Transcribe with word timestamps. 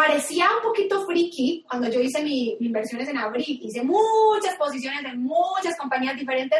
parecía 0.00 0.48
un 0.56 0.62
poquito 0.62 1.04
friki 1.04 1.66
cuando 1.68 1.90
yo 1.90 2.00
hice 2.00 2.22
mis 2.22 2.58
inversiones 2.58 3.06
en 3.10 3.18
abril. 3.18 3.60
Hice 3.62 3.82
muchas 3.82 4.56
posiciones 4.56 5.02
de 5.02 5.12
muchas 5.12 5.76
compañías 5.76 6.16
diferentes 6.16 6.58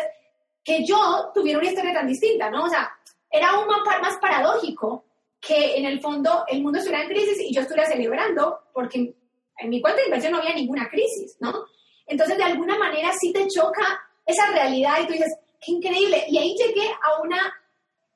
que 0.63 0.85
yo 0.85 1.31
tuviera 1.33 1.59
una 1.59 1.71
historia 1.71 1.95
tan 1.95 2.07
distinta, 2.07 2.51
¿no? 2.51 2.65
O 2.65 2.69
sea, 2.69 2.93
era 3.31 3.59
un 3.59 3.67
mapa 3.67 3.99
más 4.01 4.19
paradójico 4.19 5.07
que 5.41 5.79
en 5.79 5.87
el 5.87 6.03
fondo 6.03 6.45
el 6.49 6.63
mundo 6.63 6.81
estuviera 6.81 7.05
en 7.05 7.09
crisis 7.09 7.41
y 7.41 7.55
yo 7.55 7.63
estuviera 7.63 7.89
celebrando 7.89 8.61
porque 8.75 9.15
en 9.57 9.71
mi 9.71 9.81
cuenta 9.81 10.01
de 10.01 10.09
inversión 10.09 10.33
no 10.33 10.39
había 10.41 10.55
ninguna 10.55 10.91
crisis, 10.91 11.39
¿no? 11.41 11.65
Entonces, 12.07 12.37
de 12.37 12.45
alguna 12.45 12.77
manera 12.77 13.11
sí 13.19 13.33
te 13.33 13.49
choca 13.49 14.03
esa 14.27 14.51
realidad 14.53 14.99
y 15.03 15.07
tú 15.07 15.13
dices, 15.15 15.35
qué 15.59 15.73
increíble. 15.73 16.27
Y 16.29 16.37
ahí 16.37 16.55
llegué 16.59 16.91
a 16.91 17.23
una, 17.23 17.55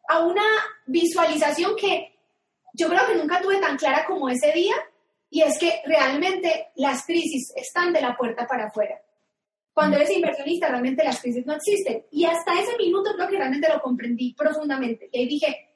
a 0.06 0.18
una 0.18 0.44
visualización 0.84 1.76
que 1.76 2.14
yo 2.74 2.90
creo 2.90 3.06
que 3.06 3.14
nunca 3.14 3.40
tuve 3.40 3.56
tan 3.56 3.78
clara 3.78 4.04
como 4.04 4.28
ese 4.28 4.52
día, 4.52 4.74
y 5.34 5.42
es 5.42 5.58
que 5.58 5.82
realmente 5.84 6.68
las 6.76 7.04
crisis 7.04 7.52
están 7.56 7.92
de 7.92 8.00
la 8.00 8.16
puerta 8.16 8.46
para 8.46 8.66
afuera. 8.66 9.00
Cuando 9.72 9.96
eres 9.96 10.12
inversionista, 10.12 10.68
realmente 10.68 11.02
las 11.02 11.20
crisis 11.20 11.44
no 11.44 11.54
existen. 11.54 12.04
Y 12.12 12.24
hasta 12.24 12.52
ese 12.60 12.76
minuto 12.78 13.10
creo 13.16 13.28
que 13.28 13.38
realmente 13.38 13.68
lo 13.68 13.80
comprendí 13.80 14.32
profundamente. 14.34 15.08
Y 15.10 15.18
ahí 15.18 15.26
dije, 15.26 15.70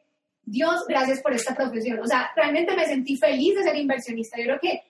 Dios, 0.44 0.84
gracias 0.86 1.20
por 1.20 1.32
esta 1.34 1.56
profesión. 1.56 1.98
O 1.98 2.06
sea, 2.06 2.30
realmente 2.36 2.76
me 2.76 2.86
sentí 2.86 3.16
feliz 3.16 3.56
de 3.56 3.64
ser 3.64 3.74
inversionista. 3.74 4.38
Yo 4.38 4.44
creo 4.44 4.60
que 4.60 4.82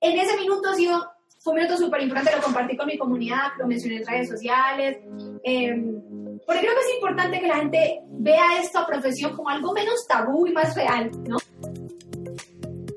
en 0.00 0.18
ese 0.18 0.38
minuto 0.38 0.70
ha 0.70 0.74
sido, 0.74 1.06
fue 1.40 1.52
un 1.52 1.58
minuto 1.58 1.76
súper 1.76 2.00
importante, 2.00 2.34
lo 2.34 2.42
compartí 2.42 2.78
con 2.78 2.86
mi 2.86 2.96
comunidad, 2.96 3.48
lo 3.58 3.66
mencioné 3.66 3.96
en 3.98 4.06
redes 4.06 4.30
sociales. 4.30 5.00
Em, 5.42 6.00
porque 6.46 6.60
creo 6.62 6.72
que 6.72 6.80
es 6.80 6.94
importante 6.94 7.40
que 7.40 7.46
la 7.46 7.56
gente 7.56 8.00
vea 8.08 8.58
esta 8.58 8.86
profesión 8.86 9.36
como 9.36 9.50
algo 9.50 9.74
menos 9.74 10.06
tabú 10.08 10.46
y 10.46 10.52
más 10.52 10.74
real, 10.74 11.10
¿no? 11.28 11.36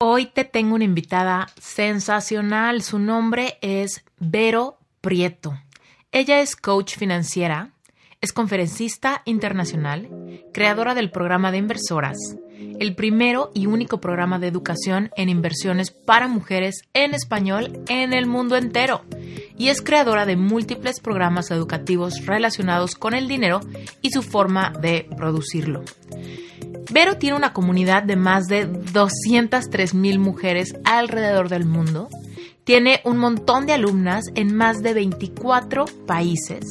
Hoy 0.00 0.26
te 0.26 0.44
tengo 0.44 0.76
una 0.76 0.84
invitada 0.84 1.48
sensacional. 1.60 2.82
Su 2.82 3.00
nombre 3.00 3.58
es 3.62 4.04
Vero 4.20 4.78
Prieto. 5.00 5.58
Ella 6.12 6.40
es 6.40 6.54
coach 6.54 6.96
financiera, 6.96 7.72
es 8.20 8.32
conferencista 8.32 9.22
internacional, 9.24 10.08
creadora 10.52 10.94
del 10.94 11.10
programa 11.10 11.52
de 11.52 11.58
inversoras, 11.58 12.16
el 12.80 12.94
primero 12.94 13.50
y 13.54 13.66
único 13.66 14.00
programa 14.00 14.38
de 14.38 14.48
educación 14.48 15.10
en 15.16 15.28
inversiones 15.28 15.90
para 15.90 16.26
mujeres 16.26 16.82
en 16.94 17.14
español 17.14 17.80
en 17.88 18.12
el 18.12 18.26
mundo 18.26 18.56
entero, 18.56 19.04
y 19.56 19.68
es 19.68 19.82
creadora 19.82 20.26
de 20.26 20.36
múltiples 20.36 21.00
programas 21.00 21.50
educativos 21.50 22.26
relacionados 22.26 22.94
con 22.96 23.14
el 23.14 23.28
dinero 23.28 23.60
y 24.02 24.10
su 24.10 24.22
forma 24.22 24.72
de 24.80 25.08
producirlo. 25.16 25.84
Vero 26.90 27.18
tiene 27.18 27.36
una 27.36 27.52
comunidad 27.52 28.02
de 28.02 28.16
más 28.16 28.46
de 28.46 28.66
203 28.66 29.94
mil 29.94 30.18
mujeres 30.18 30.74
alrededor 30.84 31.48
del 31.48 31.66
mundo. 31.66 32.08
Tiene 32.68 33.00
un 33.04 33.16
montón 33.16 33.64
de 33.64 33.72
alumnas 33.72 34.26
en 34.34 34.54
más 34.54 34.82
de 34.82 34.92
24 34.92 35.86
países. 36.06 36.66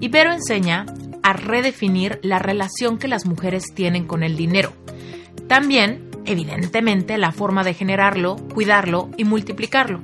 Y 0.00 0.08
Vero 0.08 0.32
enseña 0.32 0.86
a 1.22 1.34
redefinir 1.34 2.18
la 2.22 2.38
relación 2.38 2.96
que 2.96 3.08
las 3.08 3.26
mujeres 3.26 3.74
tienen 3.74 4.06
con 4.06 4.22
el 4.22 4.38
dinero. 4.38 4.72
También, 5.46 6.08
evidentemente, 6.24 7.18
la 7.18 7.30
forma 7.30 7.62
de 7.62 7.74
generarlo, 7.74 8.36
cuidarlo 8.54 9.10
y 9.18 9.24
multiplicarlo. 9.24 10.00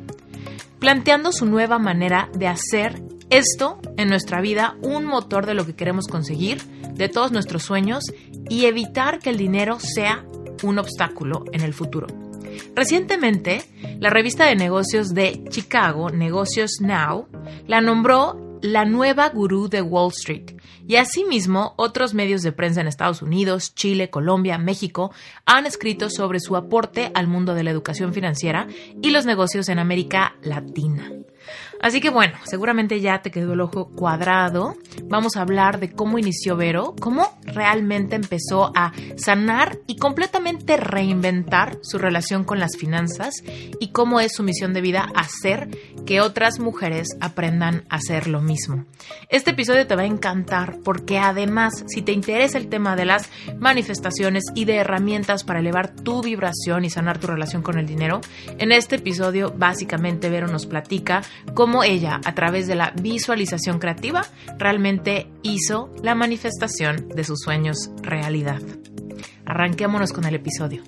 Planteando 0.78 1.32
su 1.32 1.46
nueva 1.46 1.78
manera 1.78 2.28
de 2.34 2.46
hacer 2.46 3.02
esto 3.30 3.80
en 3.96 4.10
nuestra 4.10 4.42
vida 4.42 4.76
un 4.82 5.06
motor 5.06 5.46
de 5.46 5.54
lo 5.54 5.64
que 5.64 5.74
queremos 5.74 6.06
conseguir, 6.06 6.60
de 6.92 7.08
todos 7.08 7.32
nuestros 7.32 7.62
sueños 7.62 8.04
y 8.50 8.66
evitar 8.66 9.20
que 9.20 9.30
el 9.30 9.38
dinero 9.38 9.78
sea 9.80 10.22
un 10.62 10.78
obstáculo 10.78 11.46
en 11.52 11.62
el 11.62 11.72
futuro. 11.72 12.29
Recientemente, 12.74 13.62
la 13.98 14.10
revista 14.10 14.46
de 14.46 14.56
negocios 14.56 15.14
de 15.14 15.44
Chicago, 15.50 16.10
Negocios 16.10 16.80
Now, 16.80 17.28
la 17.66 17.80
nombró 17.80 18.58
la 18.62 18.84
nueva 18.84 19.28
gurú 19.28 19.68
de 19.68 19.82
Wall 19.82 20.12
Street. 20.12 20.52
Y 20.86 20.96
asimismo, 20.96 21.74
otros 21.76 22.14
medios 22.14 22.42
de 22.42 22.52
prensa 22.52 22.80
en 22.80 22.88
Estados 22.88 23.22
Unidos, 23.22 23.74
Chile, 23.74 24.10
Colombia, 24.10 24.58
México 24.58 25.12
han 25.46 25.66
escrito 25.66 26.10
sobre 26.10 26.40
su 26.40 26.56
aporte 26.56 27.10
al 27.14 27.28
mundo 27.28 27.54
de 27.54 27.62
la 27.62 27.70
educación 27.70 28.12
financiera 28.12 28.66
y 29.00 29.10
los 29.10 29.24
negocios 29.24 29.68
en 29.68 29.78
América 29.78 30.36
Latina. 30.42 31.12
Así 31.80 32.00
que 32.00 32.10
bueno, 32.10 32.34
seguramente 32.44 33.00
ya 33.00 33.22
te 33.22 33.30
quedó 33.30 33.54
el 33.54 33.60
ojo 33.60 33.88
cuadrado. 33.88 34.76
Vamos 35.04 35.36
a 35.36 35.42
hablar 35.42 35.80
de 35.80 35.90
cómo 35.90 36.18
inició 36.18 36.56
Vero, 36.56 36.94
cómo 37.00 37.38
realmente 37.44 38.16
empezó 38.16 38.70
a 38.76 38.92
sanar 39.16 39.78
y 39.86 39.96
completamente 39.96 40.76
reinventar 40.76 41.78
su 41.82 41.98
relación 41.98 42.44
con 42.44 42.60
las 42.60 42.76
finanzas 42.76 43.34
y 43.80 43.92
cómo 43.92 44.20
es 44.20 44.34
su 44.34 44.42
misión 44.42 44.74
de 44.74 44.82
vida 44.82 45.10
hacer 45.14 45.68
que 46.04 46.20
otras 46.20 46.60
mujeres 46.60 47.16
aprendan 47.20 47.84
a 47.88 47.96
hacer 47.96 48.26
lo 48.26 48.42
mismo. 48.42 48.84
Este 49.28 49.52
episodio 49.52 49.86
te 49.86 49.96
va 49.96 50.02
a 50.02 50.06
encantar 50.06 50.78
porque 50.84 51.18
además, 51.18 51.84
si 51.88 52.02
te 52.02 52.12
interesa 52.12 52.58
el 52.58 52.68
tema 52.68 52.94
de 52.94 53.06
las 53.06 53.30
manifestaciones 53.58 54.44
y 54.54 54.66
de 54.66 54.76
herramientas 54.76 55.44
para 55.44 55.60
elevar 55.60 55.94
tu 55.94 56.22
vibración 56.22 56.84
y 56.84 56.90
sanar 56.90 57.18
tu 57.18 57.26
relación 57.26 57.62
con 57.62 57.78
el 57.78 57.86
dinero, 57.86 58.20
en 58.58 58.72
este 58.72 58.96
episodio 58.96 59.54
básicamente 59.56 60.28
Vero 60.28 60.46
nos 60.46 60.66
platica 60.66 61.22
cómo 61.54 61.69
ella, 61.84 62.20
a 62.24 62.34
través 62.34 62.66
de 62.66 62.74
la 62.74 62.92
visualización 63.00 63.78
creativa, 63.78 64.22
realmente 64.58 65.30
hizo 65.42 65.94
la 66.02 66.14
manifestación 66.14 67.08
de 67.08 67.24
sus 67.24 67.40
sueños 67.40 67.90
realidad. 68.02 68.60
Arranquémonos 69.46 70.12
con 70.12 70.24
el 70.24 70.34
episodio. 70.34 70.82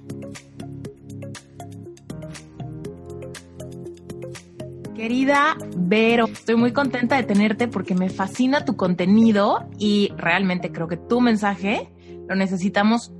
Querida 4.96 5.56
Vero, 5.76 6.26
estoy 6.26 6.56
muy 6.56 6.72
contenta 6.72 7.16
de 7.16 7.24
tenerte 7.24 7.66
porque 7.66 7.94
me 7.94 8.08
fascina 8.08 8.64
tu 8.64 8.76
contenido 8.76 9.68
y 9.78 10.12
realmente 10.16 10.70
creo 10.70 10.86
que 10.86 10.96
tu 10.96 11.20
mensaje 11.20 11.88
lo 12.28 12.36
necesitamos 12.36 13.12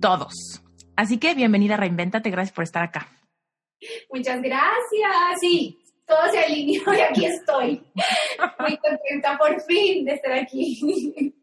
todos. 0.00 0.62
Así 0.96 1.18
que 1.18 1.34
bienvenida, 1.34 1.76
reinvéntate, 1.76 2.30
gracias 2.30 2.54
por 2.54 2.64
estar 2.64 2.82
acá. 2.82 3.08
Muchas 4.12 4.40
gracias. 4.42 5.40
Sí, 5.40 5.78
todo 6.06 6.30
se 6.30 6.38
alineó 6.38 6.82
y 6.94 7.00
aquí 7.00 7.26
estoy. 7.26 7.82
Muy 8.58 8.76
contenta 8.78 9.38
por 9.38 9.60
fin 9.62 10.04
de 10.04 10.14
estar 10.14 10.32
aquí. 10.32 11.34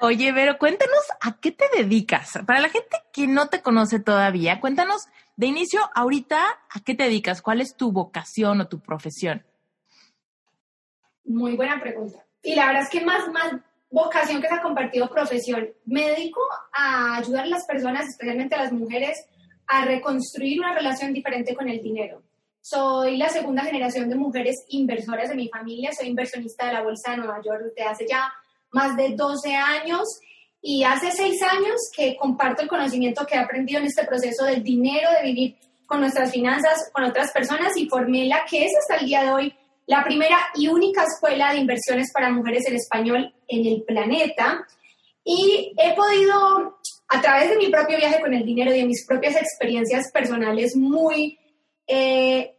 Oye, 0.00 0.32
Vero, 0.32 0.58
cuéntanos 0.58 1.04
a 1.20 1.38
qué 1.40 1.52
te 1.52 1.64
dedicas. 1.76 2.38
Para 2.46 2.60
la 2.60 2.68
gente 2.68 2.96
que 3.12 3.26
no 3.26 3.48
te 3.48 3.62
conoce 3.62 4.00
todavía, 4.00 4.60
cuéntanos 4.60 5.06
de 5.36 5.46
inicio, 5.46 5.80
ahorita, 5.94 6.44
¿a 6.70 6.80
qué 6.84 6.94
te 6.94 7.04
dedicas? 7.04 7.42
¿Cuál 7.42 7.60
es 7.60 7.76
tu 7.76 7.92
vocación 7.92 8.60
o 8.60 8.68
tu 8.68 8.80
profesión? 8.80 9.44
Muy 11.24 11.56
buena 11.56 11.80
pregunta. 11.80 12.24
Y 12.42 12.54
la 12.54 12.66
verdad 12.66 12.82
es 12.82 12.90
que 12.90 13.04
más, 13.04 13.28
más 13.28 13.54
vocación 13.90 14.42
que 14.42 14.48
se 14.48 14.54
ha 14.54 14.60
compartido 14.60 15.08
profesión. 15.08 15.70
Me 15.86 16.10
dedico 16.10 16.40
a 16.72 17.16
ayudar 17.16 17.44
a 17.44 17.48
las 17.48 17.64
personas, 17.64 18.08
especialmente 18.08 18.56
a 18.56 18.64
las 18.64 18.72
mujeres, 18.72 19.24
a 19.66 19.84
reconstruir 19.84 20.58
una 20.60 20.74
relación 20.74 21.12
diferente 21.12 21.54
con 21.54 21.68
el 21.68 21.80
dinero. 21.80 22.23
Soy 22.66 23.18
la 23.18 23.28
segunda 23.28 23.62
generación 23.62 24.08
de 24.08 24.16
mujeres 24.16 24.64
inversoras 24.70 25.28
de 25.28 25.34
mi 25.34 25.50
familia, 25.50 25.92
soy 25.92 26.08
inversionista 26.08 26.66
de 26.66 26.72
la 26.72 26.82
Bolsa 26.82 27.10
de 27.10 27.18
Nueva 27.18 27.42
York 27.44 27.60
desde 27.62 27.82
hace 27.82 28.06
ya 28.08 28.32
más 28.70 28.96
de 28.96 29.10
12 29.14 29.54
años 29.54 30.08
y 30.62 30.82
hace 30.82 31.10
6 31.10 31.42
años 31.42 31.74
que 31.94 32.16
comparto 32.16 32.62
el 32.62 32.68
conocimiento 32.68 33.26
que 33.26 33.34
he 33.34 33.38
aprendido 33.38 33.80
en 33.80 33.86
este 33.88 34.06
proceso 34.06 34.46
del 34.46 34.62
dinero, 34.62 35.10
de 35.10 35.24
vivir 35.24 35.56
con 35.84 36.00
nuestras 36.00 36.32
finanzas, 36.32 36.90
con 36.90 37.04
otras 37.04 37.32
personas 37.32 37.76
y 37.76 37.86
formé 37.86 38.24
la 38.24 38.46
que 38.48 38.64
es 38.64 38.72
hasta 38.78 38.96
el 38.96 39.08
día 39.08 39.24
de 39.24 39.30
hoy 39.30 39.54
la 39.84 40.02
primera 40.02 40.38
y 40.54 40.68
única 40.68 41.04
escuela 41.04 41.52
de 41.52 41.58
inversiones 41.58 42.10
para 42.14 42.30
mujeres 42.30 42.66
en 42.66 42.76
español 42.76 43.34
en 43.46 43.66
el 43.66 43.82
planeta. 43.82 44.66
Y 45.22 45.74
he 45.76 45.94
podido, 45.94 46.78
a 47.08 47.20
través 47.20 47.50
de 47.50 47.58
mi 47.58 47.68
propio 47.68 47.98
viaje 47.98 48.22
con 48.22 48.32
el 48.32 48.46
dinero 48.46 48.74
y 48.74 48.78
de 48.78 48.86
mis 48.86 49.04
propias 49.06 49.36
experiencias 49.36 50.10
personales 50.10 50.74
muy 50.74 51.38
eh, 51.86 52.56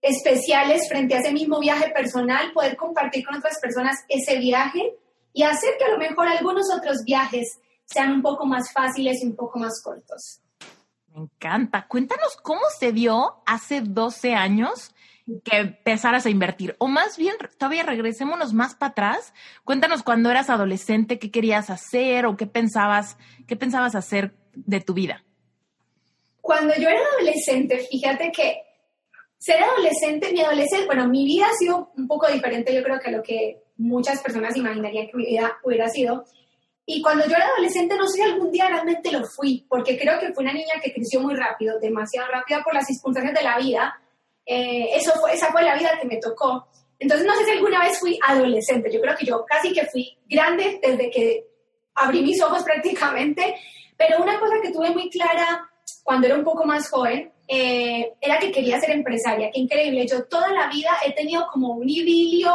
especiales 0.00 0.88
frente 0.88 1.14
a 1.14 1.18
ese 1.18 1.32
mismo 1.32 1.58
viaje 1.60 1.90
personal, 1.90 2.52
poder 2.52 2.76
compartir 2.76 3.24
con 3.24 3.36
otras 3.36 3.58
personas 3.60 3.96
ese 4.08 4.38
viaje 4.38 4.94
y 5.32 5.42
hacer 5.42 5.76
que 5.78 5.84
a 5.84 5.90
lo 5.90 5.98
mejor 5.98 6.28
algunos 6.28 6.66
otros 6.74 7.04
viajes 7.04 7.58
sean 7.84 8.12
un 8.12 8.22
poco 8.22 8.46
más 8.46 8.72
fáciles 8.72 9.22
y 9.22 9.26
un 9.26 9.36
poco 9.36 9.58
más 9.58 9.82
cortos. 9.82 10.40
Me 11.14 11.22
encanta. 11.22 11.86
Cuéntanos 11.88 12.36
cómo 12.42 12.60
se 12.78 12.92
dio 12.92 13.42
hace 13.46 13.80
12 13.80 14.34
años 14.34 14.94
que 15.44 15.58
empezaras 15.58 16.26
a 16.26 16.30
invertir. 16.30 16.76
O 16.78 16.86
más 16.86 17.16
bien, 17.16 17.34
todavía 17.58 17.82
regresémonos 17.82 18.52
más 18.52 18.74
para 18.74 18.92
atrás. 18.92 19.34
Cuéntanos 19.64 20.02
cuando 20.02 20.30
eras 20.30 20.50
adolescente, 20.50 21.18
qué 21.18 21.30
querías 21.30 21.70
hacer 21.70 22.26
o 22.26 22.36
qué 22.36 22.46
pensabas, 22.46 23.16
qué 23.46 23.56
pensabas 23.56 23.94
hacer 23.94 24.34
de 24.54 24.80
tu 24.80 24.94
vida. 24.94 25.24
Cuando 26.40 26.74
yo 26.76 26.88
era 26.88 27.00
adolescente, 27.16 27.86
fíjate 27.90 28.32
que 28.32 28.62
ser 29.38 29.62
adolescente, 29.62 30.32
mi 30.32 30.40
adolescencia, 30.40 30.86
bueno, 30.86 31.08
mi 31.08 31.24
vida 31.24 31.46
ha 31.46 31.54
sido 31.54 31.92
un 31.96 32.08
poco 32.08 32.26
diferente, 32.30 32.74
yo 32.74 32.82
creo 32.82 32.98
que 32.98 33.10
lo 33.10 33.22
que 33.22 33.62
muchas 33.76 34.20
personas 34.20 34.56
imaginarían 34.56 35.06
que 35.06 35.16
mi 35.16 35.26
vida 35.26 35.56
hubiera 35.62 35.88
sido. 35.88 36.24
Y 36.84 37.02
cuando 37.02 37.26
yo 37.26 37.36
era 37.36 37.46
adolescente, 37.46 37.96
no 37.96 38.06
sé 38.06 38.16
si 38.16 38.22
algún 38.22 38.50
día 38.50 38.68
realmente 38.68 39.12
lo 39.12 39.24
fui, 39.24 39.64
porque 39.68 39.98
creo 39.98 40.18
que 40.18 40.32
fui 40.32 40.42
una 40.42 40.54
niña 40.54 40.80
que 40.82 40.92
creció 40.92 41.20
muy 41.20 41.34
rápido, 41.34 41.78
demasiado 41.78 42.28
rápido 42.28 42.62
por 42.64 42.74
las 42.74 42.86
circunstancias 42.86 43.34
de 43.34 43.44
la 43.44 43.58
vida. 43.58 44.00
Eh, 44.44 44.88
eso 44.94 45.12
fue, 45.20 45.34
esa 45.34 45.52
fue 45.52 45.62
la 45.62 45.76
vida 45.76 45.98
que 46.00 46.08
me 46.08 46.16
tocó. 46.16 46.66
Entonces, 46.98 47.26
no 47.26 47.34
sé 47.34 47.44
si 47.44 47.50
alguna 47.52 47.80
vez 47.80 47.98
fui 47.98 48.18
adolescente. 48.26 48.90
Yo 48.90 49.00
creo 49.00 49.14
que 49.16 49.26
yo 49.26 49.44
casi 49.46 49.72
que 49.72 49.86
fui 49.86 50.18
grande 50.26 50.80
desde 50.82 51.10
que 51.10 51.44
abrí 51.94 52.22
mis 52.22 52.42
ojos 52.42 52.64
prácticamente. 52.64 53.54
Pero 53.96 54.22
una 54.22 54.40
cosa 54.40 54.56
que 54.62 54.72
tuve 54.72 54.90
muy 54.90 55.10
clara 55.10 55.67
cuando 56.02 56.26
era 56.26 56.36
un 56.36 56.44
poco 56.44 56.64
más 56.64 56.88
joven 56.90 57.32
eh, 57.46 58.12
era 58.20 58.38
que 58.38 58.52
quería 58.52 58.80
ser 58.80 58.90
empresaria. 58.90 59.50
Qué 59.52 59.60
increíble. 59.60 60.06
Yo 60.06 60.24
toda 60.24 60.52
la 60.52 60.68
vida 60.68 60.90
he 61.04 61.12
tenido 61.12 61.46
como 61.50 61.74
un 61.74 61.88
idilio 61.88 62.52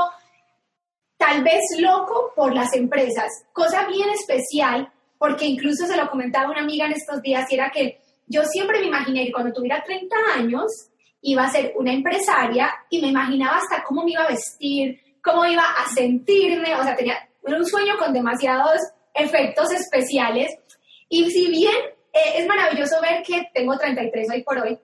tal 1.17 1.43
vez 1.43 1.61
loco 1.79 2.33
por 2.35 2.53
las 2.53 2.73
empresas, 2.75 3.45
cosa 3.53 3.87
bien 3.87 4.09
especial, 4.09 4.91
porque 5.17 5.45
incluso 5.45 5.85
se 5.85 5.95
lo 5.95 6.09
comentaba 6.09 6.51
una 6.51 6.61
amiga 6.61 6.85
en 6.85 6.91
estos 6.91 7.21
días, 7.21 7.49
y 7.49 7.55
era 7.55 7.71
que 7.71 8.01
yo 8.27 8.43
siempre 8.43 8.81
me 8.81 8.87
imaginé 8.87 9.25
que 9.25 9.31
cuando 9.31 9.53
tuviera 9.53 9.83
30 9.83 10.15
años 10.35 10.65
iba 11.21 11.45
a 11.45 11.51
ser 11.51 11.73
una 11.77 11.93
empresaria 11.93 12.69
y 12.89 13.01
me 13.01 13.07
imaginaba 13.07 13.57
hasta 13.57 13.83
cómo 13.83 14.03
me 14.03 14.11
iba 14.11 14.23
a 14.23 14.27
vestir, 14.27 14.99
cómo 15.23 15.45
iba 15.45 15.63
a 15.63 15.89
sentirme, 15.93 16.75
o 16.75 16.83
sea, 16.83 16.95
tenía 16.95 17.17
un 17.43 17.65
sueño 17.65 17.97
con 17.97 18.11
demasiados 18.11 18.79
efectos 19.13 19.71
especiales. 19.71 20.51
Y 21.07 21.31
si 21.31 21.49
bien 21.49 21.75
eh, 22.13 22.37
es 22.37 22.47
maravilloso 22.47 23.01
ver 23.01 23.23
que 23.23 23.49
tengo 23.53 23.77
33 23.77 24.29
hoy 24.31 24.43
por 24.43 24.59
hoy, 24.59 24.79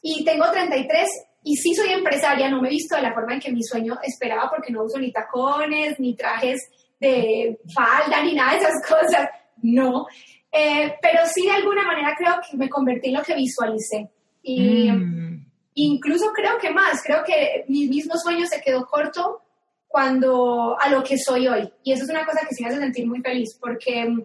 y 0.00 0.24
tengo 0.24 0.50
33 0.50 1.08
y 1.44 1.56
sí 1.56 1.74
soy 1.74 1.90
empresaria, 1.90 2.50
no 2.50 2.60
me 2.60 2.68
he 2.68 2.72
visto 2.72 2.96
de 2.96 3.02
la 3.02 3.14
forma 3.14 3.34
en 3.34 3.40
que 3.40 3.52
mi 3.52 3.62
sueño 3.62 3.98
esperaba 4.02 4.50
porque 4.50 4.72
no 4.72 4.84
uso 4.84 4.98
ni 4.98 5.12
tacones, 5.12 5.98
ni 5.98 6.14
trajes 6.14 6.60
de 7.00 7.58
falda, 7.72 8.22
ni 8.22 8.34
nada 8.34 8.52
de 8.52 8.58
esas 8.58 8.82
cosas. 8.88 9.28
No. 9.62 10.06
Eh, 10.50 10.94
pero 11.00 11.20
sí 11.26 11.46
de 11.46 11.52
alguna 11.52 11.84
manera 11.84 12.14
creo 12.16 12.34
que 12.48 12.56
me 12.56 12.68
convertí 12.68 13.08
en 13.08 13.14
lo 13.14 13.22
que 13.22 13.34
visualicé. 13.34 14.10
Y 14.42 14.90
mm. 14.90 15.46
incluso 15.74 16.32
creo 16.32 16.58
que 16.58 16.70
más, 16.70 17.02
creo 17.02 17.22
que 17.24 17.64
mi 17.68 17.86
mismo 17.86 18.16
sueño 18.16 18.46
se 18.46 18.60
quedó 18.60 18.86
corto 18.86 19.42
cuando 19.86 20.76
a 20.78 20.88
lo 20.90 21.02
que 21.02 21.18
soy 21.18 21.48
hoy. 21.48 21.72
Y 21.82 21.92
eso 21.92 22.04
es 22.04 22.10
una 22.10 22.26
cosa 22.26 22.46
que 22.46 22.54
sí 22.54 22.62
me 22.62 22.70
hace 22.70 22.78
sentir 22.78 23.06
muy 23.06 23.20
feliz 23.20 23.56
porque 23.60 24.04
mm, 24.04 24.18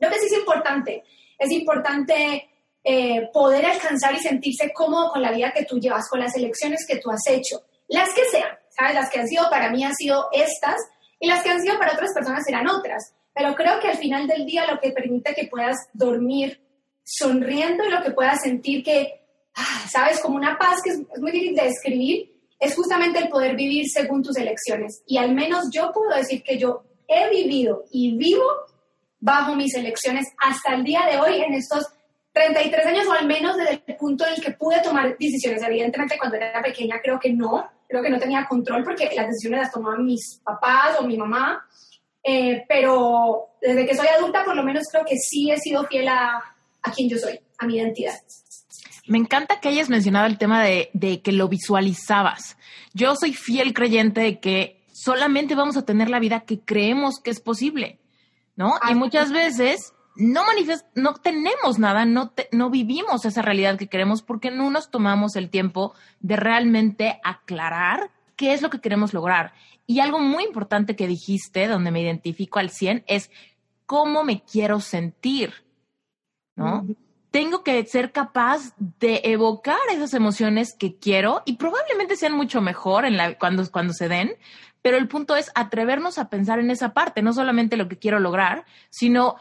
lo 0.00 0.08
que 0.08 0.18
sí 0.18 0.26
es 0.26 0.38
importante. 0.38 1.04
Es 1.40 1.50
importante 1.50 2.48
eh, 2.84 3.28
poder 3.32 3.66
alcanzar 3.66 4.14
y 4.14 4.18
sentirse 4.18 4.72
cómodo 4.72 5.10
con 5.10 5.22
la 5.22 5.32
vida 5.32 5.52
que 5.52 5.64
tú 5.64 5.80
llevas, 5.80 6.08
con 6.08 6.20
las 6.20 6.36
elecciones 6.36 6.86
que 6.86 6.98
tú 6.98 7.10
has 7.10 7.26
hecho, 7.26 7.62
las 7.88 8.10
que 8.14 8.24
sean, 8.30 8.50
¿sabes? 8.76 8.94
Las 8.94 9.10
que 9.10 9.20
han 9.20 9.26
sido 9.26 9.48
para 9.50 9.70
mí 9.70 9.82
han 9.82 9.94
sido 9.94 10.28
estas 10.32 10.76
y 11.18 11.26
las 11.26 11.42
que 11.42 11.50
han 11.50 11.60
sido 11.60 11.78
para 11.78 11.94
otras 11.94 12.12
personas 12.14 12.44
serán 12.44 12.68
otras. 12.68 13.14
Pero 13.34 13.54
creo 13.54 13.80
que 13.80 13.88
al 13.88 13.96
final 13.96 14.26
del 14.26 14.44
día 14.44 14.70
lo 14.70 14.78
que 14.78 14.92
permite 14.92 15.34
que 15.34 15.48
puedas 15.48 15.76
dormir 15.94 16.60
sonriendo 17.02 17.84
y 17.84 17.90
lo 17.90 18.02
que 18.02 18.10
puedas 18.10 18.40
sentir 18.42 18.84
que, 18.84 19.24
ah, 19.54 19.86
¿sabes? 19.90 20.20
Como 20.20 20.36
una 20.36 20.58
paz 20.58 20.80
que 20.84 20.90
es, 20.90 21.00
es 21.00 21.20
muy 21.20 21.32
difícil 21.32 21.56
de 21.56 21.64
describir, 21.64 22.30
es 22.58 22.74
justamente 22.74 23.18
el 23.18 23.30
poder 23.30 23.56
vivir 23.56 23.86
según 23.90 24.22
tus 24.22 24.36
elecciones. 24.36 25.02
Y 25.06 25.16
al 25.16 25.34
menos 25.34 25.70
yo 25.72 25.90
puedo 25.92 26.14
decir 26.14 26.42
que 26.42 26.58
yo 26.58 26.84
he 27.08 27.28
vivido 27.30 27.84
y 27.90 28.16
vivo 28.16 28.44
bajo 29.20 29.54
mis 29.54 29.74
elecciones 29.74 30.26
hasta 30.38 30.74
el 30.74 30.82
día 30.82 31.02
de 31.10 31.20
hoy 31.20 31.42
en 31.42 31.54
estos 31.54 31.86
33 32.32 32.86
años 32.86 33.06
o 33.06 33.12
al 33.12 33.26
menos 33.26 33.56
desde 33.56 33.82
el 33.86 33.96
punto 33.96 34.26
en 34.26 34.34
el 34.34 34.40
que 34.40 34.52
pude 34.52 34.80
tomar 34.80 35.16
decisiones. 35.18 35.62
Evidentemente 35.62 36.18
cuando 36.18 36.36
era 36.36 36.62
pequeña 36.62 37.00
creo 37.02 37.18
que 37.18 37.32
no, 37.32 37.68
creo 37.88 38.02
que 38.02 38.10
no 38.10 38.18
tenía 38.18 38.46
control 38.46 38.84
porque 38.84 39.10
las 39.14 39.28
decisiones 39.28 39.60
las 39.60 39.72
tomaban 39.72 40.04
mis 40.04 40.40
papás 40.42 40.96
o 40.98 41.04
mi 41.04 41.16
mamá, 41.16 41.66
eh, 42.22 42.64
pero 42.68 43.48
desde 43.60 43.86
que 43.86 43.94
soy 43.94 44.06
adulta 44.08 44.44
por 44.44 44.56
lo 44.56 44.62
menos 44.62 44.84
creo 44.90 45.04
que 45.04 45.16
sí 45.16 45.50
he 45.50 45.58
sido 45.58 45.84
fiel 45.86 46.08
a, 46.08 46.40
a 46.82 46.92
quien 46.92 47.08
yo 47.08 47.18
soy, 47.18 47.38
a 47.58 47.66
mi 47.66 47.76
identidad. 47.76 48.14
Me 49.06 49.18
encanta 49.18 49.60
que 49.60 49.68
hayas 49.68 49.88
mencionado 49.88 50.26
el 50.26 50.38
tema 50.38 50.62
de, 50.62 50.90
de 50.92 51.20
que 51.20 51.32
lo 51.32 51.48
visualizabas. 51.48 52.56
Yo 52.94 53.16
soy 53.16 53.32
fiel 53.32 53.74
creyente 53.74 54.20
de 54.20 54.38
que 54.38 54.84
solamente 54.92 55.54
vamos 55.54 55.76
a 55.76 55.84
tener 55.84 56.10
la 56.10 56.20
vida 56.20 56.40
que 56.40 56.60
creemos 56.60 57.20
que 57.20 57.30
es 57.30 57.40
posible, 57.40 57.99
¿no? 58.60 58.74
y 58.90 58.94
muchas 58.94 59.32
veces 59.32 59.94
no 60.16 60.42
no 60.94 61.14
tenemos 61.14 61.78
nada, 61.78 62.04
no, 62.04 62.34
no 62.52 62.68
vivimos 62.68 63.24
esa 63.24 63.40
realidad 63.40 63.78
que 63.78 63.86
queremos 63.88 64.20
porque 64.20 64.50
no 64.50 64.70
nos 64.70 64.90
tomamos 64.90 65.34
el 65.34 65.48
tiempo 65.48 65.94
de 66.20 66.36
realmente 66.36 67.18
aclarar 67.24 68.10
qué 68.36 68.52
es 68.52 68.60
lo 68.60 68.68
que 68.68 68.82
queremos 68.82 69.14
lograr. 69.14 69.54
Y 69.86 70.00
algo 70.00 70.18
muy 70.18 70.44
importante 70.44 70.94
que 70.94 71.06
dijiste, 71.06 71.68
donde 71.68 71.90
me 71.90 72.02
identifico 72.02 72.58
al 72.58 72.68
100, 72.68 73.04
es 73.06 73.30
cómo 73.86 74.24
me 74.24 74.42
quiero 74.42 74.80
sentir, 74.80 75.54
¿no? 76.54 76.86
Tengo 77.30 77.62
que 77.64 77.86
ser 77.86 78.12
capaz 78.12 78.74
de 78.76 79.22
evocar 79.24 79.78
esas 79.90 80.12
emociones 80.12 80.74
que 80.78 80.96
quiero 80.96 81.42
y 81.46 81.56
probablemente 81.56 82.16
sean 82.16 82.34
mucho 82.34 82.60
mejor 82.60 83.06
en 83.06 83.16
la, 83.16 83.38
cuando, 83.38 83.70
cuando 83.70 83.94
se 83.94 84.08
den, 84.08 84.32
pero 84.82 84.96
el 84.96 85.08
punto 85.08 85.36
es 85.36 85.50
atrevernos 85.54 86.18
a 86.18 86.28
pensar 86.28 86.58
en 86.58 86.70
esa 86.70 86.92
parte, 86.92 87.22
no 87.22 87.32
solamente 87.32 87.76
lo 87.76 87.88
que 87.88 87.98
quiero 87.98 88.18
lograr, 88.18 88.64
sino 88.88 89.36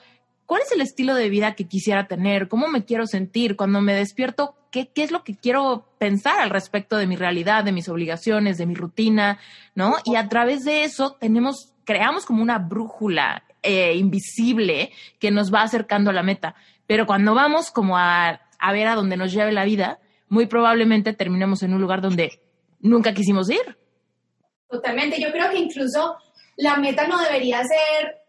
¿cuál 0.45 0.61
es 0.63 0.71
el 0.71 0.81
estilo 0.81 1.15
de 1.15 1.29
vida 1.29 1.53
que 1.55 1.67
quisiera 1.67 2.07
tener? 2.07 2.47
¿Cómo 2.47 2.67
me 2.67 2.83
quiero 2.83 3.07
sentir? 3.07 3.55
Cuando 3.55 3.81
me 3.81 3.93
despierto, 3.93 4.55
¿qué, 4.71 4.89
es 4.95 5.11
lo 5.11 5.23
que 5.23 5.35
quiero 5.35 5.87
pensar 5.97 6.39
al 6.39 6.49
respecto 6.49 6.97
de 6.97 7.07
mi 7.07 7.15
realidad, 7.15 7.63
de 7.63 7.71
mis 7.71 7.87
obligaciones, 7.87 8.57
de 8.57 8.65
mi 8.65 8.75
rutina? 8.75 9.39
¿No? 9.75 9.95
Y 10.05 10.15
a 10.15 10.27
través 10.27 10.65
de 10.65 10.83
eso 10.83 11.17
tenemos, 11.19 11.73
creamos 11.85 12.25
como 12.25 12.41
una 12.41 12.57
brújula 12.57 13.43
eh, 13.61 13.95
invisible 13.95 14.91
que 15.19 15.31
nos 15.31 15.53
va 15.53 15.61
acercando 15.61 16.09
a 16.09 16.13
la 16.13 16.23
meta. 16.23 16.55
Pero 16.87 17.05
cuando 17.05 17.35
vamos 17.35 17.71
como 17.71 17.97
a, 17.97 18.41
a 18.59 18.73
ver 18.73 18.87
a 18.87 18.95
dónde 18.95 19.17
nos 19.17 19.31
lleve 19.31 19.51
la 19.51 19.65
vida, 19.65 19.99
muy 20.27 20.47
probablemente 20.47 21.13
terminemos 21.13 21.63
en 21.63 21.73
un 21.73 21.81
lugar 21.81 22.01
donde 22.01 22.41
nunca 22.79 23.13
quisimos 23.13 23.49
ir. 23.49 23.78
Totalmente. 24.69 25.19
Yo 25.19 25.31
creo 25.31 25.49
que 25.49 25.57
incluso 25.57 26.17
la 26.57 26.77
meta 26.77 27.07
no 27.07 27.19
debería 27.19 27.61
ser 27.63 28.19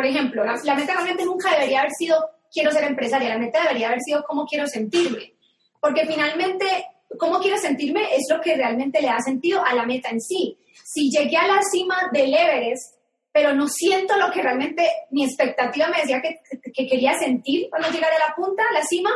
por 0.00 0.06
ejemplo, 0.06 0.44
la, 0.44 0.74
meta 0.74 0.94
realmente 0.94 1.24
nunca 1.24 1.52
debería 1.52 1.80
haber 1.80 1.92
sido 1.92 2.16
quiero 2.50 2.70
ser 2.70 2.84
empresaria, 2.84 3.28
la 3.28 3.38
meta 3.38 3.60
debería 3.62 3.88
haber 3.88 4.00
sido 4.00 4.24
cómo 4.26 4.46
quiero 4.46 4.66
sentirme, 4.66 5.34
porque 5.78 6.06
finalmente 6.06 6.86
cómo 7.18 7.38
quiero 7.38 7.58
sentirme 7.58 8.14
es 8.14 8.24
lo 8.30 8.40
que 8.40 8.56
realmente 8.56 9.00
le 9.00 9.08
da 9.08 9.20
sentido 9.20 9.62
a 9.64 9.74
la 9.74 9.84
meta 9.84 10.08
en 10.08 10.20
sí. 10.20 10.56
Si 10.84 11.10
llegué 11.10 11.36
a 11.36 11.46
la 11.46 11.60
cima 11.70 11.96
del 12.12 12.32
Everest, 12.32 12.96
pero 13.30 13.54
no 13.54 13.68
siento 13.68 14.16
lo 14.16 14.30
que 14.30 14.42
realmente 14.42 14.88
mi 15.10 15.24
expectativa 15.24 15.88
me 15.88 15.98
decía 15.98 16.22
que, 16.22 16.40
que 16.72 16.86
quería 16.86 17.18
sentir 17.18 17.68
cuando 17.68 17.90
llegara 17.90 18.16
a 18.16 18.28
la 18.28 18.34
punta, 18.34 18.62
a 18.70 18.72
la 18.72 18.82
cima, 18.82 19.10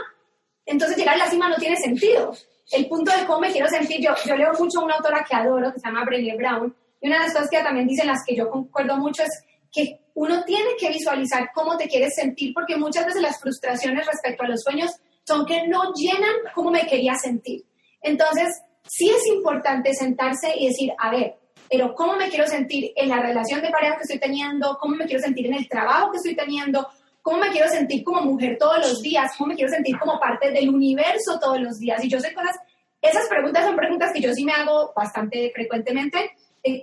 entonces 0.66 0.96
llegar 0.96 1.14
a 1.14 1.24
la 1.24 1.30
cima 1.30 1.48
no 1.48 1.56
tiene 1.56 1.76
sentido. 1.76 2.34
El 2.70 2.88
punto 2.88 3.10
de 3.10 3.26
cómo 3.26 3.40
me 3.40 3.52
quiero 3.52 3.68
sentir, 3.68 4.00
yo, 4.00 4.14
yo 4.24 4.36
leo 4.36 4.52
mucho 4.58 4.80
a 4.80 4.84
una 4.84 4.94
autora 4.94 5.24
que 5.28 5.36
adoro, 5.36 5.72
que 5.72 5.80
se 5.80 5.86
llama 5.86 6.04
Brené 6.04 6.36
Brown, 6.36 6.74
y 7.00 7.08
una 7.08 7.18
de 7.18 7.24
las 7.24 7.34
cosas 7.34 7.50
que 7.50 7.62
también 7.62 7.86
dicen 7.86 8.06
las 8.06 8.24
que 8.26 8.34
yo 8.34 8.48
concuerdo 8.48 8.96
mucho 8.96 9.22
es 9.22 9.44
que 9.70 10.00
uno 10.14 10.44
tiene 10.44 10.70
que 10.78 10.88
visualizar 10.88 11.50
cómo 11.54 11.76
te 11.76 11.88
quieres 11.88 12.14
sentir, 12.14 12.54
porque 12.54 12.76
muchas 12.76 13.04
veces 13.06 13.20
las 13.20 13.38
frustraciones 13.40 14.06
respecto 14.06 14.44
a 14.44 14.48
los 14.48 14.62
sueños 14.62 14.90
son 15.26 15.44
que 15.44 15.66
no 15.66 15.92
llenan 15.94 16.34
cómo 16.54 16.70
me 16.70 16.86
quería 16.86 17.14
sentir. 17.14 17.64
Entonces, 18.00 18.48
sí 18.86 19.10
es 19.10 19.26
importante 19.34 19.92
sentarse 19.94 20.54
y 20.56 20.68
decir, 20.68 20.92
a 20.98 21.10
ver, 21.10 21.36
pero 21.70 21.94
cómo 21.94 22.16
me 22.16 22.28
quiero 22.28 22.46
sentir 22.46 22.92
en 22.94 23.08
la 23.08 23.20
relación 23.20 23.60
de 23.60 23.70
pareja 23.70 23.96
que 23.96 24.02
estoy 24.02 24.18
teniendo, 24.18 24.78
cómo 24.80 24.96
me 24.96 25.06
quiero 25.06 25.22
sentir 25.22 25.46
en 25.46 25.54
el 25.54 25.68
trabajo 25.68 26.10
que 26.12 26.18
estoy 26.18 26.36
teniendo, 26.36 26.86
cómo 27.24 27.38
me 27.38 27.48
quiero 27.48 27.70
sentir 27.70 28.04
como 28.04 28.20
mujer 28.20 28.58
todos 28.60 28.86
los 28.86 29.00
días, 29.00 29.32
cómo 29.38 29.48
me 29.48 29.54
quiero 29.54 29.72
sentir 29.72 29.98
como 29.98 30.20
parte 30.20 30.50
del 30.50 30.68
universo 30.68 31.38
todos 31.40 31.58
los 31.58 31.78
días. 31.78 32.04
Y 32.04 32.08
yo 32.10 32.20
sé 32.20 32.34
cosas, 32.34 32.54
esas 33.00 33.26
preguntas 33.30 33.64
son 33.64 33.76
preguntas 33.76 34.12
que 34.12 34.20
yo 34.20 34.30
sí 34.34 34.44
me 34.44 34.52
hago 34.52 34.92
bastante 34.94 35.50
frecuentemente, 35.54 36.32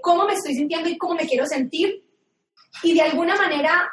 cómo 0.02 0.26
me 0.26 0.34
estoy 0.34 0.56
sintiendo 0.56 0.90
y 0.90 0.98
cómo 0.98 1.14
me 1.14 1.28
quiero 1.28 1.46
sentir 1.46 2.04
y 2.82 2.96
de 2.96 3.04
alguna 3.04 3.36
manera 3.36 3.88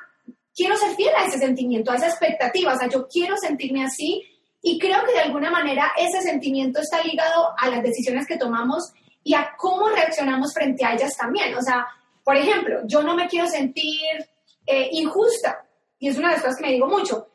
quiero 0.55 0.75
ser 0.77 0.97
fiel 0.97 1.15
a 1.19 1.27
ese 1.27 1.37
sentimiento, 1.37 1.93
a 1.93 1.97
esa 1.97 2.09
expectativa, 2.09 2.73
o 2.73 2.79
sea, 2.79 2.89
yo 2.89 3.07
quiero 3.07 3.37
sentirme 3.37 3.85
así 3.85 4.23
y 4.63 4.79
creo 4.79 5.05
que 5.05 5.13
de 5.13 5.21
alguna 5.21 5.51
manera 5.51 5.93
ese 5.99 6.23
sentimiento 6.23 6.81
está 6.81 7.03
ligado 7.03 7.53
a 7.59 7.69
las 7.69 7.83
decisiones 7.83 8.27
que 8.27 8.39
tomamos 8.39 8.91
y 9.23 9.35
a 9.35 9.51
cómo 9.59 9.91
reaccionamos 9.91 10.55
frente 10.55 10.83
a 10.83 10.95
ellas 10.95 11.15
también. 11.15 11.55
O 11.55 11.61
sea, 11.61 11.87
por 12.25 12.39
ejemplo, 12.39 12.81
yo 12.87 13.03
no 13.03 13.15
me 13.15 13.29
quiero 13.29 13.47
sentir 13.47 14.27
eh, 14.67 14.89
injusta 14.93 15.68
y 15.99 16.09
es 16.09 16.19
una 16.19 16.29
de 16.29 16.35
las 16.35 16.43
cosas 16.43 16.59
que 16.59 16.67
me 16.67 16.73
digo 16.73 16.87
mucho. 16.87 17.29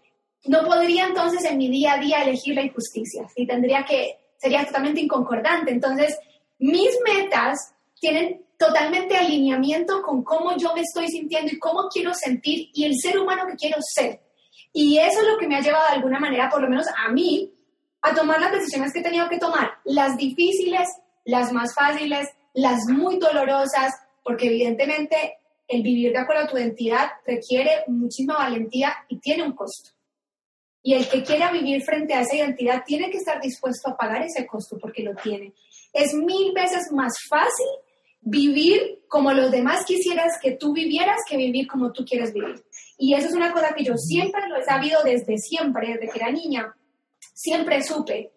No 0.46 0.64
podría 0.66 1.06
entonces 1.06 1.44
en 1.46 1.58
mi 1.58 1.70
día 1.70 1.94
a 1.94 1.98
día 1.98 2.24
elegir 2.24 2.56
la 2.56 2.64
injusticia 2.64 3.28
y 3.36 3.48
tendría 3.48 3.86
que, 3.86 4.18
sería 4.38 4.66
totalmente 4.66 5.02
inconcordante. 5.02 5.72
Entonces, 5.72 6.18
mis 6.60 6.90
metas 7.06 7.74
tienen 8.00 8.46
totalmente 8.58 9.16
alineamiento 9.16 10.02
con 10.02 10.24
cómo 10.24 10.56
yo 10.58 10.74
me 10.74 10.82
estoy 10.82 11.08
sintiendo 11.08 11.52
y 11.52 11.60
cómo 11.60 11.88
quiero 11.90 12.14
sentir 12.14 12.70
y 12.74 12.86
el 12.86 12.94
ser 13.00 13.20
humano 13.20 13.44
que 13.48 13.56
quiero 13.56 13.78
ser. 13.82 14.22
Y 14.74 14.98
eso 14.98 15.22
es 15.22 15.28
lo 15.28 15.38
que 15.38 15.48
me 15.48 15.56
ha 15.56 15.62
llevado 15.62 15.86
de 15.88 15.96
alguna 15.96 16.20
manera, 16.20 16.50
por 16.50 16.62
lo 16.62 16.70
menos 16.70 16.88
a 17.06 17.12
mí, 17.12 17.54
a 18.02 18.14
tomar 18.14 18.42
las 18.42 18.52
decisiones 18.52 18.92
que 18.92 19.00
he 19.00 19.04
tenido 19.04 19.30
que 19.30 19.38
tomar, 19.38 19.76
las 19.86 20.18
difíciles, 20.18 20.90
las 21.26 21.54
más 21.54 21.74
fáciles, 21.74 22.28
las 22.54 22.82
muy 22.88 23.18
dolorosas, 23.18 23.94
porque 24.24 24.48
evidentemente 24.48 25.38
el 25.74 25.82
vivir 25.82 26.12
de 26.12 26.20
acuerdo 26.20 26.44
a 26.44 26.48
tu 26.48 26.58
identidad 26.58 27.12
requiere 27.26 27.84
muchísima 27.88 28.36
valentía 28.36 28.94
y 29.08 29.20
tiene 29.20 29.44
un 29.44 29.54
costo. 29.54 29.92
Y 30.82 30.94
el 30.96 31.08
que 31.08 31.24
quiera 31.24 31.52
vivir 31.52 31.82
frente 31.84 32.14
a 32.14 32.22
esa 32.22 32.36
identidad 32.36 32.84
tiene 32.86 33.10
que 33.10 33.18
estar 33.18 33.42
dispuesto 33.42 33.90
a 33.90 33.96
pagar 33.96 34.22
ese 34.22 34.46
costo 34.46 34.78
porque 34.78 35.02
lo 35.02 35.16
tiene. 35.16 35.54
Es 35.94 36.14
mil 36.14 36.52
veces 36.54 36.92
más 36.92 37.14
fácil 37.30 37.68
vivir 38.20 39.04
como 39.08 39.32
los 39.34 39.52
demás 39.52 39.86
quisieras 39.86 40.34
que 40.42 40.52
tú 40.52 40.74
vivieras 40.74 41.20
que 41.28 41.38
vivir 41.38 41.68
como 41.68 41.92
tú 41.92 42.04
quieres 42.06 42.34
vivir. 42.34 42.64
Y 42.98 43.14
eso 43.14 43.28
es 43.28 43.34
una 43.34 43.52
cosa 43.52 43.74
que 43.76 43.84
yo 43.84 43.96
siempre 43.98 44.48
lo 44.48 44.58
he 44.58 44.64
sabido 44.64 45.02
desde 45.04 45.38
siempre, 45.38 45.94
desde 45.94 46.10
que 46.10 46.20
era 46.20 46.32
niña. 46.32 46.76
Siempre 47.34 47.82
supe 47.82 48.32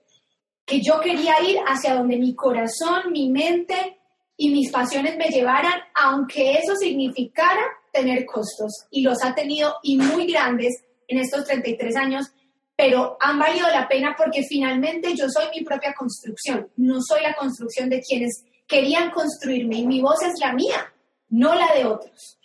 que 0.64 0.80
yo 0.80 1.00
quería 1.00 1.40
ir 1.42 1.58
hacia 1.66 1.94
donde 1.94 2.16
mi 2.16 2.34
corazón, 2.34 3.12
mi 3.12 3.30
mente 3.30 3.95
y 4.36 4.50
mis 4.50 4.70
pasiones 4.70 5.16
me 5.16 5.28
llevaran, 5.28 5.80
aunque 5.94 6.58
eso 6.58 6.74
significara 6.76 7.62
tener 7.92 8.26
costos. 8.26 8.86
Y 8.90 9.02
los 9.02 9.22
ha 9.22 9.34
tenido 9.34 9.76
y 9.82 9.96
muy 9.96 10.30
grandes 10.30 10.74
en 11.08 11.18
estos 11.18 11.44
33 11.44 11.96
años, 11.96 12.26
pero 12.76 13.16
han 13.20 13.38
valido 13.38 13.66
la 13.68 13.88
pena 13.88 14.14
porque 14.16 14.42
finalmente 14.42 15.14
yo 15.16 15.28
soy 15.28 15.46
mi 15.54 15.64
propia 15.64 15.94
construcción, 15.94 16.70
no 16.76 16.98
soy 17.00 17.22
la 17.22 17.34
construcción 17.34 17.88
de 17.88 18.00
quienes 18.00 18.44
querían 18.66 19.10
construirme 19.10 19.76
y 19.76 19.86
mi 19.86 20.00
voz 20.00 20.22
es 20.22 20.34
la 20.40 20.52
mía, 20.52 20.92
no 21.30 21.54
la 21.54 21.72
de 21.74 21.86
otros. 21.86 22.38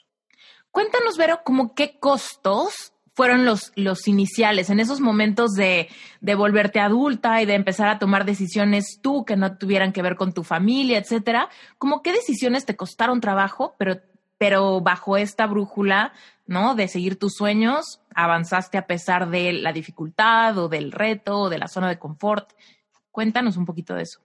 Cuéntanos, 0.69 1.17
Vero, 1.17 1.41
como 1.43 1.75
qué 1.75 2.00
costos 2.00 2.90
fueron 3.13 3.45
los, 3.45 3.71
los 3.75 4.07
iniciales, 4.07 4.69
en 4.69 4.79
esos 4.79 5.01
momentos 5.01 5.51
de, 5.53 5.89
de, 6.21 6.35
volverte 6.35 6.79
adulta 6.79 7.41
y 7.41 7.45
de 7.45 7.55
empezar 7.55 7.89
a 7.89 7.99
tomar 7.99 8.25
decisiones 8.25 8.99
tú 9.01 9.25
que 9.25 9.35
no 9.35 9.57
tuvieran 9.57 9.91
que 9.91 10.01
ver 10.01 10.15
con 10.15 10.33
tu 10.33 10.43
familia, 10.43 10.97
etcétera, 10.97 11.49
como 11.77 12.01
qué 12.01 12.13
decisiones 12.13 12.65
te 12.65 12.75
costaron 12.75 13.19
trabajo, 13.19 13.75
pero, 13.77 13.99
pero 14.37 14.81
bajo 14.81 15.17
esta 15.17 15.45
brújula, 15.45 16.13
¿no? 16.47 16.75
De 16.75 16.87
seguir 16.87 17.19
tus 17.19 17.33
sueños, 17.33 18.01
avanzaste 18.15 18.77
a 18.77 18.87
pesar 18.87 19.29
de 19.29 19.53
la 19.53 19.73
dificultad 19.73 20.57
o 20.57 20.69
del 20.69 20.91
reto 20.91 21.41
o 21.41 21.49
de 21.49 21.59
la 21.59 21.67
zona 21.67 21.89
de 21.89 21.99
confort. 21.99 22.51
Cuéntanos 23.11 23.57
un 23.57 23.65
poquito 23.65 23.93
de 23.93 24.03
eso 24.03 24.21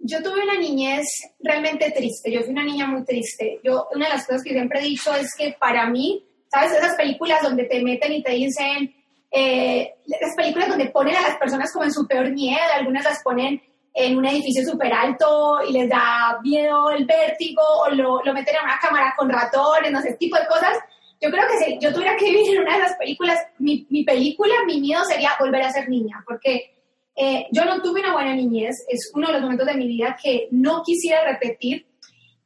yo 0.00 0.22
tuve 0.22 0.42
una 0.42 0.58
niñez 0.58 1.06
realmente 1.40 1.90
triste, 1.90 2.30
yo 2.30 2.40
fui 2.42 2.50
una 2.50 2.64
niña 2.64 2.86
muy 2.86 3.04
triste. 3.04 3.60
Yo, 3.64 3.88
una 3.94 4.06
de 4.06 4.12
las 4.12 4.26
cosas 4.26 4.42
que 4.42 4.50
siempre 4.50 4.80
he 4.80 4.84
dicho 4.84 5.14
es 5.14 5.34
que 5.36 5.56
para 5.58 5.88
mí, 5.88 6.24
¿sabes? 6.50 6.72
Esas 6.72 6.94
películas 6.96 7.42
donde 7.42 7.64
te 7.64 7.82
meten 7.82 8.12
y 8.12 8.22
te 8.22 8.32
dicen, 8.32 8.94
eh, 9.30 9.94
las 10.06 10.34
películas 10.36 10.68
donde 10.68 10.90
ponen 10.90 11.16
a 11.16 11.22
las 11.22 11.36
personas 11.36 11.72
como 11.72 11.84
en 11.84 11.92
su 11.92 12.06
peor 12.06 12.30
miedo, 12.30 12.58
algunas 12.74 13.04
las 13.04 13.22
ponen 13.22 13.60
en 13.94 14.16
un 14.16 14.26
edificio 14.26 14.64
súper 14.64 14.92
alto 14.92 15.58
y 15.68 15.72
les 15.72 15.88
da 15.88 16.38
miedo 16.42 16.90
el 16.90 17.04
vértigo 17.04 17.62
o 17.84 17.90
lo, 17.90 18.22
lo 18.22 18.32
meten 18.32 18.56
en 18.56 18.64
una 18.64 18.78
cámara 18.80 19.14
con 19.16 19.28
ratones, 19.28 19.90
no 19.90 20.00
sé, 20.00 20.14
tipo 20.14 20.36
de 20.36 20.46
cosas. 20.46 20.78
Yo 21.20 21.30
creo 21.30 21.44
que 21.48 21.64
si 21.64 21.78
yo 21.80 21.92
tuviera 21.92 22.16
que 22.16 22.26
vivir 22.26 22.54
en 22.54 22.62
una 22.62 22.76
de 22.76 22.84
esas 22.84 22.96
películas, 22.96 23.38
mi, 23.58 23.86
mi 23.90 24.04
película, 24.04 24.54
mi 24.66 24.80
miedo 24.80 25.04
sería 25.04 25.32
volver 25.40 25.62
a 25.62 25.72
ser 25.72 25.88
niña, 25.88 26.22
porque 26.24 26.76
eh, 27.16 27.48
yo 27.50 27.64
no 27.64 27.82
tuve 27.82 28.00
una 28.00 28.12
buena 28.12 28.34
niñez, 28.34 28.76
es 28.88 29.10
uno 29.12 29.26
de 29.26 29.32
los 29.34 29.42
momentos 29.42 29.66
de 29.66 29.74
mi 29.74 29.88
vida 29.88 30.16
que 30.22 30.46
no 30.52 30.82
quisiera 30.84 31.24
repetir. 31.24 31.86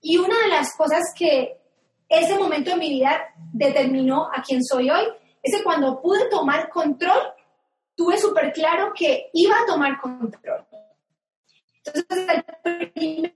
Y 0.00 0.16
una 0.16 0.34
de 0.42 0.48
las 0.48 0.74
cosas 0.74 1.02
que 1.16 1.58
ese 2.12 2.38
momento 2.38 2.70
de 2.70 2.76
mi 2.76 2.90
vida 2.90 3.32
determinó 3.52 4.28
a 4.32 4.42
quién 4.42 4.62
soy 4.64 4.90
hoy 4.90 5.04
es 5.42 5.56
que 5.56 5.62
cuando 5.62 6.00
pude 6.00 6.28
tomar 6.28 6.68
control, 6.68 7.32
tuve 7.96 8.18
súper 8.18 8.52
claro 8.52 8.92
que 8.94 9.30
iba 9.32 9.56
a 9.56 9.66
tomar 9.66 10.00
control. 10.00 10.64
Entonces, 11.84 12.44
el 12.64 12.92
primer 12.92 13.32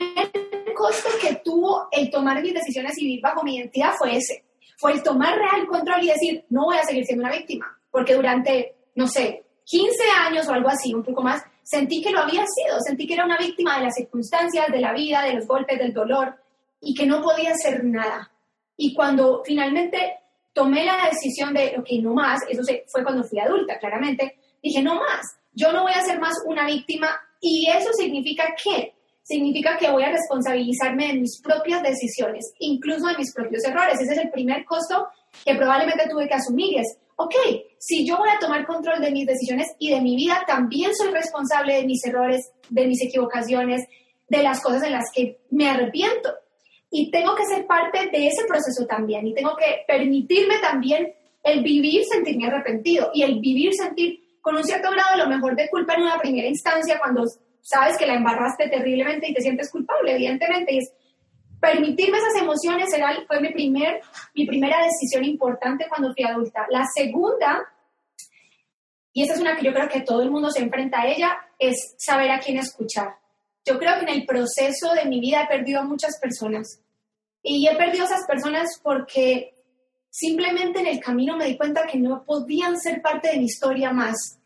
costo 0.74 1.08
que 1.20 1.36
tuvo 1.36 1.88
el 1.90 2.10
tomar 2.10 2.40
mis 2.42 2.54
decisiones 2.54 2.96
y 2.98 3.06
vivir 3.06 3.20
bajo 3.22 3.42
mi 3.42 3.56
identidad 3.56 3.92
fue 3.98 4.16
ese. 4.16 4.44
Fue 4.78 4.92
el 4.92 5.02
tomar 5.02 5.36
real 5.36 5.66
control 5.66 6.04
y 6.04 6.08
decir, 6.08 6.44
no 6.50 6.66
voy 6.66 6.76
a 6.76 6.84
seguir 6.84 7.04
siendo 7.04 7.24
una 7.24 7.34
víctima. 7.34 7.76
Porque 7.90 8.14
durante, 8.14 8.76
no 8.94 9.08
sé, 9.08 9.44
15 9.64 9.96
años 10.26 10.48
o 10.48 10.52
algo 10.52 10.68
así, 10.68 10.94
un 10.94 11.02
poco 11.02 11.22
más, 11.22 11.42
sentí 11.62 12.00
que 12.00 12.10
lo 12.10 12.20
había 12.20 12.44
sido, 12.46 12.78
sentí 12.80 13.06
que 13.06 13.14
era 13.14 13.24
una 13.24 13.38
víctima 13.38 13.78
de 13.78 13.84
las 13.84 13.94
circunstancias, 13.94 14.66
de 14.70 14.80
la 14.80 14.92
vida, 14.92 15.22
de 15.22 15.34
los 15.34 15.46
golpes, 15.46 15.78
del 15.78 15.92
dolor 15.92 16.36
y 16.80 16.94
que 16.94 17.06
no 17.06 17.20
podía 17.20 17.50
hacer 17.50 17.82
nada. 17.84 18.30
Y 18.76 18.94
cuando 18.94 19.42
finalmente 19.44 20.18
tomé 20.52 20.84
la 20.84 21.08
decisión 21.10 21.52
de, 21.54 21.76
ok, 21.78 21.86
no 22.02 22.14
más, 22.14 22.40
eso 22.48 22.62
fue 22.86 23.02
cuando 23.02 23.24
fui 23.24 23.38
adulta, 23.38 23.78
claramente, 23.78 24.38
dije, 24.62 24.82
no 24.82 24.94
más, 24.94 25.20
yo 25.52 25.72
no 25.72 25.82
voy 25.82 25.92
a 25.92 26.02
ser 26.02 26.18
más 26.18 26.34
una 26.46 26.66
víctima 26.66 27.08
y 27.40 27.68
eso 27.70 27.90
significa 27.92 28.54
que 28.62 28.94
significa 29.22 29.76
que 29.76 29.90
voy 29.90 30.04
a 30.04 30.12
responsabilizarme 30.12 31.08
de 31.08 31.20
mis 31.20 31.40
propias 31.42 31.82
decisiones, 31.82 32.52
incluso 32.60 33.08
de 33.08 33.18
mis 33.18 33.34
propios 33.34 33.64
errores. 33.64 34.00
Ese 34.00 34.12
es 34.12 34.18
el 34.18 34.30
primer 34.30 34.64
costo 34.64 35.08
que 35.44 35.54
probablemente 35.56 36.08
tuve 36.08 36.28
que 36.28 36.34
asumir 36.34 36.78
es, 36.78 36.96
ok, 37.16 37.34
si 37.78 38.06
yo 38.06 38.18
voy 38.18 38.28
a 38.28 38.38
tomar 38.38 38.64
control 38.66 39.00
de 39.00 39.10
mis 39.10 39.26
decisiones 39.26 39.66
y 39.78 39.90
de 39.90 40.00
mi 40.00 40.14
vida, 40.14 40.44
también 40.46 40.94
soy 40.94 41.10
responsable 41.10 41.74
de 41.74 41.86
mis 41.86 42.04
errores, 42.04 42.52
de 42.68 42.86
mis 42.86 43.02
equivocaciones, 43.02 43.82
de 44.28 44.42
las 44.42 44.60
cosas 44.60 44.84
en 44.84 44.92
las 44.92 45.10
que 45.12 45.40
me 45.50 45.68
arrepiento. 45.68 46.32
Y 46.98 47.10
tengo 47.10 47.34
que 47.34 47.44
ser 47.44 47.66
parte 47.66 48.08
de 48.10 48.26
ese 48.26 48.46
proceso 48.46 48.86
también. 48.86 49.26
Y 49.26 49.34
tengo 49.34 49.54
que 49.54 49.84
permitirme 49.86 50.58
también 50.60 51.12
el 51.42 51.62
vivir 51.62 52.02
sentirme 52.06 52.46
arrepentido 52.46 53.10
y 53.12 53.22
el 53.22 53.38
vivir 53.38 53.74
sentir 53.74 54.38
con 54.40 54.56
un 54.56 54.64
cierto 54.64 54.90
grado 54.90 55.12
a 55.12 55.16
lo 55.18 55.28
mejor 55.28 55.54
de 55.56 55.68
culpa 55.68 55.92
en 55.92 56.04
una 56.04 56.18
primera 56.18 56.48
instancia 56.48 56.98
cuando 56.98 57.24
sabes 57.60 57.98
que 57.98 58.06
la 58.06 58.14
embarraste 58.14 58.70
terriblemente 58.70 59.28
y 59.28 59.34
te 59.34 59.42
sientes 59.42 59.70
culpable, 59.70 60.14
evidentemente. 60.14 60.72
Y 60.72 60.78
es, 60.78 60.90
permitirme 61.60 62.16
esas 62.16 62.40
emociones 62.40 62.90
era, 62.94 63.14
fue 63.26 63.40
mi, 63.40 63.52
primer, 63.52 64.00
mi 64.34 64.46
primera 64.46 64.78
decisión 64.82 65.22
importante 65.22 65.84
cuando 65.90 66.14
fui 66.14 66.24
adulta. 66.24 66.64
La 66.70 66.86
segunda, 66.94 67.62
y 69.12 69.22
esa 69.22 69.34
es 69.34 69.40
una 69.40 69.54
que 69.54 69.66
yo 69.66 69.74
creo 69.74 69.90
que 69.90 70.00
todo 70.00 70.22
el 70.22 70.30
mundo 70.30 70.50
se 70.50 70.62
enfrenta 70.62 71.02
a 71.02 71.08
ella, 71.08 71.36
es 71.58 71.94
saber 71.98 72.30
a 72.30 72.40
quién 72.40 72.56
escuchar. 72.56 73.16
Yo 73.66 73.78
creo 73.78 73.96
que 73.98 74.10
en 74.10 74.20
el 74.20 74.24
proceso 74.24 74.94
de 74.94 75.04
mi 75.04 75.20
vida 75.20 75.42
he 75.42 75.46
perdido 75.46 75.80
a 75.80 75.84
muchas 75.84 76.18
personas. 76.18 76.80
Y 77.48 77.68
he 77.68 77.76
perdido 77.76 78.02
a 78.02 78.06
esas 78.06 78.26
personas 78.26 78.80
porque 78.82 79.54
simplemente 80.10 80.80
en 80.80 80.88
el 80.88 80.98
camino 80.98 81.36
me 81.36 81.46
di 81.46 81.56
cuenta 81.56 81.86
que 81.86 81.96
no 81.96 82.24
podían 82.24 82.76
ser 82.76 83.00
parte 83.00 83.30
de 83.30 83.38
mi 83.38 83.44
historia 83.44 83.92
más. 83.92 84.40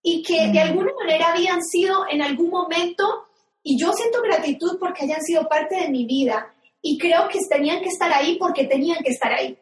Y 0.00 0.22
que 0.22 0.52
de 0.52 0.60
mm. 0.60 0.68
alguna 0.68 0.92
manera 0.94 1.32
habían 1.32 1.60
sido 1.64 2.04
en 2.08 2.22
algún 2.22 2.50
momento, 2.50 3.26
y 3.60 3.76
yo 3.76 3.92
siento 3.92 4.22
gratitud 4.22 4.78
porque 4.78 5.02
hayan 5.02 5.20
sido 5.22 5.48
parte 5.48 5.74
de 5.80 5.88
mi 5.88 6.06
vida, 6.06 6.54
y 6.80 6.96
creo 6.96 7.26
que 7.28 7.40
tenían 7.50 7.80
que 7.80 7.88
estar 7.88 8.12
ahí 8.12 8.36
porque 8.38 8.66
tenían 8.66 9.02
que 9.02 9.10
estar 9.10 9.32
ahí. 9.32 9.58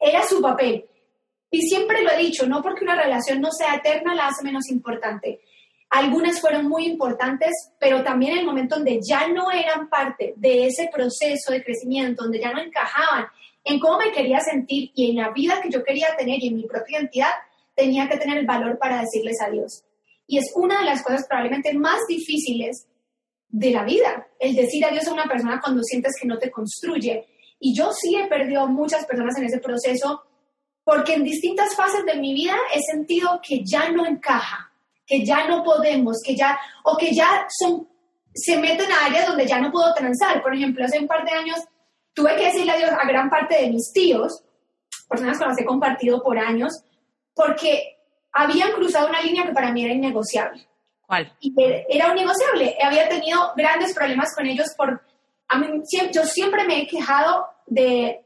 Era 0.00 0.26
su 0.26 0.40
papel. 0.40 0.86
Y 1.50 1.60
siempre 1.68 2.02
lo 2.02 2.10
he 2.10 2.16
dicho, 2.16 2.46
no 2.46 2.62
porque 2.62 2.84
una 2.84 2.96
relación 2.96 3.42
no 3.42 3.50
sea 3.50 3.74
eterna 3.74 4.14
la 4.14 4.28
hace 4.28 4.42
menos 4.44 4.70
importante. 4.70 5.40
Algunas 5.94 6.40
fueron 6.40 6.68
muy 6.68 6.86
importantes, 6.86 7.52
pero 7.78 8.02
también 8.02 8.36
el 8.36 8.44
momento 8.44 8.74
donde 8.74 8.98
ya 9.00 9.28
no 9.28 9.52
eran 9.52 9.88
parte 9.88 10.34
de 10.36 10.66
ese 10.66 10.90
proceso 10.92 11.52
de 11.52 11.62
crecimiento, 11.62 12.24
donde 12.24 12.40
ya 12.40 12.52
no 12.52 12.60
encajaban 12.60 13.26
en 13.62 13.78
cómo 13.78 13.98
me 13.98 14.10
quería 14.10 14.40
sentir 14.40 14.90
y 14.92 15.10
en 15.10 15.22
la 15.22 15.30
vida 15.30 15.60
que 15.62 15.70
yo 15.70 15.84
quería 15.84 16.08
tener 16.16 16.42
y 16.42 16.48
en 16.48 16.56
mi 16.56 16.64
propia 16.64 16.98
identidad, 16.98 17.30
tenía 17.76 18.08
que 18.08 18.16
tener 18.16 18.38
el 18.38 18.44
valor 18.44 18.76
para 18.76 19.02
decirles 19.02 19.40
adiós. 19.40 19.84
Y 20.26 20.38
es 20.38 20.50
una 20.56 20.80
de 20.80 20.84
las 20.84 21.00
cosas 21.00 21.26
probablemente 21.28 21.72
más 21.74 22.00
difíciles 22.08 22.88
de 23.48 23.70
la 23.70 23.84
vida, 23.84 24.26
el 24.40 24.56
decir 24.56 24.84
adiós 24.84 25.06
a 25.06 25.12
una 25.12 25.28
persona 25.28 25.60
cuando 25.62 25.80
sientes 25.84 26.14
que 26.20 26.26
no 26.26 26.38
te 26.38 26.50
construye. 26.50 27.24
Y 27.60 27.72
yo 27.72 27.92
sí 27.92 28.16
he 28.16 28.26
perdido 28.26 28.62
a 28.62 28.66
muchas 28.66 29.06
personas 29.06 29.38
en 29.38 29.44
ese 29.44 29.60
proceso 29.60 30.24
porque 30.82 31.14
en 31.14 31.22
distintas 31.22 31.76
fases 31.76 32.04
de 32.04 32.16
mi 32.16 32.34
vida 32.34 32.56
he 32.74 32.80
sentido 32.82 33.40
que 33.40 33.62
ya 33.64 33.92
no 33.92 34.04
encaja, 34.04 34.72
que 35.06 35.24
ya 35.24 35.46
no 35.46 35.62
podemos, 35.62 36.20
que 36.24 36.34
ya, 36.36 36.58
o 36.84 36.96
que 36.96 37.14
ya 37.14 37.46
son, 37.48 37.88
se 38.34 38.56
meten 38.58 38.90
a 38.90 39.06
áreas 39.06 39.26
donde 39.26 39.46
ya 39.46 39.58
no 39.58 39.70
puedo 39.70 39.92
transar. 39.94 40.42
Por 40.42 40.54
ejemplo, 40.54 40.84
hace 40.84 40.98
un 40.98 41.06
par 41.06 41.24
de 41.24 41.32
años 41.32 41.58
tuve 42.12 42.36
que 42.36 42.46
decirle 42.46 42.72
adiós 42.72 42.90
a 42.90 43.06
gran 43.06 43.28
parte 43.28 43.60
de 43.60 43.70
mis 43.70 43.92
tíos 43.92 44.42
personas 45.08 45.38
con 45.38 45.48
las 45.48 45.56
que 45.56 45.62
he 45.62 45.66
compartido 45.66 46.22
por 46.22 46.38
años, 46.38 46.72
porque 47.34 47.98
habían 48.32 48.72
cruzado 48.72 49.08
una 49.08 49.22
línea 49.22 49.44
que 49.44 49.52
para 49.52 49.72
mí 49.72 49.84
era 49.84 49.94
innegociable. 49.94 50.66
¿Cuál? 51.06 51.32
Y 51.40 51.54
era 51.88 52.08
un 52.08 52.16
negociable. 52.16 52.76
Había 52.82 53.08
tenido 53.08 53.52
grandes 53.56 53.94
problemas 53.94 54.34
con 54.34 54.46
ellos 54.46 54.68
por... 54.76 55.02
A 55.48 55.58
mí, 55.58 55.82
yo 56.12 56.24
siempre 56.24 56.64
me 56.64 56.80
he 56.80 56.86
quejado 56.86 57.46
de 57.66 58.23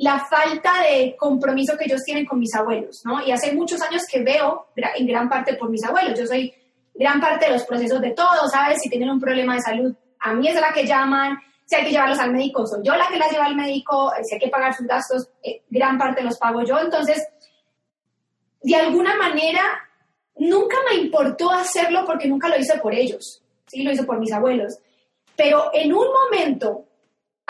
la 0.00 0.18
falta 0.18 0.72
de 0.82 1.14
compromiso 1.14 1.76
que 1.76 1.84
ellos 1.84 2.02
tienen 2.02 2.24
con 2.24 2.38
mis 2.38 2.54
abuelos, 2.54 3.02
¿no? 3.04 3.22
Y 3.22 3.32
hace 3.32 3.52
muchos 3.52 3.82
años 3.82 4.02
que 4.10 4.22
veo, 4.22 4.68
en 4.74 5.06
gran 5.06 5.28
parte 5.28 5.56
por 5.56 5.68
mis 5.68 5.84
abuelos, 5.84 6.18
yo 6.18 6.26
soy 6.26 6.54
gran 6.94 7.20
parte 7.20 7.46
de 7.46 7.52
los 7.52 7.64
procesos 7.64 8.00
de 8.00 8.12
todo, 8.12 8.48
¿sabes? 8.50 8.78
Si 8.80 8.88
tienen 8.88 9.10
un 9.10 9.20
problema 9.20 9.56
de 9.56 9.60
salud, 9.60 9.94
a 10.20 10.32
mí 10.32 10.48
es 10.48 10.58
la 10.58 10.72
que 10.72 10.86
llaman, 10.86 11.38
si 11.66 11.76
hay 11.76 11.84
que 11.84 11.90
llevarlos 11.90 12.18
al 12.18 12.32
médico, 12.32 12.66
soy 12.66 12.80
yo 12.82 12.96
la 12.96 13.08
que 13.08 13.18
las 13.18 13.30
lleva 13.30 13.44
al 13.44 13.56
médico, 13.56 14.10
si 14.22 14.34
hay 14.34 14.40
que 14.40 14.48
pagar 14.48 14.74
sus 14.74 14.86
gastos, 14.86 15.28
eh, 15.42 15.64
gran 15.68 15.98
parte 15.98 16.22
los 16.22 16.38
pago 16.38 16.62
yo. 16.64 16.78
Entonces, 16.78 17.28
de 18.62 18.76
alguna 18.76 19.16
manera, 19.18 19.60
nunca 20.36 20.78
me 20.88 20.96
importó 20.96 21.50
hacerlo 21.50 22.06
porque 22.06 22.26
nunca 22.26 22.48
lo 22.48 22.58
hice 22.58 22.78
por 22.78 22.94
ellos, 22.94 23.42
sí, 23.66 23.82
lo 23.82 23.92
hice 23.92 24.04
por 24.04 24.18
mis 24.18 24.32
abuelos. 24.32 24.78
Pero 25.36 25.70
en 25.74 25.92
un 25.92 26.06
momento 26.10 26.86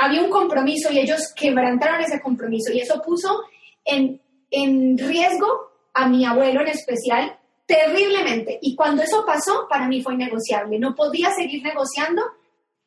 había 0.01 0.23
un 0.23 0.31
compromiso 0.31 0.91
y 0.91 0.99
ellos 0.99 1.33
quebrantaron 1.37 2.01
ese 2.01 2.21
compromiso 2.21 2.73
y 2.73 2.81
eso 2.81 3.03
puso 3.03 3.43
en, 3.85 4.21
en 4.51 4.97
riesgo 4.97 5.47
a 5.93 6.09
mi 6.09 6.25
abuelo 6.25 6.63
en 6.63 6.69
especial 6.69 7.39
terriblemente. 7.67 8.59
Y 8.63 8.75
cuando 8.75 9.03
eso 9.03 9.25
pasó, 9.27 9.67
para 9.69 9.87
mí 9.87 10.03
fue 10.03 10.15
innegociable. 10.15 10.79
No 10.79 10.95
podía 10.95 11.31
seguir 11.33 11.63
negociando 11.63 12.23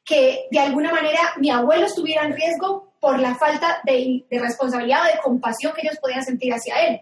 que 0.03 0.47
de 0.51 0.59
alguna 0.59 0.91
manera 0.91 1.19
mi 1.37 1.51
abuelo 1.51 1.85
estuviera 1.85 2.25
en 2.25 2.35
riesgo 2.35 2.93
por 2.99 3.19
la 3.19 3.35
falta 3.35 3.79
de, 3.85 4.25
de 4.29 4.39
responsabilidad 4.39 5.03
o 5.03 5.15
de 5.15 5.21
compasión 5.23 5.73
que 5.73 5.81
ellos 5.81 5.99
podían 6.01 6.23
sentir 6.23 6.51
hacia 6.51 6.75
él. 6.87 7.01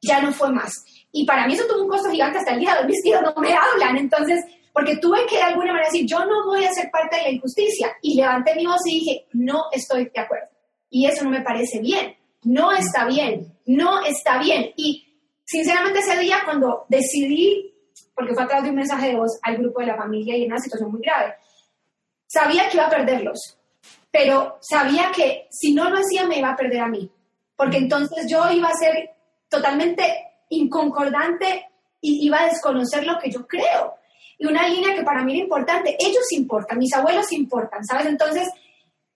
Ya 0.00 0.22
no 0.22 0.32
fue 0.32 0.52
más. 0.52 0.72
Y 1.10 1.26
para 1.26 1.46
mí 1.46 1.54
eso 1.54 1.66
tuvo 1.66 1.82
un 1.82 1.88
costo 1.88 2.10
gigante 2.10 2.38
hasta 2.38 2.52
el 2.52 2.60
día 2.60 2.74
de 2.74 2.80
hoy. 2.82 2.86
Mis 2.86 3.02
tíos 3.02 3.22
no 3.22 3.34
me 3.40 3.52
hablan. 3.52 3.96
Entonces, 3.96 4.44
porque 4.78 4.98
tuve 4.98 5.26
que 5.26 5.34
de 5.34 5.42
alguna 5.42 5.72
manera 5.72 5.88
decir, 5.90 6.06
yo 6.06 6.24
no 6.24 6.44
voy 6.44 6.64
a 6.64 6.70
ser 6.70 6.88
parte 6.88 7.16
de 7.16 7.22
la 7.22 7.30
injusticia. 7.30 7.96
Y 8.00 8.14
levanté 8.14 8.54
mi 8.54 8.64
voz 8.64 8.78
y 8.86 9.00
dije, 9.00 9.26
no 9.32 9.64
estoy 9.72 10.08
de 10.14 10.20
acuerdo. 10.20 10.46
Y 10.88 11.04
eso 11.04 11.24
no 11.24 11.30
me 11.30 11.40
parece 11.40 11.80
bien. 11.80 12.16
No 12.44 12.70
está 12.70 13.04
bien. 13.04 13.58
No 13.66 14.04
está 14.04 14.38
bien. 14.38 14.70
Y 14.76 15.04
sinceramente 15.44 15.98
ese 15.98 16.16
día 16.20 16.42
cuando 16.44 16.86
decidí, 16.88 17.74
porque 18.14 18.34
fue 18.34 18.44
a 18.44 18.46
través 18.46 18.66
de 18.66 18.70
un 18.70 18.76
mensaje 18.76 19.08
de 19.08 19.16
voz 19.16 19.40
al 19.42 19.56
grupo 19.56 19.80
de 19.80 19.86
la 19.86 19.96
familia 19.96 20.36
y 20.36 20.44
en 20.44 20.52
una 20.52 20.60
situación 20.60 20.92
muy 20.92 21.00
grave, 21.00 21.34
sabía 22.28 22.68
que 22.68 22.76
iba 22.76 22.86
a 22.86 22.90
perderlos, 22.90 23.58
pero 24.12 24.58
sabía 24.60 25.10
que 25.12 25.48
si 25.50 25.74
no 25.74 25.90
lo 25.90 25.98
hacía 25.98 26.24
me 26.24 26.38
iba 26.38 26.50
a 26.50 26.56
perder 26.56 26.82
a 26.82 26.88
mí, 26.88 27.10
porque 27.56 27.78
entonces 27.78 28.30
yo 28.30 28.48
iba 28.52 28.68
a 28.68 28.78
ser 28.78 29.10
totalmente 29.48 30.04
inconcordante 30.50 31.66
y 32.00 32.24
iba 32.24 32.42
a 32.42 32.46
desconocer 32.46 33.04
lo 33.04 33.18
que 33.18 33.28
yo 33.28 33.44
creo. 33.44 33.97
Y 34.38 34.46
una 34.46 34.68
línea 34.68 34.94
que 34.94 35.02
para 35.02 35.24
mí 35.24 35.32
era 35.32 35.42
importante, 35.42 35.96
ellos 35.98 36.30
importan, 36.32 36.78
mis 36.78 36.94
abuelos 36.94 37.32
importan, 37.32 37.84
¿sabes? 37.84 38.06
Entonces, 38.06 38.48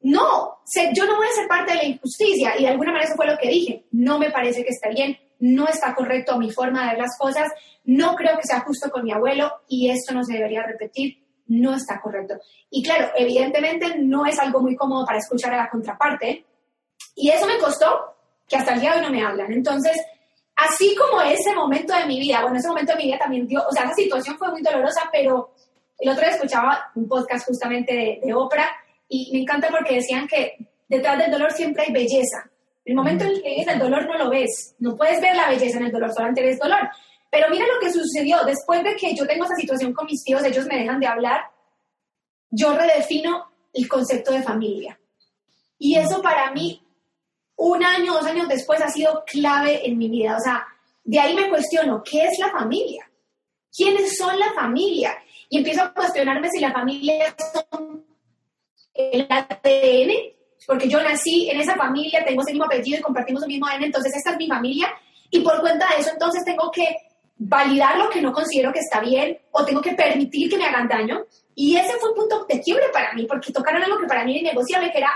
no, 0.00 0.58
yo 0.94 1.06
no 1.06 1.16
voy 1.16 1.26
a 1.28 1.32
ser 1.32 1.46
parte 1.46 1.72
de 1.72 1.78
la 1.78 1.84
injusticia 1.84 2.58
y 2.58 2.62
de 2.62 2.68
alguna 2.68 2.90
manera 2.90 3.08
eso 3.08 3.16
fue 3.16 3.26
lo 3.26 3.38
que 3.38 3.48
dije, 3.48 3.84
no 3.92 4.18
me 4.18 4.30
parece 4.30 4.64
que 4.64 4.70
esté 4.70 4.90
bien, 4.90 5.16
no 5.38 5.68
está 5.68 5.94
correcto 5.94 6.38
mi 6.38 6.50
forma 6.50 6.82
de 6.82 6.90
ver 6.90 6.98
las 6.98 7.16
cosas, 7.16 7.50
no 7.84 8.16
creo 8.16 8.36
que 8.36 8.46
sea 8.46 8.60
justo 8.60 8.90
con 8.90 9.04
mi 9.04 9.12
abuelo 9.12 9.52
y 9.68 9.90
esto 9.90 10.12
no 10.12 10.24
se 10.24 10.34
debería 10.34 10.64
repetir, 10.64 11.24
no 11.46 11.74
está 11.74 12.00
correcto. 12.00 12.34
Y 12.70 12.82
claro, 12.82 13.12
evidentemente 13.16 13.98
no 13.98 14.26
es 14.26 14.38
algo 14.40 14.60
muy 14.60 14.74
cómodo 14.74 15.06
para 15.06 15.18
escuchar 15.18 15.54
a 15.54 15.58
la 15.58 15.70
contraparte 15.70 16.46
y 17.14 17.30
eso 17.30 17.46
me 17.46 17.58
costó 17.58 18.16
que 18.48 18.56
hasta 18.56 18.74
el 18.74 18.80
día 18.80 18.92
de 18.92 18.98
hoy 18.98 19.02
no 19.04 19.10
me 19.10 19.24
hablan. 19.24 19.52
Entonces, 19.52 19.96
así 20.56 20.94
como 20.96 21.20
ese 21.20 21.54
momento 21.54 21.94
de 21.94 22.06
mi 22.06 22.20
vida, 22.20 22.42
bueno, 22.42 22.58
ese 22.58 22.68
momento 22.68 22.92
de 22.92 22.98
mi 22.98 23.04
vida 23.04 23.18
también 23.18 23.46
dio, 23.46 23.62
o 23.66 23.72
sea, 23.72 23.84
esa 23.84 23.94
situación 23.94 24.36
fue 24.38 24.50
muy 24.50 24.62
dolorosa, 24.62 25.08
pero 25.12 25.52
el 25.98 26.08
otro 26.08 26.22
día 26.22 26.34
escuchaba 26.34 26.90
un 26.94 27.08
podcast 27.08 27.46
justamente 27.46 27.92
de, 27.94 28.20
de 28.24 28.34
Oprah 28.34 28.70
y 29.08 29.30
me 29.32 29.40
encanta 29.40 29.68
porque 29.68 29.96
decían 29.96 30.26
que 30.26 30.56
detrás 30.88 31.18
del 31.18 31.30
dolor 31.30 31.52
siempre 31.52 31.84
hay 31.86 31.92
belleza. 31.92 32.50
El 32.84 32.94
momento 32.94 33.24
en 33.24 33.40
que 33.40 33.62
el 33.62 33.78
dolor 33.78 34.06
no 34.06 34.18
lo 34.18 34.30
ves, 34.30 34.74
no 34.78 34.96
puedes 34.96 35.20
ver 35.20 35.36
la 35.36 35.48
belleza 35.48 35.78
en 35.78 35.84
el 35.84 35.92
dolor, 35.92 36.12
solamente 36.12 36.42
ves 36.42 36.58
dolor. 36.58 36.88
Pero 37.30 37.46
mira 37.50 37.64
lo 37.66 37.80
que 37.80 37.92
sucedió, 37.92 38.44
después 38.44 38.82
de 38.82 38.96
que 38.96 39.14
yo 39.14 39.26
tengo 39.26 39.44
esa 39.44 39.54
situación 39.54 39.92
con 39.92 40.06
mis 40.06 40.22
tíos, 40.24 40.44
ellos 40.44 40.66
me 40.66 40.78
dejan 40.78 41.00
de 41.00 41.06
hablar, 41.06 41.40
yo 42.50 42.74
redefino 42.76 43.50
el 43.72 43.88
concepto 43.88 44.32
de 44.32 44.42
familia. 44.42 44.98
Y 45.78 45.96
eso 45.96 46.20
para 46.20 46.50
mí, 46.52 46.81
un 47.56 47.84
año, 47.84 48.12
dos 48.14 48.26
años 48.26 48.48
después, 48.48 48.80
ha 48.80 48.88
sido 48.88 49.24
clave 49.26 49.86
en 49.86 49.98
mi 49.98 50.08
vida. 50.08 50.36
O 50.36 50.40
sea, 50.40 50.66
de 51.04 51.20
ahí 51.20 51.34
me 51.34 51.48
cuestiono, 51.48 52.02
¿qué 52.02 52.24
es 52.24 52.38
la 52.38 52.50
familia? 52.50 53.08
¿Quiénes 53.74 54.16
son 54.16 54.38
la 54.38 54.52
familia? 54.52 55.16
Y 55.48 55.58
empiezo 55.58 55.82
a 55.82 55.92
cuestionarme 55.92 56.48
si 56.50 56.60
la 56.60 56.72
familia 56.72 57.34
son 57.52 58.04
el 58.94 59.26
ADN, 59.28 60.12
porque 60.66 60.88
yo 60.88 61.02
nací 61.02 61.48
en 61.50 61.60
esa 61.60 61.76
familia, 61.76 62.24
tengo 62.24 62.42
ese 62.42 62.52
mismo 62.52 62.66
apellido 62.66 62.98
y 62.98 63.02
compartimos 63.02 63.42
el 63.42 63.48
mismo 63.48 63.66
ADN, 63.66 63.84
entonces 63.84 64.14
esta 64.14 64.32
es 64.32 64.36
mi 64.36 64.48
familia 64.48 64.88
y 65.30 65.40
por 65.40 65.60
cuenta 65.60 65.88
de 65.88 66.02
eso 66.02 66.10
entonces 66.12 66.44
tengo 66.44 66.70
que 66.70 66.86
validar 67.44 67.98
lo 67.98 68.08
que 68.08 68.20
no 68.20 68.32
considero 68.32 68.72
que 68.72 68.78
está 68.78 69.00
bien 69.00 69.38
o 69.50 69.64
tengo 69.64 69.80
que 69.80 69.92
permitir 69.92 70.48
que 70.48 70.58
me 70.58 70.66
hagan 70.66 70.88
daño. 70.88 71.24
Y 71.54 71.76
ese 71.76 71.94
fue 71.98 72.10
un 72.10 72.16
punto 72.16 72.46
de 72.48 72.60
quiebre 72.60 72.86
para 72.92 73.12
mí, 73.14 73.26
porque 73.26 73.52
tocaron 73.52 73.82
algo 73.82 73.98
que 73.98 74.06
para 74.06 74.24
mí 74.24 74.32
era 74.32 74.40
innegociable, 74.40 74.92
que 74.92 74.98
era 74.98 75.10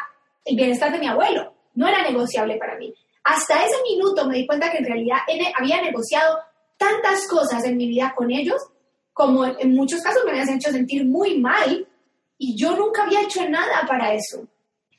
el 0.45 0.57
bienestar 0.57 0.93
de 0.93 0.99
mi 0.99 1.07
abuelo. 1.07 1.55
No 1.77 1.87
era 1.87 2.03
negociable 2.03 2.57
para 2.57 2.77
mí. 2.77 2.93
Hasta 3.23 3.65
ese 3.65 3.77
minuto 3.83 4.27
me 4.27 4.37
di 4.37 4.47
cuenta 4.47 4.71
que 4.73 4.79
en 4.79 4.87
realidad 4.87 5.19
había 5.57 5.81
negociado 5.81 6.39
tantas 6.77 7.27
cosas 7.29 7.65
en 7.65 7.77
mi 7.77 7.87
vida 7.87 8.13
con 8.17 8.31
ellos, 8.33 8.61
como 9.13 9.45
en 9.45 9.75
muchos 9.75 10.03
casos 10.03 10.23
me 10.25 10.33
habían 10.33 10.57
hecho 10.57 10.73
sentir 10.73 11.07
muy 11.07 11.39
mal, 11.39 11.87
y 12.39 12.57
yo 12.57 12.77
nunca 12.77 13.05
había 13.05 13.23
hecho 13.23 13.49
nada 13.49 13.87
para 13.87 14.13
eso 14.13 14.47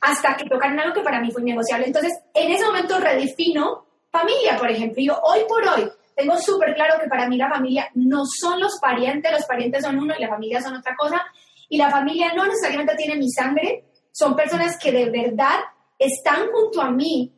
hasta 0.02 0.36
que 0.36 0.46
tocaron 0.46 0.80
algo 0.80 0.94
que 0.94 1.02
para 1.02 1.22
mí 1.22 1.32
fue 1.32 1.42
innegociable. 1.42 1.88
Entonces, 1.88 2.13
en 2.34 2.52
ese 2.52 2.66
momento 2.66 3.00
redefino 3.00 3.86
familia, 4.12 4.58
por 4.58 4.70
ejemplo. 4.70 5.02
Yo 5.02 5.20
hoy 5.22 5.40
por 5.48 5.63
hoy 5.68 5.90
tengo 6.16 6.38
súper 6.38 6.74
claro 6.76 7.00
que 7.02 7.08
para 7.08 7.28
mí 7.28 7.38
la 7.38 7.50
familia 7.50 7.90
no 7.96 8.24
son 8.26 8.60
los 8.60 8.80
parientes, 8.82 9.32
los 9.32 9.46
parientes 9.46 9.84
son 9.84 9.98
uno 9.98 10.13
y 10.18 10.22
la 10.22 10.30
familia 10.30 10.62
son 10.62 10.76
otra 10.76 10.96
cosa. 10.96 11.22
Y 11.70 11.78
la 11.78 11.90
familia 11.90 12.34
no 12.34 12.46
necesariamente 12.46 12.96
tiene 12.96 13.18
mi 13.18 13.30
sangre, 13.30 13.86
son 14.12 14.36
personas 14.36 14.78
que 14.80 14.92
de 14.92 15.10
verdad 15.10 15.60
están 15.97 16.47
junto 16.51 16.81
a 16.81 16.91
mí 16.91 17.33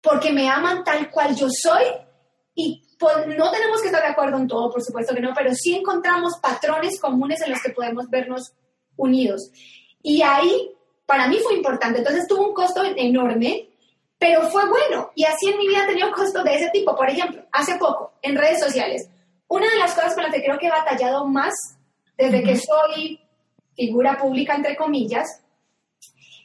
porque 0.00 0.32
me 0.32 0.48
aman 0.48 0.84
tal 0.84 1.10
cual 1.10 1.34
yo 1.34 1.48
soy 1.50 1.84
y 2.54 2.82
no 3.36 3.50
tenemos 3.50 3.80
que 3.80 3.88
estar 3.88 4.02
de 4.02 4.08
acuerdo 4.08 4.38
en 4.38 4.46
todo, 4.46 4.70
por 4.70 4.82
supuesto 4.82 5.14
que 5.14 5.20
no, 5.20 5.32
pero 5.34 5.50
sí 5.54 5.74
encontramos 5.74 6.38
patrones 6.40 7.00
comunes 7.00 7.40
en 7.42 7.50
los 7.50 7.60
que 7.62 7.72
podemos 7.72 8.08
vernos 8.08 8.52
unidos. 8.96 9.50
Y 10.02 10.22
ahí 10.22 10.70
para 11.06 11.28
mí 11.28 11.38
fue 11.42 11.54
importante. 11.54 11.98
Entonces 11.98 12.26
tuvo 12.28 12.48
un 12.48 12.54
costo 12.54 12.82
enorme, 12.84 13.68
pero 14.18 14.48
fue 14.48 14.68
bueno. 14.68 15.10
Y 15.14 15.24
así 15.24 15.50
en 15.50 15.58
mi 15.58 15.68
vida 15.68 15.84
he 15.84 15.88
tenido 15.88 16.12
costos 16.12 16.44
de 16.44 16.54
ese 16.54 16.70
tipo. 16.70 16.94
Por 16.96 17.08
ejemplo, 17.08 17.42
hace 17.52 17.76
poco, 17.76 18.12
en 18.22 18.36
redes 18.36 18.60
sociales, 18.60 19.08
una 19.48 19.68
de 19.70 19.78
las 19.78 19.94
cosas 19.94 20.14
con 20.14 20.24
las 20.24 20.32
que 20.32 20.42
creo 20.42 20.58
que 20.58 20.66
he 20.66 20.70
batallado 20.70 21.26
más 21.26 21.54
desde 22.16 22.42
que 22.42 22.56
soy 22.56 23.20
figura 23.74 24.16
pública, 24.18 24.54
entre 24.54 24.76
comillas, 24.76 25.26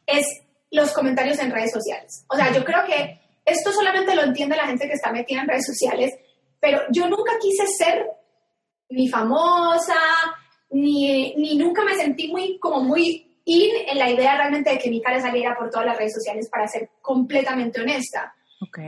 es 0.05 0.25
los 0.71 0.91
comentarios 0.91 1.39
en 1.39 1.51
redes 1.51 1.71
sociales. 1.71 2.25
O 2.29 2.35
sea, 2.35 2.51
yo 2.53 2.63
creo 2.63 2.85
que 2.85 3.19
esto 3.45 3.71
solamente 3.71 4.15
lo 4.15 4.23
entiende 4.23 4.55
la 4.55 4.67
gente 4.67 4.87
que 4.87 4.93
está 4.93 5.11
metida 5.11 5.41
en 5.41 5.47
redes 5.47 5.65
sociales, 5.65 6.13
pero 6.59 6.81
yo 6.91 7.07
nunca 7.07 7.33
quise 7.39 7.65
ser 7.67 8.05
ni 8.89 9.07
famosa, 9.07 9.95
ni, 10.71 11.35
ni 11.35 11.55
nunca 11.55 11.83
me 11.83 11.95
sentí 11.95 12.27
muy, 12.27 12.59
como 12.59 12.81
muy 12.81 13.29
y 13.49 13.71
en 13.87 13.97
la 13.97 14.09
idea 14.09 14.37
realmente 14.37 14.69
de 14.69 14.77
que 14.77 14.91
mi 14.91 15.01
cara 15.01 15.19
saliera 15.19 15.57
por 15.57 15.71
todas 15.71 15.87
las 15.87 15.97
redes 15.97 16.13
sociales 16.13 16.47
para 16.51 16.67
ser 16.67 16.91
completamente 17.01 17.81
honesta. 17.81 18.35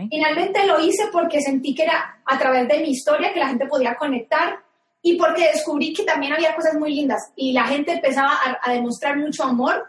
Finalmente 0.09 0.67
lo 0.67 0.79
hice 0.79 1.05
porque 1.11 1.41
sentí 1.41 1.73
que 1.73 1.83
era 1.83 2.21
a 2.25 2.37
través 2.37 2.67
de 2.67 2.79
mi 2.79 2.91
historia 2.91 3.33
que 3.33 3.39
la 3.39 3.47
gente 3.47 3.65
podía 3.65 3.95
conectar 3.95 4.59
y 5.01 5.17
porque 5.17 5.49
descubrí 5.51 5.93
que 5.93 6.03
también 6.03 6.33
había 6.33 6.55
cosas 6.55 6.75
muy 6.75 6.93
lindas 6.93 7.31
y 7.35 7.53
la 7.53 7.63
gente 7.63 7.93
empezaba 7.93 8.37
a, 8.61 8.71
demostrar 8.71 9.17
mucho 9.17 9.43
amor. 9.43 9.83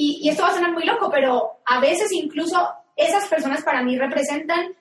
Y, 0.00 0.20
y, 0.22 0.28
esto 0.28 0.44
va 0.44 0.50
a 0.50 0.54
sonar 0.54 0.72
muy 0.72 0.84
loco, 0.84 1.10
pero 1.10 1.58
a 1.64 1.80
veces 1.80 2.12
incluso 2.12 2.56
esas 2.94 3.26
personas 3.26 3.64
para 3.64 3.82
mí 3.82 3.98
representan 3.98 4.72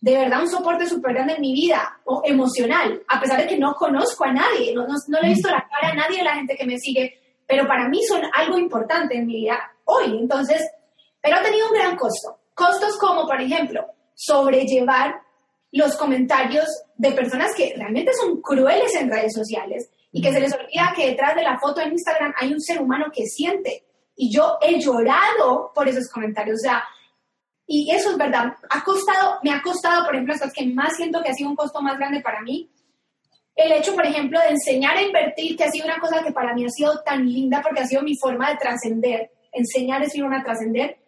de 0.00 0.16
verdad 0.16 0.42
un 0.42 0.48
soporte 0.48 0.86
súper 0.86 1.14
grande 1.14 1.34
en 1.34 1.40
mi 1.40 1.52
vida, 1.54 1.98
o 2.04 2.22
emocional, 2.24 3.02
a 3.08 3.20
pesar 3.20 3.40
de 3.40 3.46
que 3.48 3.58
no 3.58 3.74
conozco 3.74 4.24
a 4.24 4.32
nadie, 4.32 4.74
no, 4.74 4.86
no, 4.86 4.94
no 5.08 5.20
le 5.20 5.26
he 5.26 5.30
visto 5.30 5.50
la 5.50 5.66
cara 5.68 5.92
a 5.92 5.94
nadie 5.94 6.18
de 6.18 6.24
la 6.24 6.34
gente 6.34 6.56
que 6.56 6.66
me 6.66 6.78
sigue, 6.78 7.18
pero 7.46 7.66
para 7.66 7.88
mí 7.88 8.02
son 8.04 8.22
algo 8.32 8.58
importante 8.58 9.16
en 9.16 9.26
mi 9.26 9.36
vida 9.36 9.58
hoy. 9.84 10.18
Entonces, 10.20 10.62
pero 11.20 11.36
ha 11.36 11.42
tenido 11.42 11.66
un 11.68 11.72
gran 11.72 11.96
costo. 11.96 12.38
Costos 12.54 12.98
como, 12.98 13.26
por 13.26 13.40
ejemplo, 13.40 13.86
sobrellevar 14.14 15.22
los 15.72 15.96
comentarios 15.96 16.66
de 16.96 17.12
personas 17.12 17.54
que 17.56 17.74
realmente 17.76 18.12
son 18.12 18.40
crueles 18.40 18.94
en 18.94 19.10
redes 19.10 19.32
sociales 19.34 19.90
y 20.12 20.22
que 20.22 20.32
se 20.32 20.40
les 20.40 20.52
olvida 20.52 20.92
que 20.94 21.08
detrás 21.08 21.34
de 21.34 21.42
la 21.42 21.58
foto 21.58 21.80
en 21.80 21.92
Instagram 21.92 22.34
hay 22.36 22.52
un 22.52 22.60
ser 22.60 22.80
humano 22.80 23.06
que 23.12 23.26
siente. 23.26 23.84
Y 24.16 24.32
yo 24.32 24.58
he 24.60 24.80
llorado 24.80 25.72
por 25.74 25.88
esos 25.88 26.08
comentarios. 26.08 26.60
O 26.60 26.62
sea, 26.62 26.84
Y 27.66 27.90
eso 27.90 28.10
es 28.10 28.18
verdad. 28.18 28.54
Ha 28.70 28.84
costado, 28.84 29.38
me 29.42 29.50
ha 29.50 29.62
costado, 29.62 30.04
por 30.04 30.14
ejemplo, 30.14 30.34
las 30.38 30.52
que 30.52 30.66
más 30.66 30.96
siento 30.96 31.22
que 31.22 31.30
ha 31.30 31.34
sido 31.34 31.50
un 31.50 31.56
costo 31.56 31.80
más 31.80 31.96
grande 31.98 32.20
para 32.20 32.42
mí. 32.42 32.70
El 33.56 33.72
hecho, 33.72 33.94
por 33.94 34.04
ejemplo, 34.04 34.38
de 34.40 34.48
enseñar 34.48 34.96
a 34.96 35.02
invertir, 35.02 35.56
que 35.56 35.64
ha 35.64 35.70
sido 35.70 35.86
una 35.86 35.98
cosa 35.98 36.22
que 36.22 36.32
para 36.32 36.54
mí 36.54 36.64
ha 36.64 36.68
sido 36.68 37.00
tan 37.02 37.24
linda 37.24 37.62
porque 37.62 37.80
ha 37.80 37.86
sido 37.86 38.02
mi 38.02 38.16
forma 38.16 38.50
de 38.50 38.56
trascender. 38.56 39.30
Enseñar 39.52 40.02
es 40.02 40.14
ir 40.14 40.24
a 40.24 40.42
trascender. 40.42 40.98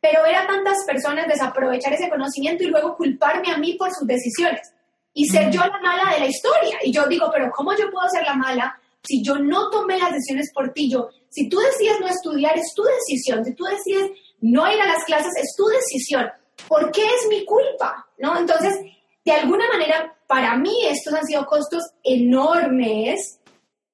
Pero 0.00 0.22
ver 0.22 0.36
a 0.36 0.46
tantas 0.46 0.84
personas 0.86 1.26
desaprovechar 1.26 1.92
ese 1.92 2.08
conocimiento 2.08 2.62
y 2.62 2.68
luego 2.68 2.96
culparme 2.96 3.50
a 3.50 3.58
mí 3.58 3.74
por 3.74 3.92
sus 3.92 4.06
decisiones. 4.06 4.72
Y 5.12 5.26
ser 5.26 5.50
yo 5.50 5.60
la 5.60 5.80
mala 5.80 6.12
de 6.14 6.20
la 6.20 6.26
historia. 6.26 6.78
Y 6.82 6.92
yo 6.92 7.06
digo, 7.06 7.28
pero 7.32 7.50
¿cómo 7.50 7.72
yo 7.76 7.90
puedo 7.90 8.08
ser 8.08 8.24
la 8.24 8.34
mala 8.34 8.78
si 9.06 9.22
yo 9.22 9.36
no 9.36 9.70
tomé 9.70 9.98
las 9.98 10.12
decisiones 10.12 10.52
por 10.52 10.72
ti? 10.72 10.90
Yo, 10.90 11.08
si 11.28 11.48
tú 11.48 11.58
decides 11.58 12.00
no 12.00 12.08
estudiar, 12.08 12.56
es 12.58 12.72
tu 12.74 12.82
decisión. 12.82 13.44
Si 13.44 13.54
tú 13.54 13.64
decides 13.64 14.10
no 14.40 14.70
ir 14.70 14.80
a 14.80 14.86
las 14.86 15.04
clases 15.04 15.32
es 15.36 15.54
tu 15.56 15.66
decisión. 15.66 16.30
¿Por 16.68 16.90
qué 16.90 17.04
es 17.04 17.28
mi 17.28 17.44
culpa? 17.44 18.06
¿No? 18.18 18.38
Entonces, 18.38 18.78
de 19.24 19.32
alguna 19.32 19.68
manera, 19.68 20.16
para 20.26 20.56
mí 20.56 20.86
estos 20.86 21.14
han 21.14 21.24
sido 21.24 21.46
costos 21.46 21.82
enormes 22.02 23.40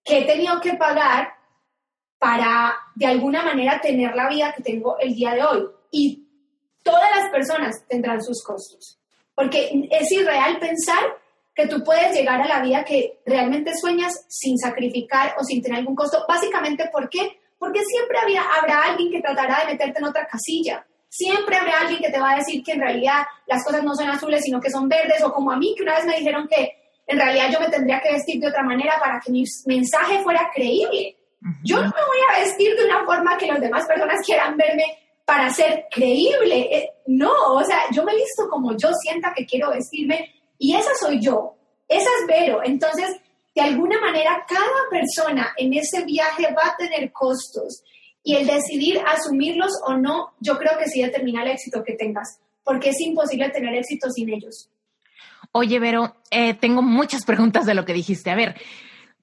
que 0.05 0.19
he 0.19 0.25
tenido 0.25 0.61
que 0.61 0.75
pagar 0.75 1.29
para, 2.19 2.77
de 2.95 3.07
alguna 3.07 3.43
manera, 3.43 3.81
tener 3.81 4.15
la 4.15 4.29
vida 4.29 4.53
que 4.57 4.63
tengo 4.63 4.99
el 4.99 5.15
día 5.15 5.35
de 5.35 5.45
hoy. 5.45 5.67
Y 5.91 6.29
todas 6.83 7.11
las 7.17 7.31
personas 7.31 7.85
tendrán 7.89 8.23
sus 8.23 8.43
costos. 8.43 8.99
Porque 9.35 9.89
es 9.91 10.13
irreal 10.13 10.59
pensar 10.59 11.03
que 11.55 11.67
tú 11.67 11.83
puedes 11.85 12.15
llegar 12.15 12.41
a 12.41 12.49
la 12.49 12.63
vida 12.63 12.85
que 12.85 13.21
realmente 13.27 13.73
sueñas 13.79 14.25
sin 14.29 14.57
sacrificar 14.59 15.35
o 15.39 15.45
sin 15.45 15.63
tener 15.63 15.79
algún 15.79 15.95
costo. 15.95 16.25
Básicamente, 16.27 16.89
¿por 16.91 17.09
qué? 17.09 17.41
Porque 17.59 17.81
siempre 17.85 18.19
había, 18.19 18.43
habrá 18.43 18.85
alguien 18.85 19.11
que 19.11 19.21
tratará 19.21 19.61
de 19.61 19.73
meterte 19.73 19.99
en 19.99 20.07
otra 20.07 20.27
casilla. 20.27 20.87
Siempre 21.09 21.57
habrá 21.57 21.81
alguien 21.81 22.01
que 22.01 22.11
te 22.11 22.19
va 22.19 22.33
a 22.33 22.37
decir 22.37 22.63
que 22.63 22.73
en 22.73 22.81
realidad 22.81 23.27
las 23.47 23.63
cosas 23.65 23.85
no 23.85 23.95
son 23.95 24.09
azules, 24.09 24.43
sino 24.43 24.61
que 24.61 24.71
son 24.71 24.89
verdes, 24.89 25.23
o 25.23 25.33
como 25.33 25.53
a 25.53 25.59
mí, 25.59 25.75
que 25.77 25.83
una 25.83 25.97
vez 25.97 26.07
me 26.07 26.17
dijeron 26.17 26.49
que 26.49 26.73
en 27.07 27.19
realidad 27.19 27.51
yo 27.53 27.61
me 27.61 27.69
tendría 27.69 28.01
que 28.01 28.13
vestir 28.13 28.41
de 28.41 28.49
otra 28.49 28.63
manera 28.63 28.95
para 28.99 29.21
que 29.21 29.31
mi 29.31 29.45
mensaje 29.67 30.23
fuera 30.23 30.51
creíble. 30.55 31.17
Yo 31.65 31.77
no 31.77 31.83
me 31.83 32.07
voy 32.07 32.19
a 32.31 32.41
vestir 32.41 32.75
de 32.77 32.85
una 32.85 33.05
forma 33.05 33.37
que 33.37 33.47
las 33.47 33.61
demás 33.61 33.85
personas 33.87 34.25
quieran 34.25 34.57
verme 34.57 34.85
para 35.25 35.51
ser 35.51 35.87
creíble. 35.91 36.69
Eh, 36.71 36.91
no, 37.09 37.33
o 37.49 37.65
sea, 37.65 37.83
yo 37.91 38.05
me 38.05 38.15
visto 38.15 38.49
como 38.49 38.77
yo 38.77 38.91
sienta 38.95 39.35
que 39.35 39.45
quiero 39.45 39.71
vestirme 39.71 40.42
y 40.63 40.77
esa 40.77 40.91
soy 41.01 41.21
yo, 41.21 41.57
esa 41.89 42.09
es 42.21 42.27
Vero. 42.29 42.61
Entonces, 42.65 43.17
de 43.53 43.61
alguna 43.61 44.01
manera 44.01 44.47
cada 44.49 44.89
persona 44.89 45.53
en 45.57 45.75
ese 45.75 46.05
viaje 46.05 46.45
va 46.55 46.71
a 46.71 46.77
tener 46.77 47.11
costos 47.11 47.83
y 48.23 48.37
el 48.37 48.47
decidir 48.47 49.01
asumirlos 49.05 49.73
o 49.85 49.95
no, 49.95 50.35
yo 50.39 50.57
creo 50.59 50.79
que 50.79 50.89
sí 50.89 51.03
determina 51.03 51.43
el 51.43 51.51
éxito 51.51 51.83
que 51.85 51.95
tengas, 51.95 52.39
porque 52.63 52.91
es 52.91 53.01
imposible 53.01 53.51
tener 53.51 53.75
éxito 53.75 54.09
sin 54.11 54.33
ellos. 54.33 54.71
Oye, 55.51 55.81
Vero, 55.81 56.15
eh, 56.31 56.55
tengo 56.55 56.81
muchas 56.81 57.25
preguntas 57.25 57.67
de 57.67 57.75
lo 57.75 57.85
que 57.85 57.93
dijiste. 57.93 58.31
A 58.31 58.37
ver, 58.37 58.55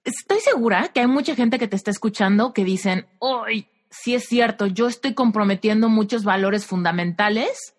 estoy 0.03 0.41
segura 0.41 0.91
que 0.93 0.99
hay 0.99 1.07
mucha 1.07 1.35
gente 1.35 1.57
que 1.57 1.69
te 1.69 1.77
está 1.77 1.89
escuchando 1.89 2.53
que 2.53 2.65
dicen, 2.65 3.07
hoy 3.19 3.65
sí 3.89 4.13
es 4.13 4.25
cierto, 4.25 4.67
yo 4.67 4.89
estoy 4.89 5.13
comprometiendo 5.13 5.87
muchos 5.87 6.25
valores 6.25 6.65
fundamentales 6.65 7.75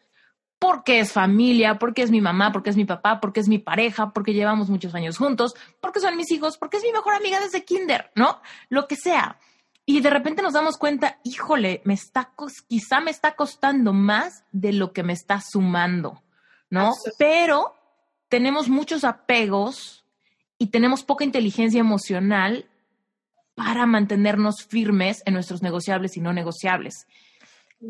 porque 0.61 1.01
es 1.01 1.12
familia, 1.12 1.79
porque 1.79 2.03
es 2.03 2.11
mi 2.11 2.20
mamá, 2.20 2.53
porque 2.53 2.68
es 2.68 2.77
mi 2.77 2.85
papá, 2.85 3.18
porque 3.18 3.40
es 3.40 3.49
mi 3.49 3.59
pareja, 3.59 4.12
porque 4.12 4.35
llevamos 4.35 4.68
muchos 4.68 4.94
años 4.94 5.16
juntos, 5.16 5.55
porque 5.81 6.01
son 6.01 6.16
mis 6.18 6.31
hijos, 6.31 6.59
porque 6.59 6.77
es 6.77 6.83
mi 6.83 6.92
mejor 6.92 7.14
amiga 7.14 7.40
desde 7.40 7.64
kinder, 7.64 8.11
¿no? 8.14 8.42
Lo 8.68 8.87
que 8.87 8.94
sea. 8.94 9.38
Y 9.87 10.03
de 10.03 10.11
repente 10.11 10.42
nos 10.42 10.53
damos 10.53 10.77
cuenta, 10.77 11.18
híjole, 11.25 11.81
me 11.85 11.94
está, 11.94 12.33
quizá 12.68 13.01
me 13.01 13.11
está 13.11 13.35
costando 13.37 13.94
más 13.94 14.44
de 14.53 14.75
lo 14.75 14.92
que 14.92 15.03
me 15.03 15.14
está 15.14 15.40
sumando, 15.40 16.23
¿no? 16.68 16.92
Pero 17.18 17.75
tenemos 18.29 18.68
muchos 18.68 19.03
apegos 19.03 20.05
y 20.59 20.66
tenemos 20.66 21.05
poca 21.05 21.25
inteligencia 21.25 21.81
emocional 21.81 22.68
para 23.55 23.87
mantenernos 23.87 24.66
firmes 24.66 25.23
en 25.25 25.33
nuestros 25.33 25.62
negociables 25.62 26.18
y 26.18 26.20
no 26.20 26.35
negociables. 26.35 27.07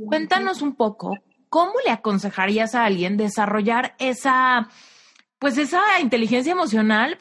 Cuéntanos 0.06 0.62
un 0.62 0.76
poco 0.76 1.18
¿cómo 1.50 1.72
le 1.84 1.90
aconsejarías 1.90 2.74
a 2.74 2.86
alguien 2.86 3.18
desarrollar 3.18 3.94
esa, 3.98 4.68
pues 5.38 5.58
esa 5.58 5.82
inteligencia 6.00 6.52
emocional 6.52 7.18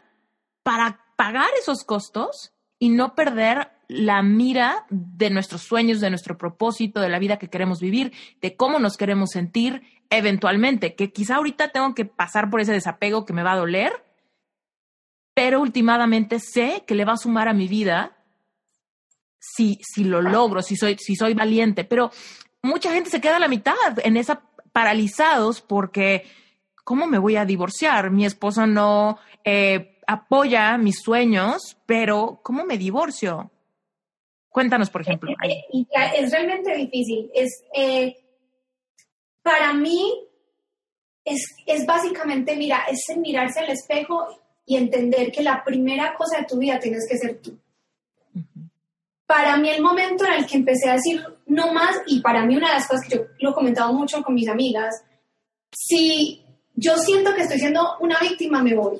para 0.64 1.04
pagar 1.18 1.50
esos 1.60 1.84
costos 1.84 2.54
y 2.78 2.90
no 2.90 3.16
perder 3.16 3.72
la 3.90 4.22
mira 4.22 4.86
de 4.90 5.32
nuestros 5.32 5.64
sueños, 5.64 6.00
de 6.00 6.12
nuestro 6.12 6.38
propósito, 6.38 7.02
de 7.02 7.10
la 7.10 7.20
vida 7.20 7.38
que 7.38 7.50
queremos 7.50 7.82
vivir, 7.82 8.14
de 8.40 8.56
cómo 8.56 8.80
nos 8.80 8.96
queremos 8.96 9.32
sentir 9.32 9.82
eventualmente, 10.12 10.96
que 10.96 11.12
quizá 11.12 11.36
ahorita 11.36 11.70
tengo 11.70 11.94
que 11.94 12.06
pasar 12.06 12.50
por 12.50 12.62
ese 12.62 12.72
desapego 12.72 13.26
que 13.26 13.34
me 13.34 13.44
va 13.44 13.54
a 13.54 13.58
doler, 13.58 13.92
pero 15.34 15.60
últimamente 15.60 16.40
sé 16.40 16.84
que 16.86 16.96
le 16.96 17.06
va 17.06 17.14
a 17.14 17.18
sumar 17.18 17.48
a 17.48 17.54
mi 17.54 17.68
vida 17.68 18.16
si, 19.40 19.80
si 19.82 20.04
lo 20.04 20.22
logro, 20.22 20.62
si 20.62 20.76
soy, 20.76 20.98
si 21.00 21.16
soy 21.16 21.34
valiente. 21.34 21.84
Pero 21.84 22.12
mucha 22.62 22.92
gente 22.94 23.10
se 23.10 23.22
queda 23.22 23.38
a 23.38 23.40
la 23.40 23.48
mitad 23.48 23.76
en 24.04 24.18
esa 24.18 24.42
paralizados 24.72 25.62
porque 25.62 26.26
¿cómo 26.84 27.08
me 27.08 27.18
voy 27.18 27.36
a 27.36 27.46
divorciar? 27.46 28.12
Mi 28.12 28.26
esposo 28.26 28.68
no 28.68 29.20
eh, 29.44 30.00
apoya 30.08 30.78
mis 30.78 31.00
sueños, 31.02 31.78
pero 31.86 32.40
¿cómo 32.44 32.66
me 32.66 32.78
divorcio? 32.78 33.52
Cuéntanos, 34.50 34.90
por 34.90 35.02
ejemplo. 35.02 35.32
Es, 36.16 36.32
realmente 36.32 36.76
difícil. 36.76 37.30
Es, 37.34 37.64
eh, 37.74 38.16
para 39.44 39.74
mí, 39.74 40.28
es, 41.24 41.56
es 41.66 41.86
básicamente, 41.86 42.56
mira, 42.56 42.86
es 42.90 43.16
mirarse 43.18 43.60
al 43.60 43.70
espejo 43.70 44.28
y 44.66 44.78
entender 44.78 45.32
que 45.32 45.44
la 45.44 45.64
primera 45.64 46.16
cosa 46.16 46.40
de 46.40 46.46
tu 46.46 46.58
vida 46.58 46.80
tienes 46.80 47.08
que 47.08 47.18
ser 47.18 47.40
tú 47.42 47.58
para 49.30 49.58
mí 49.58 49.70
el 49.70 49.84
momento 49.84 50.26
en 50.26 50.34
el 50.34 50.48
que 50.48 50.58
empecé 50.58 50.90
a 50.90 50.94
decir 50.94 51.24
no 51.46 51.72
más, 51.72 52.02
y 52.08 52.20
para 52.20 52.44
mí 52.48 52.58
una 52.58 52.70
de 52.70 52.74
las 52.74 52.88
cosas 52.88 53.08
que 53.08 53.16
yo 53.16 53.26
lo 53.42 53.52
he 53.52 53.54
comentado 53.54 53.94
mucho 53.94 54.24
con 54.24 54.34
mis 54.34 54.50
amigas, 54.50 55.04
si 55.72 56.44
yo 56.74 56.98
siento 56.98 57.36
que 57.36 57.42
estoy 57.42 57.60
siendo 57.60 57.96
una 58.00 58.18
víctima, 58.20 58.64
me 58.64 58.74
voy. 58.74 59.00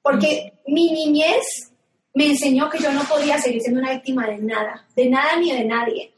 Porque 0.00 0.52
mi 0.68 0.92
niñez 0.92 1.72
me 2.14 2.28
enseñó 2.28 2.70
que 2.70 2.78
yo 2.78 2.92
no 2.92 3.02
podía 3.02 3.40
seguir 3.40 3.60
siendo 3.60 3.80
una 3.80 3.94
víctima 3.94 4.28
de 4.28 4.38
nada, 4.38 4.86
de 4.94 5.10
nada 5.10 5.36
ni 5.40 5.50
de 5.50 5.64
nadie. 5.64 6.14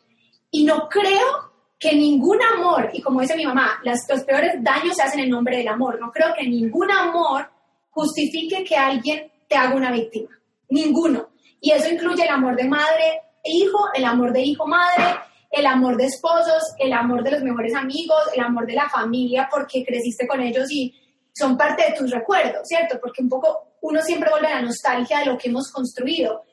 Y 0.50 0.64
no 0.64 0.86
creo 0.86 1.52
que 1.78 1.96
ningún 1.96 2.38
amor, 2.54 2.90
y 2.92 3.00
como 3.00 3.22
dice 3.22 3.34
mi 3.34 3.46
mamá, 3.46 3.80
los 3.82 4.24
peores 4.24 4.62
daños 4.62 4.94
se 4.94 5.02
hacen 5.02 5.20
en 5.20 5.30
nombre 5.30 5.56
del 5.56 5.68
amor. 5.68 5.98
No 5.98 6.12
creo 6.12 6.34
que 6.38 6.46
ningún 6.46 6.90
amor 6.90 7.48
justifique 7.88 8.62
que 8.62 8.76
alguien 8.76 9.32
te 9.48 9.56
haga 9.56 9.74
una 9.74 9.90
víctima. 9.90 10.28
Ninguno. 10.68 11.30
Y 11.60 11.72
eso 11.72 11.88
incluye 11.88 12.22
el 12.22 12.30
amor 12.30 12.56
de 12.56 12.68
madre 12.68 13.22
e 13.42 13.50
hijo, 13.50 13.88
el 13.94 14.04
amor 14.04 14.32
de 14.32 14.42
hijo-madre, 14.42 15.20
el 15.50 15.66
amor 15.66 15.96
de 15.96 16.06
esposos, 16.06 16.62
el 16.78 16.92
amor 16.92 17.22
de 17.22 17.30
los 17.32 17.42
mejores 17.42 17.74
amigos, 17.74 18.18
el 18.34 18.40
amor 18.40 18.66
de 18.66 18.74
la 18.74 18.88
familia 18.88 19.48
porque 19.50 19.84
creciste 19.84 20.26
con 20.26 20.40
ellos 20.40 20.70
y 20.70 20.94
son 21.32 21.56
parte 21.56 21.84
de 21.86 21.96
tus 21.96 22.10
recuerdos, 22.10 22.62
¿cierto? 22.64 22.98
Porque 23.00 23.22
un 23.22 23.28
poco 23.28 23.76
uno 23.82 24.02
siempre 24.02 24.30
vuelve 24.30 24.48
a 24.48 24.56
la 24.56 24.62
nostalgia 24.62 25.20
de 25.20 25.26
lo 25.26 25.38
que 25.38 25.48
hemos 25.48 25.70
construido. 25.70 26.44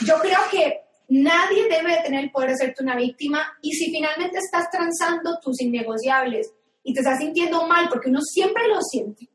Yo 0.00 0.16
creo 0.18 0.40
que 0.50 0.80
nadie 1.08 1.68
debe 1.68 1.98
tener 2.02 2.24
el 2.24 2.30
poder 2.30 2.50
de 2.50 2.56
serte 2.56 2.82
una 2.82 2.96
víctima 2.96 3.56
y 3.62 3.72
si 3.72 3.90
finalmente 3.90 4.38
estás 4.38 4.70
transando 4.70 5.38
tus 5.40 5.60
innegociables 5.60 6.52
y 6.82 6.92
te 6.92 7.00
estás 7.00 7.18
sintiendo 7.18 7.66
mal, 7.66 7.88
porque 7.88 8.10
uno 8.10 8.20
siempre 8.20 8.68
lo 8.68 8.80
siente, 8.82 9.28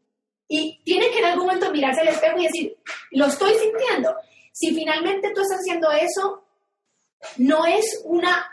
y 0.48 0.82
tiene 0.84 1.10
que 1.12 1.20
en 1.20 1.26
algún 1.26 1.46
momento 1.46 1.72
mirarse 1.72 2.02
al 2.02 2.10
espejo 2.10 2.40
y 2.40 2.44
decir, 2.44 2.78
lo 3.12 3.26
estoy 3.26 3.54
sintiendo, 3.54 4.16
si 4.52 4.74
finalmente 4.74 5.32
tú 5.34 5.42
estás 5.42 5.60
haciendo 5.60 5.92
eso, 5.92 6.44
no 7.38 7.66
es 7.66 8.02
una, 8.06 8.50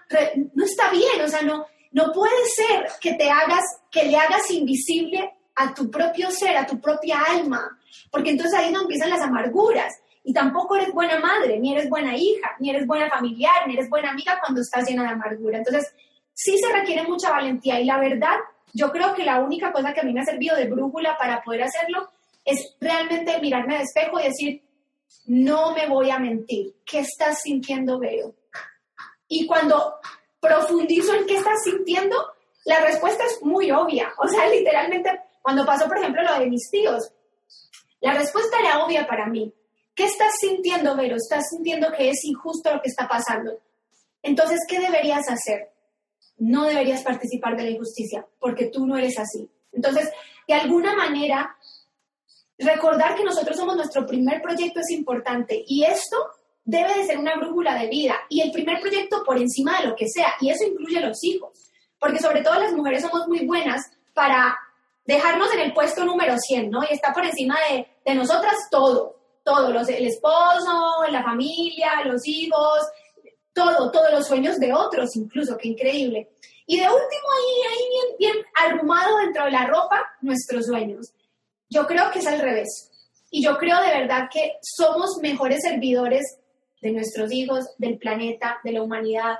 no 0.55 0.65
está 0.65 0.91
bien, 0.91 1.21
o 1.25 1.29
sea, 1.29 1.43
no, 1.43 1.67
no 1.93 2.13
puede 2.13 2.45
ser 2.55 2.89
que 3.01 3.15
te 3.15 3.31
hagas, 3.31 3.65
que 3.91 4.05
le 4.05 4.17
hagas 4.17 4.51
invisible 4.51 5.33
a 5.55 5.73
tu 5.73 5.91
propio 5.91 6.31
ser, 6.31 6.57
a 6.57 6.67
tu 6.67 6.81
propia 6.81 7.21
alma, 7.23 7.79
porque 8.11 8.31
entonces 8.31 8.59
ahí 8.59 8.71
no 8.71 8.83
empiezan 8.83 9.11
las 9.11 9.23
amarguras. 9.23 9.95
Y 10.23 10.33
tampoco 10.33 10.75
eres 10.75 10.93
buena 10.93 11.21
madre, 11.21 11.59
ni 11.61 11.73
eres 11.73 11.89
buena 11.89 12.17
hija, 12.17 12.57
ni 12.59 12.71
eres 12.71 12.85
buena 12.85 13.09
familiar, 13.09 13.67
ni 13.67 13.75
eres 13.75 13.89
buena 13.89 14.11
amiga 14.11 14.41
cuando 14.41 14.61
estás 14.61 14.89
llena 14.89 15.05
de 15.05 15.11
amargura. 15.11 15.59
Entonces, 15.59 15.95
sí 16.35 16.59
se 16.59 16.73
requiere 16.73 17.05
mucha 17.05 17.31
valentía 17.31 17.81
y 17.81 17.85
la 17.85 17.99
verdad, 17.99 18.35
yo 18.73 18.91
creo 18.91 19.15
que 19.15 19.25
la 19.25 19.39
única 19.39 19.73
cosa 19.73 19.95
que 19.95 20.01
a 20.01 20.03
mí 20.03 20.13
me 20.13 20.21
ha 20.21 20.25
servido 20.25 20.57
de 20.57 20.67
brújula 20.67 21.17
para 21.17 21.43
poder 21.43 21.63
hacerlo 21.63 22.11
es 22.45 22.77
realmente 22.81 23.41
mirarme 23.41 23.77
al 23.77 23.83
espejo 23.85 24.19
y 24.21 24.25
decir, 24.25 24.63
no 25.27 25.75
me 25.75 25.88
voy 25.88 26.11
a 26.11 26.19
mentir. 26.19 26.77
¿Qué 26.85 27.01
estás 27.01 27.42
sintiendo, 27.42 27.99
Veo? 27.99 28.35
Y 29.29 29.47
cuando 29.47 29.97
profundizo 30.40 31.14
en 31.14 31.27
qué 31.27 31.37
estás 31.37 31.62
sintiendo, 31.64 32.16
la 32.64 32.81
respuesta 32.81 33.25
es 33.25 33.42
muy 33.42 33.71
obvia. 33.71 34.12
O 34.19 34.29
sea, 34.29 34.49
literalmente, 34.51 35.11
cuando 35.42 35.64
pasó, 35.66 35.87
por 35.88 35.99
ejemplo, 35.99 36.23
lo 36.23 36.38
de 36.38 36.47
mis 36.47 36.71
tíos, 36.71 37.12
la 38.01 38.14
respuesta 38.14 38.59
era 38.61 38.85
obvia 38.85 39.07
para 39.07 39.27
mí. 39.27 39.53
¿Qué 39.95 40.05
estás 40.05 40.38
sintiendo, 40.40 40.95
Vero? 40.95 41.16
¿Estás 41.16 41.49
sintiendo 41.51 41.90
que 41.92 42.11
es 42.11 42.25
injusto 42.25 42.73
lo 42.73 42.83
que 42.83 42.90
está 42.90 43.09
pasando? 43.09 43.59
Entonces, 44.23 44.61
¿qué 44.69 44.79
deberías 44.79 45.29
hacer? 45.29 45.73
no 46.38 46.64
deberías 46.66 47.03
participar 47.03 47.57
de 47.57 47.64
la 47.64 47.71
injusticia, 47.71 48.27
porque 48.38 48.66
tú 48.66 48.87
no 48.87 48.97
eres 48.97 49.19
así. 49.19 49.51
Entonces, 49.73 50.11
de 50.47 50.55
alguna 50.55 50.95
manera, 50.95 51.56
recordar 52.59 53.14
que 53.14 53.25
nosotros 53.25 53.57
somos 53.57 53.77
nuestro 53.77 54.07
primer 54.07 54.40
proyecto 54.40 54.81
es 54.81 54.90
importante 54.90 55.62
y 55.66 55.85
esto 55.85 56.16
debe 56.64 56.95
de 56.95 57.07
ser 57.07 57.19
una 57.19 57.37
brújula 57.37 57.79
de 57.79 57.88
vida 57.88 58.16
y 58.29 58.40
el 58.40 58.51
primer 58.51 58.81
proyecto 58.81 59.23
por 59.25 59.38
encima 59.38 59.81
de 59.81 59.88
lo 59.88 59.97
que 59.97 60.09
sea 60.09 60.35
y 60.40 60.51
eso 60.51 60.64
incluye 60.64 61.01
los 61.01 61.23
hijos, 61.23 61.51
porque 61.99 62.19
sobre 62.19 62.42
todo 62.42 62.59
las 62.59 62.73
mujeres 62.73 63.03
somos 63.03 63.29
muy 63.29 63.47
buenas 63.47 63.90
para 64.14 64.57
dejarnos 65.05 65.53
en 65.55 65.61
el 65.61 65.73
puesto 65.73 66.05
número 66.05 66.37
100, 66.37 66.71
¿no? 66.71 66.83
Y 66.83 66.92
está 66.92 67.12
por 67.12 67.25
encima 67.25 67.57
de, 67.71 67.87
de 68.05 68.14
nosotras 68.14 68.55
todo, 68.71 69.16
todo, 69.45 69.69
el 69.69 70.07
esposo, 70.07 71.05
la 71.09 71.23
familia, 71.23 72.05
los 72.05 72.27
hijos, 72.27 72.81
todo, 73.53 73.90
todos 73.92 74.11
los 74.11 74.27
sueños 74.27 74.59
de 74.59 74.73
otros 74.73 75.14
incluso, 75.14 75.57
qué 75.57 75.69
increíble. 75.69 76.31
Y 76.66 76.81
de 76.81 76.87
último 76.87 77.29
ahí, 77.37 77.71
ahí 77.71 77.88
bien, 77.88 78.35
bien 78.35 78.47
arrumado 78.64 79.19
dentro 79.19 79.45
de 79.45 79.53
la 79.53 79.66
ropa, 79.66 80.05
nuestros 80.21 80.66
sueños. 80.66 81.12
Yo 81.68 81.87
creo 81.87 82.11
que 82.11 82.20
es 82.20 82.26
al 82.26 82.40
revés. 82.40 82.90
Y 83.31 83.44
yo 83.44 83.57
creo 83.59 83.81
de 83.81 83.88
verdad 83.88 84.29
que 84.33 84.52
somos 84.62 85.18
mejores 85.20 85.62
servidores 85.62 86.38
de 86.81 86.92
nuestros 86.92 87.33
hijos, 87.33 87.64
del 87.79 87.98
planeta, 87.98 88.59
de 88.62 88.72
la 88.72 88.83
humanidad, 88.83 89.38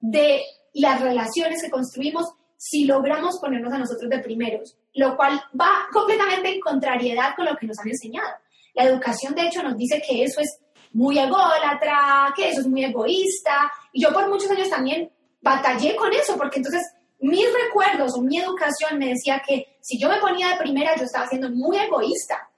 de 0.00 0.42
las 0.74 1.00
relaciones 1.00 1.62
que 1.62 1.70
construimos 1.70 2.26
si 2.56 2.84
logramos 2.84 3.38
ponernos 3.40 3.72
a 3.72 3.78
nosotros 3.78 4.08
de 4.08 4.20
primeros, 4.20 4.76
lo 4.94 5.16
cual 5.16 5.40
va 5.58 5.86
completamente 5.92 6.54
en 6.54 6.60
contrariedad 6.60 7.34
con 7.36 7.46
lo 7.46 7.56
que 7.56 7.66
nos 7.66 7.78
han 7.78 7.88
enseñado. 7.88 8.28
La 8.74 8.84
educación, 8.84 9.34
de 9.34 9.46
hecho, 9.46 9.62
nos 9.62 9.76
dice 9.76 10.02
que 10.06 10.24
eso 10.24 10.40
es 10.40 10.58
muy 10.92 11.18
ególatra, 11.18 12.32
que 12.36 12.48
eso 12.48 12.60
es 12.60 12.66
muy 12.66 12.84
egoísta, 12.84 13.70
y 13.92 14.02
yo 14.02 14.12
por 14.12 14.28
muchos 14.28 14.50
años 14.50 14.70
también 14.70 15.10
batallé 15.42 15.94
con 15.96 16.12
eso, 16.12 16.36
porque 16.36 16.58
entonces 16.58 16.82
mis 17.18 17.46
recuerdos 17.64 18.12
o 18.16 18.22
mi 18.22 18.38
educación 18.38 18.98
me 18.98 19.08
decía 19.08 19.42
que 19.46 19.73
si 19.84 19.98
yo 19.98 20.08
me 20.08 20.18
ponía 20.18 20.48
de 20.48 20.56
primera, 20.56 20.96
yo 20.96 21.04
estaba 21.04 21.28
siendo 21.28 21.50
muy 21.50 21.76
egoísta. 21.76 22.48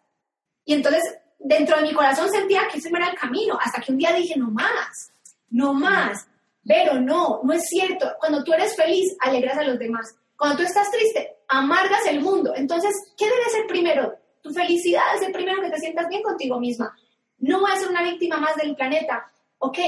Y 0.64 0.74
entonces 0.74 1.02
dentro 1.40 1.76
de 1.76 1.82
mi 1.82 1.92
corazón 1.92 2.30
sentía 2.30 2.68
que 2.70 2.78
ese 2.78 2.88
no 2.88 2.98
era 2.98 3.08
el 3.08 3.18
camino, 3.18 3.58
hasta 3.60 3.80
que 3.80 3.90
un 3.90 3.98
día 3.98 4.12
dije, 4.12 4.38
no 4.38 4.48
más, 4.52 5.10
no 5.50 5.74
más. 5.74 6.24
Pero 6.64 7.00
no, 7.00 7.40
no 7.42 7.52
es 7.52 7.64
cierto. 7.66 8.12
Cuando 8.20 8.44
tú 8.44 8.52
eres 8.52 8.76
feliz, 8.76 9.16
alegras 9.18 9.58
a 9.58 9.64
los 9.64 9.76
demás. 9.76 10.14
Cuando 10.36 10.58
tú 10.58 10.62
estás 10.62 10.88
triste, 10.92 11.38
amargas 11.48 12.06
el 12.08 12.20
mundo. 12.20 12.52
Entonces, 12.54 12.92
¿qué 13.18 13.24
debe 13.24 13.50
ser 13.50 13.66
primero? 13.66 14.16
Tu 14.40 14.52
felicidad 14.52 15.16
es 15.16 15.22
el 15.22 15.32
primero 15.32 15.60
que 15.60 15.70
te 15.70 15.80
sientas 15.80 16.06
bien 16.08 16.22
contigo 16.22 16.60
misma. 16.60 16.96
No 17.38 17.58
voy 17.58 17.72
a 17.72 17.76
ser 17.76 17.88
una 17.88 18.04
víctima 18.04 18.36
más 18.36 18.54
del 18.54 18.76
planeta. 18.76 19.32
Ok, 19.58 19.78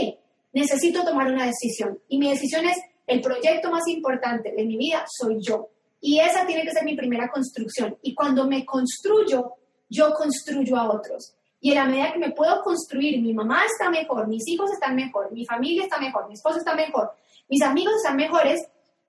necesito 0.55 1.05
tomar 1.05 1.31
una 1.31 1.47
decisión. 1.47 2.01
Y 2.09 2.19
mi 2.19 2.31
decisión 2.31 2.67
es, 2.67 2.79
el 3.07 3.21
proyecto 3.21 3.71
más 3.71 3.87
importante 3.87 4.53
de 4.53 4.65
mi 4.65 4.77
vida 4.77 5.05
soy 5.07 5.41
yo. 5.41 5.69
Y 6.01 6.21
esa 6.21 6.47
tiene 6.47 6.63
que 6.63 6.73
ser 6.73 6.85
mi 6.85 6.97
primera 6.97 7.29
construcción. 7.29 7.97
Y 8.03 8.15
cuando 8.15 8.47
me 8.47 8.65
construyo, 8.65 9.55
yo 9.89 10.13
construyo 10.15 10.77
a 10.77 10.91
otros. 10.91 11.35
Y 11.61 11.71
en 11.71 11.77
la 11.77 11.85
medida 11.87 12.13
que 12.13 12.19
me 12.19 12.33
puedo 12.33 12.63
construir, 12.63 13.21
mi 13.21 13.35
mamá 13.35 13.65
está 13.65 13.91
mejor, 13.91 14.29
mis 14.29 14.47
hijos 14.47 14.71
están 14.71 14.95
mejor, 14.95 15.33
mi 15.33 15.45
familia 15.45 15.85
está 15.85 15.99
mejor, 15.99 16.29
mi 16.29 16.35
esposo 16.35 16.59
está 16.59 16.75
mejor, 16.75 17.11
mis 17.49 17.63
amigos 17.63 17.95
están 17.97 18.17
mejores, 18.17 18.61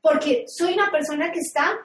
porque 0.02 0.46
soy 0.48 0.74
una 0.74 0.90
persona 0.90 1.32
que 1.32 1.40
está 1.40 1.78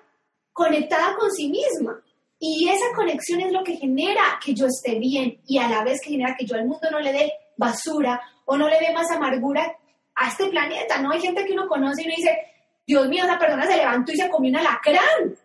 conectada 0.52 1.16
con 1.18 1.30
sí 1.30 1.48
misma. 1.48 2.00
Y 2.38 2.68
esa 2.68 2.94
conexión 2.96 3.40
es 3.40 3.52
lo 3.52 3.62
que 3.62 3.76
genera 3.76 4.38
que 4.42 4.54
yo 4.54 4.66
esté 4.66 4.98
bien 4.98 5.40
y 5.46 5.58
a 5.58 5.68
la 5.68 5.84
vez 5.84 6.00
que 6.00 6.10
genera 6.10 6.34
que 6.38 6.46
yo 6.46 6.56
al 6.56 6.66
mundo 6.66 6.90
no 6.90 7.00
le 7.00 7.12
dé 7.12 7.32
basura 7.56 8.20
o 8.44 8.56
no 8.56 8.68
le 8.68 8.78
dé 8.78 8.92
más 8.92 9.10
amargura 9.10 9.76
a 10.14 10.28
este 10.28 10.46
planeta. 10.46 11.00
No 11.00 11.10
hay 11.10 11.20
gente 11.20 11.44
que 11.44 11.52
uno 11.52 11.68
conoce 11.68 12.02
y 12.02 12.06
uno 12.06 12.14
dice, 12.16 12.38
Dios 12.86 13.08
mío, 13.08 13.24
esa 13.24 13.38
persona 13.38 13.66
se 13.66 13.76
levantó 13.76 14.12
y 14.12 14.16
se 14.16 14.28
comió 14.28 14.50
un 14.50 14.56
alacrán. 14.56 15.36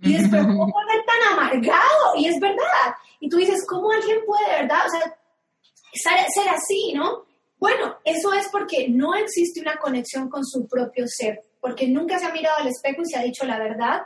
Y 0.00 0.18
después, 0.18 0.42
¿cómo 0.42 0.70
puede 0.70 0.92
ser 0.92 1.04
tan 1.06 1.32
amargado? 1.32 2.16
Y 2.16 2.26
es 2.26 2.38
verdad. 2.38 2.94
Y 3.20 3.28
tú 3.28 3.38
dices, 3.38 3.64
¿cómo 3.66 3.90
alguien 3.90 4.18
puede, 4.26 4.62
verdad? 4.62 4.86
O 4.86 4.90
sea, 4.90 5.14
ser, 5.94 6.48
así, 6.48 6.92
¿no? 6.94 7.24
Bueno, 7.58 7.96
eso 8.04 8.32
es 8.34 8.48
porque 8.50 8.88
no 8.88 9.14
existe 9.14 9.60
una 9.60 9.76
conexión 9.76 10.28
con 10.28 10.44
su 10.44 10.66
propio 10.66 11.06
ser, 11.08 11.40
porque 11.60 11.88
nunca 11.88 12.18
se 12.18 12.26
ha 12.26 12.32
mirado 12.32 12.58
al 12.58 12.68
espejo 12.68 13.02
y 13.02 13.06
se 13.06 13.16
ha 13.16 13.22
dicho 13.22 13.46
la 13.46 13.58
verdad, 13.58 14.02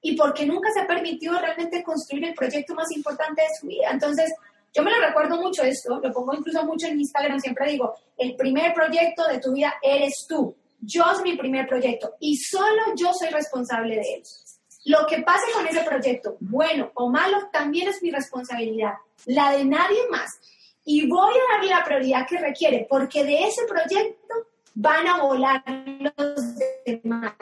y 0.00 0.16
porque 0.16 0.46
nunca 0.46 0.70
se 0.72 0.80
ha 0.80 0.86
permitido 0.86 1.38
realmente 1.38 1.82
construir 1.82 2.26
el 2.26 2.34
proyecto 2.34 2.74
más 2.74 2.90
importante 2.92 3.42
de 3.42 3.48
su 3.58 3.66
vida. 3.66 3.90
Entonces, 3.90 4.32
yo 4.72 4.82
me 4.82 4.92
lo 4.92 5.00
recuerdo 5.00 5.36
mucho 5.40 5.62
esto, 5.64 5.98
lo 6.00 6.12
pongo 6.12 6.34
incluso 6.34 6.64
mucho 6.64 6.86
en 6.86 7.00
Instagram, 7.00 7.40
siempre 7.40 7.72
digo, 7.72 7.94
el 8.16 8.36
primer 8.36 8.72
proyecto 8.72 9.26
de 9.26 9.40
tu 9.40 9.52
vida 9.52 9.74
eres 9.82 10.26
tú. 10.28 10.54
Yo 10.80 11.04
soy 11.14 11.32
mi 11.32 11.36
primer 11.36 11.66
proyecto 11.68 12.14
y 12.20 12.36
solo 12.36 12.82
yo 12.96 13.12
soy 13.12 13.28
responsable 13.28 13.96
de 13.96 14.14
él. 14.14 14.22
Lo 14.86 15.06
que 15.06 15.22
pase 15.22 15.52
con 15.52 15.66
ese 15.66 15.82
proyecto, 15.82 16.36
bueno 16.40 16.90
o 16.94 17.10
malo, 17.10 17.48
también 17.52 17.88
es 17.88 18.02
mi 18.02 18.10
responsabilidad, 18.10 18.94
la 19.26 19.52
de 19.52 19.64
nadie 19.64 20.00
más. 20.10 20.30
Y 20.84 21.06
voy 21.06 21.34
a 21.34 21.54
darle 21.54 21.70
la 21.70 21.84
prioridad 21.84 22.26
que 22.26 22.38
requiere, 22.38 22.86
porque 22.88 23.24
de 23.24 23.44
ese 23.44 23.66
proyecto 23.66 24.34
van 24.74 25.06
a 25.06 25.22
volar 25.22 25.62
los 25.66 26.56
demás. 26.86 27.34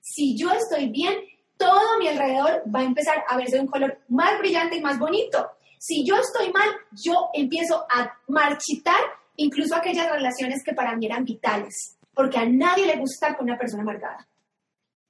Si 0.00 0.36
yo 0.36 0.50
estoy 0.50 0.88
bien, 0.88 1.14
todo 1.58 1.98
mi 1.98 2.08
alrededor 2.08 2.62
va 2.74 2.80
a 2.80 2.84
empezar 2.84 3.22
a 3.28 3.36
verse 3.36 3.56
de 3.56 3.62
un 3.62 3.68
color 3.68 3.98
más 4.08 4.38
brillante 4.38 4.76
y 4.76 4.80
más 4.80 4.98
bonito. 4.98 5.50
Si 5.78 6.04
yo 6.06 6.16
estoy 6.16 6.50
mal, 6.52 6.68
yo 6.92 7.28
empiezo 7.34 7.84
a 7.90 8.18
marchitar 8.28 9.00
incluso 9.36 9.76
aquellas 9.76 10.10
relaciones 10.10 10.62
que 10.64 10.72
para 10.72 10.96
mí 10.96 11.06
eran 11.06 11.24
vitales, 11.24 11.95
porque 12.16 12.38
a 12.38 12.48
nadie 12.48 12.86
le 12.86 12.96
gusta 12.96 13.36
con 13.36 13.44
una 13.44 13.56
persona 13.56 13.82
amargada 13.84 14.26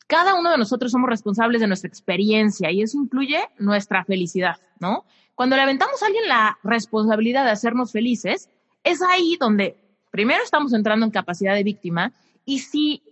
cada 0.06 0.34
uno 0.34 0.50
de 0.50 0.58
nosotros 0.58 0.92
somos 0.92 1.10
responsables 1.10 1.60
de 1.60 1.66
nuestra 1.66 1.88
experiencia 1.88 2.70
y 2.70 2.82
eso 2.82 2.98
incluye 2.98 3.40
nuestra 3.58 4.04
felicidad, 4.04 4.56
¿no? 4.78 5.04
Cuando 5.34 5.56
le 5.56 5.62
aventamos 5.62 6.02
a 6.02 6.06
alguien 6.06 6.28
la 6.28 6.58
responsabilidad 6.62 7.44
de 7.44 7.50
hacernos 7.50 7.92
felices, 7.92 8.48
es 8.84 9.02
ahí 9.02 9.36
donde 9.38 9.76
primero 10.10 10.42
estamos 10.42 10.72
entrando 10.72 11.04
en 11.04 11.12
capacidad 11.12 11.54
de 11.54 11.64
víctima 11.64 12.12
y 12.44 12.60
si, 12.60 13.02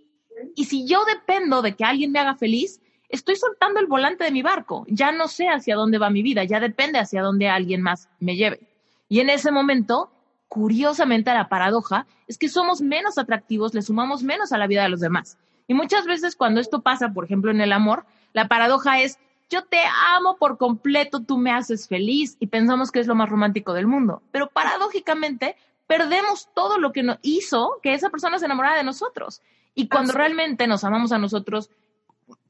y 0.55 0.65
si 0.65 0.87
yo 0.87 1.03
dependo 1.05 1.61
de 1.61 1.75
que 1.75 1.83
alguien 1.83 2.11
me 2.11 2.19
haga 2.19 2.35
feliz, 2.35 2.81
estoy 3.09 3.35
soltando 3.35 3.79
el 3.79 3.87
volante 3.87 4.23
de 4.23 4.31
mi 4.31 4.41
barco, 4.41 4.85
ya 4.87 5.11
no 5.11 5.27
sé 5.27 5.49
hacia 5.49 5.75
dónde 5.75 5.97
va 5.97 6.09
mi 6.09 6.23
vida, 6.23 6.45
ya 6.45 6.59
depende 6.59 6.97
hacia 6.97 7.21
dónde 7.21 7.49
alguien 7.49 7.81
más 7.81 8.09
me 8.19 8.35
lleve. 8.35 8.61
Y 9.09 9.19
en 9.19 9.29
ese 9.29 9.51
momento, 9.51 10.11
curiosamente, 10.47 11.33
la 11.33 11.49
paradoja 11.49 12.07
es 12.27 12.37
que 12.37 12.49
somos 12.49 12.81
menos 12.81 13.17
atractivos, 13.17 13.73
le 13.73 13.81
sumamos 13.81 14.23
menos 14.23 14.51
a 14.51 14.57
la 14.57 14.67
vida 14.67 14.83
de 14.83 14.89
los 14.89 14.99
demás. 14.99 15.37
Y 15.67 15.73
muchas 15.73 16.05
veces 16.05 16.35
cuando 16.35 16.61
esto 16.61 16.81
pasa, 16.81 17.13
por 17.13 17.25
ejemplo, 17.25 17.51
en 17.51 17.61
el 17.61 17.71
amor, 17.71 18.05
la 18.33 18.47
paradoja 18.47 19.01
es, 19.01 19.19
yo 19.49 19.63
te 19.63 19.79
amo 20.15 20.37
por 20.37 20.57
completo, 20.57 21.21
tú 21.21 21.37
me 21.37 21.51
haces 21.51 21.87
feliz 21.87 22.37
y 22.39 22.47
pensamos 22.47 22.91
que 22.91 22.99
es 22.99 23.07
lo 23.07 23.15
más 23.15 23.29
romántico 23.29 23.73
del 23.73 23.87
mundo. 23.87 24.21
Pero 24.31 24.49
paradójicamente 24.49 25.55
perdemos 25.87 26.49
todo 26.53 26.77
lo 26.77 26.91
que 26.91 27.03
nos 27.03 27.17
hizo 27.21 27.79
que 27.81 27.93
esa 27.93 28.09
persona 28.09 28.39
se 28.39 28.45
enamorara 28.45 28.77
de 28.77 28.83
nosotros. 28.83 29.41
Y 29.73 29.87
cuando 29.87 30.13
realmente 30.13 30.67
nos 30.67 30.83
amamos 30.83 31.11
a 31.11 31.17
nosotros 31.17 31.69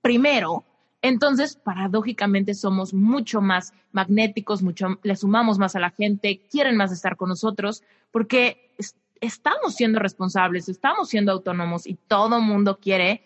primero, 0.01 0.63
entonces 1.07 1.55
paradójicamente 1.55 2.55
somos 2.55 2.93
mucho 2.93 3.39
más 3.39 3.73
magnéticos, 3.91 4.61
le 5.03 5.15
sumamos 5.15 5.59
más 5.59 5.75
a 5.75 5.79
la 5.79 5.91
gente, 5.91 6.41
quieren 6.49 6.75
más 6.77 6.91
estar 6.91 7.15
con 7.15 7.29
nosotros, 7.29 7.83
porque 8.11 8.73
estamos 9.21 9.75
siendo 9.75 9.99
responsables, 9.99 10.67
estamos 10.67 11.09
siendo 11.09 11.31
autónomos 11.31 11.85
y 11.85 11.93
todo 11.93 12.41
mundo 12.41 12.79
quiere 12.79 13.21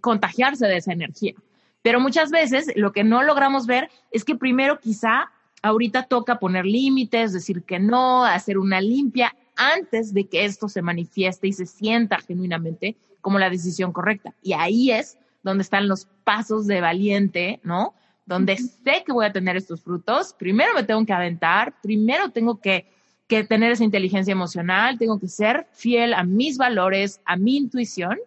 contagiarse 0.00 0.66
de 0.66 0.76
esa 0.76 0.92
energía. 0.92 1.34
Pero 1.82 1.98
muchas 1.98 2.30
veces 2.30 2.70
lo 2.76 2.92
que 2.92 3.02
no 3.02 3.24
logramos 3.24 3.66
ver 3.66 3.90
es 4.12 4.24
que 4.24 4.36
primero 4.36 4.78
quizá 4.78 5.32
ahorita 5.62 6.04
toca 6.04 6.38
poner 6.38 6.64
límites, 6.64 7.32
decir 7.32 7.64
que 7.64 7.80
no, 7.80 8.24
hacer 8.24 8.56
una 8.56 8.80
limpia 8.80 9.34
antes 9.56 10.14
de 10.14 10.28
que 10.28 10.44
esto 10.44 10.68
se 10.68 10.80
manifieste 10.80 11.48
y 11.48 11.52
se 11.52 11.66
sienta 11.66 12.18
genuinamente 12.18 12.96
como 13.20 13.40
la 13.40 13.50
decisión 13.50 13.92
correcta. 13.92 14.32
Y 14.42 14.52
ahí 14.52 14.92
es 14.92 15.18
donde 15.46 15.62
están 15.62 15.88
los 15.88 16.06
pasos 16.24 16.66
de 16.66 16.80
valiente, 16.80 17.60
¿no? 17.62 17.94
Donde 18.26 18.56
sé 18.56 19.02
que 19.04 19.12
voy 19.12 19.24
a 19.24 19.32
tener 19.32 19.56
estos 19.56 19.82
frutos, 19.82 20.34
primero 20.38 20.74
me 20.74 20.82
tengo 20.82 21.04
que 21.06 21.12
aventar, 21.12 21.74
primero 21.80 22.30
tengo 22.30 22.60
que 22.60 22.86
que 23.26 23.44
tener 23.44 23.72
esa 23.72 23.84
inteligencia 23.84 24.32
emocional, 24.32 24.98
tengo 24.98 25.18
que 25.18 25.28
ser 25.28 25.66
fiel 25.72 26.14
a 26.14 26.22
mis 26.22 26.58
valores, 26.58 27.20
a 27.24 27.36
mi 27.36 27.56
intuición 27.56 28.18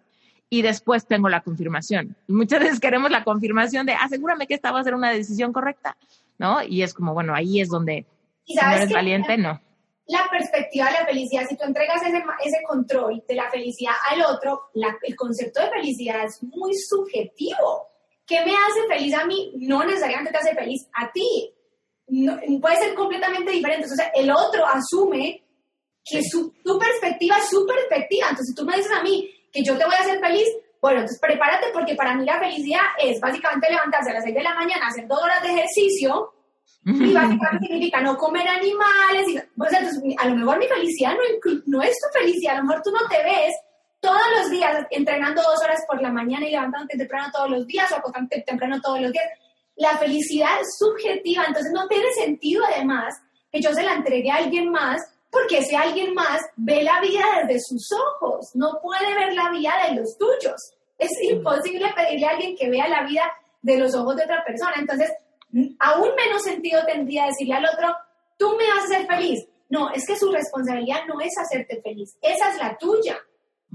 y 0.50 0.62
después 0.62 1.08
tengo 1.08 1.30
la 1.30 1.42
confirmación. 1.42 2.16
muchas 2.28 2.60
veces 2.60 2.80
queremos 2.80 3.12
la 3.12 3.24
confirmación 3.24 3.86
de 3.86 3.94
asegúrame 3.94 4.48
que 4.48 4.56
esta 4.56 4.72
va 4.72 4.80
a 4.80 4.84
ser 4.84 4.96
una 4.96 5.12
decisión 5.12 5.54
correcta, 5.54 5.96
¿no? 6.38 6.64
Y 6.64 6.82
es 6.82 6.94
como, 6.94 7.14
bueno, 7.14 7.34
ahí 7.34 7.62
es 7.62 7.70
donde 7.70 8.06
si 8.46 8.56
no 8.56 8.72
eres 8.72 8.92
valiente, 8.92 9.38
no. 9.38 9.62
La 10.10 10.28
perspectiva 10.30 10.88
de 10.88 10.94
la 10.94 11.06
felicidad, 11.06 11.48
si 11.48 11.56
tú 11.56 11.64
entregas 11.64 12.02
ese, 12.02 12.18
ese 12.44 12.64
control 12.68 13.24
de 13.28 13.36
la 13.36 13.50
felicidad 13.50 13.94
al 14.12 14.22
otro, 14.24 14.70
el 15.04 15.16
concepto 15.16 15.62
de 15.62 15.70
felicidad 15.70 16.26
es 16.26 16.44
muy 16.44 16.74
subjetivo. 16.76 17.88
¿Qué 18.26 18.44
me 18.46 18.52
hace 18.52 18.88
feliz 18.88 19.14
a 19.16 19.26
mí? 19.26 19.54
No 19.56 19.84
necesariamente 19.84 20.32
te 20.32 20.38
hace 20.38 20.56
feliz 20.56 20.88
a 20.94 21.12
ti 21.12 21.54
puede 22.62 22.78
ser 22.78 22.96
completamente 22.96 23.52
diferente. 23.52 23.86
O 23.86 23.96
sea, 23.96 24.12
el 24.16 24.32
otro 24.32 24.66
asume 24.66 25.44
que 26.04 26.22
su, 26.24 26.54
tu 26.64 26.80
perspectiva 26.80 27.38
es 27.38 27.50
su 27.50 27.66
perspectiva. 27.66 28.28
Entonces, 28.30 28.56
tú 28.56 28.66
me 28.66 28.76
dices 28.76 28.92
a 28.92 29.04
mí 29.04 29.30
que 29.52 29.64
yo 29.64 29.78
te 29.78 29.86
voy 29.86 29.94
a 29.96 30.02
hacer 30.02 30.20
feliz, 30.20 30.48
Bueno, 30.82 31.00
entonces 31.00 31.20
prepárate 31.20 31.68
porque 31.74 31.96
para 31.96 32.16
mí 32.16 32.26
la 32.26 32.40
felicidad 32.40 32.82
es 33.04 33.20
básicamente 33.20 33.70
levantarse 33.70 34.12
a 34.12 34.14
las 34.14 34.24
6 34.24 34.36
de 34.36 34.44
la 34.44 34.56
mañana, 34.56 34.88
hacer 34.88 35.08
dos 35.08 35.22
horas 35.22 35.42
de 35.42 35.50
ejercicio 35.50 36.34
y 36.86 37.14
básicamente 37.14 37.68
significa 37.68 38.02
no 38.02 38.18
comer 38.18 38.48
animales. 38.48 39.28
Y, 39.28 39.40
pues, 39.58 39.74
entonces, 39.74 40.02
a 40.18 40.28
lo 40.28 40.36
mejor 40.36 40.60
mi 40.60 40.68
felicidad 40.68 41.14
no, 41.14 41.52
no 41.66 41.82
es 41.82 41.96
tu 42.00 42.20
felicidad, 42.20 42.56
a 42.56 42.58
lo 42.60 42.66
mejor 42.66 42.82
tú 42.84 42.92
no 42.92 43.08
te 43.08 43.24
ves 43.24 43.54
todos 44.00 44.22
los 44.38 44.50
días 44.50 44.86
entrenando 44.92 45.42
dos 45.42 45.62
horas 45.64 45.82
por 45.88 46.02
la 46.02 46.10
mañana 46.10 46.48
y 46.48 46.52
levantándote 46.52 46.98
temprano 46.98 47.30
todos 47.34 47.50
los 47.50 47.68
días 47.68 47.92
o 47.92 47.96
acostándote 47.96 48.42
temprano 48.42 48.80
todos 48.82 49.02
los 49.02 49.12
días. 49.12 49.26
La 49.76 49.98
felicidad 49.98 50.60
es 50.62 50.78
subjetiva, 50.78 51.46
entonces 51.46 51.72
no 51.74 51.88
tiene 51.88 52.12
sentido 52.14 52.64
además 52.66 53.14
que 53.52 53.62
yo 53.62 53.74
se 53.74 53.84
la 53.84 53.94
entregue 53.94 54.32
a 54.32 54.36
alguien 54.36 54.70
más 54.70 55.02
porque 55.32 55.60
ese 55.60 55.76
alguien 55.76 56.14
más 56.14 56.42
ve 56.56 56.84
la 56.84 57.00
vida 57.02 57.24
desde 57.46 57.60
sus 57.62 57.88
ojos, 57.92 58.50
no 58.56 58.80
puede 58.82 59.14
ver 59.14 59.34
la 59.34 59.52
vida 59.52 59.74
de 59.88 59.96
los 59.96 60.18
tuyos. 60.18 60.74
Es 60.98 61.12
imposible 61.22 61.86
pedirle 61.96 62.26
a 62.26 62.32
alguien 62.32 62.56
que 62.58 62.70
vea 62.70 62.88
la 62.88 63.04
vida 63.04 63.32
de 63.62 63.78
los 63.78 63.94
ojos 63.96 64.16
de 64.16 64.24
otra 64.24 64.44
persona. 64.44 64.74
Entonces, 64.78 65.12
aún 65.80 66.10
menos 66.16 66.44
sentido 66.44 66.86
tendría 66.86 67.26
decirle 67.26 67.56
al 67.56 67.66
otro, 67.66 67.96
tú 68.38 68.56
me 68.58 68.68
vas 68.68 68.82
a 68.82 68.84
hacer 68.84 69.08
feliz. 69.08 69.48
No, 69.70 69.92
es 69.92 70.06
que 70.06 70.18
su 70.18 70.32
responsabilidad 70.32 71.06
no 71.08 71.22
es 71.22 71.32
hacerte 71.38 71.82
feliz, 71.82 72.18
esa 72.22 72.50
es 72.52 72.58
la 72.58 72.78
tuya. 72.78 73.18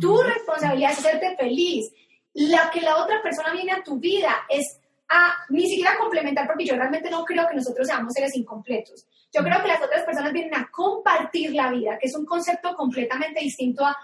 Tu 0.01 0.21
responsabilidad 0.23 0.93
es 0.93 0.99
hacerte 0.99 1.37
feliz. 1.37 1.93
La 2.33 2.69
que 2.73 2.81
la 2.81 2.97
otra 2.97 3.23
persona 3.23 3.53
viene 3.53 3.73
a 3.73 3.83
tu 3.85 4.01
vida 4.01 4.45
es 4.49 4.81
a 5.09 5.33
ni 5.51 5.69
siquiera 5.69 5.97
complementar, 5.97 6.49
porque 6.49 6.65
yo 6.65 6.75
realmente 6.75 7.11
no 7.11 7.25
creo 7.25 7.47
que 7.49 7.55
nosotros 7.55 7.87
seamos 7.87 8.13
seres 8.13 8.35
incompletos. 8.35 9.07
Yo 9.33 9.43
creo 9.43 9.63
que 9.63 9.69
las 9.69 9.83
otras 9.83 10.03
personas 10.05 10.33
vienen 10.33 10.55
a 10.55 10.69
compartir 10.73 11.55
la 11.55 11.71
vida, 11.71 11.97
que 12.01 12.09
es 12.09 12.17
un 12.17 12.25
concepto 12.25 12.75
completamente 12.75 13.41
distinto 13.41 13.85
a 13.85 13.97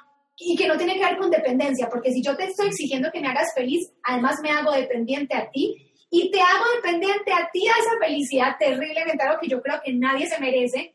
y 0.43 0.57
que 0.57 0.67
no 0.67 0.77
tiene 0.79 0.95
que 0.95 1.05
ver 1.05 1.19
con 1.19 1.31
dependencia, 1.31 1.89
porque 1.91 2.11
si 2.13 2.23
yo 2.23 2.35
te 2.35 2.45
estoy 2.45 2.69
exigiendo 2.69 3.11
que 3.13 3.21
me 3.21 3.29
hagas 3.29 3.53
feliz, 3.55 3.93
además 4.03 4.37
me 4.43 4.51
hago 4.51 4.73
dependiente 4.73 5.37
a 5.37 5.51
ti 5.51 5.90
y 6.11 6.31
te 6.31 6.41
hago 6.41 6.65
dependiente 6.77 7.33
a 7.33 7.49
ti 7.53 7.67
a 7.69 7.73
esa 7.73 7.99
felicidad 8.01 8.57
terriblemente, 8.59 9.23
algo 9.23 9.41
que 9.41 9.49
yo 9.49 9.63
creo 9.63 9.81
que 9.83 9.93
nadie 9.93 10.27
se 10.27 10.41
merece, 10.41 10.95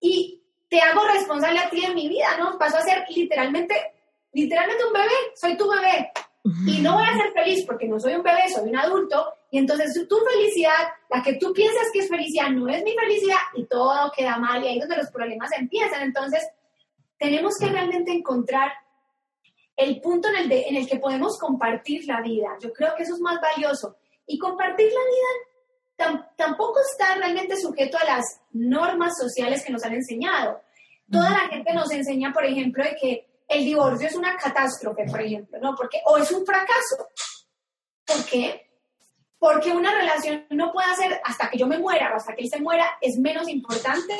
y 0.00 0.42
te 0.68 0.80
hago 0.80 1.02
responsable 1.06 1.60
a 1.60 1.70
ti 1.70 1.80
de 1.80 1.94
mi 1.94 2.08
vida, 2.08 2.36
¿no? 2.38 2.58
Paso 2.58 2.78
a 2.78 2.82
ser 2.82 3.04
literalmente, 3.08 3.74
literalmente 4.32 4.84
un 4.84 4.92
bebé, 4.92 5.14
soy 5.34 5.56
tu 5.56 5.70
bebé, 5.70 6.12
y 6.66 6.80
no 6.80 6.94
voy 6.94 7.04
a 7.04 7.16
ser 7.16 7.32
feliz 7.32 7.64
porque 7.66 7.86
no 7.86 8.00
soy 8.00 8.14
un 8.14 8.22
bebé, 8.22 8.48
soy 8.52 8.68
un 8.68 8.76
adulto, 8.76 9.34
y 9.50 9.58
entonces 9.58 10.06
tu 10.08 10.18
felicidad, 10.18 10.88
la 11.10 11.22
que 11.22 11.34
tú 11.34 11.52
piensas 11.52 11.88
que 11.92 12.00
es 12.00 12.08
felicidad, 12.08 12.48
no 12.50 12.68
es 12.68 12.82
mi 12.82 12.94
felicidad, 12.94 13.38
y 13.54 13.66
todo 13.66 14.10
queda 14.16 14.36
mal, 14.38 14.64
y 14.64 14.68
ahí 14.68 14.78
es 14.78 14.80
donde 14.80 14.96
los 14.96 15.10
problemas 15.10 15.50
empiezan. 15.52 16.02
Entonces, 16.02 16.48
tenemos 17.18 17.56
que 17.58 17.66
realmente 17.66 18.10
encontrar 18.12 18.72
el 19.76 20.00
punto 20.00 20.28
en 20.28 20.36
el, 20.36 20.52
en 20.52 20.76
el 20.76 20.88
que 20.88 20.98
podemos 20.98 21.38
compartir 21.38 22.06
la 22.06 22.20
vida. 22.20 22.48
Yo 22.60 22.72
creo 22.72 22.94
que 22.96 23.02
eso 23.02 23.14
es 23.14 23.20
más 23.20 23.40
valioso. 23.40 23.96
Y 24.30 24.38
compartir 24.38 24.86
la 24.92 26.06
vida 26.06 26.24
tampoco 26.36 26.78
está 26.88 27.16
realmente 27.16 27.56
sujeto 27.56 27.98
a 27.98 28.04
las 28.04 28.24
normas 28.52 29.18
sociales 29.18 29.64
que 29.64 29.72
nos 29.72 29.82
han 29.82 29.94
enseñado. 29.94 30.62
Toda 31.10 31.30
la 31.30 31.48
gente 31.48 31.74
nos 31.74 31.90
enseña, 31.90 32.32
por 32.32 32.44
ejemplo, 32.44 32.84
de 32.84 32.94
que 32.94 33.28
el 33.48 33.64
divorcio 33.64 34.06
es 34.06 34.14
una 34.14 34.36
catástrofe, 34.36 35.04
por 35.10 35.20
ejemplo, 35.20 35.58
¿no? 35.60 35.74
Porque, 35.74 35.98
o 36.06 36.16
es 36.16 36.30
un 36.30 36.46
fracaso. 36.46 37.08
¿Por 38.06 38.24
qué? 38.24 38.70
Porque 39.36 39.72
una 39.72 39.92
relación 39.92 40.46
no 40.50 40.70
puede 40.70 40.94
ser 40.94 41.20
hasta 41.24 41.50
que 41.50 41.58
yo 41.58 41.66
me 41.66 41.78
muera 41.78 42.12
o 42.12 42.16
hasta 42.16 42.32
que 42.36 42.42
él 42.44 42.48
se 42.48 42.60
muera 42.60 42.88
es 43.00 43.18
menos 43.18 43.48
importante, 43.48 44.14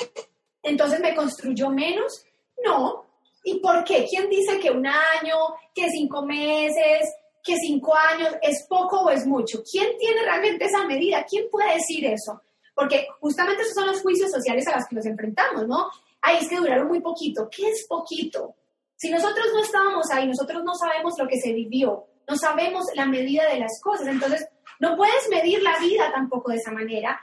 entonces 0.64 0.98
me 0.98 1.14
construyó 1.14 1.70
menos. 1.70 2.26
No. 2.64 3.06
¿Y 3.44 3.60
por 3.60 3.84
qué? 3.84 4.06
¿Quién 4.10 4.28
dice 4.28 4.58
que 4.58 4.72
un 4.72 4.88
año, 4.88 5.36
que 5.72 5.88
cinco 5.88 6.26
meses, 6.26 7.08
que 7.42 7.56
cinco 7.56 7.94
años 7.94 8.34
es 8.42 8.66
poco 8.68 9.00
o 9.00 9.10
es 9.10 9.26
mucho? 9.26 9.62
¿Quién 9.70 9.96
tiene 9.98 10.22
realmente 10.22 10.64
esa 10.64 10.84
medida? 10.84 11.24
¿Quién 11.28 11.46
puede 11.50 11.74
decir 11.74 12.04
eso? 12.06 12.42
Porque 12.74 13.08
justamente 13.20 13.62
esos 13.62 13.74
son 13.74 13.86
los 13.86 14.02
juicios 14.02 14.30
sociales 14.30 14.66
a 14.68 14.76
los 14.76 14.86
que 14.86 14.96
nos 14.96 15.06
enfrentamos, 15.06 15.66
¿no? 15.66 15.90
Ahí 16.22 16.38
es 16.40 16.48
que 16.48 16.56
duraron 16.56 16.88
muy 16.88 17.00
poquito. 17.00 17.48
¿Qué 17.50 17.68
es 17.68 17.86
poquito? 17.88 18.54
Si 18.96 19.10
nosotros 19.10 19.46
no 19.54 19.62
estábamos 19.62 20.10
ahí, 20.10 20.26
nosotros 20.26 20.62
no 20.62 20.74
sabemos 20.74 21.14
lo 21.18 21.26
que 21.26 21.40
se 21.40 21.52
vivió, 21.52 22.06
no 22.28 22.36
sabemos 22.36 22.84
la 22.94 23.06
medida 23.06 23.48
de 23.48 23.58
las 23.58 23.80
cosas, 23.82 24.06
entonces 24.06 24.46
no 24.78 24.96
puedes 24.96 25.28
medir 25.30 25.62
la 25.62 25.78
vida 25.78 26.12
tampoco 26.12 26.50
de 26.50 26.58
esa 26.58 26.70
manera. 26.70 27.20